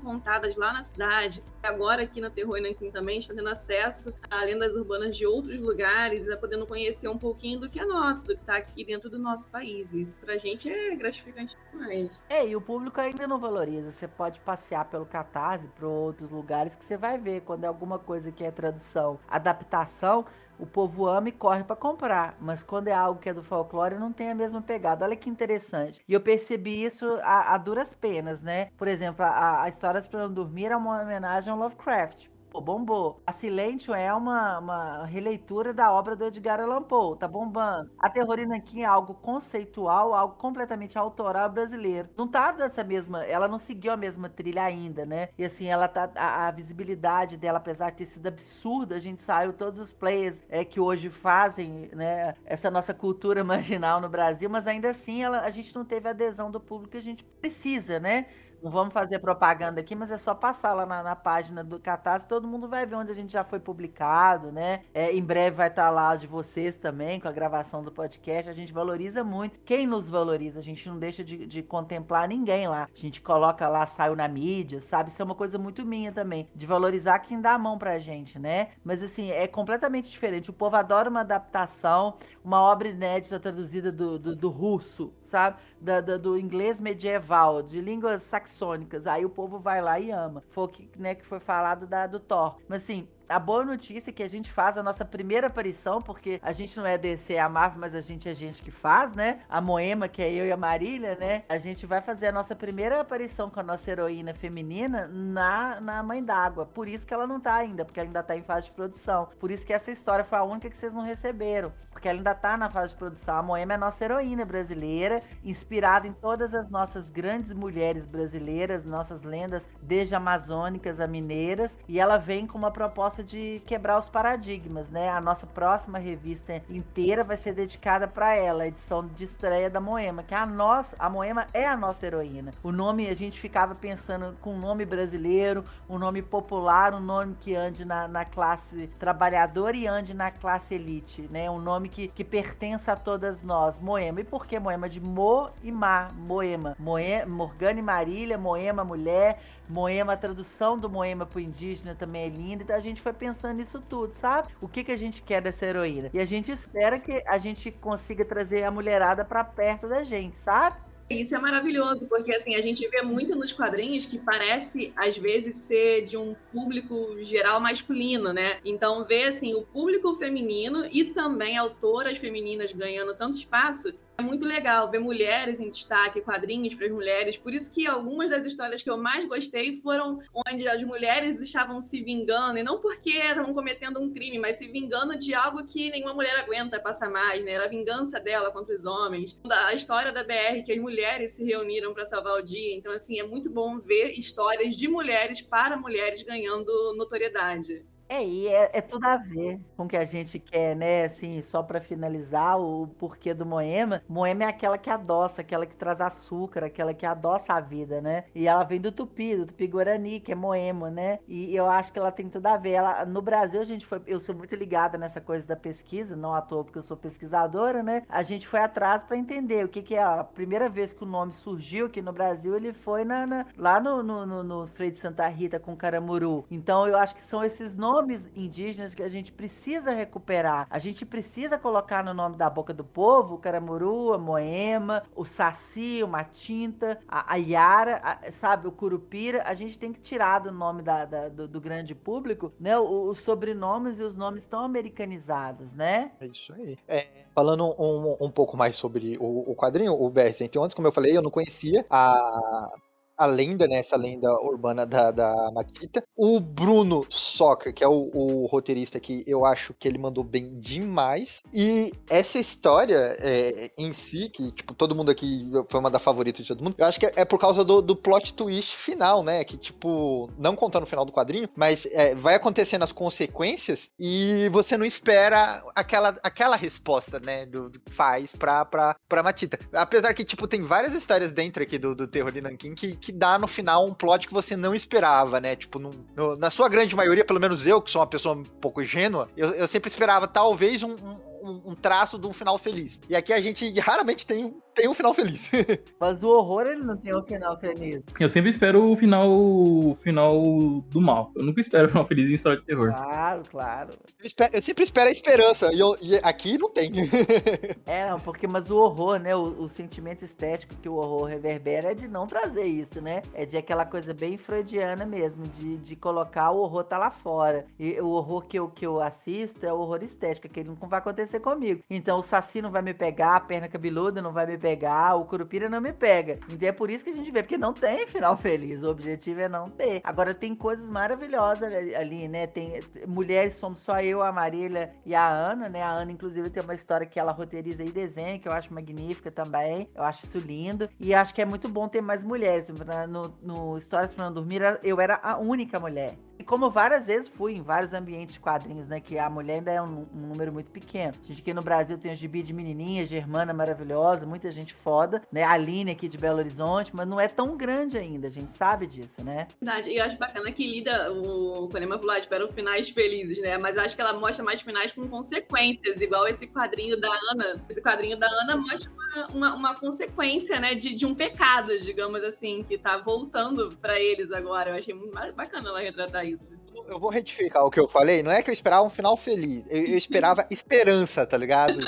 contadas 0.00 0.56
lá 0.56 0.72
na 0.72 0.82
cidade. 0.82 1.42
Agora 1.62 2.02
aqui 2.02 2.20
na 2.22 2.30
Terror 2.30 2.56
e 2.56 2.60
Nanquim 2.62 2.90
também 2.90 3.18
está 3.18 3.34
tendo 3.34 3.48
acesso 3.48 3.81
a 4.30 4.44
lendas 4.44 4.74
urbanas 4.74 5.16
de 5.16 5.26
outros 5.26 5.58
lugares, 5.58 6.26
e 6.26 6.36
podendo 6.36 6.66
conhecer 6.66 7.08
um 7.08 7.18
pouquinho 7.18 7.60
do 7.60 7.68
que 7.68 7.80
é 7.80 7.84
nosso, 7.84 8.26
do 8.26 8.34
que 8.34 8.40
está 8.40 8.56
aqui 8.56 8.84
dentro 8.84 9.08
do 9.10 9.18
nosso 9.18 9.48
país. 9.48 9.92
Isso 9.92 10.18
pra 10.18 10.36
gente 10.38 10.70
é 10.70 10.94
gratificante 10.94 11.56
demais. 11.70 12.22
É, 12.28 12.46
e 12.46 12.56
o 12.56 12.60
público 12.60 13.00
ainda 13.00 13.26
não 13.26 13.38
valoriza. 13.38 13.92
Você 13.92 14.08
pode 14.08 14.40
passear 14.40 14.84
pelo 14.86 15.06
Catarse 15.06 15.68
para 15.68 15.86
outros 15.86 16.30
lugares 16.30 16.76
que 16.76 16.84
você 16.84 16.96
vai 16.96 17.18
ver 17.18 17.42
quando 17.42 17.64
é 17.64 17.66
alguma 17.66 17.98
coisa 17.98 18.32
que 18.32 18.44
é 18.44 18.50
tradução, 18.50 19.18
adaptação, 19.28 20.24
o 20.58 20.66
povo 20.66 21.06
ama 21.06 21.28
e 21.28 21.32
corre 21.32 21.64
para 21.64 21.74
comprar. 21.74 22.36
Mas 22.40 22.62
quando 22.62 22.88
é 22.88 22.92
algo 22.92 23.20
que 23.20 23.28
é 23.28 23.34
do 23.34 23.42
folclore, 23.42 23.98
não 23.98 24.12
tem 24.12 24.30
a 24.30 24.34
mesma 24.34 24.62
pegada. 24.62 25.04
Olha 25.04 25.16
que 25.16 25.28
interessante. 25.28 26.00
E 26.06 26.12
eu 26.12 26.20
percebi 26.20 26.84
isso 26.84 27.18
a, 27.22 27.54
a 27.54 27.58
duras 27.58 27.94
penas, 27.94 28.42
né? 28.42 28.70
Por 28.76 28.86
exemplo, 28.86 29.24
a, 29.24 29.62
a 29.62 29.68
Histórias 29.68 30.06
para 30.06 30.20
Não 30.20 30.32
Dormir 30.32 30.66
é 30.66 30.76
uma 30.76 31.02
homenagem 31.02 31.52
ao 31.52 31.58
Lovecraft. 31.58 32.31
Bombou. 32.60 33.22
A 33.26 33.32
Silêncio 33.32 33.94
é 33.94 34.12
uma, 34.12 34.58
uma 34.58 35.06
releitura 35.06 35.72
da 35.72 35.92
obra 35.92 36.14
do 36.14 36.24
Edgar 36.24 36.60
Allan 36.60 36.82
Poe, 36.82 37.18
tá 37.18 37.26
bombando. 37.26 37.90
A 37.98 38.10
Terrorina 38.10 38.56
aqui 38.56 38.82
é 38.82 38.84
algo 38.84 39.14
conceitual, 39.14 40.14
algo 40.14 40.36
completamente 40.36 40.98
autoral 40.98 41.50
brasileiro. 41.50 42.08
Não 42.16 42.28
tá 42.28 42.52
dessa 42.52 42.84
mesma, 42.84 43.24
ela 43.24 43.48
não 43.48 43.58
seguiu 43.58 43.92
a 43.92 43.96
mesma 43.96 44.28
trilha 44.28 44.62
ainda, 44.62 45.04
né? 45.06 45.28
E 45.38 45.44
assim, 45.44 45.66
ela 45.66 45.88
tá, 45.88 46.10
a, 46.14 46.48
a 46.48 46.50
visibilidade 46.50 47.36
dela, 47.36 47.58
apesar 47.58 47.90
de 47.90 47.98
ter 47.98 48.06
sido 48.06 48.26
absurda, 48.26 48.96
a 48.96 49.00
gente 49.00 49.22
saiu 49.22 49.52
todos 49.52 49.78
os 49.78 49.92
players 49.92 50.42
é, 50.48 50.64
que 50.64 50.80
hoje 50.80 51.10
fazem, 51.10 51.88
né, 51.92 52.34
essa 52.44 52.70
nossa 52.70 52.92
cultura 52.94 53.42
marginal 53.44 54.00
no 54.00 54.08
Brasil, 54.08 54.48
mas 54.50 54.66
ainda 54.66 54.90
assim 54.90 55.22
ela, 55.22 55.40
a 55.40 55.50
gente 55.50 55.74
não 55.74 55.84
teve 55.84 56.08
a 56.08 56.10
adesão 56.10 56.50
do 56.50 56.60
público 56.60 56.92
que 56.92 56.98
a 56.98 57.02
gente 57.02 57.24
precisa, 57.24 57.98
né? 57.98 58.26
Não 58.62 58.70
vamos 58.70 58.94
fazer 58.94 59.18
propaganda 59.18 59.80
aqui, 59.80 59.92
mas 59.96 60.08
é 60.12 60.16
só 60.16 60.36
passar 60.36 60.72
lá 60.72 60.86
na, 60.86 61.02
na 61.02 61.16
página 61.16 61.64
do 61.64 61.80
Catarse, 61.80 62.28
todo 62.28 62.46
mundo 62.46 62.68
vai 62.68 62.86
ver 62.86 62.94
onde 62.94 63.10
a 63.10 63.14
gente 63.14 63.32
já 63.32 63.42
foi 63.42 63.58
publicado, 63.58 64.52
né? 64.52 64.84
É, 64.94 65.10
em 65.12 65.20
breve 65.20 65.56
vai 65.56 65.66
estar 65.66 65.90
lá 65.90 66.14
de 66.14 66.28
vocês 66.28 66.78
também, 66.78 67.18
com 67.18 67.26
a 67.26 67.32
gravação 67.32 67.82
do 67.82 67.90
podcast. 67.90 68.48
A 68.48 68.52
gente 68.54 68.72
valoriza 68.72 69.24
muito. 69.24 69.58
Quem 69.64 69.84
nos 69.84 70.08
valoriza? 70.08 70.60
A 70.60 70.62
gente 70.62 70.88
não 70.88 70.96
deixa 70.96 71.24
de, 71.24 71.44
de 71.44 71.60
contemplar 71.60 72.28
ninguém 72.28 72.68
lá. 72.68 72.84
A 72.84 72.96
gente 72.96 73.20
coloca 73.20 73.68
lá, 73.68 73.84
saiu 73.84 74.14
na 74.14 74.28
mídia, 74.28 74.80
sabe? 74.80 75.10
Isso 75.10 75.20
é 75.20 75.24
uma 75.24 75.34
coisa 75.34 75.58
muito 75.58 75.84
minha 75.84 76.12
também, 76.12 76.48
de 76.54 76.64
valorizar 76.64 77.18
quem 77.18 77.40
dá 77.40 77.54
a 77.54 77.58
mão 77.58 77.76
pra 77.76 77.98
gente, 77.98 78.38
né? 78.38 78.68
Mas 78.84 79.02
assim, 79.02 79.32
é 79.32 79.48
completamente 79.48 80.08
diferente. 80.08 80.50
O 80.50 80.52
povo 80.52 80.76
adora 80.76 81.10
uma 81.10 81.22
adaptação, 81.22 82.16
uma 82.44 82.60
obra 82.62 82.86
inédita 82.86 83.40
traduzida 83.40 83.90
do, 83.90 84.20
do, 84.20 84.36
do 84.36 84.48
russo, 84.50 85.12
sabe? 85.32 85.58
Da, 85.80 86.00
da- 86.00 86.16
do 86.18 86.38
inglês 86.38 86.80
medieval, 86.80 87.62
de 87.62 87.80
línguas 87.80 88.22
saxônicas. 88.22 89.06
Aí 89.06 89.24
o 89.24 89.30
povo 89.30 89.58
vai 89.58 89.80
lá 89.82 89.98
e 89.98 90.10
ama. 90.10 90.42
Foi 90.50 90.64
o 90.64 90.68
que, 90.68 90.88
né, 90.98 91.14
que 91.14 91.26
foi 91.26 91.40
falado 91.40 91.86
da, 91.86 92.06
do 92.06 92.20
Thor. 92.20 92.56
Mas 92.68 92.82
assim. 92.84 93.08
A 93.28 93.38
boa 93.38 93.64
notícia 93.64 94.10
é 94.10 94.12
que 94.12 94.22
a 94.22 94.28
gente 94.28 94.50
faz 94.52 94.76
a 94.76 94.82
nossa 94.82 95.04
primeira 95.04 95.46
aparição, 95.46 96.02
porque 96.02 96.40
a 96.42 96.52
gente 96.52 96.76
não 96.76 96.86
é 96.86 96.98
DC 96.98 97.38
a 97.38 97.48
Marvel, 97.48 97.80
mas 97.80 97.94
a 97.94 98.00
gente 98.00 98.28
é 98.28 98.34
gente 98.34 98.62
que 98.62 98.70
faz, 98.70 99.12
né? 99.14 99.40
A 99.48 99.60
Moema, 99.60 100.08
que 100.08 100.20
é 100.20 100.32
eu 100.32 100.44
e 100.46 100.52
a 100.52 100.56
Marília, 100.56 101.16
né? 101.16 101.44
A 101.48 101.56
gente 101.58 101.86
vai 101.86 102.00
fazer 102.00 102.28
a 102.28 102.32
nossa 102.32 102.54
primeira 102.54 103.00
aparição 103.00 103.48
com 103.48 103.60
a 103.60 103.62
nossa 103.62 103.90
heroína 103.90 104.34
feminina 104.34 105.08
na, 105.08 105.80
na 105.80 106.02
Mãe 106.02 106.22
d'Água. 106.22 106.66
Por 106.66 106.88
isso 106.88 107.06
que 107.06 107.14
ela 107.14 107.26
não 107.26 107.40
tá 107.40 107.54
ainda, 107.54 107.84
porque 107.84 108.00
ela 108.00 108.08
ainda 108.08 108.22
tá 108.22 108.36
em 108.36 108.42
fase 108.42 108.66
de 108.66 108.72
produção. 108.72 109.28
Por 109.38 109.50
isso 109.50 109.64
que 109.64 109.72
essa 109.72 109.90
história 109.90 110.24
foi 110.24 110.38
a 110.38 110.42
única 110.42 110.68
que 110.68 110.76
vocês 110.76 110.92
não 110.92 111.02
receberam, 111.02 111.72
porque 111.90 112.08
ela 112.08 112.18
ainda 112.18 112.34
tá 112.34 112.56
na 112.56 112.68
fase 112.70 112.92
de 112.92 112.98
produção. 112.98 113.36
A 113.36 113.42
Moema 113.42 113.72
é 113.72 113.76
a 113.76 113.78
nossa 113.78 114.04
heroína 114.04 114.44
brasileira, 114.44 115.22
inspirada 115.44 116.06
em 116.06 116.12
todas 116.12 116.54
as 116.54 116.68
nossas 116.68 117.08
grandes 117.08 117.52
mulheres 117.52 118.04
brasileiras, 118.04 118.84
nossas 118.84 119.22
lendas, 119.22 119.66
desde 119.80 120.14
amazônicas 120.14 121.00
a 121.00 121.06
mineiras, 121.06 121.76
e 121.88 121.98
ela 121.98 122.18
vem 122.18 122.46
com 122.46 122.58
uma 122.58 122.70
proposta 122.70 123.11
de 123.20 123.60
quebrar 123.66 123.98
os 123.98 124.08
paradigmas, 124.08 124.88
né? 124.88 125.08
A 125.08 125.20
nossa 125.20 125.44
próxima 125.44 125.98
revista 125.98 126.62
inteira 126.70 127.24
vai 127.24 127.36
ser 127.36 127.52
dedicada 127.52 128.06
para 128.06 128.36
ela, 128.36 128.62
a 128.62 128.68
edição 128.68 129.04
de 129.04 129.24
estreia 129.24 129.68
da 129.68 129.80
Moema, 129.80 130.22
que 130.22 130.32
é 130.32 130.36
a 130.36 130.46
nossa, 130.46 130.94
a 130.96 131.10
Moema 131.10 131.48
é 131.52 131.66
a 131.66 131.76
nossa 131.76 132.06
heroína. 132.06 132.52
O 132.62 132.70
nome 132.70 133.08
a 133.08 133.16
gente 133.16 133.40
ficava 133.40 133.74
pensando 133.74 134.36
com 134.40 134.54
um 134.54 134.58
nome 134.60 134.84
brasileiro, 134.84 135.64
um 135.88 135.98
nome 135.98 136.22
popular, 136.22 136.94
um 136.94 137.00
nome 137.00 137.34
que 137.40 137.56
ande 137.56 137.84
na, 137.84 138.06
na 138.06 138.24
classe 138.24 138.86
trabalhadora 139.00 139.76
e 139.76 139.88
ande 139.88 140.14
na 140.14 140.30
classe 140.30 140.76
elite, 140.76 141.26
né? 141.28 141.50
Um 141.50 141.58
nome 141.58 141.88
que, 141.88 142.06
que 142.06 142.22
pertence 142.22 142.88
a 142.88 142.94
todas 142.94 143.42
nós, 143.42 143.80
Moema. 143.80 144.20
E 144.20 144.24
por 144.24 144.46
que 144.46 144.60
Moema? 144.60 144.88
De 144.88 145.00
Mo 145.00 145.50
e 145.64 145.72
Ma, 145.72 146.08
Moema. 146.14 146.76
Moe, 146.78 147.24
Morgana 147.26 147.80
e 147.80 147.82
Marília, 147.82 148.38
Moema 148.38 148.84
mulher, 148.84 149.40
Moema, 149.68 150.12
a 150.12 150.16
tradução 150.16 150.78
do 150.78 150.88
Moema 150.88 151.24
pro 151.24 151.40
indígena 151.40 151.94
também 151.94 152.24
é 152.24 152.28
linda. 152.28 152.62
Então 152.62 152.76
a 152.76 152.80
gente 152.80 153.00
foi 153.02 153.12
pensando 153.12 153.58
nisso 153.58 153.80
tudo, 153.80 154.14
sabe? 154.14 154.48
O 154.60 154.68
que, 154.68 154.84
que 154.84 154.92
a 154.92 154.96
gente 154.96 155.22
quer 155.22 155.42
dessa 155.42 155.66
heroína? 155.66 156.10
E 156.14 156.20
a 156.20 156.24
gente 156.24 156.50
espera 156.50 156.98
que 156.98 157.22
a 157.26 157.38
gente 157.38 157.70
consiga 157.70 158.24
trazer 158.24 158.62
a 158.62 158.70
mulherada 158.70 159.24
pra 159.24 159.44
perto 159.44 159.88
da 159.88 160.02
gente, 160.02 160.38
sabe? 160.38 160.76
Isso 161.10 161.34
é 161.34 161.38
maravilhoso, 161.38 162.08
porque 162.08 162.34
assim, 162.34 162.54
a 162.54 162.62
gente 162.62 162.86
vê 162.88 163.02
muito 163.02 163.34
nos 163.36 163.52
quadrinhos 163.52 164.06
que 164.06 164.18
parece, 164.18 164.92
às 164.96 165.16
vezes, 165.16 165.56
ser 165.56 166.06
de 166.06 166.16
um 166.16 166.34
público 166.52 167.16
geral 167.20 167.60
masculino, 167.60 168.32
né? 168.32 168.58
Então, 168.64 169.04
ver 169.04 169.24
assim, 169.24 169.54
o 169.54 169.62
público 169.62 170.14
feminino 170.14 170.86
e 170.90 171.04
também 171.04 171.58
autoras 171.58 172.16
femininas 172.16 172.72
ganhando 172.72 173.14
tanto 173.14 173.36
espaço, 173.36 173.92
é 174.18 174.22
muito 174.22 174.44
legal 174.44 174.90
ver 174.90 174.98
mulheres 174.98 175.58
em 175.60 175.70
destaque, 175.70 176.20
quadrinhos 176.20 176.74
para 176.74 176.86
as 176.86 176.92
mulheres. 176.92 177.36
Por 177.36 177.52
isso 177.52 177.70
que 177.70 177.86
algumas 177.86 178.30
das 178.30 178.46
histórias 178.46 178.82
que 178.82 178.90
eu 178.90 178.96
mais 178.96 179.26
gostei 179.26 179.80
foram 179.80 180.20
onde 180.46 180.68
as 180.68 180.82
mulheres 180.82 181.40
estavam 181.40 181.80
se 181.80 182.02
vingando, 182.02 182.58
e 182.58 182.62
não 182.62 182.80
porque 182.80 183.10
estavam 183.10 183.54
cometendo 183.54 184.00
um 184.00 184.12
crime, 184.12 184.38
mas 184.38 184.56
se 184.56 184.66
vingando 184.68 185.18
de 185.18 185.34
algo 185.34 185.64
que 185.64 185.90
nenhuma 185.90 186.14
mulher 186.14 186.36
aguenta 186.38 186.78
passar 186.78 187.10
mais, 187.10 187.44
né? 187.44 187.52
Era 187.52 187.64
a 187.64 187.68
vingança 187.68 188.20
dela 188.20 188.50
contra 188.50 188.74
os 188.74 188.84
homens. 188.84 189.38
A 189.50 189.74
história 189.74 190.12
da 190.12 190.22
BR, 190.22 190.62
que 190.64 190.72
as 190.72 190.78
mulheres 190.78 191.32
se 191.32 191.44
reuniram 191.44 191.92
para 191.92 192.06
salvar 192.06 192.38
o 192.38 192.42
dia. 192.42 192.74
Então, 192.74 192.92
assim, 192.92 193.18
é 193.18 193.26
muito 193.26 193.50
bom 193.50 193.78
ver 193.78 194.12
histórias 194.18 194.76
de 194.76 194.88
mulheres 194.88 195.40
para 195.40 195.76
mulheres 195.76 196.22
ganhando 196.22 196.94
notoriedade. 196.96 197.84
É, 198.12 198.22
e 198.22 198.46
é, 198.46 198.70
é, 198.74 198.80
tudo 198.82 199.06
a 199.06 199.16
ver 199.16 199.58
com 199.74 199.84
o 199.84 199.88
que 199.88 199.96
a 199.96 200.04
gente 200.04 200.38
quer, 200.38 200.76
né? 200.76 201.06
Assim, 201.06 201.40
só 201.40 201.62
para 201.62 201.80
finalizar, 201.80 202.60
o 202.60 202.86
porquê 202.98 203.32
do 203.32 203.46
Moema. 203.46 204.02
Moema 204.06 204.44
é 204.44 204.48
aquela 204.48 204.76
que 204.76 204.90
adoça, 204.90 205.40
aquela 205.40 205.64
que 205.64 205.74
traz 205.74 205.98
açúcar, 205.98 206.64
aquela 206.64 206.92
que 206.92 207.06
adoça 207.06 207.54
a 207.54 207.60
vida, 207.60 208.02
né? 208.02 208.24
E 208.34 208.46
ela 208.46 208.64
vem 208.64 208.78
do 208.78 208.92
Tupi, 208.92 209.34
do 209.34 209.46
Tupi-Guarani, 209.46 210.20
que 210.20 210.30
é 210.30 210.34
Moema, 210.34 210.90
né? 210.90 211.20
E 211.26 211.56
eu 211.56 211.70
acho 211.70 211.90
que 211.90 211.98
ela 211.98 212.12
tem 212.12 212.28
tudo 212.28 212.46
a 212.48 212.58
ver. 212.58 212.72
Ela, 212.72 213.06
no 213.06 213.22
Brasil, 213.22 213.62
a 213.62 213.64
gente 213.64 213.86
foi. 213.86 214.02
Eu 214.06 214.20
sou 214.20 214.34
muito 214.34 214.54
ligada 214.54 214.98
nessa 214.98 215.20
coisa 215.20 215.46
da 215.46 215.56
pesquisa, 215.56 216.14
não 216.14 216.34
à 216.34 216.42
toa 216.42 216.64
porque 216.64 216.78
eu 216.78 216.82
sou 216.82 216.98
pesquisadora, 216.98 217.82
né? 217.82 218.02
A 218.10 218.22
gente 218.22 218.46
foi 218.46 218.60
atrás 218.60 219.02
para 219.02 219.16
entender 219.16 219.64
o 219.64 219.68
que, 219.68 219.80
que 219.80 219.94
é. 219.94 220.02
A 220.02 220.22
primeira 220.22 220.68
vez 220.68 220.92
que 220.92 221.02
o 221.02 221.06
nome 221.06 221.32
surgiu 221.32 221.86
aqui 221.86 222.02
no 222.02 222.12
Brasil, 222.12 222.54
ele 222.54 222.74
foi 222.74 223.06
na, 223.06 223.26
na 223.26 223.46
lá 223.56 223.80
no, 223.80 224.02
no, 224.02 224.26
no, 224.26 224.42
no 224.42 224.66
Frei 224.66 224.90
de 224.90 224.98
Santa 224.98 225.26
Rita 225.28 225.58
com 225.58 225.74
Caramuru. 225.74 226.44
Então 226.50 226.86
eu 226.86 226.98
acho 226.98 227.14
que 227.14 227.22
são 227.22 227.42
esses 227.42 227.74
nomes 227.74 228.01
nomes 228.02 228.28
indígenas 228.34 228.94
que 228.94 229.02
a 229.02 229.08
gente 229.08 229.32
precisa 229.32 229.92
recuperar. 229.92 230.66
A 230.68 230.78
gente 230.78 231.06
precisa 231.06 231.56
colocar 231.56 232.04
no 232.04 232.12
nome 232.12 232.36
da 232.36 232.50
boca 232.50 232.74
do 232.74 232.84
povo 232.84 233.36
o 233.36 233.38
caramuru, 233.38 234.12
a 234.12 234.18
moema, 234.18 235.04
o 235.14 235.24
saci, 235.24 236.02
o 236.02 236.08
matinta, 236.08 236.98
a, 237.06 237.34
a 237.34 237.36
yara, 237.36 238.00
a, 238.02 238.32
sabe, 238.32 238.66
o 238.66 238.72
curupira. 238.72 239.42
A 239.44 239.54
gente 239.54 239.78
tem 239.78 239.92
que 239.92 240.00
tirar 240.00 240.40
do 240.40 240.50
nome 240.50 240.82
da, 240.82 241.04
da 241.04 241.28
do, 241.28 241.46
do, 241.46 241.60
grande 241.60 241.94
público 241.94 242.52
né, 242.58 242.76
os, 242.76 243.22
sobrenomes 243.22 244.00
e 244.00 244.02
os 244.02 244.16
nomes 244.16 244.46
tão 244.46 244.60
americanizados, 244.60 245.72
né? 245.72 246.10
É 246.20 246.26
isso 246.26 246.52
aí. 246.52 246.76
É, 246.88 247.06
falando 247.32 247.64
um, 247.78 248.16
um 248.20 248.30
pouco 248.30 248.56
mais 248.56 248.74
sobre 248.74 249.16
o, 249.20 249.52
o 249.52 249.54
quadrinho, 249.54 249.92
o 249.92 250.10
BR-111, 250.10 250.74
como 250.74 250.88
eu 250.88 250.92
falei, 250.92 251.16
eu 251.16 251.22
não 251.22 251.30
conhecia 251.30 251.86
a 251.88 252.68
a 253.16 253.26
lenda, 253.26 253.66
né? 253.66 253.76
Essa 253.76 253.96
lenda 253.96 254.32
urbana 254.42 254.86
da, 254.86 255.10
da 255.10 255.50
Makita. 255.52 256.02
O 256.16 256.40
Bruno 256.40 257.06
Soccer, 257.08 257.72
que 257.72 257.84
é 257.84 257.88
o, 257.88 258.10
o, 258.14 258.46
roteirista 258.46 259.00
que 259.00 259.24
eu 259.26 259.44
acho 259.44 259.74
que 259.74 259.88
ele 259.88 259.98
mandou 259.98 260.24
bem 260.24 260.58
demais. 260.58 261.42
E 261.52 261.92
essa 262.08 262.38
história 262.38 263.16
é, 263.20 263.70
em 263.78 263.92
si, 263.92 264.28
que 264.28 264.52
tipo, 264.52 264.74
todo 264.74 264.94
mundo 264.94 265.10
aqui 265.10 265.50
foi 265.68 265.80
uma 265.80 265.90
da 265.90 265.98
favoritas 265.98 266.42
de 266.42 266.48
todo 266.48 266.62
mundo, 266.62 266.74
eu 266.78 266.86
acho 266.86 266.98
que 266.98 267.06
é, 267.06 267.24
por 267.24 267.38
causa 267.38 267.64
do, 267.64 267.80
do, 267.80 267.96
plot 267.96 268.34
twist 268.34 268.76
final, 268.76 269.22
né? 269.22 269.44
Que, 269.44 269.56
tipo, 269.56 270.30
não 270.38 270.54
contando 270.54 270.82
o 270.82 270.86
final 270.86 271.04
do 271.04 271.12
quadrinho, 271.12 271.48
mas 271.56 271.86
é, 271.86 272.14
vai 272.14 272.34
acontecendo 272.34 272.82
as 272.82 272.92
consequências 272.92 273.90
e 273.98 274.48
você 274.50 274.76
não 274.76 274.84
espera 274.84 275.62
aquela, 275.74 276.14
aquela 276.22 276.56
resposta, 276.56 277.20
né? 277.20 277.46
Do, 277.46 277.70
do 277.70 277.80
faz 277.90 278.32
pra, 278.32 278.64
pra, 278.64 278.96
pra 279.08 279.22
Matita. 279.22 279.58
Apesar 279.72 280.12
que, 280.14 280.24
tipo, 280.24 280.46
tem 280.48 280.62
várias 280.62 280.92
histórias 280.94 281.32
dentro 281.32 281.62
aqui 281.62 281.78
do, 281.78 281.94
do 281.94 282.06
Terror 282.06 282.32
de 282.32 282.40
Nankin 282.40 282.74
que, 282.74 282.96
que 283.02 283.10
dá 283.10 283.36
no 283.36 283.48
final 283.48 283.84
um 283.84 283.92
plot 283.92 284.28
que 284.28 284.32
você 284.32 284.56
não 284.56 284.72
esperava, 284.72 285.40
né? 285.40 285.56
Tipo, 285.56 285.80
no, 285.80 285.92
no, 286.16 286.36
na 286.36 286.52
sua 286.52 286.68
grande 286.68 286.94
maioria, 286.94 287.24
pelo 287.24 287.40
menos 287.40 287.66
eu, 287.66 287.82
que 287.82 287.90
sou 287.90 288.00
uma 288.00 288.06
pessoa 288.06 288.36
um 288.36 288.44
pouco 288.44 288.80
ingênua, 288.80 289.28
eu, 289.36 289.48
eu 289.50 289.66
sempre 289.66 289.90
esperava 289.90 290.28
talvez 290.28 290.84
um, 290.84 290.92
um, 290.92 291.31
um 291.42 291.74
traço 291.74 292.18
de 292.18 292.26
um 292.26 292.32
final 292.32 292.58
feliz. 292.58 293.00
E 293.08 293.16
aqui 293.16 293.32
a 293.32 293.40
gente 293.40 293.78
raramente 293.80 294.26
tem 294.26 294.54
tem 294.74 294.88
um 294.88 294.94
final 294.94 295.14
feliz. 295.14 295.50
Mas 296.00 296.22
o 296.22 296.28
horror, 296.28 296.66
ele 296.66 296.82
não 296.82 296.96
tem 296.96 297.14
um 297.14 297.22
final 297.22 297.58
feliz. 297.58 298.02
Eu 298.18 298.28
sempre 298.28 298.50
espero 298.50 298.90
o 298.90 298.96
final 298.96 299.30
o 299.30 299.96
final 300.02 300.40
do 300.88 301.00
mal. 301.00 301.30
Eu 301.36 301.44
nunca 301.44 301.60
espero 301.60 301.86
o 301.86 301.88
final 301.90 302.06
feliz 302.06 302.28
em 302.30 302.34
história 302.34 302.58
de 302.58 302.64
terror. 302.64 302.92
Claro, 302.92 303.42
claro. 303.50 303.90
Eu, 304.18 304.26
espero, 304.26 304.54
eu 304.54 304.62
sempre 304.62 304.84
espero 304.84 305.08
a 305.08 305.12
esperança. 305.12 305.72
E, 305.72 305.78
eu, 305.78 305.96
e, 306.00 306.16
aqui 306.22 306.58
não 306.58 306.70
tem. 306.70 306.92
é, 307.86 308.08
não, 308.08 308.18
porque, 308.20 308.46
mas 308.46 308.70
o 308.70 308.76
horror, 308.76 309.18
né? 309.18 309.34
O, 309.36 309.62
o, 309.62 309.68
sentimento 309.68 310.24
estético 310.24 310.74
que 310.76 310.88
o 310.88 310.94
horror 310.94 311.24
reverbera 311.24 311.92
é 311.92 311.94
de 311.94 312.08
não 312.08 312.26
trazer 312.26 312.64
isso, 312.64 313.00
né? 313.00 313.22
É 313.34 313.44
de 313.44 313.56
aquela 313.56 313.84
coisa 313.84 314.12
bem 314.12 314.36
freudiana 314.36 315.04
mesmo, 315.06 315.46
de, 315.48 315.78
de 315.78 315.96
colocar 315.96 316.50
o 316.50 316.58
horror 316.58 316.84
tá 316.84 316.98
lá 316.98 317.10
fora. 317.10 317.66
E 317.78 318.00
o 318.00 318.08
horror 318.08 318.42
que 318.42 318.58
eu, 318.58 318.68
que 318.68 318.86
eu 318.86 319.00
assisto 319.00 319.64
é 319.64 319.72
o 319.72 319.78
horror 319.78 320.02
estético, 320.02 320.48
que 320.48 320.60
ele 320.60 320.70
não 320.80 320.88
vai 320.88 320.98
acontecer 320.98 321.31
comigo. 321.40 321.82
Então 321.88 322.18
o 322.18 322.22
Saci 322.22 322.62
não 322.62 322.70
vai 322.70 322.82
me 322.82 322.94
pegar, 322.94 323.36
a 323.36 323.40
perna 323.40 323.68
cabeluda 323.68 324.22
não 324.22 324.32
vai 324.32 324.46
me 324.46 324.58
pegar, 324.58 325.14
o 325.16 325.24
Curupira 325.24 325.68
não 325.68 325.80
me 325.80 325.92
pega. 325.92 326.38
Então 326.48 326.68
é 326.68 326.72
por 326.72 326.90
isso 326.90 327.04
que 327.04 327.10
a 327.10 327.14
gente 327.14 327.30
vê, 327.30 327.42
porque 327.42 327.58
não 327.58 327.72
tem 327.72 328.06
final 328.06 328.36
feliz. 328.38 328.82
O 328.82 328.90
objetivo 328.90 329.40
é 329.40 329.48
não 329.48 329.68
ter. 329.70 330.00
Agora 330.04 330.34
tem 330.34 330.54
coisas 330.54 330.88
maravilhosas 330.88 331.72
ali, 331.72 332.28
né? 332.28 332.46
Tem 332.46 332.80
mulheres, 333.06 333.54
somos 333.54 333.80
só 333.80 334.00
eu, 334.00 334.22
a 334.22 334.32
Marília 334.32 334.94
e 335.04 335.14
a 335.14 335.28
Ana, 335.28 335.68
né? 335.68 335.82
A 335.82 335.90
Ana, 335.90 336.12
inclusive, 336.12 336.50
tem 336.50 336.62
uma 336.62 336.74
história 336.74 337.06
que 337.06 337.18
ela 337.18 337.32
roteiriza 337.32 337.82
e 337.82 337.90
desenha, 337.90 338.38
que 338.38 338.48
eu 338.48 338.52
acho 338.52 338.72
magnífica 338.72 339.30
também. 339.30 339.88
Eu 339.94 340.02
acho 340.02 340.24
isso 340.24 340.38
lindo. 340.38 340.88
E 340.98 341.14
acho 341.14 341.34
que 341.34 341.42
é 341.42 341.44
muito 341.44 341.68
bom 341.68 341.88
ter 341.88 342.00
mais 342.00 342.24
mulheres. 342.24 342.68
No, 343.08 343.34
no 343.42 343.78
Histórias 343.78 344.12
para 344.12 344.24
Não 344.24 344.32
Dormir, 344.32 344.62
eu 344.82 345.00
era 345.00 345.18
a 345.22 345.38
única 345.38 345.78
mulher. 345.78 346.16
E 346.42 346.44
como 346.44 346.68
várias 346.68 347.06
vezes 347.06 347.28
fui 347.28 347.54
em 347.54 347.62
vários 347.62 347.92
ambientes 347.92 348.34
de 348.34 348.40
quadrinhos, 348.40 348.88
né? 348.88 349.00
Que 349.00 349.16
a 349.16 349.30
mulher 349.30 349.58
ainda 349.58 349.70
é 349.70 349.80
um, 349.80 350.08
um 350.12 350.26
número 350.26 350.52
muito 350.52 350.72
pequeno. 350.72 351.14
A 351.22 351.24
gente 351.28 351.40
aqui 351.40 351.54
no 351.54 351.62
Brasil 351.62 351.96
tem 351.96 352.12
o 352.12 352.16
gibi 352.16 352.42
de 352.42 352.52
menininha, 352.52 353.06
Germana 353.06 353.54
maravilhosa, 353.54 354.26
muita 354.26 354.50
gente 354.50 354.74
foda, 354.74 355.22
né? 355.30 355.44
A 355.44 355.52
Aline 355.52 355.92
aqui 355.92 356.08
de 356.08 356.18
Belo 356.18 356.38
Horizonte, 356.38 356.90
mas 356.96 357.06
não 357.06 357.20
é 357.20 357.28
tão 357.28 357.56
grande 357.56 357.96
ainda, 357.96 358.26
a 358.26 358.30
gente 358.30 358.52
sabe 358.54 358.88
disso, 358.88 359.24
né? 359.24 359.46
Verdade, 359.60 359.90
e 359.90 359.98
eu 359.98 360.04
acho 360.04 360.18
bacana 360.18 360.50
que 360.50 360.66
lida 360.66 361.12
o 361.12 361.68
Colema 361.68 361.96
falou, 361.96 362.16
espera 362.16 362.52
finais 362.52 362.90
felizes, 362.90 363.40
né? 363.40 363.56
Mas 363.56 363.76
eu 363.76 363.84
acho 363.84 363.94
que 363.94 364.02
ela 364.02 364.12
mostra 364.14 364.44
mais 364.44 364.60
finais 364.62 364.90
com 364.90 365.06
consequências, 365.06 366.00
igual 366.00 366.26
esse 366.26 366.48
quadrinho 366.48 367.00
da 367.00 367.08
Ana. 367.30 367.64
Esse 367.70 367.80
quadrinho 367.80 368.18
da 368.18 368.26
Ana 368.26 368.56
mostra 368.56 368.90
uma, 368.90 369.26
uma, 369.28 369.54
uma 369.54 369.74
consequência, 369.78 370.58
né? 370.58 370.74
De, 370.74 370.92
de 370.92 371.06
um 371.06 371.14
pecado, 371.14 371.78
digamos 371.78 372.20
assim, 372.24 372.64
que 372.64 372.76
tá 372.76 372.98
voltando 372.98 373.76
para 373.80 374.00
eles 374.00 374.32
agora. 374.32 374.70
Eu 374.70 374.76
achei 374.76 374.92
muito 374.92 375.14
bacana 375.36 375.68
ela 375.68 375.80
retratar 375.80 376.26
isso 376.26 376.31
isso. 376.32 376.52
Eu 376.88 376.98
vou 376.98 377.10
retificar 377.10 377.64
o 377.64 377.70
que 377.70 377.80
eu 377.80 377.88
falei. 377.88 378.22
Não 378.22 378.30
é 378.30 378.42
que 378.42 378.50
eu 378.50 378.54
esperava 378.54 378.84
um 378.84 378.90
final 378.90 379.16
feliz. 379.16 379.64
Eu, 379.70 379.82
eu 379.82 379.98
esperava 379.98 380.46
esperança, 380.50 381.24
tá 381.26 381.36
ligado? 381.36 381.80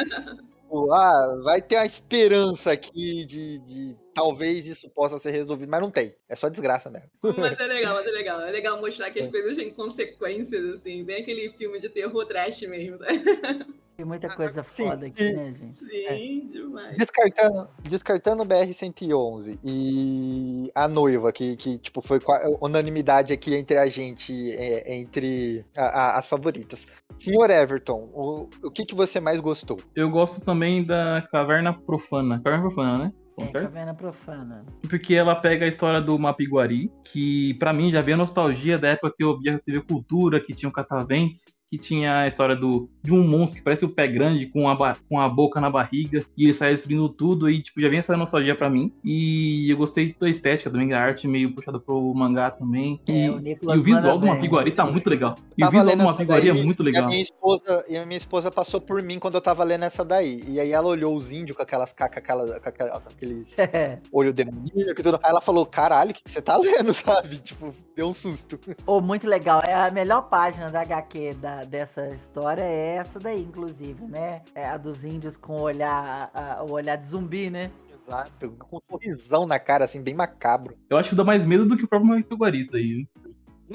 tipo, 0.75 0.93
ah, 0.93 1.41
vai 1.45 1.63
ter 1.63 1.77
a 1.77 1.87
esperança 1.87 2.73
aqui 2.73 3.25
de, 3.25 3.59
de 3.61 3.97
talvez 4.13 4.67
isso 4.67 4.91
possa 4.91 5.19
ser 5.19 5.31
resolvido, 5.31 5.71
mas 5.71 5.81
não 5.81 5.91
tem. 5.91 6.15
É 6.29 6.35
só 6.35 6.49
desgraça 6.49 6.91
mesmo. 6.91 7.09
Mas 7.39 7.59
é 7.59 7.67
legal, 7.67 7.95
mas 7.95 8.07
é 8.07 8.11
legal. 8.11 8.41
É 8.41 8.51
legal 8.51 8.81
mostrar 8.81 9.11
que 9.11 9.21
as 9.21 9.27
é. 9.27 9.31
coisas 9.31 9.57
têm 9.57 9.71
consequências, 9.71 10.65
assim, 10.75 11.05
bem 11.05 11.23
aquele 11.23 11.51
filme 11.53 11.81
de 11.81 11.89
terror 11.89 12.27
trash 12.27 12.63
mesmo. 12.63 12.99
Tem 13.97 14.05
muita 14.05 14.29
coisa 14.29 14.63
foda 14.65 15.07
aqui, 15.07 15.33
né, 15.33 15.53
gente? 15.53 15.77
Sim, 15.77 16.07
é. 16.07 16.53
demais. 16.53 16.97
Descartando, 16.97 17.69
descartando 17.83 18.43
o 18.43 18.47
BR-111 18.47 19.59
e 19.63 20.71
a 20.75 20.89
noiva, 20.89 21.33
que, 21.33 21.55
que 21.57 21.79
tipo, 21.79 22.03
foi 22.03 22.19
unanimidade 22.61 23.33
aqui 23.33 23.55
entre 23.55 23.79
a 23.79 23.87
gente, 23.87 24.33
é, 24.53 24.97
entre 24.97 25.65
a, 25.77 25.85
a, 25.85 26.19
as 26.19 26.29
favoritas. 26.29 27.05
Senhor 27.19 27.49
Everton, 27.49 28.11
o, 28.13 28.49
o 28.65 28.71
que, 28.71 28.85
que 28.85 28.97
você 28.97 29.21
mais 29.21 29.39
gostou? 29.39 29.79
Eu 29.95 30.11
gosto 30.11 30.41
também 30.41 30.85
da 30.85 31.23
Caverna 31.31 31.73
Profana. 31.73 32.41
Caverna 32.43 32.63
Profana, 32.63 32.99
né? 32.99 33.13
É, 33.39 33.47
Caverna 33.47 33.95
Profana. 33.95 34.67
Porque 34.89 35.15
ela 35.15 35.35
pega 35.35 35.65
a 35.65 35.69
história 35.69 36.01
do 36.01 36.19
Mapiguari, 36.19 36.91
que 37.05 37.55
para 37.55 37.73
mim 37.73 37.91
já 37.91 38.01
vem 38.01 38.15
a 38.15 38.19
nostalgia 38.19 38.79
da 38.79 38.89
época 38.89 39.13
que 39.17 39.25
eu 39.25 39.39
via 39.39 39.59
TV 39.59 39.81
Cultura, 39.83 40.41
que 40.41 40.55
tinha 40.55 40.69
o 40.69 40.73
Cataventos, 40.73 41.43
que 41.71 41.79
tinha 41.79 42.21
a 42.21 42.29
história 42.29 42.55
do, 42.55 42.89
de 43.03 43.13
um 43.13 43.27
monstro 43.27 43.57
que 43.57 43.63
parece 43.63 43.85
o 43.85 43.89
pé 43.89 44.07
grande 44.07 44.47
com 44.47 44.69
a, 44.69 44.97
com 45.09 45.21
a 45.21 45.29
boca 45.29 45.61
na 45.61 45.71
barriga 45.71 46.25
e 46.37 46.45
ele 46.45 46.55
sai 46.55 46.71
destruindo 46.71 47.09
tudo 47.09 47.51
e 47.51 47.63
tipo, 47.63 47.81
já 47.81 47.89
vem 47.89 47.99
essa 47.99 48.17
nostalgia 48.17 48.55
pra 48.55 48.71
mim. 48.71 48.93
E 49.05 49.71
eu 49.71 49.77
gostei 49.77 50.15
da 50.19 50.29
estética 50.29 50.71
também, 50.71 50.93
a 50.93 51.01
arte 51.01 51.27
meio 51.27 51.55
puxada 51.55 51.79
pro 51.79 52.15
mangá 52.15 52.51
também. 52.51 53.01
É, 53.09 53.27
e, 53.27 53.31
o, 53.31 53.41
e 53.41 53.79
o 53.79 53.83
visual 53.83 54.19
do 54.19 54.27
Mapiguari 54.27 54.71
tá 54.73 54.85
muito 54.85 55.09
legal. 55.11 55.37
E 55.57 55.63
tava 55.63 55.77
o 55.77 55.81
visual 55.81 55.97
do 55.97 56.05
Mapiguari 56.05 56.49
é 56.49 56.53
muito 56.53 56.83
legal. 56.83 57.03
E 57.03 57.05
a, 57.05 57.09
minha 57.09 57.23
esposa, 57.23 57.85
e 57.89 57.97
a 57.97 58.07
minha 58.07 58.19
esposa 58.19 58.51
passou 58.51 58.81
por 58.81 59.03
mim 59.03 59.19
quando 59.19 59.35
eu 59.35 59.41
tava 59.41 59.65
lendo 59.65 59.85
essa 59.85 60.05
daí. 60.05 60.43
E 60.47 60.61
aí 60.61 60.73
ela 60.73 60.87
olhou 60.87 61.15
os 61.15 61.33
índios 61.33 61.57
com 61.57 61.63
aquelas 61.63 61.93
cacas, 61.93 62.19
aquelas, 62.19 62.59
com 62.59 62.69
aqueles 62.69 63.57
olho 64.13 64.33
demoníaco 64.33 65.01
e 65.01 65.03
tudo. 65.03 65.19
Aí 65.23 65.31
ela 65.31 65.41
falou, 65.41 65.67
caralho, 65.67 66.11
o 66.11 66.15
que, 66.15 66.23
que 66.23 66.31
você 66.31 66.41
tá 66.43 66.57
lendo, 66.57 66.93
sabe? 66.95 67.39
Tipo, 67.39 67.75
deu 67.95 68.09
um 68.09 68.15
susto. 68.15 68.59
Oh, 68.87 69.01
muito 69.01 69.27
legal. 69.27 69.61
É 69.65 69.75
a 69.75 69.91
melhor 69.91 70.23
página 70.23 70.71
da 70.71 70.83
HQ 70.83 71.35
da, 71.35 71.65
dessa 71.65 72.09
história 72.11 72.63
é 72.63 72.97
essa 72.97 73.19
daí, 73.19 73.43
inclusive, 73.43 74.05
né? 74.05 74.43
É 74.55 74.69
a 74.69 74.77
dos 74.77 75.05
índios 75.05 75.37
com 75.37 75.57
o 75.57 75.63
olhar, 75.63 76.31
a, 76.35 76.63
o 76.63 76.73
olhar 76.73 76.97
de 76.97 77.07
zumbi, 77.07 77.51
né? 77.51 77.71
Exato, 77.93 78.51
com 78.53 78.77
um 78.77 78.81
sorrisão 78.91 79.47
na 79.47 79.59
cara, 79.59 79.85
assim, 79.85 80.03
bem 80.03 80.15
macabro. 80.15 80.77
Eu 80.91 80.99
acho 80.99 81.11
que 81.11 81.15
dá 81.15 81.25
mais 81.25 81.47
medo 81.47 81.65
do 81.65 81.77
que 81.77 81.85
o 81.85 81.89
próprio 81.89 82.25
Maguarista 82.31 82.77
aí. 82.77 83.07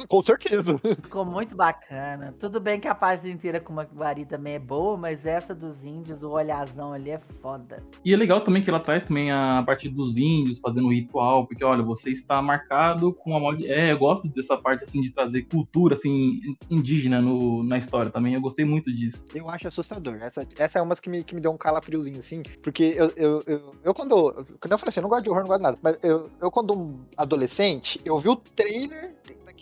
Com 0.07 0.21
certeza. 0.21 0.79
Ficou 1.01 1.25
muito 1.25 1.55
bacana. 1.55 2.33
Tudo 2.39 2.59
bem 2.59 2.79
que 2.79 2.87
a 2.87 2.95
página 2.95 3.33
inteira 3.33 3.59
com 3.59 3.73
o 3.73 3.75
Maguari 3.75 4.25
também 4.25 4.55
é 4.55 4.59
boa, 4.59 4.95
mas 4.97 5.25
essa 5.25 5.55
dos 5.55 5.83
índios, 5.83 6.23
o 6.23 6.29
olhazão 6.29 6.93
ali 6.93 7.11
é 7.11 7.19
foda. 7.41 7.83
E 8.05 8.13
é 8.13 8.17
legal 8.17 8.41
também 8.41 8.63
que 8.63 8.69
ela 8.69 8.79
traz 8.79 9.03
também 9.03 9.31
a 9.31 9.63
parte 9.65 9.89
dos 9.89 10.17
índios 10.17 10.59
fazendo 10.59 10.87
o 10.87 10.91
ritual, 10.91 11.47
porque 11.47 11.63
olha, 11.63 11.83
você 11.83 12.11
está 12.11 12.41
marcado 12.41 13.13
com 13.13 13.35
a 13.35 13.39
mod... 13.39 13.65
É, 13.65 13.91
eu 13.91 13.97
gosto 13.97 14.27
dessa 14.27 14.55
parte 14.57 14.83
assim 14.83 15.01
de 15.01 15.11
trazer 15.11 15.43
cultura 15.43 15.95
assim 15.95 16.39
indígena 16.69 17.21
no, 17.21 17.63
na 17.63 17.77
história 17.77 18.11
também. 18.11 18.33
Eu 18.33 18.41
gostei 18.41 18.65
muito 18.65 18.93
disso. 18.93 19.25
Eu 19.33 19.49
acho 19.49 19.67
assustador. 19.67 20.15
Essa, 20.15 20.47
essa 20.57 20.79
é 20.79 20.81
uma 20.81 20.95
que 20.95 21.09
me, 21.09 21.23
que 21.23 21.33
me 21.33 21.41
deu 21.41 21.51
um 21.51 21.57
calafriozinho, 21.57 22.19
assim, 22.19 22.43
porque 22.61 22.95
eu, 22.95 23.11
eu, 23.15 23.43
eu, 23.47 23.75
eu 23.83 23.93
quando. 23.93 24.31
Quando 24.59 24.71
eu 24.71 24.77
falei 24.77 24.89
assim, 24.89 24.99
eu 24.99 25.03
não 25.03 25.09
gosto 25.09 25.23
de 25.23 25.29
horror, 25.29 25.41
não 25.41 25.47
gosto 25.47 25.59
de 25.59 25.63
nada. 25.63 25.79
Mas 25.81 25.97
eu, 26.03 26.29
eu 26.41 26.51
quando 26.51 26.73
um 26.73 26.99
adolescente, 27.17 27.99
eu 28.03 28.17
vi 28.17 28.29
o 28.29 28.35
trailer 28.35 29.15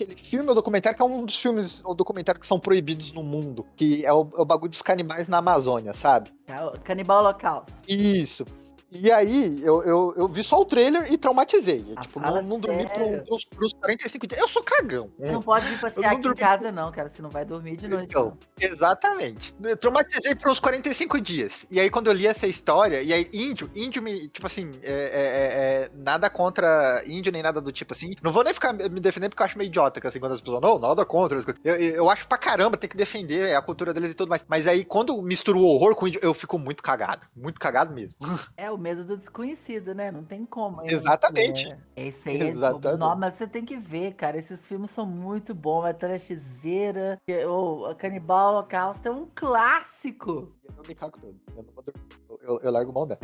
daquele 0.05 0.15
filme 0.15 0.49
ou 0.49 0.55
documentário, 0.55 0.95
que 0.95 1.01
é 1.01 1.05
um 1.05 1.25
dos 1.25 1.37
filmes 1.37 1.81
ou 1.83 1.95
documentário 1.95 2.39
que 2.39 2.47
são 2.47 2.59
proibidos 2.59 3.11
no 3.11 3.23
mundo, 3.23 3.65
que 3.75 4.05
é 4.05 4.13
o, 4.13 4.29
é 4.37 4.41
o 4.41 4.45
bagulho 4.45 4.69
dos 4.69 4.81
canibais 4.81 5.27
na 5.27 5.37
Amazônia, 5.37 5.93
sabe? 5.93 6.31
É 6.47 6.63
o 6.63 6.71
Canibal 6.79 7.19
Holocausto. 7.19 7.73
Isso. 7.87 8.45
E 8.89 9.11
aí, 9.11 9.61
eu, 9.63 9.83
eu, 9.83 10.13
eu 10.15 10.27
vi 10.27 10.43
só 10.43 10.59
o 10.61 10.65
trailer 10.65 11.11
e 11.11 11.17
traumatizei. 11.17 11.85
Ah, 11.95 12.01
tipo, 12.01 12.19
não, 12.19 12.41
não 12.41 12.59
dormi 12.59 12.88
pros, 13.25 13.43
pros 13.45 13.73
45 13.73 14.27
dias. 14.27 14.41
Eu 14.41 14.47
sou 14.47 14.63
cagão. 14.63 15.11
Você 15.19 15.31
não 15.31 15.41
pode 15.41 15.65
vir 15.67 15.79
passear 15.79 16.07
aqui 16.11 16.19
em 16.19 16.21
dormi. 16.21 16.39
casa, 16.39 16.71
não, 16.71 16.91
cara. 16.91 17.09
Você 17.09 17.21
não 17.21 17.29
vai 17.29 17.43
dormir 17.43 17.75
de 17.75 17.88
noite. 17.88 18.05
Então, 18.09 18.25
não. 18.27 18.38
exatamente. 18.59 19.53
Eu 19.61 19.75
traumatizei 19.75 20.35
por 20.35 20.49
uns 20.49 20.59
45 20.59 21.19
dias. 21.19 21.65
E 21.69 21.79
aí, 21.79 21.89
quando 21.89 22.07
eu 22.07 22.13
li 22.13 22.25
essa 22.25 22.47
história, 22.47 23.01
e 23.01 23.11
aí, 23.11 23.27
índio, 23.33 23.69
índio 23.75 24.01
me, 24.01 24.27
tipo 24.29 24.47
assim, 24.47 24.71
é, 24.81 24.91
é- 24.91 24.93
é- 24.93 25.67
é 25.83 25.89
nada 25.95 26.29
contra 26.29 27.03
índio 27.05 27.31
nem 27.31 27.43
nada 27.43 27.59
do 27.59 27.71
tipo 27.71 27.93
assim. 27.93 28.13
Não 28.23 28.31
vou 28.31 28.43
nem 28.43 28.53
ficar 28.53 28.71
me 28.71 28.99
defendendo 29.01 29.31
porque 29.31 29.41
eu 29.43 29.45
acho 29.45 29.57
meio 29.57 29.67
idiota, 29.67 30.05
assim, 30.07 30.19
quando 30.19 30.31
as 30.33 30.41
pessoas, 30.41 30.61
não, 30.61 30.79
nada 30.79 31.05
contra. 31.05 31.38
Eu, 31.63 31.75
eu, 31.75 31.95
eu 31.95 32.09
acho 32.09 32.25
pra 32.27 32.38
caramba, 32.38 32.77
tem 32.77 32.89
que 32.89 32.95
defender 32.95 33.53
a 33.53 33.61
cultura 33.61 33.93
deles 33.93 34.11
e 34.11 34.15
tudo 34.15 34.29
mais. 34.29 34.45
Mas 34.47 34.65
aí, 34.65 34.85
quando 34.85 35.21
misturo 35.21 35.59
o 35.59 35.65
horror 35.65 35.93
com 35.95 36.05
o 36.05 36.07
índio, 36.07 36.21
eu 36.23 36.33
fico 36.33 36.57
muito 36.57 36.81
cagado. 36.81 37.27
Muito 37.35 37.59
cagado 37.59 37.93
mesmo. 37.93 38.17
É 38.55 38.71
o 38.71 38.76
medo 38.78 39.03
do 39.03 39.17
desconhecido, 39.17 39.93
né? 39.95 40.11
Não 40.11 40.23
tem 40.23 40.45
como. 40.45 40.82
É- 40.82 40.93
Exatamente. 40.93 41.69
É, 41.95 42.07
esse 42.07 42.30
aí 42.30 42.39
é- 42.41 42.47
Exatamente. 42.49 42.99
Não, 42.99 43.15
mas 43.15 43.36
você 43.36 43.47
tem 43.47 43.63
que 43.65 43.78
ver, 43.78 44.13
cara. 44.13 44.38
Esses 44.38 44.65
filmes 44.67 44.89
são 44.91 45.05
muito 45.05 45.53
bons. 45.55 45.86
A 45.86 45.93
Trashzeira, 45.93 47.19
o 47.47 47.93
Canibal 47.95 48.53
Holocausto 48.53 49.07
é 49.07 49.11
um 49.11 49.28
clássico. 49.34 50.53
Eu 50.77 50.84
me 50.88 50.93
cago 50.95 51.18
todo. 51.19 51.35
Eu, 51.56 51.64
não 51.64 51.73
vou. 51.73 51.84
Eu- 52.30 52.39
eu- 52.41 52.60
eu 52.61 52.72
largo 52.72 52.93
mão 52.93 53.07
dela. 53.07 53.19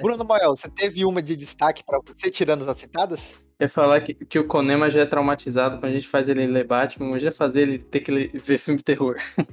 Bruno 0.00 0.24
Moel, 0.24 0.56
você 0.56 0.68
teve 0.68 1.04
uma 1.04 1.20
de 1.22 1.34
destaque 1.36 1.82
pra 1.84 1.98
você, 2.04 2.30
tirando 2.30 2.68
as 2.68 2.76
citadas? 2.76 3.38
Ia 3.60 3.68
falar 3.68 4.00
que, 4.00 4.14
que 4.14 4.38
o 4.38 4.46
Konema 4.46 4.90
já 4.90 5.02
é 5.02 5.06
traumatizado 5.06 5.78
quando 5.78 5.92
a 5.92 5.94
gente 5.94 6.08
faz 6.08 6.28
ele 6.28 6.46
ler 6.46 6.66
Batman, 6.66 7.10
mas 7.10 7.22
já 7.22 7.30
fazer 7.30 7.62
ele 7.62 7.78
ter 7.78 8.00
que 8.00 8.10
ler- 8.10 8.30
ver 8.34 8.58
filme 8.58 8.78
de 8.78 8.84
terror. 8.84 9.16
É. 9.38 9.44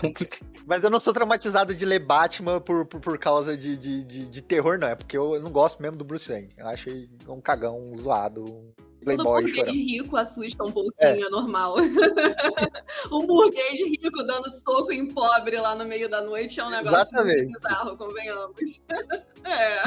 Mas 0.66 0.82
eu 0.84 0.90
não 0.90 1.00
sou 1.00 1.12
traumatizado 1.12 1.74
de 1.74 1.84
ler 1.84 1.98
Batman 1.98 2.60
por, 2.60 2.86
por, 2.86 3.00
por 3.00 3.18
causa 3.18 3.56
de, 3.56 3.76
de, 3.76 4.04
de, 4.04 4.26
de 4.28 4.42
terror, 4.42 4.78
não. 4.78 4.88
É 4.88 4.94
porque 4.94 5.16
eu, 5.16 5.40
não 5.40 5.50
gosto 5.50 5.82
mesmo 5.82 5.96
do 5.98 6.04
Bruce 6.04 6.28
Wayne. 6.30 6.48
Eu 6.56 6.68
acho 6.68 6.88
ele 6.88 7.10
um 7.28 7.40
cagão, 7.40 7.78
um 7.78 7.98
zoado, 7.98 8.44
um 8.44 8.72
Todo 9.00 9.04
playboy 9.04 9.42
burguês 9.42 9.56
chorão. 9.56 9.72
rico 9.72 10.16
assusta 10.16 10.64
um 10.64 10.70
pouquinho, 10.72 11.26
é, 11.26 11.30
normal. 11.30 11.76
um 13.10 13.26
burguês 13.26 13.80
rico 13.80 14.22
dando 14.24 14.50
soco 14.50 14.92
em 14.92 15.06
pobre 15.06 15.58
lá 15.58 15.74
no 15.74 15.84
meio 15.84 16.08
da 16.08 16.22
noite 16.22 16.60
é 16.60 16.64
um 16.64 16.70
negócio 16.70 17.00
Exatamente. 17.00 17.52
bizarro, 17.52 17.96
convenhamos. 17.96 18.82
é. 19.44 19.82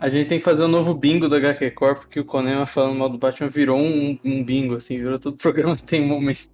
A 0.00 0.08
gente 0.08 0.28
tem 0.28 0.38
que 0.38 0.44
fazer 0.44 0.64
um 0.64 0.68
novo 0.68 0.94
bingo 0.94 1.28
do 1.28 1.34
HQ 1.34 1.72
Corp, 1.72 1.98
porque 1.98 2.20
o 2.20 2.24
Konema 2.24 2.64
falando 2.66 2.96
mal 2.96 3.08
do 3.08 3.18
Batman 3.18 3.48
virou 3.48 3.76
um, 3.78 4.18
um 4.24 4.44
bingo, 4.44 4.76
assim, 4.76 4.96
virou 4.96 5.18
todo 5.18 5.36
programa 5.38 5.76
que 5.76 5.82
tem 5.82 6.02
um 6.04 6.06
momento. 6.08 6.48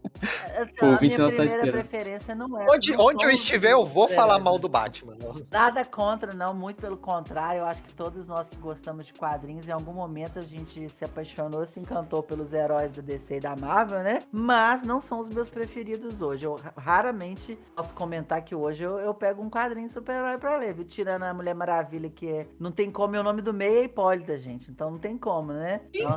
Assim, 0.56 0.74
O 0.80 0.86
a 0.86 0.88
ouvinte 0.90 1.18
não 1.18 1.28
tá 1.30 1.36
primeira 1.36 1.56
esperando. 1.56 1.72
preferência 1.88 2.34
não 2.34 2.60
é. 2.60 2.66
Onde, 2.70 2.92
não 2.92 3.04
onde 3.06 3.24
eu 3.24 3.30
estiver, 3.30 3.72
eu 3.72 3.84
vou 3.84 4.08
falar 4.08 4.38
mal 4.38 4.58
do 4.58 4.68
Batman. 4.68 5.14
Nada 5.50 5.84
contra, 5.84 6.32
não, 6.32 6.54
muito 6.54 6.80
pelo 6.80 6.96
contrário. 6.96 7.58
Eu 7.60 7.64
acho 7.66 7.82
que 7.82 7.92
todos 7.92 8.26
nós 8.26 8.48
que 8.48 8.56
gostamos 8.56 9.06
de 9.06 9.12
quadrinhos, 9.12 9.68
em 9.68 9.72
algum 9.72 9.92
momento 9.92 10.38
a 10.38 10.42
gente 10.42 10.88
se 10.88 11.04
apaixonou, 11.04 11.66
se 11.66 11.78
encantou 11.78 12.22
pelos 12.22 12.52
heróis 12.54 12.92
da 12.92 13.02
DC 13.02 13.36
e 13.36 13.40
da 13.40 13.54
Marvel, 13.54 14.02
né? 14.02 14.22
Mas 14.32 14.82
não 14.84 14.98
são 15.00 15.18
os 15.20 15.28
meus 15.28 15.50
preferidos 15.50 16.22
hoje. 16.22 16.46
Eu 16.46 16.54
ra- 16.54 16.72
raramente 16.76 17.58
posso 17.76 17.92
comentar 17.92 18.40
que 18.42 18.54
hoje 18.54 18.82
eu, 18.84 18.98
eu 18.98 19.12
pego 19.12 19.42
um 19.42 19.50
quadrinho 19.50 19.86
de 19.86 19.92
super-herói 19.92 20.38
pra 20.38 20.56
ler, 20.56 20.72
viu? 20.72 20.84
Tirando 20.84 21.24
a 21.24 21.34
Mulher 21.34 21.54
Maravilha, 21.54 22.08
que 22.08 22.26
é, 22.28 22.46
não 22.58 22.70
tem 22.72 22.90
como, 22.90 23.14
e 23.16 23.18
o 23.18 23.22
nome 23.34 23.42
do 23.42 23.52
meio 23.52 23.78
é 23.78 23.84
Hipólita, 23.84 24.36
gente. 24.36 24.70
Então 24.70 24.92
não 24.92 24.98
tem 24.98 25.18
como, 25.18 25.52
né? 25.52 25.80
Então, 25.92 26.16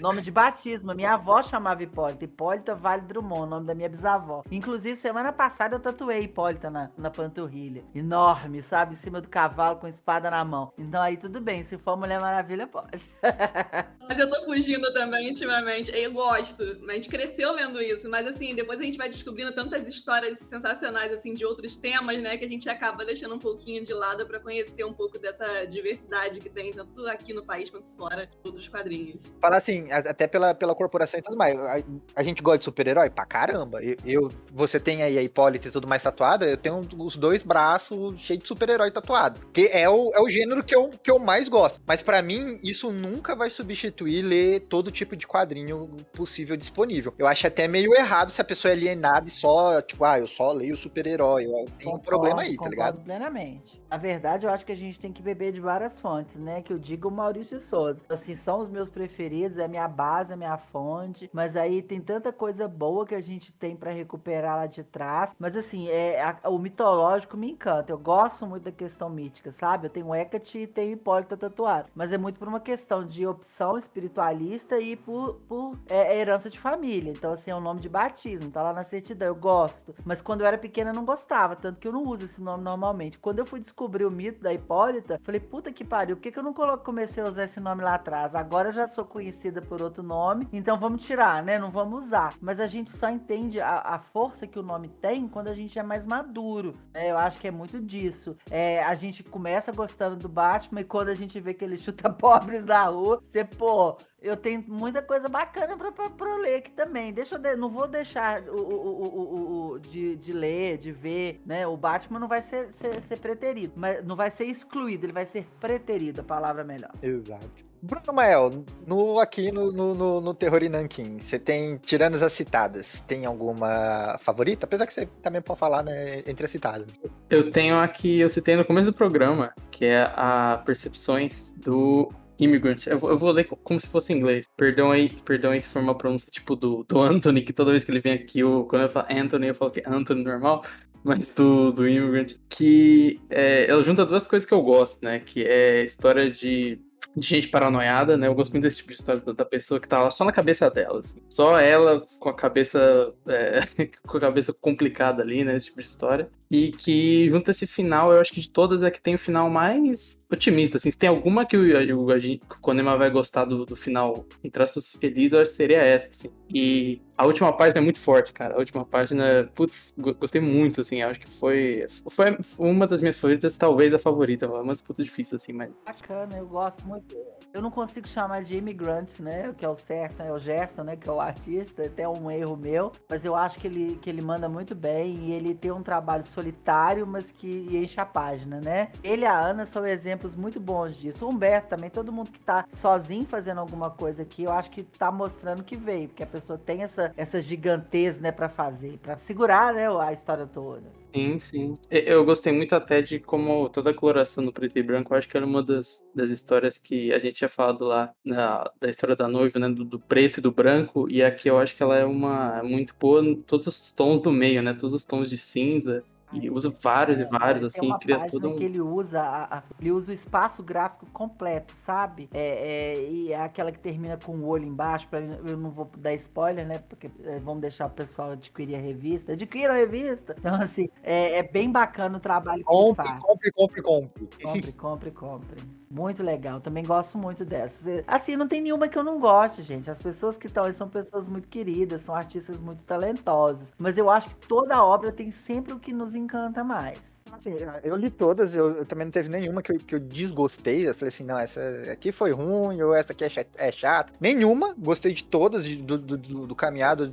Nome 0.00 0.20
de 0.20 0.30
batismo. 0.30 0.94
Minha 0.94 1.14
avó 1.14 1.42
chamava 1.42 1.82
Hipólita. 1.82 2.24
Hipólita 2.24 2.74
Vale 2.74 3.02
Drummond, 3.02 3.50
nome 3.50 3.66
da 3.66 3.74
minha 3.74 3.88
bisavó. 3.88 4.42
Inclusive, 4.50 4.96
semana 4.96 5.32
passada 5.32 5.76
eu 5.76 5.80
tatuei 5.80 6.20
Hipólita 6.22 6.70
na, 6.70 6.90
na 6.96 7.10
panturrilha. 7.10 7.84
Enorme, 7.94 8.62
sabe? 8.62 8.94
Em 8.94 8.96
cima 8.96 9.20
do 9.20 9.28
cavalo 9.28 9.78
com 9.78 9.86
espada 9.86 10.30
na 10.30 10.44
mão. 10.44 10.72
Então 10.76 11.00
aí 11.00 11.16
tudo 11.16 11.40
bem. 11.40 11.64
Se 11.64 11.78
for 11.78 11.96
Mulher 11.96 12.20
Maravilha, 12.20 12.66
pode. 12.66 13.08
Mas 14.08 14.18
eu 14.18 14.28
tô 14.28 14.44
fugindo 14.44 14.92
também 14.92 15.28
intimamente. 15.28 15.90
Eu 15.94 16.12
gosto. 16.12 16.62
A 16.88 16.92
gente 16.92 17.08
cresceu 17.08 17.52
lendo 17.52 17.80
isso. 17.80 18.08
Mas 18.08 18.26
assim, 18.26 18.54
depois 18.54 18.80
a 18.80 18.82
gente 18.82 18.98
vai 18.98 19.08
descobrindo 19.08 19.52
tantas 19.52 19.86
histórias 19.86 20.40
sensacionais, 20.40 21.12
assim, 21.12 21.34
de 21.34 21.44
outros 21.44 21.76
temas, 21.76 22.20
né? 22.20 22.36
Que 22.36 22.44
a 22.44 22.48
gente 22.48 22.68
acaba 22.68 23.04
deixando 23.04 23.34
um 23.34 23.38
pouquinho 23.38 23.84
de 23.84 23.92
lado 23.92 24.26
pra 24.26 24.40
conhecer 24.40 24.84
um 24.84 24.92
pouco 24.92 25.18
dessa 25.18 25.64
diversidade 25.66 26.40
que 26.44 26.50
tem 26.50 26.72
tanto 26.72 27.06
aqui 27.06 27.32
no 27.32 27.42
país 27.44 27.70
quanto 27.70 27.86
fora 27.96 28.28
dos 28.44 28.68
quadrinhos. 28.68 29.32
Falar 29.40 29.56
assim, 29.56 29.90
até 29.90 30.28
pela, 30.28 30.54
pela 30.54 30.74
corporação 30.74 31.18
e 31.18 31.22
tudo 31.22 31.36
mais. 31.36 31.56
A, 31.58 31.82
a 32.16 32.22
gente 32.22 32.42
gosta 32.42 32.58
de 32.58 32.64
super-herói? 32.64 33.08
Pra 33.10 33.24
caramba. 33.24 33.82
Eu, 33.82 33.96
eu- 34.04 34.30
você 34.52 34.78
tem 34.78 35.02
aí 35.02 35.18
a 35.18 35.22
Hipólita 35.22 35.68
e 35.68 35.70
tudo 35.70 35.88
mais 35.88 36.02
tatuada, 36.02 36.44
eu 36.46 36.56
tenho 36.56 36.86
os 36.98 37.16
dois 37.16 37.42
braços 37.42 38.20
cheios 38.20 38.42
de 38.42 38.48
super-herói 38.48 38.90
tatuado. 38.90 39.40
Que 39.52 39.68
é 39.72 39.88
o, 39.88 40.12
é 40.14 40.20
o 40.20 40.28
gênero 40.28 40.62
que 40.62 40.74
eu, 40.74 40.90
que 40.90 41.10
eu 41.10 41.18
mais 41.18 41.48
gosto. 41.48 41.80
Mas 41.86 42.02
pra 42.02 42.20
mim, 42.22 42.58
isso 42.62 42.92
nunca 42.92 43.34
vai 43.34 43.48
substituir 43.50 44.22
ler 44.22 44.60
todo 44.60 44.90
tipo 44.92 45.16
de 45.16 45.26
quadrinho 45.26 45.88
possível 46.12 46.56
disponível. 46.56 47.14
Eu 47.18 47.26
acho 47.26 47.46
até 47.46 47.66
meio 47.66 47.94
errado 47.94 48.30
se 48.30 48.40
a 48.40 48.44
pessoa 48.44 48.70
é 48.72 48.74
alienada 48.76 49.26
e 49.26 49.30
só, 49.30 49.80
tipo, 49.80 50.04
ah, 50.04 50.18
eu 50.18 50.26
só 50.26 50.52
leio 50.52 50.76
super-herói. 50.76 51.46
Tem 51.78 51.88
um 51.92 51.98
problema 51.98 52.42
aí, 52.42 52.56
tá 52.56 52.68
ligado? 52.68 53.00
plenamente. 53.04 53.82
Na 53.90 53.96
verdade, 53.96 54.44
eu 54.46 54.50
acho 54.50 54.64
que 54.66 54.72
a 54.72 54.76
gente 54.76 54.98
tem 54.98 55.12
que 55.12 55.22
beber 55.22 55.52
de 55.52 55.60
várias 55.60 55.98
fontes, 56.00 56.33
né? 56.38 56.62
Que 56.62 56.72
eu 56.72 56.78
digo 56.78 57.08
o 57.08 57.10
Maurício 57.10 57.60
Souza. 57.60 58.00
Assim, 58.08 58.34
são 58.36 58.60
os 58.60 58.68
meus 58.68 58.88
preferidos, 58.88 59.58
é 59.58 59.64
a 59.64 59.68
minha 59.68 59.88
base, 59.88 60.30
é 60.32 60.34
a 60.34 60.36
minha 60.36 60.56
fonte. 60.58 61.28
Mas 61.32 61.56
aí 61.56 61.82
tem 61.82 62.00
tanta 62.00 62.32
coisa 62.32 62.66
boa 62.68 63.06
que 63.06 63.14
a 63.14 63.20
gente 63.20 63.52
tem 63.52 63.76
pra 63.76 63.90
recuperar 63.92 64.56
lá 64.56 64.66
de 64.66 64.82
trás. 64.84 65.34
Mas 65.38 65.56
assim, 65.56 65.88
é, 65.88 66.22
a- 66.22 66.48
o 66.48 66.58
mitológico 66.58 67.36
me 67.36 67.50
encanta. 67.50 67.92
Eu 67.92 67.98
gosto 67.98 68.46
muito 68.46 68.64
da 68.64 68.72
questão 68.72 69.08
mítica, 69.10 69.52
sabe? 69.52 69.86
Eu 69.86 69.90
tenho 69.90 70.14
Hecate 70.14 70.58
e 70.58 70.66
tenho 70.66 70.92
Hipólita 70.92 71.36
tatuado. 71.36 71.88
Mas 71.94 72.12
é 72.12 72.18
muito 72.18 72.38
por 72.38 72.48
uma 72.48 72.60
questão 72.60 73.04
de 73.04 73.26
opção 73.26 73.76
espiritualista 73.78 74.78
e 74.78 74.96
por, 74.96 75.34
por 75.48 75.76
é, 75.88 76.18
herança 76.18 76.48
de 76.50 76.58
família. 76.58 77.10
Então, 77.10 77.32
assim, 77.32 77.50
é 77.50 77.56
um 77.56 77.60
nome 77.60 77.80
de 77.80 77.88
batismo, 77.88 78.50
tá 78.50 78.62
lá 78.62 78.72
na 78.72 78.84
certidão. 78.84 79.28
Eu 79.28 79.34
gosto. 79.34 79.94
Mas 80.04 80.20
quando 80.20 80.40
eu 80.42 80.46
era 80.46 80.58
pequena, 80.58 80.90
eu 80.90 80.94
não 80.94 81.04
gostava. 81.04 81.56
Tanto 81.56 81.80
que 81.80 81.88
eu 81.88 81.92
não 81.92 82.04
uso 82.04 82.24
esse 82.24 82.42
nome 82.42 82.62
normalmente. 82.62 83.18
Quando 83.18 83.38
eu 83.38 83.46
fui 83.46 83.60
descobrir 83.60 84.04
o 84.04 84.10
mito 84.10 84.42
da 84.42 84.52
Hipólita, 84.52 85.20
falei, 85.24 85.40
puta 85.40 85.72
que 85.72 85.84
pariu, 85.84 86.16
que, 86.24 86.32
que 86.32 86.38
eu 86.38 86.42
não 86.42 86.54
comecei 86.54 87.22
a 87.22 87.28
usar 87.28 87.44
esse 87.44 87.60
nome 87.60 87.82
lá 87.82 87.96
atrás? 87.96 88.34
Agora 88.34 88.70
eu 88.70 88.72
já 88.72 88.88
sou 88.88 89.04
conhecida 89.04 89.60
por 89.60 89.82
outro 89.82 90.02
nome, 90.02 90.48
então 90.54 90.78
vamos 90.78 91.04
tirar, 91.04 91.42
né? 91.42 91.58
Não 91.58 91.70
vamos 91.70 92.06
usar. 92.06 92.34
Mas 92.40 92.58
a 92.58 92.66
gente 92.66 92.90
só 92.90 93.10
entende 93.10 93.60
a, 93.60 93.80
a 93.80 93.98
força 93.98 94.46
que 94.46 94.58
o 94.58 94.62
nome 94.62 94.88
tem 94.88 95.28
quando 95.28 95.48
a 95.48 95.54
gente 95.54 95.78
é 95.78 95.82
mais 95.82 96.06
maduro. 96.06 96.74
né? 96.94 97.10
Eu 97.10 97.18
acho 97.18 97.38
que 97.38 97.46
é 97.46 97.50
muito 97.50 97.78
disso. 97.78 98.34
É, 98.50 98.82
a 98.82 98.94
gente 98.94 99.22
começa 99.22 99.70
gostando 99.70 100.16
do 100.16 100.28
Batman 100.28 100.80
e 100.80 100.84
quando 100.84 101.10
a 101.10 101.14
gente 101.14 101.38
vê 101.38 101.52
que 101.52 101.62
ele 101.62 101.76
chuta 101.76 102.08
pobres 102.08 102.64
na 102.64 102.84
rua, 102.84 103.20
você, 103.22 103.44
pô, 103.44 103.98
eu 104.24 104.36
tenho 104.36 104.64
muita 104.66 105.02
coisa 105.02 105.28
bacana 105.28 105.76
pra, 105.76 105.92
pra, 105.92 106.08
pra 106.10 106.28
eu 106.30 106.38
ler 106.38 106.56
aqui 106.56 106.70
também. 106.70 107.12
Deixa 107.12 107.34
eu 107.34 107.38
de- 107.38 107.56
não 107.56 107.68
vou 107.68 107.86
deixar 107.86 108.42
o, 108.42 108.56
o- 108.56 108.58
o- 108.58 109.20
o- 109.20 109.72
o- 109.74 109.78
de, 109.78 110.16
de 110.16 110.32
ler, 110.32 110.78
de 110.78 110.90
ver, 110.90 111.40
né? 111.44 111.66
O 111.66 111.76
Batman 111.76 112.18
não 112.18 112.28
vai 112.28 112.42
ser, 112.42 112.72
ser, 112.72 113.00
ser 113.02 113.18
preterido, 113.18 113.74
mas 113.76 114.04
não 114.04 114.16
vai 114.16 114.30
ser 114.30 114.44
excluído, 114.46 115.04
ele 115.06 115.12
vai 115.12 115.26
ser 115.26 115.46
preterido, 115.60 116.22
a 116.22 116.24
palavra 116.24 116.64
melhor. 116.64 116.90
Exato. 117.02 117.64
Bruno 117.82 118.14
Mael, 118.14 118.64
no, 118.86 119.18
aqui 119.18 119.52
no, 119.52 119.70
no, 119.70 119.94
no, 119.94 120.20
no 120.22 120.32
Terror 120.32 120.62
e 120.62 120.70
Nankin, 120.70 121.18
você 121.20 121.38
tem, 121.38 121.76
tirando 121.76 122.14
as 122.14 122.32
citadas, 122.32 123.02
tem 123.02 123.26
alguma 123.26 124.16
favorita? 124.20 124.64
Apesar 124.64 124.86
que 124.86 124.92
você 124.94 125.04
também 125.20 125.42
pode 125.42 125.60
falar, 125.60 125.82
né, 125.82 126.20
entre 126.26 126.46
as 126.46 126.50
citadas. 126.50 126.98
Eu 127.28 127.50
tenho 127.52 127.78
aqui, 127.78 128.20
eu 128.20 128.28
citei 128.30 128.56
no 128.56 128.64
começo 128.64 128.86
do 128.90 128.94
programa, 128.96 129.52
que 129.70 129.84
é 129.84 130.10
a 130.16 130.62
Percepções 130.64 131.52
do 131.58 132.10
Immigrant. 132.38 132.86
Eu 132.86 132.98
vou, 132.98 133.10
eu 133.10 133.18
vou 133.18 133.30
ler 133.30 133.44
co- 133.44 133.56
como 133.56 133.78
se 133.80 133.88
fosse 133.88 134.12
em 134.12 134.16
inglês. 134.18 134.46
Perdão 134.56 134.90
aí, 134.90 135.10
perdão 135.24 135.50
aí 135.52 135.60
se 135.60 135.68
for 135.68 135.80
uma 135.82 135.96
pronúncia 135.96 136.28
tipo 136.30 136.56
do, 136.56 136.84
do 136.88 137.00
Anthony, 137.00 137.42
que 137.42 137.52
toda 137.52 137.70
vez 137.70 137.84
que 137.84 137.90
ele 137.90 138.00
vem 138.00 138.12
aqui, 138.14 138.40
eu, 138.40 138.66
quando 138.68 138.82
eu 138.82 138.88
falo 138.88 139.06
Anthony, 139.10 139.48
eu 139.48 139.54
falo 139.54 139.70
que 139.70 139.80
é 139.80 139.84
Anthony 139.86 140.22
normal. 140.24 140.64
Mas 141.02 141.34
do, 141.34 141.70
do 141.70 141.86
Immigrant, 141.86 142.32
que 142.48 143.20
é, 143.28 143.66
ela 143.70 143.82
junta 143.84 144.06
duas 144.06 144.26
coisas 144.26 144.48
que 144.48 144.54
eu 144.54 144.62
gosto, 144.62 145.04
né? 145.04 145.20
Que 145.20 145.44
é 145.44 145.84
história 145.84 146.30
de 146.30 146.80
de 147.16 147.28
gente 147.28 147.46
paranoiada, 147.48 148.16
né? 148.16 148.26
Eu 148.26 148.34
gosto 148.34 148.50
muito 148.50 148.64
desse 148.64 148.78
tipo 148.78 148.88
de 148.88 148.96
história 148.96 149.20
da 149.20 149.44
pessoa 149.44 149.78
que 149.78 149.86
tá 149.86 150.02
lá 150.02 150.10
só 150.10 150.24
na 150.24 150.32
cabeça 150.32 150.68
dela, 150.68 150.98
assim. 150.98 151.20
Só 151.28 151.60
ela 151.60 152.04
com 152.18 152.28
a 152.28 152.34
cabeça 152.34 153.14
é, 153.28 153.60
com 154.04 154.16
a 154.16 154.20
cabeça 154.20 154.52
complicada 154.52 155.22
ali, 155.22 155.44
né? 155.44 155.56
Esse 155.56 155.66
tipo 155.66 155.80
de 155.80 155.86
história. 155.86 156.28
E 156.50 156.70
que 156.72 157.28
junto 157.28 157.50
a 157.50 157.52
esse 157.52 157.66
final, 157.66 158.12
eu 158.12 158.20
acho 158.20 158.32
que 158.32 158.40
de 158.40 158.50
todas 158.50 158.82
é 158.82 158.90
que 158.90 159.00
tem 159.00 159.14
o 159.14 159.18
final 159.18 159.48
mais 159.50 160.24
otimista, 160.30 160.76
assim. 160.76 160.90
Se 160.90 160.98
tem 160.98 161.08
alguma 161.08 161.46
que 161.46 161.56
o, 161.56 161.96
o, 161.96 162.08
o 162.10 162.38
Konema 162.60 162.96
vai 162.96 163.10
gostar 163.10 163.44
do, 163.44 163.64
do 163.64 163.76
final, 163.76 164.24
entre 164.42 164.62
aspas, 164.62 164.92
feliz, 164.92 165.32
eu 165.32 165.40
acho 165.40 165.50
que 165.50 165.56
seria 165.56 165.78
essa, 165.78 166.08
assim. 166.08 166.30
E 166.52 167.00
a 167.16 167.24
última 167.26 167.52
página 167.52 167.80
é 167.80 167.82
muito 167.82 168.00
forte, 168.00 168.32
cara. 168.32 168.54
A 168.54 168.58
última 168.58 168.84
página, 168.84 169.48
putz, 169.54 169.94
gostei 169.96 170.40
muito, 170.40 170.80
assim. 170.80 171.02
Acho 171.02 171.20
que 171.20 171.28
foi, 171.28 171.84
foi 172.10 172.34
uma 172.58 172.86
das 172.86 173.00
minhas 173.00 173.16
favoritas, 173.16 173.56
talvez 173.56 173.94
a 173.94 173.98
favorita. 173.98 174.48
Uma 174.48 174.72
disputa 174.72 175.02
difícil, 175.02 175.36
assim, 175.36 175.52
mas. 175.52 175.70
Bacana, 175.84 176.36
eu 176.36 176.46
gosto 176.46 176.86
muito. 176.86 177.16
Eu 177.52 177.62
não 177.62 177.70
consigo 177.70 178.08
chamar 178.08 178.42
de 178.42 178.56
imigrante, 178.56 179.22
né? 179.22 179.54
Que 179.56 179.64
é 179.64 179.68
o 179.68 179.76
certo 179.76 180.22
é 180.22 180.32
o 180.32 180.38
Gerson, 180.38 180.82
né? 180.82 180.96
Que 180.96 181.08
é 181.08 181.12
o 181.12 181.20
artista, 181.20 181.84
até 181.84 182.08
um 182.08 182.30
erro 182.30 182.56
meu. 182.56 182.90
Mas 183.08 183.24
eu 183.24 183.34
acho 183.36 183.58
que 183.58 183.66
ele, 183.68 183.96
que 184.02 184.10
ele 184.10 184.20
manda 184.20 184.48
muito 184.48 184.74
bem 184.74 185.28
e 185.28 185.32
ele 185.32 185.54
tem 185.54 185.70
um 185.70 185.82
trabalho 185.82 186.24
solitário, 186.34 187.06
mas 187.06 187.30
que 187.30 187.68
enche 187.70 188.00
a 188.00 188.04
página, 188.04 188.60
né? 188.60 188.88
Ele 189.02 189.22
e 189.22 189.26
a 189.26 189.38
Ana 189.38 189.64
são 189.64 189.86
exemplos 189.86 190.34
muito 190.34 190.60
bons 190.60 190.96
disso. 190.96 191.24
O 191.24 191.30
Humberto 191.30 191.68
também, 191.68 191.88
todo 191.88 192.12
mundo 192.12 192.30
que 192.30 192.40
tá 192.40 192.66
sozinho 192.72 193.24
fazendo 193.24 193.60
alguma 193.60 193.90
coisa 193.90 194.22
aqui, 194.22 194.42
eu 194.42 194.52
acho 194.52 194.70
que 194.70 194.82
tá 194.82 195.10
mostrando 195.10 195.62
que 195.62 195.76
veio, 195.76 196.08
porque 196.08 196.22
a 196.22 196.26
pessoa 196.26 196.58
tem 196.58 196.82
essa, 196.82 197.12
essa 197.16 197.40
gigantez, 197.40 198.20
né, 198.20 198.32
pra 198.32 198.48
fazer, 198.48 198.98
pra 198.98 199.16
segurar, 199.18 199.72
né, 199.72 199.86
a 199.88 200.12
história 200.12 200.46
toda. 200.46 201.03
Sim, 201.14 201.38
sim. 201.38 201.74
Eu 201.88 202.24
gostei 202.24 202.52
muito 202.52 202.74
até 202.74 203.00
de 203.00 203.20
como 203.20 203.68
toda 203.68 203.90
a 203.90 203.94
coloração 203.94 204.42
no 204.42 204.52
preto 204.52 204.76
e 204.76 204.82
branco, 204.82 205.14
eu 205.14 205.18
acho 205.18 205.28
que 205.28 205.36
era 205.36 205.46
uma 205.46 205.62
das, 205.62 206.04
das 206.12 206.28
histórias 206.28 206.76
que 206.76 207.12
a 207.12 207.20
gente 207.20 207.36
tinha 207.36 207.48
falado 207.48 207.84
lá 207.84 208.12
na, 208.24 208.68
da 208.80 208.90
história 208.90 209.14
da 209.14 209.28
noiva, 209.28 209.60
né? 209.60 209.68
Do, 209.68 209.84
do, 209.84 210.00
preto 210.00 210.38
e 210.38 210.40
do 210.40 210.50
branco, 210.50 211.08
e 211.08 211.22
aqui 211.22 211.48
eu 211.48 211.56
acho 211.56 211.76
que 211.76 211.82
ela 211.84 211.96
é 211.96 212.04
uma 212.04 212.62
muito 212.64 212.96
boa 212.98 213.22
todos 213.46 213.68
os 213.68 213.92
tons 213.92 214.18
do 214.20 214.32
meio, 214.32 214.60
né? 214.60 214.74
Todos 214.74 214.92
os 214.92 215.04
tons 215.04 215.30
de 215.30 215.38
cinza. 215.38 216.02
E 216.34 216.50
usa 216.50 216.74
vários 216.82 217.20
e 217.20 217.24
vários, 217.24 217.62
é, 217.62 217.66
assim, 217.66 217.96
cria 217.98 218.26
todo 218.26 218.50
um... 218.50 218.56
que 218.56 218.64
ele 218.64 218.80
usa, 218.80 219.20
a, 219.20 219.58
a, 219.58 219.62
ele 219.80 219.92
usa 219.92 220.10
o 220.10 220.14
espaço 220.14 220.62
gráfico 220.62 221.06
completo, 221.12 221.72
sabe? 221.74 222.28
É, 222.32 222.94
é, 222.96 223.08
e 223.08 223.32
é 223.32 223.40
aquela 223.40 223.70
que 223.70 223.78
termina 223.78 224.16
com 224.16 224.36
o 224.36 224.46
olho 224.46 224.64
embaixo, 224.64 225.06
pra, 225.08 225.20
eu 225.20 225.56
não 225.56 225.70
vou 225.70 225.88
dar 225.96 226.12
spoiler, 226.14 226.66
né? 226.66 226.78
Porque 226.88 227.10
é, 227.22 227.38
vamos 227.38 227.60
deixar 227.60 227.86
o 227.86 227.90
pessoal 227.90 228.32
adquirir 228.32 228.74
a 228.74 228.80
revista. 228.80 229.32
Adquira 229.32 229.74
a 229.74 229.76
revista! 229.76 230.34
Então, 230.38 230.54
assim, 230.60 230.88
é, 231.04 231.38
é 231.38 231.42
bem 231.42 231.70
bacana 231.70 232.16
o 232.16 232.20
trabalho 232.20 232.64
que 232.64 232.64
compre, 232.64 233.02
ele 233.02 233.10
faz. 233.10 233.22
Compre, 233.22 233.52
compre, 233.52 233.82
compre. 233.82 234.28
Compre, 234.42 234.72
compre, 234.72 235.10
compre. 235.10 235.62
Muito 235.90 236.22
legal, 236.22 236.60
também 236.60 236.82
gosto 236.82 237.18
muito 237.18 237.44
dessas. 237.44 238.02
Assim, 238.06 238.36
não 238.36 238.48
tem 238.48 238.60
nenhuma 238.60 238.88
que 238.88 238.98
eu 238.98 239.04
não 239.04 239.20
goste, 239.20 239.62
gente. 239.62 239.90
As 239.90 239.98
pessoas 239.98 240.36
que 240.36 240.46
estão 240.46 240.64
aí 240.64 240.72
são 240.72 240.88
pessoas 240.88 241.28
muito 241.28 241.46
queridas, 241.46 242.02
são 242.02 242.14
artistas 242.14 242.58
muito 242.58 242.82
talentosos. 242.84 243.72
Mas 243.78 243.98
eu 243.98 244.10
acho 244.10 244.30
que 244.30 244.46
toda 244.48 244.82
obra 244.82 245.12
tem 245.12 245.30
sempre 245.30 245.74
o 245.74 245.78
que 245.78 245.92
nos 245.92 246.14
encanta 246.14 246.64
mais. 246.64 246.98
Assim, 247.32 247.54
eu 247.82 247.96
li 247.96 248.10
todas, 248.10 248.54
eu, 248.54 248.76
eu, 248.76 248.86
também 248.86 249.06
não 249.06 249.10
teve 249.10 249.28
nenhuma 249.28 249.60
que 249.60 249.72
eu, 249.72 249.78
que 249.78 249.94
eu 249.94 250.00
desgostei. 250.00 250.88
Eu 250.88 250.94
falei 250.94 251.08
assim, 251.08 251.24
não, 251.24 251.38
essa 251.38 251.60
aqui 251.90 252.12
foi 252.12 252.32
ruim, 252.32 252.80
ou 252.80 252.94
essa 252.94 253.12
aqui 253.12 253.24
é 253.24 253.28
chata. 253.28 253.50
É 253.56 253.72
chata. 253.72 254.12
Nenhuma, 254.20 254.74
gostei 254.78 255.12
de 255.12 255.24
todas, 255.24 255.64
de, 255.64 255.76
do, 255.76 255.98
do, 255.98 256.16
do, 256.16 256.54
caminhado, 256.54 257.12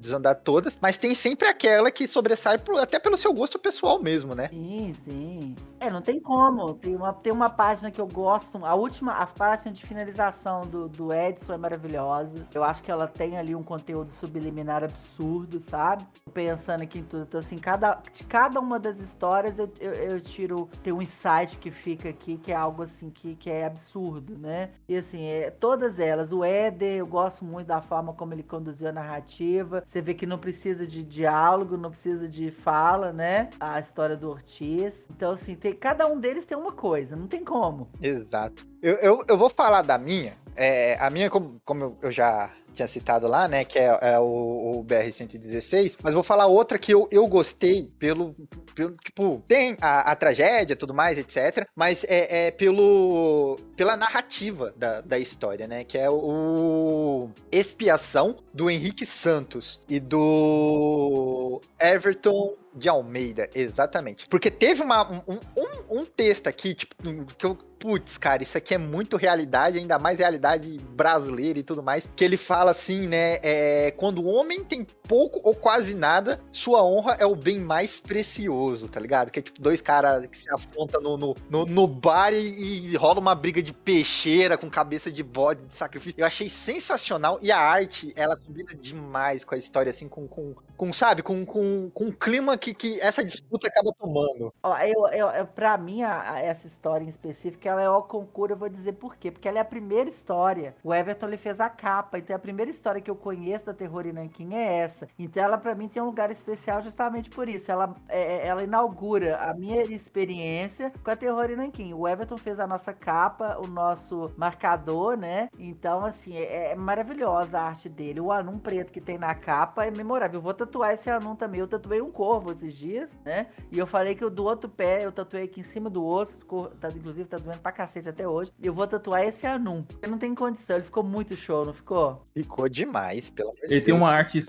desandar 0.00 0.34
todas, 0.36 0.78
mas 0.80 0.96
tem 0.96 1.14
sempre 1.14 1.46
aquela 1.46 1.90
que 1.90 2.08
sobressai 2.08 2.60
até 2.80 2.98
pelo 2.98 3.16
seu 3.16 3.32
gosto 3.32 3.58
pessoal 3.58 4.02
mesmo, 4.02 4.34
né? 4.34 4.48
Sim, 4.48 4.94
sim. 5.04 5.56
É, 5.78 5.90
não 5.90 6.02
tem 6.02 6.18
como. 6.20 6.74
Tem 6.74 6.94
uma, 6.96 7.12
tem 7.12 7.32
uma 7.32 7.50
página 7.50 7.90
que 7.90 8.00
eu 8.00 8.06
gosto, 8.06 8.64
a 8.64 8.74
última, 8.74 9.12
a 9.12 9.26
página 9.26 9.72
de 9.72 9.84
finalização 9.84 10.62
do, 10.62 10.88
do 10.88 11.12
Edson 11.12 11.54
é 11.54 11.56
maravilhosa. 11.56 12.46
Eu 12.54 12.64
acho 12.64 12.82
que 12.82 12.90
ela 12.90 13.06
tem 13.06 13.38
ali 13.38 13.54
um 13.54 13.62
conteúdo 13.62 14.10
subliminar 14.10 14.84
absurdo, 14.84 15.60
sabe? 15.60 16.06
Pensando 16.32 16.82
aqui 16.82 16.98
em 16.98 17.04
tudo. 17.04 17.22
Então, 17.22 17.40
assim, 17.40 17.58
cada, 17.58 18.00
de 18.12 18.24
cada 18.24 18.60
uma 18.60 18.78
das 18.78 18.98
histórias 19.00 19.58
eu, 19.58 19.72
eu, 19.80 19.92
eu 19.92 20.20
tiro, 20.20 20.68
tem 20.82 20.92
um 20.92 21.02
insight 21.02 21.58
que 21.58 21.70
fica 21.70 22.08
aqui, 22.08 22.36
que 22.38 22.52
é 22.52 22.56
algo 22.56 22.82
assim 22.82 23.10
que, 23.10 23.34
que 23.36 23.50
é 23.50 23.66
absurdo, 23.66 24.36
né? 24.38 24.70
E 24.88 24.96
assim, 24.96 25.24
é, 25.24 25.50
todas 25.50 25.98
elas. 25.98 26.32
O 26.32 26.44
Éder, 26.44 26.98
eu 26.98 27.06
gosto 27.06 27.44
muito 27.44 27.66
da 27.66 27.80
forma 27.80 28.12
como 28.12 28.34
ele 28.34 28.42
conduziu 28.42 28.88
a 28.88 28.92
narrativa. 28.92 29.82
Você 29.90 30.00
vê 30.00 30.14
que 30.14 30.24
não 30.24 30.38
precisa 30.38 30.86
de 30.86 31.02
diálogo, 31.02 31.76
não 31.76 31.90
precisa 31.90 32.28
de 32.28 32.52
fala, 32.52 33.12
né? 33.12 33.50
A 33.58 33.80
história 33.80 34.16
do 34.16 34.30
Ortiz. 34.30 35.04
Então, 35.10 35.32
assim, 35.32 35.56
tem, 35.56 35.74
cada 35.74 36.06
um 36.06 36.20
deles 36.20 36.46
tem 36.46 36.56
uma 36.56 36.70
coisa, 36.70 37.16
não 37.16 37.26
tem 37.26 37.44
como. 37.44 37.88
Exato. 38.00 38.64
Eu, 38.80 38.94
eu, 38.98 39.24
eu 39.28 39.36
vou 39.36 39.50
falar 39.50 39.82
da 39.82 39.98
minha. 39.98 40.34
É, 40.54 40.96
a 41.00 41.10
minha, 41.10 41.28
como, 41.28 41.60
como 41.64 41.98
eu 42.02 42.12
já 42.12 42.52
tinha 42.74 42.88
citado 42.88 43.26
lá, 43.26 43.48
né? 43.48 43.64
Que 43.64 43.78
é, 43.78 43.98
é 44.00 44.18
o, 44.18 44.78
o 44.78 44.84
BR-116. 44.84 45.96
Mas 46.02 46.14
vou 46.14 46.22
falar 46.22 46.46
outra 46.46 46.78
que 46.78 46.92
eu, 46.92 47.08
eu 47.10 47.26
gostei 47.26 47.90
pelo, 47.98 48.34
pelo. 48.74 48.96
Tipo, 48.96 49.42
tem 49.46 49.76
a, 49.80 50.12
a 50.12 50.16
tragédia 50.16 50.76
tudo 50.76 50.94
mais, 50.94 51.18
etc. 51.18 51.66
Mas 51.74 52.04
é, 52.04 52.46
é, 52.46 52.50
pelo. 52.50 53.58
pela 53.76 53.96
narrativa 53.96 54.72
da, 54.76 55.00
da 55.00 55.18
história, 55.18 55.66
né? 55.66 55.84
Que 55.84 55.98
é 55.98 56.10
o 56.10 57.30
Expiação 57.50 58.36
do 58.52 58.70
Henrique 58.70 59.04
Santos 59.04 59.80
e 59.88 60.00
do 60.00 61.60
Everton 61.80 62.56
de 62.74 62.88
Almeida, 62.88 63.48
exatamente. 63.54 64.26
Porque 64.28 64.50
teve 64.50 64.82
uma, 64.82 65.10
um, 65.10 65.38
um, 65.56 66.00
um 66.00 66.04
texto 66.06 66.46
aqui, 66.46 66.74
tipo, 66.74 66.94
que 67.36 67.44
eu 67.44 67.58
putz, 67.80 68.18
cara, 68.18 68.42
isso 68.42 68.56
aqui 68.58 68.74
é 68.74 68.78
muito 68.78 69.16
realidade, 69.16 69.78
ainda 69.78 69.98
mais 69.98 70.18
realidade 70.18 70.78
brasileira 70.94 71.58
e 71.58 71.62
tudo 71.62 71.82
mais, 71.82 72.08
que 72.14 72.22
ele 72.22 72.36
fala 72.36 72.69
assim, 72.70 73.06
né, 73.06 73.38
é, 73.42 73.90
quando 73.96 74.22
o 74.22 74.26
homem 74.26 74.64
tem 74.64 74.86
pouco 75.10 75.40
ou 75.42 75.56
quase 75.56 75.96
nada, 75.96 76.40
sua 76.52 76.84
honra 76.84 77.16
é 77.18 77.26
o 77.26 77.34
bem 77.34 77.58
mais 77.58 77.98
precioso, 77.98 78.88
tá 78.88 79.00
ligado? 79.00 79.32
Que 79.32 79.40
é 79.40 79.42
tipo 79.42 79.60
dois 79.60 79.80
caras 79.80 80.24
que 80.28 80.38
se 80.38 80.54
afrontam 80.54 81.02
no, 81.02 81.16
no, 81.16 81.36
no, 81.50 81.66
no 81.66 81.86
bar 81.88 82.32
e, 82.32 82.92
e, 82.92 82.96
rola 82.96 83.18
uma 83.18 83.34
briga 83.34 83.60
de 83.60 83.72
peixeira 83.72 84.56
com 84.56 84.70
cabeça 84.70 85.10
de 85.10 85.24
bode, 85.24 85.64
de 85.64 85.74
sacrifício. 85.74 86.20
Eu 86.20 86.26
achei 86.26 86.48
sensacional 86.48 87.40
e 87.42 87.50
a 87.50 87.58
arte, 87.58 88.12
ela 88.14 88.36
combina 88.36 88.72
demais 88.72 89.42
com 89.42 89.56
a 89.56 89.58
história, 89.58 89.90
assim, 89.90 90.06
com, 90.06 90.28
com, 90.28 90.54
com 90.76 90.92
sabe, 90.92 91.24
com, 91.24 91.44
com, 91.44 91.90
com 91.90 92.06
o 92.06 92.12
clima 92.12 92.56
que, 92.56 92.72
que 92.72 93.00
essa 93.00 93.24
disputa 93.24 93.66
acaba 93.66 93.92
tomando. 93.98 94.54
Ó, 94.62 94.78
eu, 94.78 95.08
eu, 95.08 95.46
pra 95.46 95.76
mim, 95.76 96.04
a, 96.04 96.34
a, 96.34 96.40
essa 96.40 96.68
história 96.68 97.04
em 97.04 97.08
específico, 97.08 97.66
ela 97.66 97.82
é 97.82 97.90
o 97.90 98.02
concurso, 98.02 98.52
eu 98.52 98.58
vou 98.58 98.68
dizer 98.68 98.92
por 98.92 99.16
quê. 99.16 99.32
Porque 99.32 99.48
ela 99.48 99.58
é 99.58 99.60
a 99.60 99.64
primeira 99.64 100.08
história. 100.08 100.76
O 100.84 100.94
Everton 100.94 101.26
ele 101.26 101.36
fez 101.36 101.58
a 101.58 101.68
capa, 101.68 102.16
então 102.16 102.36
a 102.36 102.38
primeira 102.38 102.70
história 102.70 103.00
que 103.00 103.10
eu 103.10 103.16
conheço 103.16 103.66
da 103.66 103.74
Terror 103.74 104.06
e 104.06 104.12
Nankin 104.12 104.54
é 104.54 104.78
essa. 104.78 104.99
Então 105.18 105.42
ela 105.42 105.58
para 105.58 105.74
mim 105.74 105.88
tem 105.88 106.02
um 106.02 106.06
lugar 106.06 106.30
especial 106.30 106.82
justamente 106.82 107.30
por 107.30 107.48
isso. 107.48 107.70
Ela, 107.70 107.94
é, 108.08 108.20
é, 108.20 108.46
ela 108.46 108.62
inaugura 108.62 109.38
a 109.38 109.54
minha 109.54 109.82
experiência 109.82 110.92
com 111.02 111.10
a 111.10 111.16
Terror 111.16 111.50
e 111.50 111.56
Nankin. 111.56 111.92
O 111.94 112.06
Everton 112.06 112.36
fez 112.36 112.58
a 112.60 112.66
nossa 112.66 112.92
capa, 112.92 113.58
o 113.62 113.66
nosso 113.66 114.30
marcador, 114.36 115.16
né? 115.16 115.48
Então, 115.58 116.04
assim, 116.04 116.36
é, 116.36 116.72
é 116.72 116.74
maravilhosa 116.74 117.58
a 117.58 117.62
arte 117.62 117.88
dele. 117.88 118.20
O 118.20 118.32
anum 118.32 118.58
preto 118.58 118.92
que 118.92 119.00
tem 119.00 119.18
na 119.18 119.34
capa 119.34 119.86
é 119.86 119.90
memorável. 119.90 120.38
Eu 120.38 120.42
vou 120.42 120.54
tatuar 120.54 120.94
esse 120.94 121.10
anum 121.10 121.34
também. 121.34 121.60
Eu 121.60 121.68
tatuei 121.68 122.00
um 122.00 122.10
corvo 122.10 122.52
esses 122.52 122.74
dias, 122.74 123.10
né? 123.24 123.46
E 123.70 123.78
eu 123.78 123.86
falei 123.86 124.14
que 124.14 124.24
o 124.24 124.30
do 124.30 124.44
outro 124.44 124.68
pé 124.68 125.04
eu 125.04 125.12
tatuei 125.12 125.44
aqui 125.44 125.60
em 125.60 125.64
cima 125.64 125.90
do 125.90 126.04
osso. 126.04 126.38
Tá, 126.80 126.88
inclusive 126.88 127.28
tá 127.28 127.36
doendo 127.36 127.60
pra 127.60 127.72
cacete 127.72 128.08
até 128.08 128.26
hoje. 128.26 128.50
Eu 128.62 128.72
vou 128.72 128.86
tatuar 128.86 129.22
esse 129.24 129.46
anum. 129.46 129.82
Porque 129.82 130.06
não 130.06 130.18
tem 130.18 130.34
condição. 130.34 130.76
Ele 130.76 130.84
ficou 130.84 131.02
muito 131.02 131.36
show, 131.36 131.64
não 131.64 131.72
ficou? 131.72 132.22
Ficou 132.32 132.68
demais, 132.68 133.30
pelo 133.30 133.50
amor 133.50 133.68
de 133.68 133.74
Ele 133.74 133.84
tem 133.84 133.94
uma 133.94 134.10
arte 134.10 134.40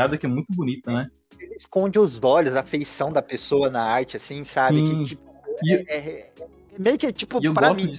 sombreada 0.00 0.18
que 0.18 0.26
é 0.26 0.28
muito 0.28 0.52
bonita, 0.52 0.92
né? 0.92 1.10
Ele 1.38 1.54
esconde 1.54 1.98
os 1.98 2.22
olhos, 2.22 2.56
a 2.56 2.62
feição 2.62 3.12
da 3.12 3.22
pessoa 3.22 3.70
na 3.70 3.82
arte, 3.82 4.16
assim, 4.16 4.44
sabe? 4.44 4.86
Sim. 4.86 5.02
Que, 5.02 5.10
tipo, 5.10 5.22
e... 5.62 5.74
é, 5.74 5.84
é, 5.88 6.32
é 6.74 6.78
meio 6.78 6.98
que, 6.98 7.12
tipo, 7.12 7.40
pra 7.52 7.74
mim, 7.74 7.94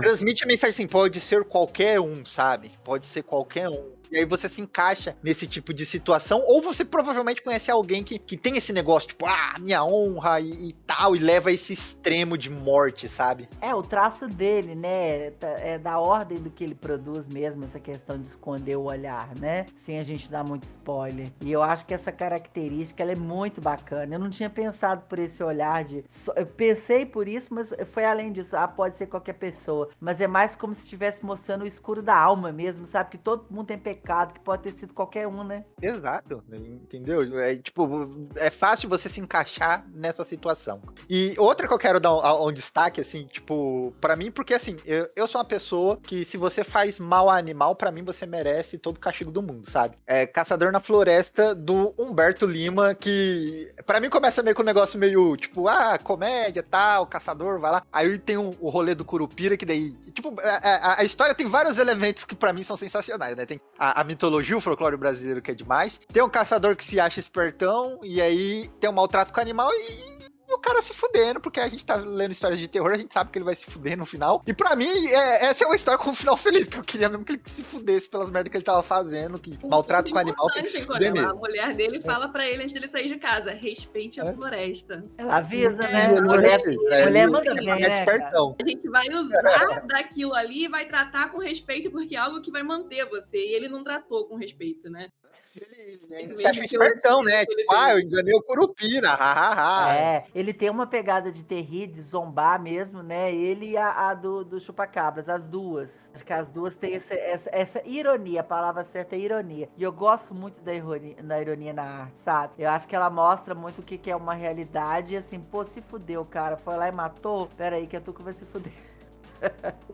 transmite 0.00 0.44
a 0.44 0.46
mensagem 0.46 0.70
assim, 0.70 0.86
pode 0.86 1.20
ser 1.20 1.44
qualquer 1.44 2.00
um, 2.00 2.24
sabe? 2.24 2.72
Pode 2.84 3.06
ser 3.06 3.22
qualquer 3.22 3.68
um. 3.68 3.92
E 4.12 4.18
aí 4.18 4.26
você 4.26 4.46
se 4.46 4.60
encaixa 4.60 5.16
nesse 5.22 5.46
tipo 5.46 5.72
de 5.72 5.86
situação, 5.86 6.42
ou 6.46 6.60
você 6.60 6.84
provavelmente 6.84 7.40
conhece 7.40 7.70
alguém 7.70 8.04
que, 8.04 8.18
que 8.18 8.36
tem 8.36 8.58
esse 8.58 8.70
negócio, 8.70 9.08
tipo, 9.08 9.24
ah, 9.24 9.54
minha 9.58 9.82
honra 9.82 10.38
e, 10.38 10.68
e 10.68 10.72
tal, 10.86 11.16
e 11.16 11.18
leva 11.18 11.48
a 11.48 11.52
esse 11.52 11.72
extremo 11.72 12.36
de 12.36 12.50
morte, 12.50 13.08
sabe? 13.08 13.48
É, 13.58 13.74
o 13.74 13.82
traço 13.82 14.28
dele, 14.28 14.74
né? 14.74 15.30
Tá, 15.30 15.48
é 15.48 15.78
da 15.78 15.98
ordem 15.98 16.36
do 16.36 16.50
que 16.50 16.62
ele 16.62 16.74
produz 16.74 17.26
mesmo, 17.26 17.64
essa 17.64 17.80
questão 17.80 18.20
de 18.20 18.28
esconder 18.28 18.76
o 18.76 18.82
olhar, 18.82 19.34
né? 19.34 19.64
Sem 19.76 19.98
a 19.98 20.02
gente 20.02 20.30
dar 20.30 20.44
muito 20.44 20.64
spoiler. 20.64 21.32
E 21.40 21.50
eu 21.50 21.62
acho 21.62 21.86
que 21.86 21.94
essa 21.94 22.12
característica 22.12 23.02
ela 23.02 23.12
é 23.12 23.16
muito 23.16 23.62
bacana. 23.62 24.16
Eu 24.16 24.18
não 24.18 24.28
tinha 24.28 24.50
pensado 24.50 25.04
por 25.08 25.18
esse 25.18 25.42
olhar 25.42 25.84
de. 25.84 26.04
Eu 26.36 26.44
pensei 26.44 27.06
por 27.06 27.26
isso, 27.26 27.54
mas 27.54 27.72
foi 27.90 28.04
além 28.04 28.30
disso. 28.30 28.58
Ah, 28.58 28.68
pode 28.68 28.98
ser 28.98 29.06
qualquer 29.06 29.34
pessoa. 29.34 29.88
Mas 29.98 30.20
é 30.20 30.26
mais 30.26 30.54
como 30.54 30.74
se 30.74 30.82
estivesse 30.82 31.24
mostrando 31.24 31.62
o 31.62 31.66
escuro 31.66 32.02
da 32.02 32.14
alma 32.14 32.52
mesmo, 32.52 32.86
sabe? 32.86 33.12
Que 33.12 33.18
todo 33.18 33.46
mundo 33.50 33.68
tem 33.68 33.78
pecado 33.78 34.01
pecado, 34.02 34.34
que 34.34 34.40
pode 34.40 34.62
ter 34.64 34.72
sido 34.72 34.92
qualquer 34.92 35.26
um, 35.26 35.44
né? 35.44 35.64
Exato, 35.80 36.42
entendeu? 36.52 37.38
É 37.38 37.54
tipo, 37.56 38.28
é 38.36 38.50
fácil 38.50 38.88
você 38.88 39.08
se 39.08 39.20
encaixar 39.20 39.86
nessa 39.94 40.24
situação. 40.24 40.82
E 41.08 41.34
outra 41.38 41.68
que 41.68 41.72
eu 41.72 41.78
quero 41.78 42.00
dar 42.00 42.12
um, 42.12 42.48
um 42.48 42.52
destaque, 42.52 43.00
assim, 43.00 43.26
tipo, 43.26 43.94
para 44.00 44.16
mim, 44.16 44.30
porque 44.30 44.54
assim, 44.54 44.78
eu, 44.84 45.08
eu 45.14 45.26
sou 45.26 45.40
uma 45.40 45.44
pessoa 45.44 45.96
que 46.02 46.24
se 46.24 46.36
você 46.36 46.64
faz 46.64 46.98
mal 46.98 47.30
a 47.30 47.38
animal, 47.38 47.76
para 47.76 47.92
mim 47.92 48.04
você 48.04 48.26
merece 48.26 48.76
todo 48.76 48.96
o 48.96 49.00
castigo 49.00 49.30
do 49.30 49.42
mundo, 49.42 49.70
sabe? 49.70 49.96
É 50.06 50.26
Caçador 50.26 50.72
na 50.72 50.80
Floresta 50.80 51.54
do 51.54 51.94
Humberto 51.98 52.44
Lima, 52.44 52.94
que 52.94 53.72
para 53.86 54.00
mim 54.00 54.10
começa 54.10 54.42
meio 54.42 54.56
com 54.56 54.62
um 54.62 54.66
negócio 54.66 54.98
meio, 54.98 55.36
tipo, 55.36 55.68
ah, 55.68 55.98
comédia, 55.98 56.62
tal, 56.62 57.06
caçador, 57.06 57.60
vai 57.60 57.70
lá. 57.70 57.82
Aí 57.92 58.18
tem 58.18 58.36
um, 58.36 58.54
o 58.60 58.68
rolê 58.68 58.94
do 58.94 59.04
Curupira, 59.04 59.56
que 59.56 59.64
daí, 59.64 59.92
tipo, 60.12 60.34
a, 60.40 60.68
a, 60.68 61.00
a 61.00 61.04
história 61.04 61.34
tem 61.34 61.46
vários 61.46 61.78
elementos 61.78 62.24
que 62.24 62.34
para 62.34 62.52
mim 62.52 62.64
são 62.64 62.76
sensacionais, 62.76 63.36
né? 63.36 63.46
Tem 63.46 63.60
a, 63.78 63.91
a 63.94 64.04
mitologia, 64.04 64.56
o 64.56 64.60
folclore 64.60 64.96
brasileiro 64.96 65.42
que 65.42 65.50
é 65.50 65.54
demais. 65.54 66.00
Tem 66.12 66.22
um 66.22 66.28
caçador 66.28 66.76
que 66.76 66.84
se 66.84 66.98
acha 66.98 67.20
espertão, 67.20 67.98
e 68.02 68.20
aí 68.20 68.68
tem 68.80 68.88
um 68.90 68.92
maltrato 68.92 69.32
com 69.32 69.38
o 69.38 69.42
animal 69.42 69.70
e 69.72 70.21
o 70.54 70.58
cara 70.58 70.82
se 70.82 70.94
fudendo, 70.94 71.40
porque 71.40 71.60
a 71.60 71.68
gente 71.68 71.84
tá 71.84 71.96
lendo 71.96 72.32
histórias 72.32 72.58
de 72.58 72.68
terror, 72.68 72.92
a 72.92 72.96
gente 72.96 73.12
sabe 73.12 73.30
que 73.30 73.38
ele 73.38 73.44
vai 73.44 73.54
se 73.54 73.66
fuder 73.66 73.96
no 73.96 74.06
final. 74.06 74.42
E 74.46 74.52
pra 74.52 74.76
mim, 74.76 75.06
é, 75.08 75.46
essa 75.46 75.64
é 75.64 75.66
uma 75.66 75.76
história 75.76 75.98
com 75.98 76.10
um 76.10 76.14
final 76.14 76.36
feliz, 76.36 76.68
que 76.68 76.78
eu 76.78 76.84
queria 76.84 77.08
mesmo 77.08 77.24
que 77.24 77.32
ele 77.32 77.42
se 77.44 77.62
fudesse 77.62 78.08
pelas 78.08 78.30
merdas 78.30 78.50
que 78.50 78.56
ele 78.56 78.64
tava 78.64 78.82
fazendo, 78.82 79.38
que 79.38 79.58
o 79.62 79.68
maltrato 79.68 80.10
com 80.10 80.18
animal 80.18 80.50
tem 80.52 80.62
que 80.62 80.68
se 80.68 80.82
fuder 80.82 81.10
a 81.10 81.14
mesmo. 81.14 81.30
A 81.30 81.34
mulher 81.34 81.74
dele 81.74 82.00
fala 82.00 82.28
pra 82.28 82.46
ele 82.46 82.62
antes 82.62 82.74
dele 82.74 82.88
sair 82.88 83.08
de 83.08 83.18
casa, 83.18 83.52
respeite 83.52 84.20
a 84.20 84.24
é. 84.24 84.32
floresta. 84.32 85.04
Ela 85.16 85.36
avisa, 85.36 85.76
né? 85.76 86.06
A 86.06 86.22
mulher, 86.22 86.60
é, 86.90 87.04
mulher 87.04 87.28
manda 87.28 87.54
bem, 87.54 87.66
né, 87.66 87.86
A 87.86 88.64
gente 88.64 88.88
vai 88.88 89.08
usar 89.08 89.80
daquilo 89.86 90.34
ali 90.34 90.64
e 90.64 90.68
vai 90.68 90.86
tratar 90.86 91.30
com 91.30 91.38
respeito, 91.38 91.90
porque 91.90 92.16
é 92.16 92.18
algo 92.18 92.40
que 92.40 92.50
vai 92.50 92.62
manter 92.62 93.04
você. 93.06 93.38
E 93.38 93.54
ele 93.54 93.68
não 93.68 93.82
tratou 93.82 94.26
com 94.26 94.36
respeito, 94.36 94.90
né? 94.90 95.08
Ele, 95.54 96.00
ele 96.10 96.36
se 96.36 96.46
acha 96.46 96.64
espertão, 96.64 97.22
né? 97.22 97.44
Tipo, 97.44 97.74
ah, 97.74 97.92
eu 97.92 98.00
enganei 98.00 98.34
o 98.34 98.42
Curupira, 98.42 99.10
hahaha. 99.10 99.94
É, 99.94 100.24
ele 100.34 100.54
tem 100.54 100.70
uma 100.70 100.86
pegada 100.86 101.30
de 101.30 101.44
terrir, 101.44 101.88
de 101.88 102.00
zombar 102.00 102.60
mesmo, 102.60 103.02
né? 103.02 103.32
Ele 103.34 103.70
e 103.70 103.76
a, 103.76 104.10
a 104.10 104.14
do, 104.14 104.44
do 104.44 104.58
Chupacabras, 104.58 105.28
as 105.28 105.46
duas. 105.46 106.10
Acho 106.14 106.24
que 106.24 106.32
as 106.32 106.48
duas 106.48 106.74
têm 106.74 106.94
essa, 106.94 107.14
essa, 107.14 107.50
essa, 107.52 107.82
ironia, 107.86 108.40
a 108.40 108.44
palavra 108.44 108.82
certa 108.84 109.14
é 109.14 109.18
ironia. 109.18 109.68
E 109.76 109.82
eu 109.82 109.92
gosto 109.92 110.34
muito 110.34 110.62
da 110.62 110.72
ironia, 110.72 111.16
da 111.22 111.40
ironia 111.40 111.72
na 111.72 111.82
arte, 111.82 112.20
sabe? 112.20 112.54
Eu 112.58 112.70
acho 112.70 112.88
que 112.88 112.96
ela 112.96 113.10
mostra 113.10 113.54
muito 113.54 113.80
o 113.80 113.84
que, 113.84 113.98
que 113.98 114.10
é 114.10 114.16
uma 114.16 114.34
realidade 114.34 115.14
e 115.14 115.16
assim, 115.18 115.38
pô, 115.38 115.64
se 115.64 115.82
fudeu, 115.82 116.24
cara. 116.24 116.56
Foi 116.56 116.76
lá 116.76 116.88
e 116.88 116.92
matou, 116.92 117.46
pera 117.56 117.76
aí 117.76 117.86
que 117.86 117.96
a 117.96 118.00
Tuca 118.00 118.22
vai 118.22 118.32
se 118.32 118.46
fuder. 118.46 118.91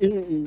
E, 0.00 0.06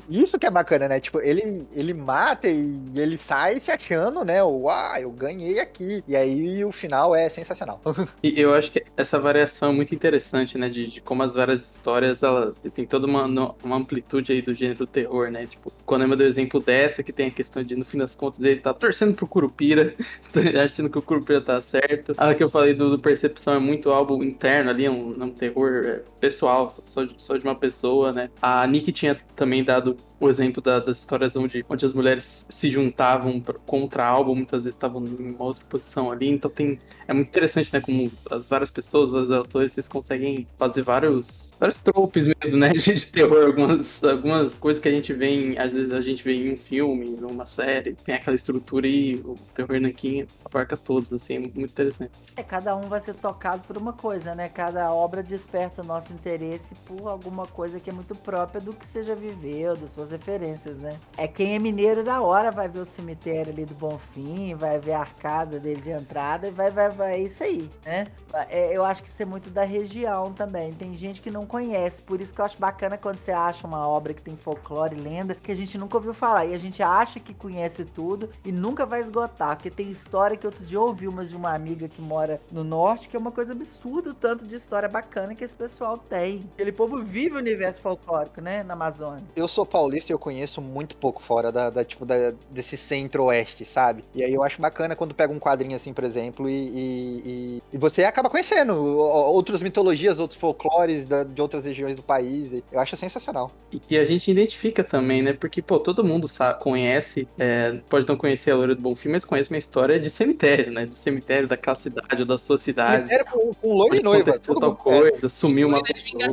e, 0.10 0.23
isso 0.23 0.40
que 0.40 0.45
é 0.45 0.52
bacana, 0.52 0.88
né? 0.88 0.99
Tipo, 0.99 1.19
ele, 1.19 1.68
ele 1.73 1.94
mata 1.94 2.48
e 2.48 2.82
ele 2.95 3.18
sai 3.18 3.60
se 3.60 3.72
achando, 3.72 4.23
né? 4.23 4.41
Uau, 4.44 4.69
ah, 4.69 4.99
eu 4.99 5.11
ganhei 5.11 5.60
aqui. 5.60 6.03
E 6.07 6.15
aí 6.15 6.64
o 6.64 6.72
final 6.72 7.15
é 7.15 7.30
sensacional. 7.30 7.82
E 8.23 8.40
eu 8.40 8.53
acho 8.53 8.72
que 8.72 8.84
essa 8.95 9.19
variação 9.19 9.69
é 9.69 9.73
muito 9.73 9.95
interessante, 9.95 10.57
né? 10.57 10.69
De, 10.69 10.88
de 10.88 11.02
como 11.02 11.23
as 11.23 11.34
várias 11.34 11.76
histórias, 11.76 12.23
ela 12.23 12.53
tem 12.73 12.86
toda 12.86 13.07
uma, 13.07 13.26
uma 13.64 13.76
amplitude 13.76 14.32
aí 14.32 14.41
do 14.41 14.53
gênero 14.53 14.86
terror, 14.86 15.30
né? 15.30 15.45
Tipo, 15.45 15.72
quando 15.86 16.03
eu 16.03 16.15
dou 16.15 16.28
exemplo 16.28 16.60
dessa, 16.60 17.03
que 17.03 17.11
tem 17.11 17.28
a 17.28 17.32
questão 17.32 17.64
de, 17.64 17.76
no 17.76 17.84
fim 17.84 17.98
das 17.98 18.15
contas, 18.15 18.40
ele 18.41 18.60
tá 18.60 18.73
torcendo 18.73 19.14
pro 19.14 19.28
Curupira, 19.28 19.94
achando 20.64 20.90
que 20.90 20.98
o 20.98 21.02
Curupira 21.02 21.41
tá 21.41 21.60
certo. 21.61 22.14
A 22.18 22.34
que 22.34 22.44
eu 22.44 22.49
falei 22.49 22.73
do, 22.73 22.90
do 22.91 22.99
Percepção 22.99 23.53
é 23.53 23.60
muito 23.60 23.90
álbum 23.91 24.23
interno 24.23 24.69
ali, 24.69 24.86
é 24.86 24.91
um, 24.91 25.15
é 25.19 25.23
um 25.26 25.32
terror 25.32 25.82
é, 25.86 26.02
pessoal, 26.19 26.69
só, 26.69 27.06
só 27.18 27.38
de 27.38 27.44
uma 27.44 27.56
pessoa, 27.56 28.14
né? 28.14 28.30
A 28.41 28.65
Nick 28.68 28.90
tinha 28.91 29.15
também 29.35 29.63
dado 29.63 29.97
o 30.19 30.30
exemplo 30.30 30.61
da, 30.61 30.80
das 30.80 30.99
histórias 30.99 31.35
onde, 31.35 31.65
onde 31.69 31.85
as 31.85 31.93
mulheres 31.93 32.45
se 32.49 32.69
juntavam 32.69 33.41
contra 33.65 34.05
algo, 34.05 34.35
muitas 34.35 34.63
vezes 34.63 34.76
estavam 34.76 35.05
em 35.05 35.31
uma 35.31 35.45
outra 35.45 35.63
posição 35.69 36.11
ali. 36.11 36.30
Então 36.30 36.49
tem 36.49 36.80
é 37.07 37.13
muito 37.13 37.30
interessante, 37.30 37.73
né? 37.73 37.81
Como 37.81 38.11
as 38.30 38.47
várias 38.47 38.69
pessoas, 38.69 39.09
os 39.11 39.31
autores, 39.31 39.72
vocês 39.72 39.88
conseguem 39.88 40.47
fazer 40.57 40.81
vários 40.81 41.51
vários 41.59 41.77
tropes 41.77 42.26
mesmo, 42.26 42.57
né? 42.57 42.69
De 42.73 43.05
terror, 43.05 43.45
algumas, 43.45 44.03
algumas 44.03 44.55
coisas 44.55 44.81
que 44.81 44.89
a 44.89 44.91
gente 44.91 45.13
vê, 45.13 45.27
em, 45.27 45.59
às 45.59 45.72
vezes 45.72 45.91
a 45.91 46.01
gente 46.01 46.23
vê 46.23 46.34
em 46.34 46.53
um 46.53 46.57
filme, 46.57 47.05
numa 47.05 47.45
série, 47.45 47.93
tem 47.93 48.15
aquela 48.15 48.35
estrutura 48.35 48.88
e 48.88 49.15
o 49.15 49.35
terror 49.53 49.80
nanquim 49.80 50.26
abarca 50.52 50.76
todos, 50.76 51.11
assim, 51.14 51.36
é 51.36 51.40
muito 51.40 51.60
interessante. 51.60 52.11
É, 52.36 52.44
cada 52.44 52.76
um 52.76 52.84
vai 52.84 53.02
ser 53.02 53.15
tocado 53.15 53.64
por 53.64 53.78
uma 53.78 53.94
coisa, 53.94 54.36
né? 54.36 54.49
Cada 54.49 54.94
obra 54.94 55.23
desperta 55.23 55.82
o 55.82 55.86
nosso 55.86 56.11
interesse 56.14 56.76
por 56.86 57.07
alguma 57.07 57.48
coisa 57.48 57.80
que 57.80 57.90
é 57.90 57.94
muito 57.94 58.14
própria 58.15 58.60
do 58.60 58.73
que 58.73 58.86
você 58.86 59.02
já 59.02 59.15
viveu, 59.15 59.76
das 59.76 59.91
suas 59.91 60.11
referências, 60.11 60.78
né? 60.78 60.99
É 61.18 61.28
quem 61.28 61.56
é 61.56 61.60
mineiro 61.60 62.03
da 62.03 62.22
hora 62.22 62.52
vai 62.52 62.68
ver 62.68 62.80
o 62.80 62.86
cemitério 62.86 63.52
ali 63.52 63.65
do 63.65 63.73
Bonfim, 63.76 64.53
vai 64.56 64.78
ver 64.78 64.94
a 64.94 64.99
arcada 64.99 65.60
dele 65.60 65.82
de 65.82 65.91
entrada 65.91 66.48
e 66.48 66.52
vai, 66.52 66.69
vai, 66.69 66.90
vai, 66.90 67.14
é 67.14 67.19
isso 67.23 67.44
aí, 67.44 67.69
né? 67.86 68.07
É, 68.49 68.76
eu 68.76 68.84
acho 68.86 69.03
que 69.03 69.10
isso 69.10 69.22
é 69.22 69.26
muito 69.26 69.49
da 69.49 69.64
região 69.64 70.34
também. 70.34 70.73
Tem 70.73 70.95
gente 70.95 71.22
que 71.22 71.30
não 71.30 71.45
conhece. 71.45 72.02
Por 72.02 72.22
isso 72.22 72.34
que 72.34 72.41
eu 72.41 72.45
acho 72.45 72.57
bacana 72.57 72.98
quando 72.98 73.18
você 73.18 73.32
acha 73.32 73.68
uma 73.68 73.88
obra 73.88 74.14
que 74.14 74.22
tem 74.22 74.38
folclore, 74.38 74.95
lenda, 74.95 75.36
que 75.36 75.52
a 75.52 75.56
gente 75.56 75.78
nunca 75.78 75.98
ouviu 75.98 76.14
falar. 76.14 76.45
E 76.45 76.53
a 76.53 76.57
gente 76.57 76.82
acha 76.82 77.19
que 77.19 77.34
conhece 77.34 77.84
tudo 77.86 78.30
e 78.45 78.52
nunca 78.52 78.86
vai 78.86 79.02
esgotar. 79.02 79.56
Porque 79.56 79.69
tem 79.69 79.91
história 79.91 80.38
que 80.41 80.47
outro 80.47 80.65
dia 80.65 80.77
eu 80.77 80.84
ouvi 80.84 81.07
umas 81.07 81.30
de 81.30 81.35
uma 81.35 81.53
amiga 81.53 81.88
que 81.88 82.01
mora 82.01 82.41
no 82.51 82.63
norte, 82.63 83.07
que 83.07 83.15
é 83.15 83.19
uma 83.19 83.31
coisa 83.31 83.53
absurda 83.53 84.09
o 84.09 84.13
tanto 84.13 84.45
de 84.45 84.55
história 84.55 84.89
bacana 84.89 85.35
que 85.35 85.43
esse 85.43 85.55
pessoal 85.55 85.97
tem. 85.97 86.43
Aquele 86.55 86.72
povo 86.72 87.03
vive 87.03 87.35
o 87.35 87.38
universo 87.38 87.80
folclórico, 87.80 88.41
né? 88.41 88.63
Na 88.63 88.73
Amazônia. 88.73 89.23
Eu 89.35 89.47
sou 89.47 89.65
paulista 89.65 90.11
e 90.11 90.13
eu 90.13 90.19
conheço 90.19 90.59
muito 90.59 90.97
pouco 90.97 91.22
fora 91.22 91.51
da, 91.51 91.69
da 91.69 91.84
tipo, 91.84 92.05
da, 92.05 92.34
desse 92.49 92.76
centro-oeste, 92.76 93.63
sabe? 93.63 94.03
E 94.15 94.23
aí 94.23 94.34
eu 94.34 94.43
acho 94.43 94.59
bacana 94.59 94.95
quando 94.95 95.13
pega 95.13 95.31
um 95.31 95.39
quadrinho 95.39 95.76
assim, 95.76 95.93
por 95.93 96.03
exemplo, 96.03 96.49
e, 96.49 96.53
e, 96.53 97.22
e, 97.26 97.63
e 97.73 97.77
você 97.77 98.03
acaba 98.03 98.30
conhecendo 98.30 98.76
outras 98.76 99.61
mitologias, 99.61 100.18
outros 100.18 100.39
folclores 100.39 101.05
da, 101.05 101.23
de 101.23 101.39
outras 101.39 101.65
regiões 101.65 101.95
do 101.95 102.01
país. 102.01 102.63
Eu 102.72 102.80
acho 102.80 102.97
sensacional. 102.97 103.51
E, 103.72 103.81
e, 103.91 103.97
a 103.97 104.05
gente 104.05 104.31
identifica 104.31 104.84
também, 104.84 105.22
né? 105.22 105.34
Porque, 105.34 105.61
pô, 105.61 105.80
todo 105.80 106.03
mundo 106.03 106.27
sabe, 106.27 106.59
conhece, 106.59 107.27
é, 107.38 107.80
pode 107.89 108.07
não 108.07 108.18
conhecer 108.18 108.51
a 108.51 108.55
Loura 108.55 108.76
do 108.76 108.81
Bonfim, 108.81 109.09
mas 109.09 109.23
conhece 109.23 109.49
uma 109.49 109.57
história 109.57 109.99
de 109.99 110.09
cemitério, 110.32 110.72
né? 110.72 110.86
De 110.86 110.95
cemitério 110.95 111.48
daquela 111.48 111.76
cidade 111.76 112.22
ou 112.22 112.26
da 112.26 112.38
sua 112.38 112.58
cidade. 112.58 113.08
Cemitério 113.08 113.26
com, 113.26 113.53
com 113.53 113.74
loira 113.74 113.98
e 113.98 114.03
noiva. 114.03 114.32
tal 114.40 114.76
coisa, 114.76 115.30
sumiu 115.30 115.68
uma 115.68 115.82
pessoa. 115.82 116.24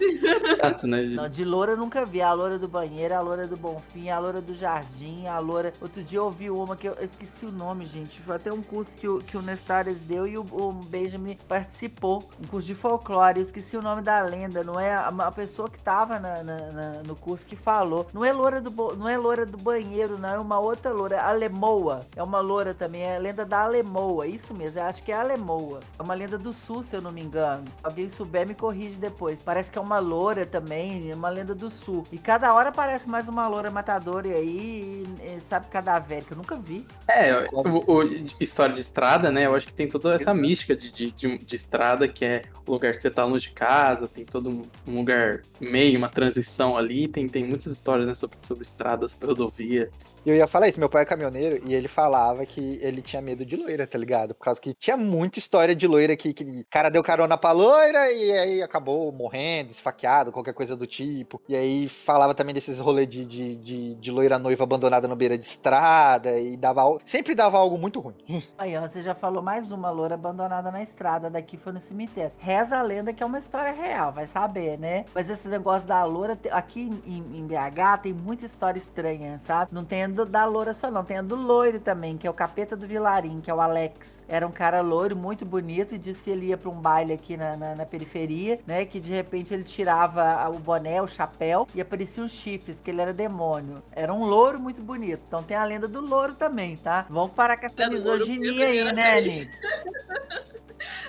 Exato, 0.00 0.86
né? 0.86 1.02
Não, 1.02 1.28
de 1.28 1.44
loura 1.44 1.72
eu 1.72 1.76
nunca 1.76 2.04
vi. 2.04 2.20
A 2.20 2.32
loura 2.32 2.58
do 2.58 2.68
banheiro, 2.68 3.14
a 3.14 3.20
loura 3.20 3.46
do 3.46 3.56
Bonfim, 3.56 4.10
a 4.10 4.18
loura 4.18 4.40
do 4.40 4.54
jardim, 4.54 5.26
a 5.26 5.38
loura... 5.38 5.72
Outro 5.80 6.02
dia 6.02 6.18
eu 6.18 6.24
ouvi 6.24 6.50
uma 6.50 6.76
que 6.76 6.86
eu, 6.86 6.94
eu 6.94 7.04
esqueci 7.04 7.46
o 7.46 7.52
nome, 7.52 7.86
gente. 7.86 8.20
Foi 8.20 8.36
até 8.36 8.52
um 8.52 8.62
curso 8.62 8.94
que 8.94 9.08
o, 9.08 9.18
que 9.18 9.36
o 9.36 9.42
Nestares 9.42 9.98
deu 10.00 10.26
e 10.26 10.36
o, 10.36 10.42
o 10.42 10.72
Benjamin 10.72 11.38
participou. 11.48 12.22
Um 12.40 12.46
curso 12.46 12.66
de 12.66 12.74
folclore. 12.74 13.38
Eu 13.38 13.44
esqueci 13.44 13.76
o 13.76 13.82
nome 13.82 14.02
da 14.02 14.20
lenda. 14.22 14.62
Não 14.62 14.78
é 14.78 14.92
a, 14.92 15.08
a 15.08 15.32
pessoa 15.32 15.68
que 15.68 15.78
tava 15.78 16.18
na, 16.18 16.42
na, 16.42 16.58
na, 16.72 17.02
no 17.04 17.16
curso 17.16 17.46
que 17.46 17.56
falou. 17.56 18.06
Não 18.12 18.24
é 18.24 18.32
loura 18.32 18.60
do, 18.60 18.70
não 18.96 19.08
é 19.08 19.16
loura 19.16 19.46
do 19.46 19.56
banheiro, 19.56 20.18
não. 20.18 20.28
É 20.28 20.38
uma 20.38 20.58
outra 20.58 20.92
loura. 20.92 21.16
É 21.16 21.20
Alemoa. 21.20 22.06
É 22.14 22.22
uma 22.22 22.40
loura 22.40 22.74
também. 22.74 23.02
É 23.02 23.16
a 23.16 23.19
lenda 23.20 23.44
da 23.44 23.62
Alemoa. 23.62 24.26
Isso 24.26 24.52
mesmo. 24.52 24.80
Eu 24.80 24.84
acho 24.84 25.02
que 25.02 25.12
é 25.12 25.14
Alemoa. 25.14 25.80
É 25.98 26.02
uma 26.02 26.14
lenda 26.14 26.36
do 26.38 26.52
sul, 26.52 26.82
se 26.82 26.96
eu 26.96 27.02
não 27.02 27.12
me 27.12 27.20
engano. 27.20 27.64
Alguém 27.82 28.08
souber, 28.08 28.46
me 28.46 28.54
corrige 28.54 28.96
depois. 28.96 29.38
Parece 29.44 29.70
que 29.70 29.78
é 29.78 29.80
uma 29.80 29.98
loura 29.98 30.44
também. 30.44 31.10
É 31.10 31.14
uma 31.14 31.28
lenda 31.28 31.54
do 31.54 31.70
sul. 31.70 32.04
E 32.10 32.18
cada 32.18 32.52
hora 32.52 32.70
aparece 32.70 33.08
mais 33.08 33.28
uma 33.28 33.46
loura 33.46 33.70
matadora 33.70 34.26
e 34.26 34.32
aí, 34.32 35.06
e, 35.22 35.40
sabe, 35.48 35.68
cadavérica. 35.68 36.32
Eu 36.32 36.38
nunca 36.38 36.56
vi. 36.56 36.86
É, 37.06 37.48
o, 37.52 37.92
o, 37.92 38.02
história 38.40 38.74
de 38.74 38.80
estrada, 38.80 39.30
né? 39.30 39.46
Eu 39.46 39.54
acho 39.54 39.66
que 39.66 39.72
tem 39.72 39.88
toda 39.88 40.14
essa 40.14 40.34
mística 40.34 40.74
de, 40.74 40.90
de, 40.90 41.12
de, 41.12 41.38
de 41.38 41.56
estrada, 41.56 42.08
que 42.08 42.24
é 42.24 42.44
o 42.66 42.72
lugar 42.72 42.94
que 42.94 43.02
você 43.02 43.10
tá 43.10 43.24
longe 43.24 43.48
de 43.48 43.54
casa, 43.54 44.06
tem 44.06 44.24
todo 44.24 44.48
um, 44.48 44.62
um 44.86 44.96
lugar 44.98 45.42
meio, 45.60 45.98
uma 45.98 46.08
transição 46.08 46.76
ali, 46.76 47.08
tem, 47.08 47.28
tem 47.28 47.44
muitas 47.44 47.66
histórias 47.66 48.06
né, 48.06 48.14
sobre, 48.14 48.38
sobre 48.40 48.62
estradas, 48.62 49.12
sobre 49.12 49.26
rodovia. 49.26 49.90
Eu 50.24 50.34
ia 50.34 50.46
falar 50.46 50.68
isso, 50.68 50.78
meu 50.78 50.88
pai 50.88 51.02
é 51.02 51.06
caminhoneiro 51.06 51.60
e 51.64 51.74
ele 51.74 51.88
falava 51.88 52.44
que 52.44 52.78
ele 52.82 53.00
tinha 53.00 53.22
medo 53.22 53.44
de 53.44 53.56
loira, 53.56 53.86
tá 53.86 53.96
ligado? 53.96 54.34
Por 54.34 54.44
causa 54.44 54.60
que 54.60 54.74
tinha 54.74 54.96
muita 54.96 55.38
história 55.38 55.74
de 55.74 55.86
loira 55.86 56.14
que, 56.14 56.34
que 56.34 56.44
o 56.44 56.64
cara 56.68 56.90
deu 56.90 57.02
carona 57.02 57.38
pra 57.38 57.52
loira 57.52 58.12
e 58.12 58.32
aí 58.32 58.62
acabou 58.62 59.10
morrendo, 59.12 59.70
esfaqueado, 59.70 60.30
qualquer 60.30 60.52
coisa 60.52 60.76
do 60.76 60.86
tipo. 60.86 61.40
E 61.48 61.56
aí 61.56 61.88
falava 61.88 62.34
também 62.34 62.54
desses 62.54 62.78
rolês 62.78 63.08
de, 63.08 63.24
de, 63.24 63.56
de, 63.56 63.94
de 63.94 64.10
loira 64.10 64.38
noiva 64.38 64.64
abandonada 64.64 65.08
no 65.08 65.16
beira 65.16 65.38
de 65.38 65.44
estrada 65.44 66.38
e 66.38 66.56
dava 66.56 66.82
sempre 67.04 67.34
dava 67.34 67.56
algo 67.56 67.78
muito 67.78 67.98
ruim. 68.00 68.16
Aí, 68.58 68.76
ó, 68.76 68.82
você 68.82 69.02
já 69.02 69.14
falou 69.14 69.42
mais 69.42 69.70
uma 69.70 69.90
loira 69.90 70.14
abandonada 70.14 70.70
na 70.70 70.82
estrada, 70.82 71.30
daqui 71.30 71.56
foi 71.56 71.72
no 71.72 71.80
cemitério. 71.80 72.32
Reza 72.38 72.76
a 72.76 72.82
lenda 72.82 73.12
que 73.12 73.22
é 73.22 73.26
uma 73.26 73.38
história 73.38 73.72
real, 73.72 74.12
vai 74.12 74.26
saber, 74.26 74.78
né? 74.78 75.04
Mas 75.14 75.30
esse 75.30 75.48
negócio 75.48 75.86
da 75.86 76.04
loura, 76.04 76.38
aqui 76.50 76.90
em, 77.06 77.38
em 77.38 77.46
BH 77.46 78.02
tem 78.02 78.12
muita 78.12 78.44
história 78.44 78.78
estranha, 78.78 79.40
sabe? 79.46 79.72
Não 79.72 79.84
tem 79.84 80.09
lenda 80.10 80.26
da 80.26 80.44
loura 80.44 80.74
só, 80.74 80.90
não. 80.90 81.04
Tem 81.04 81.18
a 81.18 81.22
do 81.22 81.36
loiro 81.36 81.80
também, 81.80 82.18
que 82.18 82.26
é 82.26 82.30
o 82.30 82.34
capeta 82.34 82.76
do 82.76 82.86
Vilarim, 82.86 83.40
que 83.40 83.50
é 83.50 83.54
o 83.54 83.60
Alex. 83.60 84.19
Era 84.30 84.46
um 84.46 84.52
cara 84.52 84.80
loiro, 84.80 85.16
muito 85.16 85.44
bonito, 85.44 85.92
e 85.92 85.98
disse 85.98 86.22
que 86.22 86.30
ele 86.30 86.46
ia 86.46 86.56
pra 86.56 86.70
um 86.70 86.80
baile 86.80 87.12
aqui 87.12 87.36
na, 87.36 87.56
na, 87.56 87.74
na 87.74 87.84
periferia, 87.84 88.60
né? 88.64 88.84
Que 88.84 89.00
de 89.00 89.10
repente 89.10 89.52
ele 89.52 89.64
tirava 89.64 90.48
o 90.48 90.58
boné, 90.60 91.02
o 91.02 91.08
chapéu, 91.08 91.66
e 91.74 91.80
aparecia 91.80 92.22
os 92.22 92.30
chifres, 92.30 92.76
que 92.80 92.90
ele 92.90 93.00
era 93.00 93.12
demônio. 93.12 93.82
Era 93.90 94.14
um 94.14 94.24
louro 94.24 94.60
muito 94.60 94.80
bonito. 94.80 95.20
Então 95.26 95.42
tem 95.42 95.56
a 95.56 95.64
lenda 95.64 95.88
do 95.88 96.00
louro 96.00 96.32
também, 96.34 96.76
tá? 96.76 97.06
Vamos 97.10 97.32
parar 97.32 97.56
com 97.56 97.66
essa 97.66 97.88
misoginia 97.88 98.66
aí, 98.66 98.92
né. 98.92 99.20
Nick? 99.20 99.50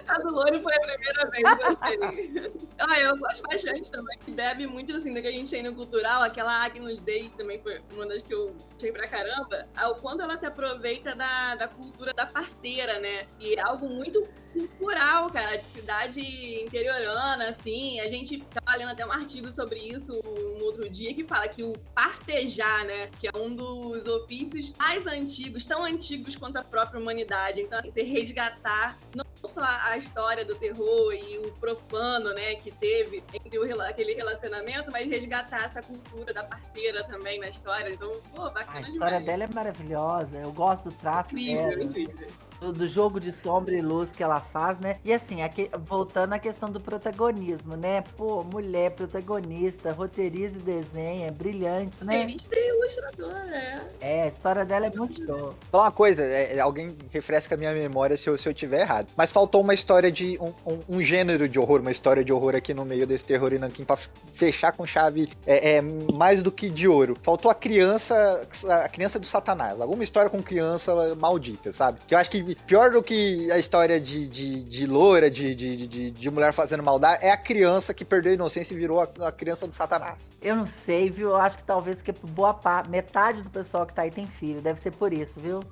A 0.07 0.19
do 0.19 0.31
Louro 0.31 0.61
foi 0.61 0.73
a 0.73 0.79
primeira 0.79 1.29
vez 1.29 1.43
sei. 1.85 2.51
ah, 2.79 2.99
eu 2.99 3.17
gosto 3.17 3.41
bastante 3.43 3.89
também. 3.89 4.17
Que 4.25 4.31
bebe 4.31 4.67
muito 4.67 4.95
assim, 4.95 5.13
da 5.13 5.21
que 5.21 5.27
a 5.27 5.31
gente 5.31 5.49
tem 5.49 5.63
no 5.63 5.73
cultural, 5.73 6.21
aquela 6.21 6.63
Agnus 6.63 6.99
Dei 6.99 7.29
também 7.37 7.61
foi 7.61 7.79
uma 7.93 8.05
das 8.05 8.21
que 8.21 8.33
eu 8.33 8.53
achei 8.77 8.91
pra 8.91 9.07
caramba. 9.07 9.65
Ah, 9.75 9.89
O 9.89 9.95
quanto 9.95 10.21
ela 10.21 10.37
se 10.37 10.45
aproveita 10.45 11.15
da, 11.15 11.55
da 11.55 11.67
cultura 11.67 12.13
da 12.13 12.25
parteira, 12.25 12.99
né? 12.99 13.10
E 13.39 13.55
é 13.55 13.61
algo 13.61 13.87
muito 13.87 14.27
cultural, 14.53 15.29
cara, 15.29 15.57
de 15.57 15.65
cidade 15.65 16.21
interiorana, 16.61 17.49
assim. 17.49 17.99
A 17.99 18.09
gente 18.09 18.39
tava 18.39 18.77
lendo 18.77 18.91
até 18.91 19.05
um 19.05 19.11
artigo 19.11 19.51
sobre 19.51 19.79
isso 19.79 20.13
um 20.13 20.63
outro 20.63 20.89
dia 20.89 21.13
que 21.13 21.23
fala 21.23 21.47
que 21.47 21.63
o 21.63 21.73
partejar, 21.95 22.85
né? 22.85 23.09
Que 23.19 23.27
é 23.27 23.31
um 23.35 23.55
dos 23.55 24.05
ofícios 24.05 24.73
mais 24.77 25.07
antigos, 25.07 25.65
tão 25.65 25.83
antigos 25.83 26.35
quanto 26.35 26.57
a 26.57 26.63
própria 26.63 26.99
humanidade. 26.99 27.61
Então, 27.61 27.79
assim, 27.79 27.91
você 27.91 28.03
resgatar 28.03 28.97
não 29.15 29.25
só 29.47 29.61
a 29.63 29.97
história 29.97 30.45
do 30.45 30.55
terror 30.55 31.13
e 31.13 31.39
o 31.39 31.51
profano, 31.53 32.31
né, 32.33 32.55
que 32.55 32.71
teve 32.71 33.23
entre 33.33 33.57
o, 33.57 33.81
aquele 33.81 34.13
relacionamento, 34.13 34.91
mas 34.91 35.09
resgatar 35.09 35.63
essa 35.63 35.81
cultura 35.81 36.31
da 36.31 36.43
parteira 36.43 37.03
também 37.03 37.39
na 37.39 37.49
história. 37.49 37.91
Então, 37.91 38.11
pô, 38.35 38.49
bacana 38.49 38.77
A 38.77 38.81
história 38.81 39.19
demais. 39.19 39.25
dela 39.25 39.43
é 39.43 39.47
maravilhosa. 39.53 40.37
Eu 40.37 40.51
gosto 40.51 40.89
do 40.89 40.95
traço 40.95 41.31
incrível, 41.31 41.69
dela. 41.69 41.83
incrível. 41.83 42.27
Do, 42.69 42.87
jogo 42.87 43.19
de 43.19 43.31
sombra 43.31 43.73
e 43.73 43.81
luz 43.81 44.11
que 44.11 44.21
ela 44.21 44.39
faz, 44.39 44.79
né? 44.79 44.97
E 45.03 45.11
assim, 45.11 45.41
aqui, 45.41 45.69
voltando 45.87 46.33
à 46.33 46.39
questão 46.39 46.69
do 46.69 46.79
protagonismo, 46.79 47.75
né? 47.75 48.03
Pô, 48.15 48.43
mulher 48.43 48.91
protagonista, 48.91 49.91
roteiriza 49.91 50.57
e 50.57 50.61
desenha, 50.61 51.27
é 51.27 51.31
brilhante, 51.31 52.03
né? 52.03 52.17
Roteirista 52.21 52.55
e 52.55 52.69
ilustrador, 52.69 53.35
é. 53.51 53.81
É, 53.99 54.23
a 54.23 54.27
história 54.27 54.63
dela 54.65 54.85
é 54.85 54.91
muito 54.95 55.25
show. 55.25 55.55
Só 55.71 55.81
uma 55.81 55.91
coisa, 55.91 56.23
é, 56.23 56.57
é, 56.57 56.59
alguém 56.59 56.95
refresca 57.11 57.55
a 57.55 57.57
minha 57.57 57.73
memória 57.73 58.15
se 58.15 58.29
eu, 58.29 58.37
se 58.37 58.47
eu 58.47 58.53
tiver 58.53 58.81
errado. 58.81 59.07
Mas 59.17 59.31
faltou 59.31 59.61
uma 59.61 59.73
história 59.73 60.11
de. 60.11 60.37
Um, 60.39 60.53
um- 60.65 60.81
um 60.89 61.03
gênero 61.03 61.47
de 61.47 61.57
horror, 61.57 61.81
uma 61.81 61.91
história 61.91 62.23
de 62.23 62.31
horror 62.33 62.55
aqui 62.55 62.73
no 62.73 62.85
meio 62.85 63.07
desse 63.07 63.25
terror 63.25 63.53
inanquim 63.53 63.83
pra 63.85 63.95
fechar 64.33 64.71
com 64.73 64.85
chave 64.85 65.29
é, 65.45 65.75
é, 65.77 65.81
mais 65.81 66.41
do 66.41 66.51
que 66.51 66.69
de 66.69 66.87
ouro. 66.87 67.17
Faltou 67.23 67.49
a 67.49 67.55
criança. 67.55 68.45
A 68.83 68.89
criança 68.89 69.17
do 69.19 69.25
Satanás. 69.25 69.79
Alguma 69.79 70.03
história 70.03 70.29
com 70.29 70.41
criança 70.43 71.15
maldita, 71.15 71.71
sabe? 71.71 71.99
Que 72.07 72.13
eu 72.13 72.19
acho 72.19 72.29
que 72.29 72.50
pior 72.55 72.91
do 72.91 73.01
que 73.01 73.51
a 73.51 73.57
história 73.57 73.99
de, 73.99 74.27
de, 74.27 74.63
de 74.63 74.87
loura, 74.87 75.29
de, 75.29 75.53
de, 75.55 75.87
de, 75.87 76.11
de 76.11 76.31
mulher 76.31 76.53
fazendo 76.53 76.83
maldade, 76.83 77.23
é 77.23 77.31
a 77.31 77.37
criança 77.37 77.93
que 77.93 78.05
perdeu 78.05 78.31
a 78.31 78.35
inocência 78.35 78.73
e 78.73 78.77
virou 78.77 79.01
a, 79.01 79.27
a 79.27 79.31
criança 79.31 79.67
do 79.67 79.73
Satanás. 79.73 80.31
Eu 80.41 80.55
não 80.55 80.65
sei, 80.65 81.09
viu? 81.09 81.29
Eu 81.29 81.37
acho 81.37 81.57
que 81.57 81.63
talvez 81.63 82.01
que 82.01 82.11
boa 82.11 82.53
parte, 82.53 82.89
metade 82.89 83.41
do 83.41 83.49
pessoal 83.49 83.85
que 83.85 83.93
tá 83.93 84.03
aí 84.03 84.11
tem 84.11 84.25
filho. 84.25 84.61
Deve 84.61 84.79
ser 84.79 84.91
por 84.91 85.13
isso, 85.13 85.39
viu? 85.39 85.63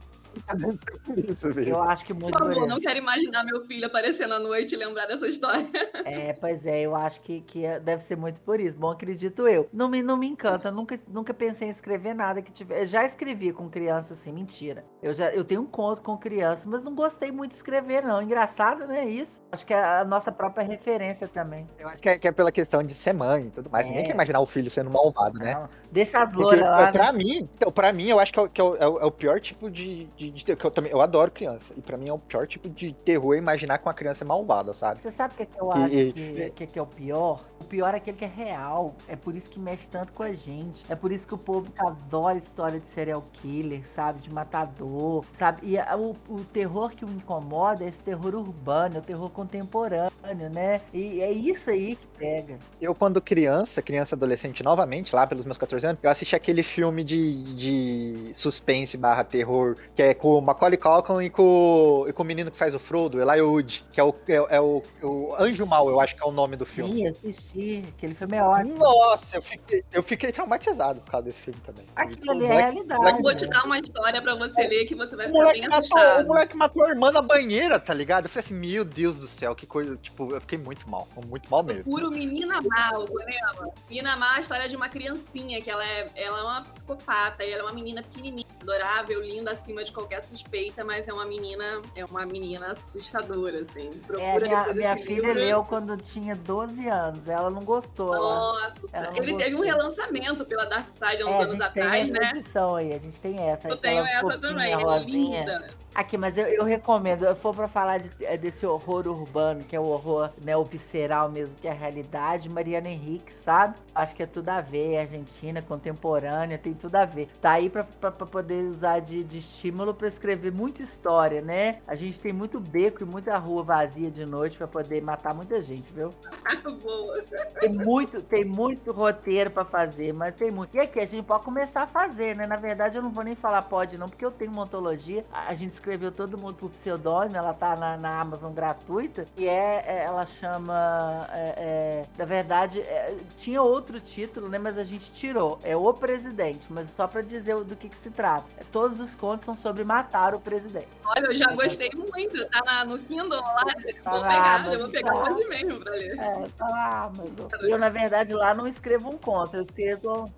Eu 1.66 1.82
acho 1.82 2.06
que 2.06 2.14
muito 2.14 2.38
Por 2.38 2.48
favor, 2.48 2.58
isso. 2.66 2.68
não 2.68 2.80
quero 2.80 2.98
imaginar 2.98 3.44
meu 3.44 3.64
filho 3.66 3.86
aparecendo 3.86 4.34
à 4.34 4.40
noite 4.40 4.74
e 4.76 4.78
lembrar 4.78 5.06
dessa 5.06 5.28
história. 5.28 5.68
É, 6.06 6.34
pois 6.34 6.66
é, 6.66 6.82
eu 6.82 6.96
acho 6.96 7.22
que, 7.22 7.42
que 7.42 7.66
é- 7.66 7.80
deve 7.80 8.02
ser 8.04 8.16
muito 8.16 8.40
por 8.42 8.60
isso. 8.60 8.78
Bom, 8.78 8.90
acredito 8.92 9.48
eu. 9.48 9.68
Não 9.74 9.88
me, 9.90 10.02
não 10.02 10.18
me 10.18 10.28
encanta, 10.28 10.72
nunca, 10.72 11.00
nunca 11.08 11.34
pensei 11.34 11.68
em 11.68 11.72
escrever 11.72 12.14
nada 12.14 12.42
que 12.42 12.52
tiver. 12.52 12.86
Já 12.86 13.06
escrevi 13.06 13.52
com 13.54 13.70
criança, 13.70 14.14
assim, 14.14 14.32
mentira. 14.32 14.84
Eu 15.02 15.14
já 15.14 15.30
eu 15.32 15.44
tenho 15.44 15.62
um 15.62 15.66
conto 15.66 16.02
com 16.02 16.18
criança, 16.18 16.68
mas 16.70 16.84
não 16.84 16.94
gostei 16.96 17.32
muito 17.32 17.52
de 17.52 17.58
escrever, 17.58 18.04
não. 18.04 18.22
Engraçado, 18.22 18.88
né? 18.88 19.06
Isso. 19.08 19.42
Acho 19.52 19.66
que 19.66 19.74
é 19.74 19.84
a 19.84 20.06
nossa 20.06 20.32
própria 20.32 20.66
referência 20.66 21.28
também. 21.28 21.68
Eu 21.78 21.88
acho 21.88 22.02
que 22.02 22.10
é, 22.10 22.18
que 22.18 22.28
é 22.28 22.32
pela 22.32 22.52
questão 22.52 22.82
de 22.84 22.94
ser 22.94 23.14
mãe 23.14 23.44
e 23.48 23.52
tudo 23.52 23.70
mais. 23.70 23.86
É. 23.86 23.90
Ninguém 23.90 24.06
quer 24.06 24.14
imaginar 24.14 24.40
o 24.40 24.46
filho 24.46 24.70
sendo 24.70 24.90
malvado, 24.90 25.38
né? 25.40 25.54
Não, 25.54 25.70
deixa 25.92 26.20
as 26.20 26.34
louras 26.34 26.62
lá. 26.62 26.92
pra 26.92 27.12
né? 27.12 27.18
mim, 27.20 27.50
então, 27.56 27.72
pra 27.72 27.92
mim, 27.94 28.08
eu 28.08 28.20
acho 28.20 28.32
que, 28.34 28.40
é, 28.40 28.44
o- 28.44 28.50
que 28.50 28.62
é 28.62 28.64
o, 28.64 28.76
é 28.76 28.88
o- 28.88 29.00
é 29.00 29.06
o 29.06 29.12
pior 29.12 29.40
tipo 29.40 29.70
de, 29.70 30.06
de, 30.20 30.32
de- 30.32 30.56
que 30.56 30.66
eu 30.66 30.72
também 30.72 30.92
eu 30.92 31.00
adoro 31.02 31.32
criança. 31.32 31.74
E 31.78 31.82
pra 31.82 31.98
mim 31.98 32.10
é 32.10 32.14
o 32.14 32.20
pior 32.20 32.46
tipo 32.46 32.70
de 32.70 32.94
terror 32.94 33.36
imaginar 33.38 33.78
que 33.78 33.88
uma 33.88 33.94
criança 33.94 34.24
é 34.24 34.28
malvada, 34.28 34.74
sabe? 34.74 35.02
Você 35.02 35.12
sabe 35.12 35.34
o 35.34 35.38
que, 35.38 35.44
é 35.44 35.46
que 35.46 35.62
eu 35.62 35.72
E- 35.72 35.84
acho 35.84 35.96
e- 35.96 36.14
que, 36.14 36.50
que, 36.52 36.68
que 36.68 36.80
é 36.80 36.82
o 36.82 36.88
pior? 36.88 37.42
O 37.60 37.64
pior 37.66 37.94
é 37.94 37.98
aquele 37.98 38.18
que 38.18 38.26
é 38.26 38.28
real. 38.28 38.96
É 39.08 39.16
por 39.16 39.36
isso 39.36 39.50
que 39.50 39.60
mexe 39.60 39.88
tanto 39.88 40.14
com 40.14 40.24
a 40.24 40.34
gente. 40.34 40.84
É 40.90 40.96
por 40.96 41.12
isso 41.12 41.28
que 41.28 41.34
o 41.34 41.38
povo 41.38 41.72
adora 41.78 42.38
história 42.38 42.80
de 42.80 42.88
serial 42.88 43.22
killer, 43.34 43.84
sabe? 43.94 44.20
De 44.22 44.32
matador, 44.34 45.26
sabe? 45.38 45.68
E 45.68 45.78
a- 45.78 45.96
o, 45.98 46.16
o 46.28 46.44
terror 46.46 46.92
que 46.92 47.04
o 47.06 47.10
incomoda 47.10 47.84
é 47.84 47.90
esse 47.90 48.00
terror 48.04 48.34
urbano, 48.36 48.96
é 48.98 49.00
o 49.00 49.04
terror 49.04 49.30
contemporâneo, 49.30 50.50
né? 50.52 50.82
E 50.94 51.22
é 51.22 51.32
isso 51.32 51.70
aí 51.70 51.96
que 51.96 52.08
pega. 52.08 52.60
Eu, 52.80 52.96
quando 52.96 53.22
criança, 53.22 53.82
criança 53.82 54.16
adolescente, 54.16 54.64
novamente, 54.64 55.14
lá 55.14 55.28
pelos 55.28 55.44
meus 55.46 55.58
14 55.58 55.86
anos, 55.86 56.00
eu 56.02 56.10
assisti 56.10 56.36
aquele 56.36 56.64
filme 56.64 57.04
de, 57.04 57.44
de 57.56 58.32
suspense 58.34 58.98
barra 58.98 59.24
terror, 59.24 59.76
que 59.94 60.02
é 60.02 60.14
com 60.14 60.38
o 60.38 60.42
Macaulay 60.42 60.78
Culkin 60.78 61.24
e 61.26 61.30
com, 61.30 62.06
e 62.08 62.14
com 62.14 62.24
o 62.24 62.26
menino 62.26 62.50
que 62.50 62.58
faz 62.58 62.74
o 62.74 62.80
Frodo, 62.80 63.22
Eli 63.22 63.42
Wood, 63.42 63.86
que 63.92 64.00
é 64.00 64.04
o, 64.04 64.16
é, 64.28 64.56
é 64.58 64.62
o, 64.62 64.82
o 65.04 65.36
Anjo 65.38 65.66
Mal, 65.66 65.90
eu 65.90 66.00
acho 66.00 66.16
que 66.16 66.24
é 66.24 66.26
o 66.26 66.32
nome 66.32 66.56
do 66.56 66.66
filme. 66.66 66.94
Sim, 66.94 67.08
assisti. 67.08 67.49
Aquele 67.54 68.14
filme 68.14 68.38
é 68.38 68.44
ótimo. 68.44 68.78
Nossa, 68.78 69.38
eu 69.38 69.42
fiquei, 69.42 69.84
eu 69.92 70.04
fiquei 70.04 70.32
traumatizado 70.32 71.02
por 71.02 71.12
causa 71.12 71.26
desse 71.26 71.42
filme 71.42 71.60
também. 71.66 71.86
Aquilo 71.96 72.28
O 72.28 72.32
ali 72.32 72.46
é 72.46 72.48
moleque- 72.48 72.72
realidade. 72.72 73.00
moleque- 73.00 73.22
Vou 73.24 73.36
te 73.36 73.46
né? 73.46 73.52
dar 73.52 73.64
uma 73.66 73.80
história 73.80 74.22
pra 74.22 74.36
você 74.36 74.68
ler 74.68 74.86
que 74.86 74.96
você 74.96 75.16
vai 75.16 75.26
O 75.28 75.30
ficar 75.30 75.40
moleque, 75.44 75.60
bem 75.62 75.70
matou, 75.70 76.00
o 76.24 76.28
moleque 76.28 76.58
matou 76.58 76.84
a 76.86 76.90
irmã 76.90 77.12
na 77.12 77.22
banheira, 77.22 77.80
tá 77.80 77.94
ligado? 77.94 78.26
Eu 78.26 78.30
falei 78.30 78.46
assim, 78.46 78.54
meu 78.54 78.84
Deus 78.86 79.18
do 79.18 79.28
céu, 79.28 79.56
que 79.56 79.66
coisa. 79.66 79.98
Tipo, 79.98 80.34
eu 80.34 80.42
fiquei 80.42 80.58
muito 80.58 80.90
mal, 80.90 81.08
muito 81.28 81.50
mal 81.50 81.64
mesmo. 81.64 81.92
Puro 81.92 82.12
Menina 82.12 82.62
Mal, 82.62 83.02
lembra? 83.02 83.74
Menina 83.90 84.16
Mal 84.16 84.34
é 84.34 84.38
a 84.38 84.40
história 84.42 84.70
de 84.70 84.76
uma 84.76 84.90
criancinha 84.90 85.62
que 85.62 85.70
ela 85.70 85.84
é, 85.86 86.08
ela 86.16 86.40
é 86.40 86.42
uma 86.44 86.62
psicopata 86.62 87.44
e 87.44 87.52
ela 87.52 87.62
é 87.62 87.66
uma 87.66 87.74
menina 87.74 88.04
pequenininha, 88.04 88.46
adorável, 88.62 89.22
linda, 89.22 89.52
acima 89.52 89.84
de 89.84 89.92
qualquer 89.92 90.22
suspeita, 90.22 90.84
mas 90.84 91.08
é 91.08 91.14
uma 91.14 91.26
menina, 91.26 91.82
é 91.96 92.04
uma 92.06 92.26
menina 92.26 92.68
assustadora, 92.72 93.62
assim. 93.62 93.90
Procura 94.06 94.24
É, 94.24 94.40
minha, 94.40 94.74
minha 94.74 94.96
filha 94.98 95.16
livro. 95.28 95.34
leu 95.34 95.64
quando 95.64 95.96
tinha 95.98 96.36
12 96.36 96.88
anos. 96.88 97.28
Ela 97.28 97.39
não 97.50 97.62
gostou. 97.64 98.16
ela- 98.16 98.30
Nossa, 98.30 98.90
Ela 98.92 99.12
não 99.12 99.18
ele 99.18 99.38
teve 99.38 99.56
um 99.56 99.60
gostou. 99.60 99.78
relançamento 99.78 100.46
pela 100.46 100.66
Dark 100.66 100.90
Side 100.90 101.22
há 101.22 101.26
uns 101.26 101.30
É, 101.30 101.34
a 101.34 101.38
anos 101.38 101.50
gente 101.52 101.72
tem 101.74 101.84
atrás, 101.84 102.12
essa 102.12 102.20
né? 102.20 102.30
edição 102.32 102.76
aí, 102.76 102.94
a 102.94 102.98
gente 102.98 103.22
tem 103.22 103.40
essa. 103.40 103.68
Eu 103.70 103.78
tenho 103.78 104.04
essa 104.04 104.38
também, 104.40 104.72
é 104.72 104.76
rosinha. 104.76 105.40
linda. 105.42 105.68
Aqui, 105.94 106.18
mas 106.18 106.38
eu, 106.38 106.46
eu 106.48 106.64
recomendo, 106.64 107.26
se 107.28 107.36
for 107.42 107.54
pra 107.54 107.68
falar 107.68 107.98
de- 108.00 108.12
é, 108.24 108.38
desse 108.38 108.66
horror 108.66 109.08
urbano, 109.08 109.64
que 109.66 109.76
é 109.76 109.80
o 109.80 109.84
horror, 109.86 110.30
né, 110.42 110.56
o 110.56 110.64
visceral 110.64 111.30
mesmo, 111.30 111.56
que 111.56 111.68
é 111.68 111.72
a 111.72 111.74
realidade, 111.74 112.48
Mariana 112.48 112.88
Henrique, 112.90 113.34
sabe? 113.44 113.76
Acho 113.94 114.16
que 114.16 114.24
é 114.24 114.26
tudo 114.28 114.48
a 114.50 114.62
ver, 114.62 114.94
é 114.94 115.02
Argentina, 115.02 115.62
contemporânea, 115.62 116.58
tem 116.58 116.74
tudo 116.74 116.96
a 116.96 117.06
ver. 117.06 117.28
Tá 117.42 117.52
aí 117.54 117.70
pra 117.70 117.84
poder 118.12 118.64
usar 118.66 119.00
de, 119.00 119.24
de 119.24 119.40
estímulo 119.40 119.94
pra 119.94 120.08
escrever 120.08 120.52
muita 120.54 120.82
história, 120.84 121.42
né? 121.42 121.82
A 121.88 121.96
gente 121.96 122.20
tem 122.20 122.32
muito 122.32 122.60
beco 122.60 123.04
e 123.04 123.06
muita 123.06 123.38
rua 123.38 123.64
vazia 123.64 124.10
de 124.12 124.26
noite 124.26 124.58
pra 124.58 124.68
poder 124.68 125.02
matar 125.02 125.34
muita 125.34 125.60
gente, 125.60 125.92
viu? 125.92 126.14
Boa. 126.84 127.20
Tem 127.60 127.70
muito, 127.70 128.22
tem 128.22 128.46
muito 128.46 128.92
roteiro 128.92 129.50
pra 129.52 129.66
fazer, 129.66 130.14
mas 130.14 130.36
tem 130.36 130.52
muito. 130.52 130.76
E 130.76 130.80
aqui 130.80 131.00
a 131.00 131.06
gente 131.06 131.26
pode 131.26 131.44
começar 131.44 131.82
a 131.84 131.88
fazer, 131.88 132.36
né? 132.36 132.46
Na 132.48 132.56
verdade, 132.56 132.98
eu 132.98 133.02
não 133.02 133.12
vou 133.12 133.24
nem 133.24 133.36
falar 133.36 133.64
pode, 133.64 133.98
não, 133.98 134.08
porque 134.08 134.24
eu 134.24 134.32
tenho 134.32 134.52
uma 134.52 134.64
ontologia. 134.64 135.26
A 135.32 135.50
a 135.50 135.54
gente 135.56 135.74
escreveu 135.80 136.12
todo 136.12 136.38
mundo 136.38 136.56
por 136.56 136.70
pseudônimo, 136.72 137.38
ela 137.38 137.54
tá 137.54 137.76
na, 137.76 137.96
na 137.98 138.20
Amazon 138.20 138.54
gratuita. 138.54 139.26
E 139.38 139.48
é, 139.48 139.84
é- 139.88 140.04
ela 140.06 140.26
chama. 140.26 141.28
é, 141.32 141.54
é, 141.58 142.06
na 142.18 142.26
verdade, 142.26 142.82
é, 142.82 143.16
tinha 143.40 143.62
outro 143.62 144.00
título, 144.00 144.50
né? 144.50 144.58
Mas 144.58 144.78
a 144.78 144.84
gente 144.84 145.12
tirou. 145.14 145.58
É 145.64 145.76
o 145.76 145.94
presidente, 145.94 146.62
mas 146.70 146.92
só 146.92 147.08
pra 147.08 147.22
dizer 147.22 147.56
do 147.64 147.76
que, 147.76 147.88
que 147.90 147.96
se 147.96 148.12
trata. 148.12 148.46
Todos 148.72 149.00
os 149.00 149.16
contos 149.16 149.46
são 149.46 149.56
sobre 149.56 149.84
matar 149.84 150.36
o 150.36 150.40
presidente. 150.40 150.88
Olha, 151.06 151.28
eu 151.28 151.36
já 151.36 151.52
gostei 151.54 151.90
muito. 151.96 152.46
Tá 152.50 152.62
na- 152.66 152.86
no 152.86 153.00
Kindle 153.00 153.40
lá. 153.42 153.64
Tá 154.04 154.12
vou 154.12 154.22
na 154.22 154.28
pegar, 154.28 154.56
Amazon, 154.56 154.74
eu 154.74 154.80
vou 154.80 154.90
pegar 154.90 155.12
tá. 155.14 155.24
hoje 155.24 155.48
mesmo 155.48 155.80
pra 155.80 155.92
ler. 155.94 156.20
É, 156.20 156.48
tá 156.58 156.68
lá, 156.68 157.04
Amazon. 157.06 157.50
Eu, 157.62 157.78
na 157.78 157.90
verdade, 157.90 158.34
lá 158.34 158.54
não 158.54 158.68
escrevo 158.68 159.10
um 159.10 159.18
conto, 159.18 159.56
eu 159.56 159.64
escrevo. 159.64 160.32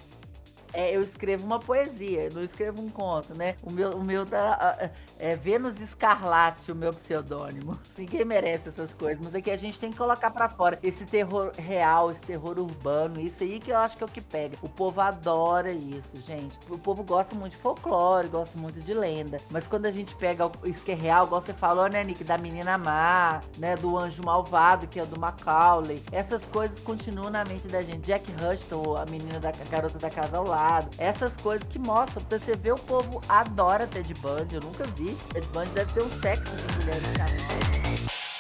É, 0.73 0.95
eu 0.95 1.03
escrevo 1.03 1.45
uma 1.45 1.59
poesia, 1.59 2.29
não 2.33 2.43
escrevo 2.43 2.81
um 2.81 2.89
conto, 2.89 3.33
né? 3.33 3.55
O 3.63 3.71
meu, 3.71 3.95
o 3.97 4.03
meu 4.03 4.25
tá. 4.25 4.89
É 5.19 5.35
Vênus 5.35 5.79
Escarlate, 5.79 6.71
o 6.71 6.75
meu 6.75 6.91
pseudônimo. 6.91 7.77
Ninguém 7.95 8.25
merece 8.25 8.69
essas 8.69 8.91
coisas, 8.91 9.23
mas 9.23 9.35
aqui 9.35 9.51
a 9.51 9.57
gente 9.57 9.79
tem 9.79 9.91
que 9.91 9.97
colocar 9.97 10.31
pra 10.31 10.49
fora 10.49 10.79
esse 10.81 11.05
terror 11.05 11.51
real, 11.55 12.09
esse 12.09 12.21
terror 12.21 12.57
urbano, 12.57 13.21
isso 13.21 13.43
aí 13.43 13.59
que 13.59 13.69
eu 13.69 13.77
acho 13.77 13.95
que 13.95 14.03
é 14.03 14.05
o 14.07 14.09
que 14.09 14.19
pega. 14.19 14.57
O 14.63 14.69
povo 14.69 14.99
adora 14.99 15.71
isso, 15.71 16.19
gente. 16.25 16.57
O 16.67 16.77
povo 16.77 17.03
gosta 17.03 17.35
muito 17.35 17.53
de 17.53 17.59
folclore, 17.59 18.29
gosta 18.29 18.57
muito 18.57 18.81
de 18.81 18.93
lenda. 18.95 19.37
Mas 19.51 19.67
quando 19.67 19.85
a 19.85 19.91
gente 19.91 20.15
pega 20.15 20.49
isso 20.65 20.83
que 20.83 20.91
é 20.91 20.95
real, 20.95 21.27
igual 21.27 21.41
você 21.41 21.53
falou, 21.53 21.87
né, 21.87 22.03
Nick, 22.03 22.23
da 22.23 22.37
menina 22.37 22.77
má, 22.79 23.41
né, 23.59 23.75
do 23.75 23.95
anjo 23.99 24.23
malvado, 24.23 24.87
que 24.87 24.99
é 24.99 25.03
o 25.03 25.05
do 25.05 25.19
Macaulay, 25.19 26.01
essas 26.11 26.43
coisas 26.45 26.79
continuam 26.79 27.29
na 27.29 27.45
mente 27.45 27.67
da 27.67 27.83
gente. 27.83 27.99
Jack 27.99 28.25
Rushton, 28.31 28.95
a 28.97 29.05
menina 29.05 29.39
da 29.39 29.49
a 29.49 29.69
garota 29.69 29.99
da 29.99 30.09
casa 30.09 30.37
ao 30.37 30.47
lado. 30.47 30.60
Lado. 30.61 30.89
Essas 30.97 31.35
coisas 31.37 31.65
que 31.67 31.79
mostram, 31.79 32.23
pra 32.23 32.37
você 32.37 32.55
ver, 32.55 32.73
o 32.73 32.77
povo 32.77 33.21
adora 33.27 33.87
Ted 33.87 34.13
Bundy, 34.15 34.55
eu 34.55 34.61
nunca 34.61 34.85
vi. 34.85 35.15
Ted 35.33 35.47
Bundy 35.47 35.71
deve 35.71 35.93
ter 35.93 36.03
um 36.03 36.21
sexo 36.21 36.55
de 36.55 36.79
mulheres. 36.79 38.30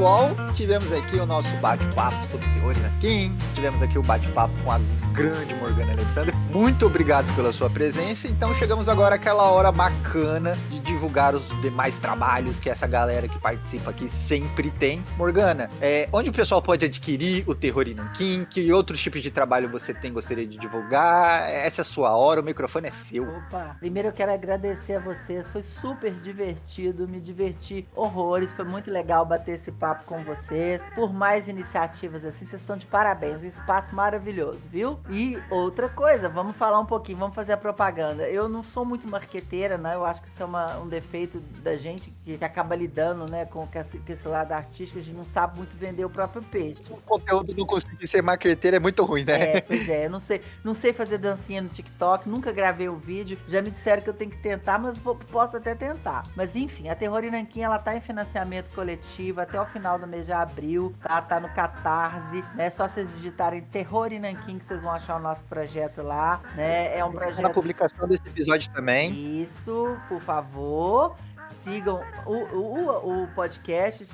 Pessoal, 0.00 0.30
tivemos 0.54 0.90
aqui 0.92 1.16
o 1.16 1.26
nosso 1.26 1.54
bate-papo 1.58 2.24
sobre 2.28 2.46
Teorina 2.54 2.90
Kim, 3.02 3.36
tivemos 3.54 3.82
aqui 3.82 3.98
o 3.98 4.02
bate-papo 4.02 4.54
com 4.64 4.72
a 4.72 4.80
grande 5.12 5.54
Morgana 5.56 5.92
Alessandra. 5.92 6.34
Muito 6.48 6.86
obrigado 6.86 7.30
pela 7.36 7.52
sua 7.52 7.68
presença. 7.68 8.26
Então 8.26 8.54
chegamos 8.54 8.88
agora 8.88 9.16
àquela 9.16 9.42
hora 9.50 9.70
bacana 9.70 10.56
de 10.70 10.80
divulgar 10.80 11.34
os 11.34 11.46
demais 11.60 11.98
trabalhos 11.98 12.58
que 12.58 12.70
essa 12.70 12.86
galera 12.86 13.28
que 13.28 13.38
participa 13.38 13.90
aqui 13.90 14.08
sempre 14.08 14.70
tem. 14.70 15.04
Morgana, 15.18 15.68
é, 15.82 16.08
onde 16.12 16.30
o 16.30 16.32
pessoal 16.32 16.62
pode 16.62 16.86
adquirir 16.86 17.44
o 17.46 17.54
Terror 17.54 17.84
Kim? 18.14 18.44
Que 18.44 18.72
outros 18.72 19.02
tipos 19.02 19.20
de 19.20 19.30
trabalho 19.30 19.68
você 19.68 19.92
tem 19.92 20.12
gostaria 20.12 20.46
de 20.46 20.56
divulgar? 20.56 21.50
Essa 21.50 21.80
é 21.80 21.82
a 21.82 21.84
sua 21.84 22.16
hora, 22.16 22.40
o 22.40 22.44
microfone 22.44 22.88
é 22.88 22.90
seu. 22.90 23.24
Opa, 23.24 23.76
primeiro 23.78 24.08
eu 24.08 24.12
quero 24.12 24.32
agradecer 24.32 24.94
a 24.94 25.00
vocês, 25.00 25.46
foi 25.50 25.62
super 25.62 26.12
divertido, 26.12 27.06
me 27.06 27.20
diverti 27.20 27.86
horrores, 27.94 28.50
foi 28.52 28.64
muito 28.64 28.90
legal 28.90 29.26
bater 29.26 29.56
esse 29.56 29.70
papo 29.70 29.89
com 30.04 30.22
vocês. 30.24 30.82
Por 30.94 31.12
mais 31.12 31.48
iniciativas 31.48 32.24
assim, 32.24 32.46
vocês 32.46 32.60
estão 32.60 32.76
de 32.76 32.86
parabéns, 32.86 33.42
um 33.42 33.46
espaço 33.46 33.94
maravilhoso, 33.94 34.60
viu? 34.70 34.98
E 35.08 35.38
outra 35.50 35.88
coisa, 35.88 36.28
vamos 36.28 36.56
falar 36.56 36.80
um 36.80 36.86
pouquinho, 36.86 37.18
vamos 37.18 37.34
fazer 37.34 37.52
a 37.52 37.56
propaganda. 37.56 38.28
Eu 38.28 38.48
não 38.48 38.62
sou 38.62 38.84
muito 38.84 39.06
marqueteira, 39.06 39.76
né? 39.76 39.94
Eu 39.94 40.04
acho 40.04 40.22
que 40.22 40.28
isso 40.28 40.42
é 40.42 40.46
uma, 40.46 40.78
um 40.78 40.88
defeito 40.88 41.40
da 41.62 41.76
gente 41.76 42.10
que, 42.24 42.36
que 42.38 42.44
acaba 42.44 42.74
lidando, 42.74 43.30
né, 43.30 43.44
com, 43.44 43.66
com, 43.66 43.78
esse, 43.78 43.98
com 43.98 44.12
esse 44.12 44.28
lado 44.28 44.52
artístico, 44.52 44.98
a 44.98 45.02
gente 45.02 45.16
não 45.16 45.24
sabe 45.24 45.56
muito 45.56 45.76
vender 45.76 46.04
o 46.04 46.10
próprio 46.10 46.42
peixe. 46.42 46.82
O 46.90 46.96
conteúdo 47.04 47.54
não 47.56 47.66
conseguir 47.66 48.06
ser 48.06 48.22
marqueteiro 48.22 48.76
é 48.76 48.80
muito 48.80 49.04
ruim, 49.04 49.24
né? 49.24 49.56
É, 49.56 49.60
pois 49.60 49.88
é, 49.88 50.06
eu 50.06 50.10
não 50.10 50.20
sei, 50.20 50.42
não 50.64 50.74
sei 50.74 50.92
fazer 50.92 51.18
dancinha 51.18 51.60
no 51.60 51.68
TikTok, 51.68 52.28
nunca 52.28 52.52
gravei 52.52 52.88
o 52.88 52.94
um 52.94 52.98
vídeo, 52.98 53.38
já 53.46 53.60
me 53.60 53.70
disseram 53.70 54.02
que 54.02 54.10
eu 54.10 54.14
tenho 54.14 54.30
que 54.30 54.38
tentar, 54.38 54.78
mas 54.78 54.98
vou, 54.98 55.16
posso 55.16 55.56
até 55.56 55.74
tentar. 55.74 56.22
Mas 56.36 56.56
enfim, 56.56 56.88
a 56.88 56.94
Terror 56.94 57.24
Inanquim, 57.24 57.62
ela 57.62 57.78
tá 57.78 57.96
em 57.96 58.00
financiamento 58.00 58.70
coletivo 58.74 59.40
até 59.40 59.60
o 59.60 59.66
final 59.66 59.79
do 59.80 60.06
mês 60.06 60.26
de 60.26 60.32
abril, 60.32 60.94
tá? 61.02 61.20
Tá 61.22 61.40
no 61.40 61.48
Catarse, 61.50 62.44
né? 62.54 62.70
Só 62.70 62.86
vocês 62.88 63.10
digitarem 63.14 63.62
Terror 63.62 64.12
Inanquim 64.12 64.58
que 64.58 64.64
vocês 64.64 64.82
vão 64.82 64.92
achar 64.92 65.16
o 65.16 65.20
nosso 65.20 65.44
projeto 65.44 66.02
lá, 66.02 66.40
né? 66.54 66.96
É 66.96 67.04
um 67.04 67.12
projeto. 67.12 67.42
Na 67.42 67.50
publicação 67.50 68.06
desse 68.06 68.26
episódio 68.26 68.70
também. 68.70 69.40
Isso, 69.42 69.96
por 70.08 70.20
favor 70.20 71.16
sigam 71.62 72.00
o, 72.26 72.34
o, 72.34 73.22
o 73.22 73.28
podcast, 73.28 74.04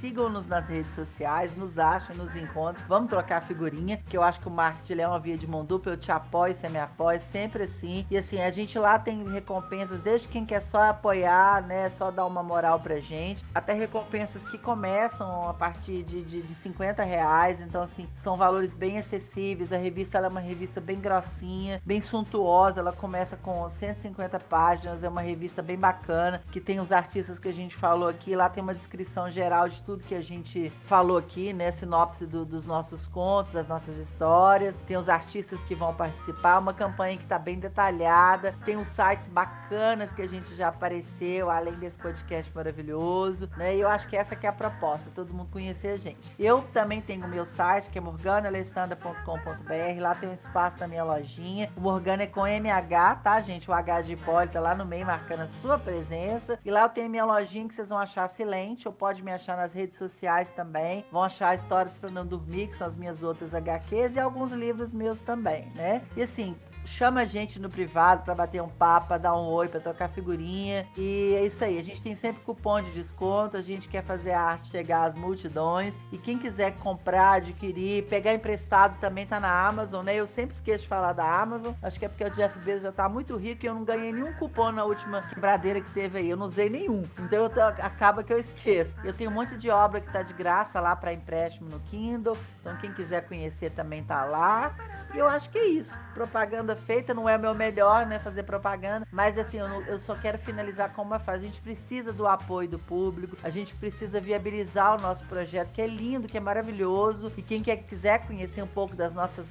sigam-nos 0.00 0.46
nas 0.46 0.66
redes 0.66 0.94
sociais, 0.94 1.56
nos 1.56 1.78
achem, 1.78 2.16
nos 2.16 2.34
encontrem. 2.36 2.84
Vamos 2.88 3.08
trocar 3.08 3.42
figurinha, 3.42 4.00
que 4.08 4.16
eu 4.16 4.22
acho 4.22 4.40
que 4.40 4.48
o 4.48 4.50
marketing 4.50 5.00
é 5.00 5.08
uma 5.08 5.18
via 5.18 5.36
de 5.36 5.46
mão 5.46 5.64
dupla. 5.64 5.92
Eu 5.92 5.96
te 5.96 6.10
apoio, 6.10 6.54
você 6.54 6.68
me 6.68 6.78
apoia, 6.78 7.20
sempre 7.20 7.64
assim. 7.64 8.06
E 8.10 8.16
assim, 8.16 8.40
a 8.40 8.50
gente 8.50 8.78
lá 8.78 8.98
tem 8.98 9.24
recompensas, 9.30 10.00
desde 10.00 10.28
quem 10.28 10.44
quer 10.44 10.62
só 10.62 10.82
apoiar, 10.90 11.62
né? 11.66 11.90
Só 11.90 12.10
dar 12.10 12.26
uma 12.26 12.42
moral 12.42 12.80
pra 12.80 13.00
gente, 13.00 13.44
até 13.54 13.72
recompensas 13.72 14.44
que 14.44 14.58
começam 14.58 15.48
a 15.48 15.54
partir 15.54 16.02
de, 16.02 16.22
de, 16.22 16.42
de 16.42 16.54
50 16.54 17.02
reais. 17.02 17.60
Então, 17.60 17.82
assim, 17.82 18.08
são 18.16 18.36
valores 18.36 18.74
bem 18.74 18.98
acessíveis. 18.98 19.72
A 19.72 19.76
revista 19.76 20.18
é 20.18 20.28
uma 20.28 20.40
revista 20.40 20.80
bem 20.80 21.00
grossinha, 21.00 21.80
bem 21.84 22.00
suntuosa. 22.00 22.80
Ela 22.80 22.92
começa 22.92 23.36
com 23.36 23.68
150 23.68 24.38
páginas, 24.40 25.02
é 25.02 25.08
uma 25.08 25.20
revista 25.20 25.62
bem 25.62 25.76
bacana, 25.76 26.42
que 26.50 26.60
tem 26.60 26.80
os 26.84 26.92
artistas 26.92 27.38
que 27.38 27.48
a 27.48 27.52
gente 27.52 27.74
falou 27.74 28.08
aqui. 28.08 28.36
Lá 28.36 28.48
tem 28.48 28.62
uma 28.62 28.74
descrição 28.74 29.30
geral 29.30 29.68
de 29.68 29.82
tudo 29.82 30.04
que 30.04 30.14
a 30.14 30.20
gente 30.20 30.70
falou 30.84 31.16
aqui, 31.16 31.52
né? 31.52 31.72
Sinopse 31.72 32.26
do, 32.26 32.44
dos 32.44 32.64
nossos 32.64 33.06
contos, 33.06 33.54
das 33.54 33.66
nossas 33.66 33.96
histórias. 33.96 34.76
Tem 34.86 34.96
os 34.96 35.08
artistas 35.08 35.62
que 35.64 35.74
vão 35.74 35.94
participar. 35.94 36.58
Uma 36.58 36.74
campanha 36.74 37.16
que 37.16 37.22
está 37.22 37.38
bem 37.38 37.58
detalhada. 37.58 38.54
Tem 38.64 38.76
os 38.76 38.88
sites 38.88 39.28
bacanas 39.28 40.12
que 40.12 40.20
a 40.20 40.28
gente 40.28 40.54
já 40.54 40.68
apareceu, 40.68 41.50
além 41.50 41.74
desse 41.74 41.98
podcast 41.98 42.54
maravilhoso, 42.54 43.48
né? 43.56 43.74
E 43.74 43.80
eu 43.80 43.88
acho 43.88 44.06
que 44.06 44.16
essa 44.16 44.36
que 44.36 44.46
é 44.46 44.50
a 44.50 44.52
proposta, 44.52 45.10
todo 45.14 45.32
mundo 45.32 45.48
conhecer 45.50 45.88
a 45.88 45.96
gente. 45.96 46.32
Eu 46.38 46.62
também 46.72 47.00
tenho 47.00 47.24
o 47.24 47.28
meu 47.28 47.46
site, 47.46 47.88
que 47.88 47.98
é 47.98 48.00
morganaalessandra.com.br. 48.00 50.00
Lá 50.00 50.14
tem 50.14 50.28
um 50.28 50.34
espaço 50.34 50.78
na 50.78 50.86
minha 50.86 51.02
lojinha. 51.02 51.70
O 51.76 51.80
Morgana 51.80 52.24
é 52.24 52.26
com 52.26 52.46
MH, 52.46 53.20
tá, 53.22 53.40
gente? 53.40 53.70
O 53.70 53.74
H 53.74 54.02
de 54.02 54.12
Hipólita 54.12 54.60
lá 54.60 54.74
no 54.74 54.84
meio, 54.84 55.06
marcando 55.06 55.40
a 55.40 55.48
sua 55.62 55.78
presença. 55.78 56.58
E 56.64 56.70
lá 56.74 56.82
eu 56.82 56.88
tenho 56.88 57.08
minha 57.08 57.24
lojinha 57.24 57.68
que 57.68 57.74
vocês 57.74 57.88
vão 57.88 57.98
achar 57.98 58.28
silente, 58.28 58.88
ou 58.88 58.92
pode 58.92 59.22
me 59.22 59.32
achar 59.32 59.56
nas 59.56 59.72
redes 59.72 59.96
sociais 59.96 60.50
também. 60.50 61.06
Vão 61.10 61.22
achar 61.22 61.54
histórias 61.54 61.96
para 61.96 62.10
não 62.10 62.26
dormir, 62.26 62.66
que 62.66 62.76
são 62.76 62.86
as 62.86 62.96
minhas 62.96 63.22
outras 63.22 63.54
HQs, 63.54 64.16
e 64.16 64.20
alguns 64.20 64.50
livros 64.50 64.92
meus 64.92 65.20
também, 65.20 65.70
né? 65.76 66.02
E 66.16 66.22
assim, 66.22 66.56
chama 66.84 67.22
a 67.22 67.24
gente 67.24 67.60
no 67.60 67.68
privado 67.68 68.22
para 68.24 68.34
bater 68.34 68.62
um 68.62 68.68
papo, 68.68 69.08
pra 69.08 69.18
dar 69.18 69.34
um 69.34 69.46
oi, 69.46 69.68
para 69.68 69.80
trocar 69.80 70.08
figurinha. 70.08 70.86
E 70.96 71.34
é 71.36 71.46
isso 71.46 71.64
aí. 71.64 71.78
A 71.78 71.82
gente 71.82 72.00
tem 72.00 72.14
sempre 72.14 72.42
cupom 72.42 72.80
de 72.82 72.90
desconto. 72.92 73.56
A 73.56 73.62
gente 73.62 73.88
quer 73.88 74.02
fazer 74.02 74.32
a 74.32 74.40
arte 74.40 74.64
chegar 74.66 75.04
às 75.04 75.14
multidões. 75.14 75.98
E 76.12 76.18
quem 76.18 76.38
quiser 76.38 76.72
comprar, 76.78 77.34
adquirir, 77.34 78.06
pegar 78.06 78.34
emprestado 78.34 78.98
também 79.00 79.26
tá 79.26 79.40
na 79.40 79.66
Amazon, 79.66 80.04
né? 80.04 80.14
Eu 80.14 80.26
sempre 80.26 80.54
esqueço 80.54 80.82
de 80.82 80.88
falar 80.88 81.12
da 81.12 81.24
Amazon. 81.40 81.74
Acho 81.82 81.98
que 81.98 82.04
é 82.04 82.08
porque 82.08 82.24
o 82.24 82.30
Jeff 82.30 82.58
Bezos 82.60 82.82
já 82.82 82.92
tá 82.92 83.08
muito 83.08 83.36
rico 83.36 83.64
e 83.64 83.68
eu 83.68 83.74
não 83.74 83.84
ganhei 83.84 84.12
nenhum 84.12 84.32
cupom 84.34 84.72
na 84.72 84.84
última 84.84 85.22
quebradeira 85.22 85.80
que 85.80 85.90
teve 85.92 86.18
aí. 86.18 86.30
Eu 86.30 86.36
não 86.36 86.46
usei 86.46 86.68
nenhum. 86.68 87.04
Então 87.18 87.44
eu, 87.44 87.66
acaba 87.66 88.22
que 88.22 88.32
eu 88.32 88.38
esqueço. 88.38 88.96
Eu 89.04 89.12
tenho 89.12 89.30
um 89.30 89.34
monte 89.34 89.56
de 89.56 89.70
obra 89.70 90.00
que 90.00 90.12
tá 90.12 90.22
de 90.22 90.32
graça 90.34 90.80
lá 90.80 90.94
para 90.94 91.12
empréstimo 91.12 91.68
no 91.68 91.80
Kindle. 91.80 92.36
Então 92.60 92.76
quem 92.76 92.92
quiser 92.92 93.26
conhecer 93.26 93.70
também 93.70 94.02
tá 94.04 94.24
lá. 94.24 94.74
E 95.14 95.18
eu 95.18 95.26
acho 95.26 95.50
que 95.50 95.58
é 95.58 95.66
isso. 95.66 95.96
Propaganda 96.12 96.73
feita, 96.76 97.14
não 97.14 97.28
é 97.28 97.36
o 97.36 97.40
meu 97.40 97.54
melhor, 97.54 98.06
né, 98.06 98.18
fazer 98.18 98.42
propaganda, 98.42 99.06
mas 99.10 99.38
assim, 99.38 99.58
eu, 99.58 99.68
não, 99.68 99.82
eu 99.82 99.98
só 99.98 100.14
quero 100.14 100.38
finalizar 100.38 100.92
com 100.92 101.02
uma 101.02 101.18
frase. 101.18 101.44
A 101.44 101.46
gente 101.46 101.60
precisa 101.60 102.12
do 102.12 102.26
apoio 102.26 102.68
do 102.68 102.78
público, 102.78 103.36
a 103.42 103.50
gente 103.50 103.74
precisa 103.74 104.20
viabilizar 104.20 104.98
o 104.98 105.02
nosso 105.02 105.24
projeto, 105.26 105.72
que 105.72 105.82
é 105.82 105.86
lindo, 105.86 106.28
que 106.28 106.36
é 106.36 106.40
maravilhoso, 106.40 107.32
e 107.36 107.42
quem 107.42 107.62
quer, 107.62 107.78
quiser 107.78 108.26
conhecer 108.26 108.62
um 108.62 108.66
pouco 108.66 108.96
das 108.96 109.12
nossas, 109.12 109.46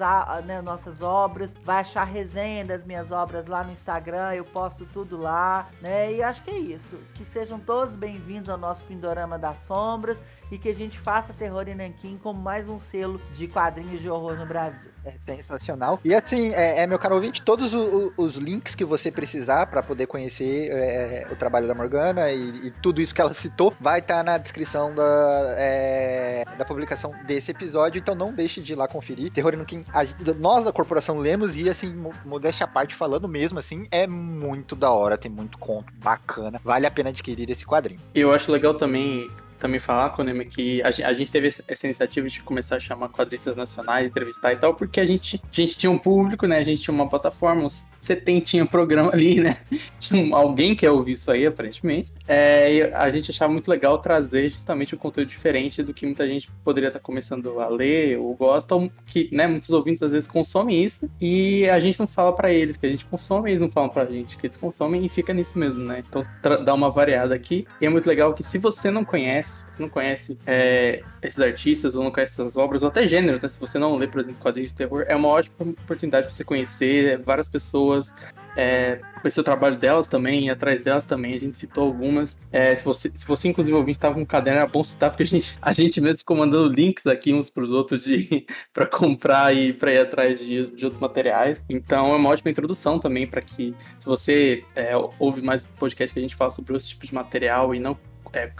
né, 0.45 0.61
nossas 0.61 1.01
obras, 1.01 1.51
vai 1.63 1.81
achar 1.81 2.03
resenha 2.03 2.65
das 2.65 2.83
minhas 2.83 3.11
obras 3.11 3.45
lá 3.47 3.63
no 3.63 3.71
Instagram, 3.71 4.33
eu 4.33 4.45
posto 4.45 4.85
tudo 4.85 5.17
lá, 5.17 5.67
né, 5.81 6.13
e 6.13 6.23
acho 6.23 6.43
que 6.43 6.51
é 6.51 6.57
isso. 6.57 6.97
Que 7.13 7.23
sejam 7.23 7.59
todos 7.59 7.95
bem-vindos 7.95 8.49
ao 8.49 8.57
nosso 8.57 8.81
Pindorama 8.83 9.37
das 9.37 9.59
Sombras 9.59 10.21
e 10.51 10.57
que 10.57 10.69
a 10.69 10.75
gente 10.75 10.99
faça 10.99 11.33
Terror 11.33 11.67
e 11.67 11.73
Nanquim 11.73 12.19
como 12.21 12.39
mais 12.39 12.69
um 12.69 12.77
selo 12.77 13.19
de 13.33 13.47
quadrinhos 13.47 14.01
de 14.01 14.09
horror 14.09 14.35
no 14.35 14.45
Brasil. 14.45 14.91
É 15.03 15.11
sensacional. 15.11 15.99
E 16.03 16.13
assim, 16.13 16.53
é, 16.53 16.81
é 16.81 16.87
meu 16.87 16.99
caro 16.99 17.12
ouvinte, 17.15 17.41
todos 17.41 17.73
os, 17.73 18.11
os 18.18 18.35
links 18.35 18.76
que 18.76 18.85
você 18.85 19.11
precisar 19.11 19.68
para 19.68 19.81
poder 19.81 20.07
conhecer 20.07 20.69
é, 20.72 21.27
o 21.31 21.35
trabalho 21.35 21.68
da 21.68 21.73
Morgana 21.73 22.31
e, 22.31 22.68
e, 22.68 22.72
tudo 22.81 23.02
isso 23.02 23.14
que 23.14 23.22
ela 23.22 23.34
citou 23.34 23.73
vai 23.80 23.99
estar 23.99 24.18
tá 24.18 24.23
na 24.23 24.38
descrição 24.38 24.94
da, 24.94 25.56
é, 25.57 26.44
da 26.57 26.65
publicação 26.65 27.11
desse 27.26 27.52
episódio, 27.52 27.99
então 27.99 28.15
não 28.15 28.34
deixe 28.34 28.61
de 28.61 28.73
ir 28.73 28.76
lá 28.76 28.88
conferir. 28.88 29.31
Terror 29.31 29.56
Nanquim, 29.56 29.85
a, 29.94 30.03
nós 30.38 30.65
da 30.65 30.72
corporação 30.72 31.19
lemos 31.19 31.56
e 31.56 31.69
assim, 31.69 31.95
modéstia 32.26 32.65
à 32.65 32.68
parte 32.68 32.95
falando 32.95 33.27
mesmo, 33.27 33.60
assim, 33.60 33.88
é 33.91 34.07
muito 34.07 34.76
da 34.76 34.91
hora, 34.91 35.18
tem 35.18 35.31
muito 35.31 35.57
conto 35.57 35.94
bacana, 35.98 36.60
vale 36.64 36.85
a 36.85 36.91
pena 36.91 37.10
adquirir 37.10 37.49
esse 37.49 37.65
quadrinho. 37.65 37.99
Eu 38.14 38.31
acho 38.31 38.52
legal 38.52 38.73
também 38.76 39.30
também 39.64 39.80
falar, 39.80 40.10
Konemi, 40.10 40.44
que 40.44 40.84
a, 40.84 40.90
a, 40.90 41.14
gente 41.14 41.31
teve 41.31 41.48
essa 41.48 41.88
iniciativa 41.88 42.27
de 42.27 42.41
começar 42.41 42.76
a 42.76 42.80
chamar 42.81 43.07
quadristas 43.07 43.56
nacionais, 43.56 44.06
entrevistar 44.06 44.52
e 44.52 44.57
tal, 44.57 44.73
porque 44.73 44.99
a 44.99 45.06
gente, 45.06 45.41
a 45.41 45.56
gente 45.56 45.77
tinha 45.77 45.90
um 45.90 45.98
público, 45.98 46.45
né? 46.45 46.57
A 46.57 46.64
gente 46.65 46.81
tinha 46.81 46.94
uma 46.94 47.07
plataforma, 47.07 47.64
uns 47.64 47.88
setentinha 48.03 48.65
programa 48.65 49.11
ali, 49.13 49.39
né? 49.39 49.57
Alguém 50.34 50.75
que 50.75 50.85
ia 50.85 50.91
ouvir 50.91 51.13
isso 51.13 51.31
aí, 51.31 51.45
aparentemente. 51.45 52.11
É, 52.27 52.91
a 52.93 53.09
gente 53.09 53.31
achava 53.31 53.51
muito 53.51 53.69
legal 53.69 53.97
trazer 53.97 54.49
justamente 54.49 54.93
um 54.93 54.97
conteúdo 54.97 55.27
diferente 55.27 55.81
do 55.81 55.93
que 55.93 56.05
muita 56.05 56.27
gente 56.27 56.51
poderia 56.63 56.88
estar 56.88 56.99
começando 56.99 57.59
a 57.61 57.67
ler 57.67 58.17
ou 58.19 58.35
gosta, 58.35 58.75
ou 58.75 58.91
que, 59.05 59.30
né, 59.31 59.47
muitos 59.47 59.69
ouvintes 59.69 60.03
às 60.03 60.11
vezes 60.11 60.27
consomem 60.27 60.84
isso 60.84 61.09
e 61.19 61.67
a 61.69 61.80
gente 61.80 61.97
não 61.97 62.07
fala 62.07 62.34
para 62.34 62.51
eles 62.51 62.75
que 62.75 62.85
a 62.85 62.89
gente 62.89 63.05
consome, 63.05 63.51
eles 63.51 63.61
não 63.61 63.71
falam 63.71 63.89
pra 63.89 64.05
gente 64.05 64.38
que 64.38 64.47
eles 64.47 64.57
consomem 64.57 65.05
e 65.05 65.09
fica 65.09 65.34
nisso 65.34 65.57
mesmo, 65.57 65.84
né? 65.84 66.03
Então 66.07 66.25
dá 66.41 66.73
uma 66.73 66.89
variada 66.89 67.34
aqui. 67.34 67.65
E 67.80 67.85
é 67.85 67.89
muito 67.89 68.07
legal 68.07 68.34
que 68.34 68.43
se 68.43 68.57
você 68.57 68.91
não 68.91 69.05
conhece, 69.05 69.63
se 69.63 69.77
você 69.77 69.81
não 69.81 69.89
conhece 69.89 70.38
é, 70.45 71.01
esses 71.21 71.39
artistas 71.39 71.95
ou 71.95 72.03
não 72.03 72.11
conhece 72.11 72.34
essas 72.34 72.57
obras, 72.57 72.84
ou 72.84 72.89
até 72.89 73.07
gêneros, 73.07 73.41
né? 73.41 73.47
Se 73.47 73.59
você 73.59 73.80
não 73.80 73.95
lê, 73.95 74.07
por 74.07 74.19
exemplo, 74.19 74.41
quadrinhos 74.41 74.71
de 74.71 74.77
terror, 74.77 75.05
é 75.07 75.15
uma 75.15 75.30
ótima 75.30 75.55
oportunidade 75.61 76.27
para 76.27 76.35
você 76.35 76.43
conhecer 76.43 77.17
várias 77.19 77.47
pessoas 77.47 77.92
pessoas, 77.93 78.13
é, 78.55 78.99
conhecer 79.21 79.39
o 79.39 79.43
trabalho 79.43 79.77
delas 79.77 80.07
também, 80.07 80.49
atrás 80.49 80.81
delas 80.81 81.05
também, 81.05 81.33
a 81.33 81.39
gente 81.39 81.57
citou 81.57 81.85
algumas. 81.85 82.37
É, 82.51 82.75
se, 82.75 82.85
você, 82.85 83.11
se 83.13 83.25
você, 83.25 83.47
inclusive, 83.47 83.75
ouvinte, 83.75 83.97
estava 83.97 84.13
com 84.13 84.21
um 84.21 84.25
caderno, 84.25 84.59
era 84.59 84.69
bom 84.69 84.83
citar, 84.83 85.09
porque 85.09 85.23
a 85.23 85.25
gente, 85.25 85.57
a 85.61 85.73
gente 85.73 85.99
mesmo 85.99 86.19
ficou 86.19 86.37
mandando 86.37 86.71
links 86.71 87.07
aqui 87.07 87.33
uns 87.33 87.49
para 87.49 87.63
os 87.63 87.71
outros 87.71 88.05
para 88.71 88.85
comprar 88.85 89.55
e 89.55 89.73
para 89.73 89.93
ir 89.93 89.99
atrás 89.99 90.39
de, 90.39 90.67
de 90.67 90.85
outros 90.85 91.01
materiais. 91.01 91.63
Então, 91.67 92.13
é 92.13 92.15
uma 92.15 92.29
ótima 92.29 92.51
introdução 92.51 92.99
também 92.99 93.25
para 93.25 93.41
que, 93.41 93.75
se 93.97 94.05
você 94.05 94.63
é, 94.75 94.91
ouve 95.17 95.41
mais 95.41 95.65
podcast 95.65 96.13
que 96.13 96.19
a 96.19 96.21
gente 96.21 96.35
fala 96.35 96.51
sobre 96.51 96.75
esse 96.75 96.89
tipo 96.89 97.05
de 97.05 97.13
material 97.13 97.73
e 97.73 97.79
não 97.79 97.97
é, 98.33 98.51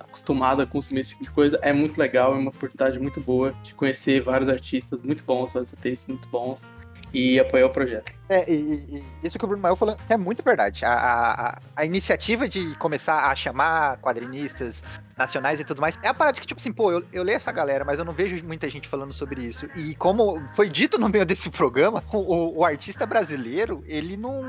acostumado 0.00 0.60
a 0.62 0.66
consumir 0.66 1.00
esse 1.00 1.10
tipo 1.10 1.22
de 1.22 1.30
coisa, 1.30 1.58
é 1.62 1.72
muito 1.72 1.98
legal, 1.98 2.34
é 2.34 2.38
uma 2.38 2.50
oportunidade 2.50 2.98
muito 2.98 3.20
boa 3.20 3.52
de 3.62 3.74
conhecer 3.74 4.20
vários 4.20 4.48
artistas 4.48 5.02
muito 5.02 5.22
bons, 5.22 5.52
vários 5.52 5.70
roteiristas 5.70 6.08
muito 6.08 6.28
bons 6.28 6.62
e 7.16 7.40
apoiar 7.40 7.64
o 7.64 7.70
projeto. 7.70 8.12
É, 8.28 8.50
e, 8.50 8.54
e, 8.54 9.04
isso 9.22 9.38
que 9.38 9.44
o 9.44 9.48
Bruno 9.48 9.62
Mael 9.62 9.74
falou 9.74 9.96
é 10.06 10.18
muito 10.18 10.42
verdade. 10.42 10.84
A, 10.84 10.92
a, 10.92 11.58
a, 11.74 11.84
iniciativa 11.84 12.46
de 12.46 12.74
começar 12.76 13.30
a 13.30 13.34
chamar 13.34 13.96
quadrinistas 13.98 14.82
nacionais 15.16 15.58
e 15.58 15.64
tudo 15.64 15.80
mais 15.80 15.98
é 16.02 16.08
a 16.08 16.14
parada 16.14 16.38
que, 16.38 16.46
tipo 16.46 16.60
assim, 16.60 16.72
pô, 16.72 16.92
eu, 16.92 17.02
eu 17.10 17.22
leio 17.22 17.36
essa 17.36 17.50
galera, 17.50 17.86
mas 17.86 17.98
eu 17.98 18.04
não 18.04 18.12
vejo 18.12 18.44
muita 18.44 18.68
gente 18.68 18.86
falando 18.86 19.14
sobre 19.14 19.42
isso. 19.44 19.66
E 19.74 19.94
como 19.94 20.46
foi 20.54 20.68
dito 20.68 20.98
no 20.98 21.08
meio 21.08 21.24
desse 21.24 21.48
programa, 21.48 22.04
o, 22.12 22.58
o 22.58 22.64
artista 22.64 23.06
brasileiro, 23.06 23.82
ele 23.86 24.16
não. 24.16 24.42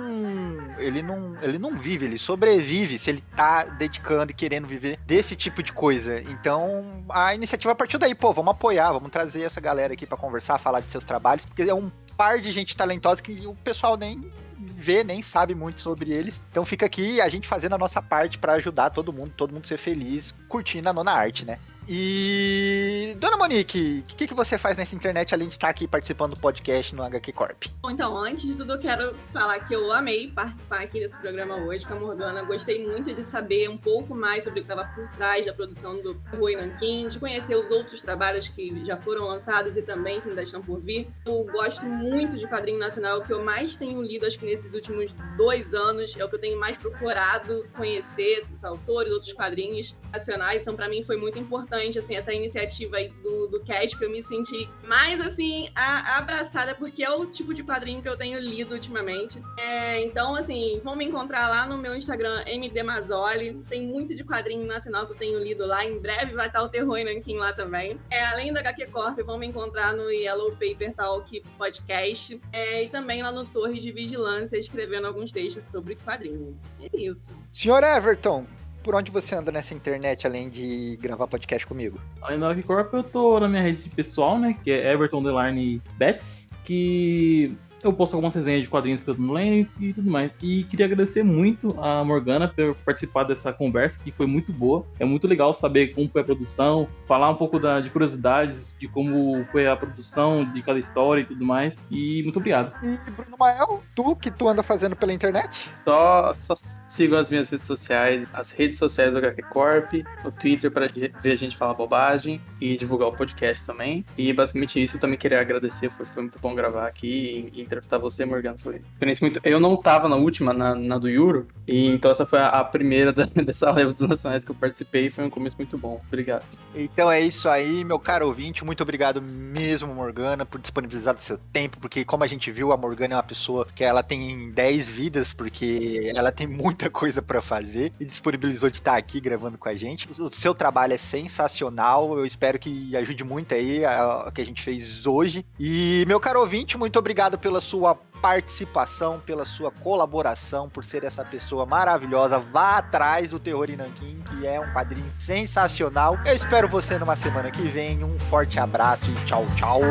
Ele 0.78 1.02
não. 1.02 1.38
Ele 1.42 1.58
não 1.58 1.78
vive, 1.78 2.06
ele 2.06 2.18
sobrevive 2.18 3.00
se 3.00 3.12
ele 3.12 3.24
tá 3.34 3.64
dedicando 3.64 4.32
e 4.32 4.36
querendo 4.36 4.68
viver 4.68 5.00
desse 5.06 5.38
tipo 5.38 5.64
de 5.64 5.72
coisa. 5.72 6.22
Então, 6.22 7.06
a 7.10 7.34
iniciativa 7.34 7.74
partiu 7.74 7.98
daí, 7.98 8.14
pô, 8.14 8.34
vamos 8.34 8.52
apoiar, 8.52 8.92
vamos 8.92 9.10
trazer 9.10 9.44
essa 9.44 9.62
galera 9.62 9.94
aqui 9.94 10.06
para 10.06 10.18
conversar, 10.18 10.58
falar 10.58 10.82
de 10.82 10.92
seus 10.92 11.06
trabalhos, 11.06 11.46
porque 11.46 11.62
é 11.62 11.74
um 11.74 11.90
par 12.18 12.40
de 12.40 12.52
gente 12.52 12.76
talentosa 12.76 13.22
que 13.22 13.46
o 13.46 13.56
pessoal 13.56 13.96
nem 13.96 14.30
vê, 14.60 15.04
nem 15.04 15.22
sabe 15.22 15.54
muito 15.54 15.80
sobre 15.80 16.12
eles. 16.12 16.42
Então 16.52 16.66
fica 16.66 16.86
aqui 16.86 17.22
a 17.22 17.30
gente 17.30 17.48
fazendo 17.48 17.76
a 17.76 17.78
nossa 17.78 18.02
parte 18.02 18.38
para 18.38 18.54
ajudar 18.54 18.90
todo 18.90 19.14
mundo, 19.14 19.32
todo 19.38 19.54
mundo 19.54 19.68
ser 19.68 19.78
feliz, 19.78 20.34
curtindo 20.50 20.90
a 20.90 20.94
nona 20.94 21.12
arte, 21.12 21.46
né? 21.46 21.60
E. 21.90 23.16
Dona 23.18 23.38
Monique, 23.38 24.04
o 24.12 24.16
que, 24.16 24.28
que 24.28 24.34
você 24.34 24.58
faz 24.58 24.76
nessa 24.76 24.94
internet 24.94 25.34
além 25.34 25.48
de 25.48 25.54
estar 25.54 25.70
aqui 25.70 25.88
participando 25.88 26.32
do 26.32 26.40
podcast 26.40 26.94
no 26.94 27.02
HQ 27.02 27.32
Corp? 27.32 27.64
Bom, 27.82 27.92
então, 27.92 28.18
antes 28.18 28.44
de 28.44 28.56
tudo, 28.56 28.74
eu 28.74 28.80
quero 28.80 29.16
falar 29.32 29.58
que 29.62 29.74
eu 29.74 29.94
amei 29.94 30.30
participar 30.30 30.82
aqui 30.82 31.00
desse 31.00 31.18
programa 31.18 31.56
hoje 31.56 31.86
com 31.86 31.94
a 31.94 32.00
Morgana. 32.00 32.44
Gostei 32.44 32.86
muito 32.86 33.14
de 33.14 33.24
saber 33.24 33.70
um 33.70 33.78
pouco 33.78 34.14
mais 34.14 34.44
sobre 34.44 34.60
o 34.60 34.64
que 34.66 34.72
estava 34.72 34.90
por 34.94 35.08
trás 35.16 35.46
da 35.46 35.54
produção 35.54 36.02
do 36.02 36.20
Rui 36.38 36.58
Nankin, 36.58 37.08
de 37.08 37.20
conhecer 37.20 37.56
os 37.56 37.72
outros 37.72 38.02
trabalhos 38.02 38.50
que 38.50 38.86
já 38.86 38.98
foram 38.98 39.26
lançados 39.26 39.78
e 39.78 39.82
também 39.82 40.20
que 40.20 40.28
ainda 40.28 40.44
estão 40.44 40.62
por 40.62 40.82
vir. 40.82 41.08
Eu 41.26 41.46
gosto 41.46 41.86
muito 41.86 42.38
de 42.38 42.46
quadrinho 42.48 42.80
nacional, 42.80 43.20
o 43.20 43.24
que 43.24 43.32
eu 43.32 43.42
mais 43.42 43.78
tenho 43.78 44.02
lido, 44.02 44.26
acho 44.26 44.38
que 44.38 44.46
nesses 44.46 44.74
últimos 44.74 45.14
dois 45.38 45.74
anos, 45.74 46.14
é 46.18 46.26
o 46.26 46.28
que 46.28 46.36
eu 46.36 46.40
tenho 46.40 46.60
mais 46.60 46.78
procurado 46.78 47.66
conhecer, 47.78 48.46
os 48.54 48.66
autores, 48.66 49.14
outros 49.14 49.32
quadrinhos 49.32 49.96
nacionais. 50.12 50.64
Então, 50.64 50.76
para 50.76 50.90
mim, 50.90 51.04
foi 51.04 51.16
muito 51.16 51.40
importante 51.40 51.77
assim, 52.00 52.16
essa 52.16 52.34
iniciativa 52.34 52.98
aí 52.98 53.10
do, 53.24 53.48
do 53.48 53.60
que 53.60 54.04
eu 54.04 54.10
me 54.10 54.24
senti 54.24 54.70
mais, 54.84 55.20
assim, 55.20 55.70
a, 55.76 56.18
abraçada, 56.18 56.74
porque 56.74 57.04
é 57.04 57.10
o 57.10 57.26
tipo 57.26 57.54
de 57.54 57.64
quadrinho 57.64 58.02
que 58.02 58.10
eu 58.10 58.18
tenho 58.18 58.40
lido 58.40 58.74
ultimamente. 58.74 59.42
É, 59.58 60.02
então, 60.04 60.36
assim, 60.36 60.82
vão 60.84 60.96
me 60.96 61.06
encontrar 61.06 61.48
lá 61.50 61.66
no 61.66 61.78
meu 61.78 61.96
Instagram, 61.96 62.44
MD 62.46 62.84
Mazzoli. 62.84 63.62
Tem 63.70 63.86
muito 63.86 64.16
de 64.16 64.24
quadrinho 64.24 64.66
nacional 64.66 65.06
que 65.06 65.14
eu 65.14 65.18
tenho 65.18 65.40
lido 65.40 65.66
lá. 65.66 65.86
Em 65.86 66.00
breve 66.00 66.34
vai 66.34 66.48
estar 66.48 66.64
o 66.64 66.70
Terror 66.70 67.04
Nankin 67.04 67.38
lá 67.38 67.54
também. 67.54 68.00
É, 68.10 68.26
além 68.26 68.54
da 68.54 68.60
HQ 68.62 68.88
Corp, 68.88 69.20
vão 69.20 69.38
me 69.38 69.48
encontrar 69.48 69.94
no 69.94 70.10
Yellow 70.10 70.52
Paper 70.52 70.94
Talk 70.96 71.44
Podcast. 71.58 72.42
É, 72.52 72.84
e 72.84 72.90
também 72.90 73.22
lá 73.22 73.32
no 73.32 73.46
Torre 73.46 73.80
de 73.80 73.92
Vigilância, 73.92 74.58
escrevendo 74.58 75.08
alguns 75.08 75.32
textos 75.32 75.66
sobre 75.66 75.96
quadrinho. 75.96 76.58
É 76.82 76.98
isso. 76.98 77.32
Senhor 77.52 77.84
Everton, 77.84 78.46
por 78.88 78.96
onde 78.96 79.12
você 79.12 79.36
anda 79.36 79.52
nessa 79.52 79.74
internet 79.74 80.26
além 80.26 80.48
de 80.48 80.98
gravar 81.02 81.28
podcast 81.28 81.68
comigo? 81.68 82.00
Além 82.22 82.40
da 82.40 82.56
Corp, 82.64 82.94
eu 82.94 83.04
tô 83.04 83.38
na 83.38 83.50
minha 83.50 83.62
rede 83.62 83.90
pessoal, 83.90 84.40
né? 84.40 84.56
Que 84.64 84.72
é 84.72 84.94
Everton 84.94 85.20
Delarne 85.20 85.82
Betts, 85.98 86.48
que 86.64 87.54
eu 87.84 87.94
posto 87.94 88.14
algumas 88.14 88.34
resenhas 88.34 88.64
de 88.64 88.70
quadrinhos 88.70 89.02
que 89.02 89.10
eu 89.10 89.16
não 89.18 89.34
lendo 89.34 89.70
e 89.80 89.94
tudo 89.94 90.10
mais. 90.10 90.32
E 90.42 90.64
queria 90.66 90.86
agradecer 90.86 91.24
muito 91.24 91.80
a 91.82 92.04
Morgana 92.04 92.48
por 92.48 92.76
participar 92.78 93.24
dessa 93.24 93.54
conversa, 93.54 94.00
que 94.04 94.12
foi 94.12 94.28
muito 94.28 94.52
boa. 94.52 94.86
É 95.00 95.06
muito 95.06 95.28
legal 95.28 95.54
saber 95.54 95.94
como 95.94 96.10
foi 96.10 96.22
a 96.22 96.24
produção, 96.24 96.88
falar 97.08 97.30
um 97.30 97.36
pouco 97.36 97.60
da, 97.60 97.80
de 97.80 97.90
curiosidades 97.90 98.76
de 98.80 98.88
como 98.88 99.46
foi 99.52 99.68
a 99.68 99.76
produção 99.76 100.52
de 100.52 100.62
cada 100.62 100.80
história 100.80 101.22
e 101.22 101.26
tudo 101.26 101.46
mais. 101.46 101.78
E 101.90 102.24
muito 102.24 102.38
obrigado. 102.38 102.74
E 102.84 103.12
Bruno 103.12 103.38
Mael, 103.40 103.84
tu 103.96 104.16
que 104.16 104.32
tu 104.32 104.48
anda 104.48 104.64
fazendo 104.64 104.96
pela 104.96 105.14
internet? 105.14 105.70
Só, 105.84 106.34
só 106.34 106.54
sigo 106.90 107.16
as 107.16 107.30
minhas 107.30 107.50
redes 107.50 107.68
sociais, 107.68 108.28
as 108.34 108.52
redes 108.52 108.78
sociais 108.78 109.12
do 109.12 109.18
HQ 109.20 109.42
Corp, 109.44 109.94
o 110.26 110.32
Twitter 110.32 110.72
para 110.72 110.88
ver 110.88 111.32
a 111.32 111.36
gente 111.36 111.56
falar 111.56 111.74
bobagem 111.74 112.42
e 112.60 112.76
divulgar 112.76 113.10
o 113.10 113.14
podcast 113.14 113.66
também. 113.66 114.06
E 114.18 114.34
basicamente 114.34 114.82
isso, 114.82 115.00
também 115.00 115.18
queria 115.18 115.40
agradecer, 115.40 115.90
foi, 115.90 116.06
foi 116.06 116.24
muito 116.24 116.40
bom 116.40 116.56
gravar 116.56 116.88
aqui 116.88 117.52
e, 117.54 117.62
e 117.62 117.67
entrevistar 117.68 117.98
você, 117.98 118.26
Morgan. 118.26 118.58
Foi 118.58 118.82
experiência 118.94 119.26
muito. 119.26 119.40
Eu 119.44 119.60
não 119.60 119.78
tava 119.78 120.10
na 120.10 120.16
última, 120.16 120.54
na, 120.54 120.74
na 120.74 120.98
do 120.98 121.08
Euro, 121.08 121.48
e 121.68 121.88
então 121.88 122.12
essa 122.12 122.26
foi 122.26 122.40
a, 122.40 122.48
a 122.48 122.64
primeira 122.64 123.12
da, 123.14 123.26
dessa 123.26 123.72
leva 123.72 123.92
dos 123.92 124.08
nacionais 124.08 124.44
que 124.44 124.52
eu 124.52 124.56
participei. 124.56 125.10
Foi 125.10 125.24
um 125.24 125.30
começo 125.30 125.56
muito 125.58 125.78
bom. 125.78 126.02
Obrigado. 126.08 126.44
Então 126.74 127.12
é 127.12 127.22
isso 127.22 127.48
aí, 127.48 127.84
meu 127.84 128.00
caro 128.00 128.28
ouvinte. 128.28 128.66
Muito 128.66 128.82
obrigado 128.82 129.22
mesmo, 129.22 129.94
Morgana, 129.94 130.46
por 130.46 130.60
disponibilizar 130.60 131.14
do 131.14 131.22
seu 131.22 131.38
tempo, 131.52 131.78
porque 131.80 132.04
como 132.04 132.24
a 132.24 132.28
gente 132.28 132.52
viu, 132.52 132.72
a 132.72 132.78
Morgana 132.78 133.14
é 133.14 133.18
uma 133.18 133.24
pessoa 133.24 133.68
que 133.76 133.84
ela 133.84 134.02
tem 134.02 134.52
10 134.52 134.88
vidas, 134.88 135.34
porque 135.34 136.12
ela 136.16 136.32
tem 136.32 136.48
muita 136.48 136.90
coisa 136.90 137.22
para 137.22 137.42
fazer 137.42 137.92
e 138.00 138.06
disponibilizou 138.06 138.70
de 138.70 138.78
estar 138.78 138.96
aqui 138.96 139.20
gravando 139.20 139.58
com 139.58 139.70
a 139.70 139.76
gente. 139.76 140.08
O 140.20 140.32
seu 140.32 140.54
trabalho 140.56 140.94
é 140.94 140.98
sensacional. 140.98 142.18
Eu 142.18 142.26
espero 142.26 142.58
que 142.58 142.96
ajude 142.96 143.24
muito 143.24 143.54
aí 143.54 143.86
a 143.86 144.32
que 144.34 144.42
a 144.42 144.46
gente 144.46 144.62
fez 144.62 145.06
hoje. 145.06 145.46
E 145.60 146.04
meu 146.08 146.20
caro 146.20 146.40
ouvinte, 146.40 146.78
muito 146.78 146.98
obrigado 146.98 147.38
pela 147.38 147.57
pela 147.58 147.62
sua 147.62 147.96
participação, 148.22 149.20
pela 149.20 149.46
sua 149.46 149.72
colaboração, 149.72 150.70
por 150.70 150.86
ser 150.86 151.04
essa 151.04 151.26
pessoa 151.26 151.66
maravilhosa. 151.66 152.40
Vá 152.40 152.78
atrás 152.78 153.30
do 153.30 153.40
Terror 153.40 153.70
em 153.70 153.76
Nanquim, 153.76 154.22
que 154.22 154.46
é 154.46 154.60
um 154.60 154.74
quadrinho 154.74 155.12
sensacional. 155.18 156.18
Eu 156.26 156.36
espero 156.36 156.68
você 156.68 157.00
numa 157.00 157.16
semana 157.16 157.50
que 157.50 157.68
vem. 157.68 158.04
Um 158.04 158.20
forte 158.20 158.60
abraço 158.60 159.10
e 159.10 159.16
tchau, 159.26 159.46
tchau. 159.56 159.82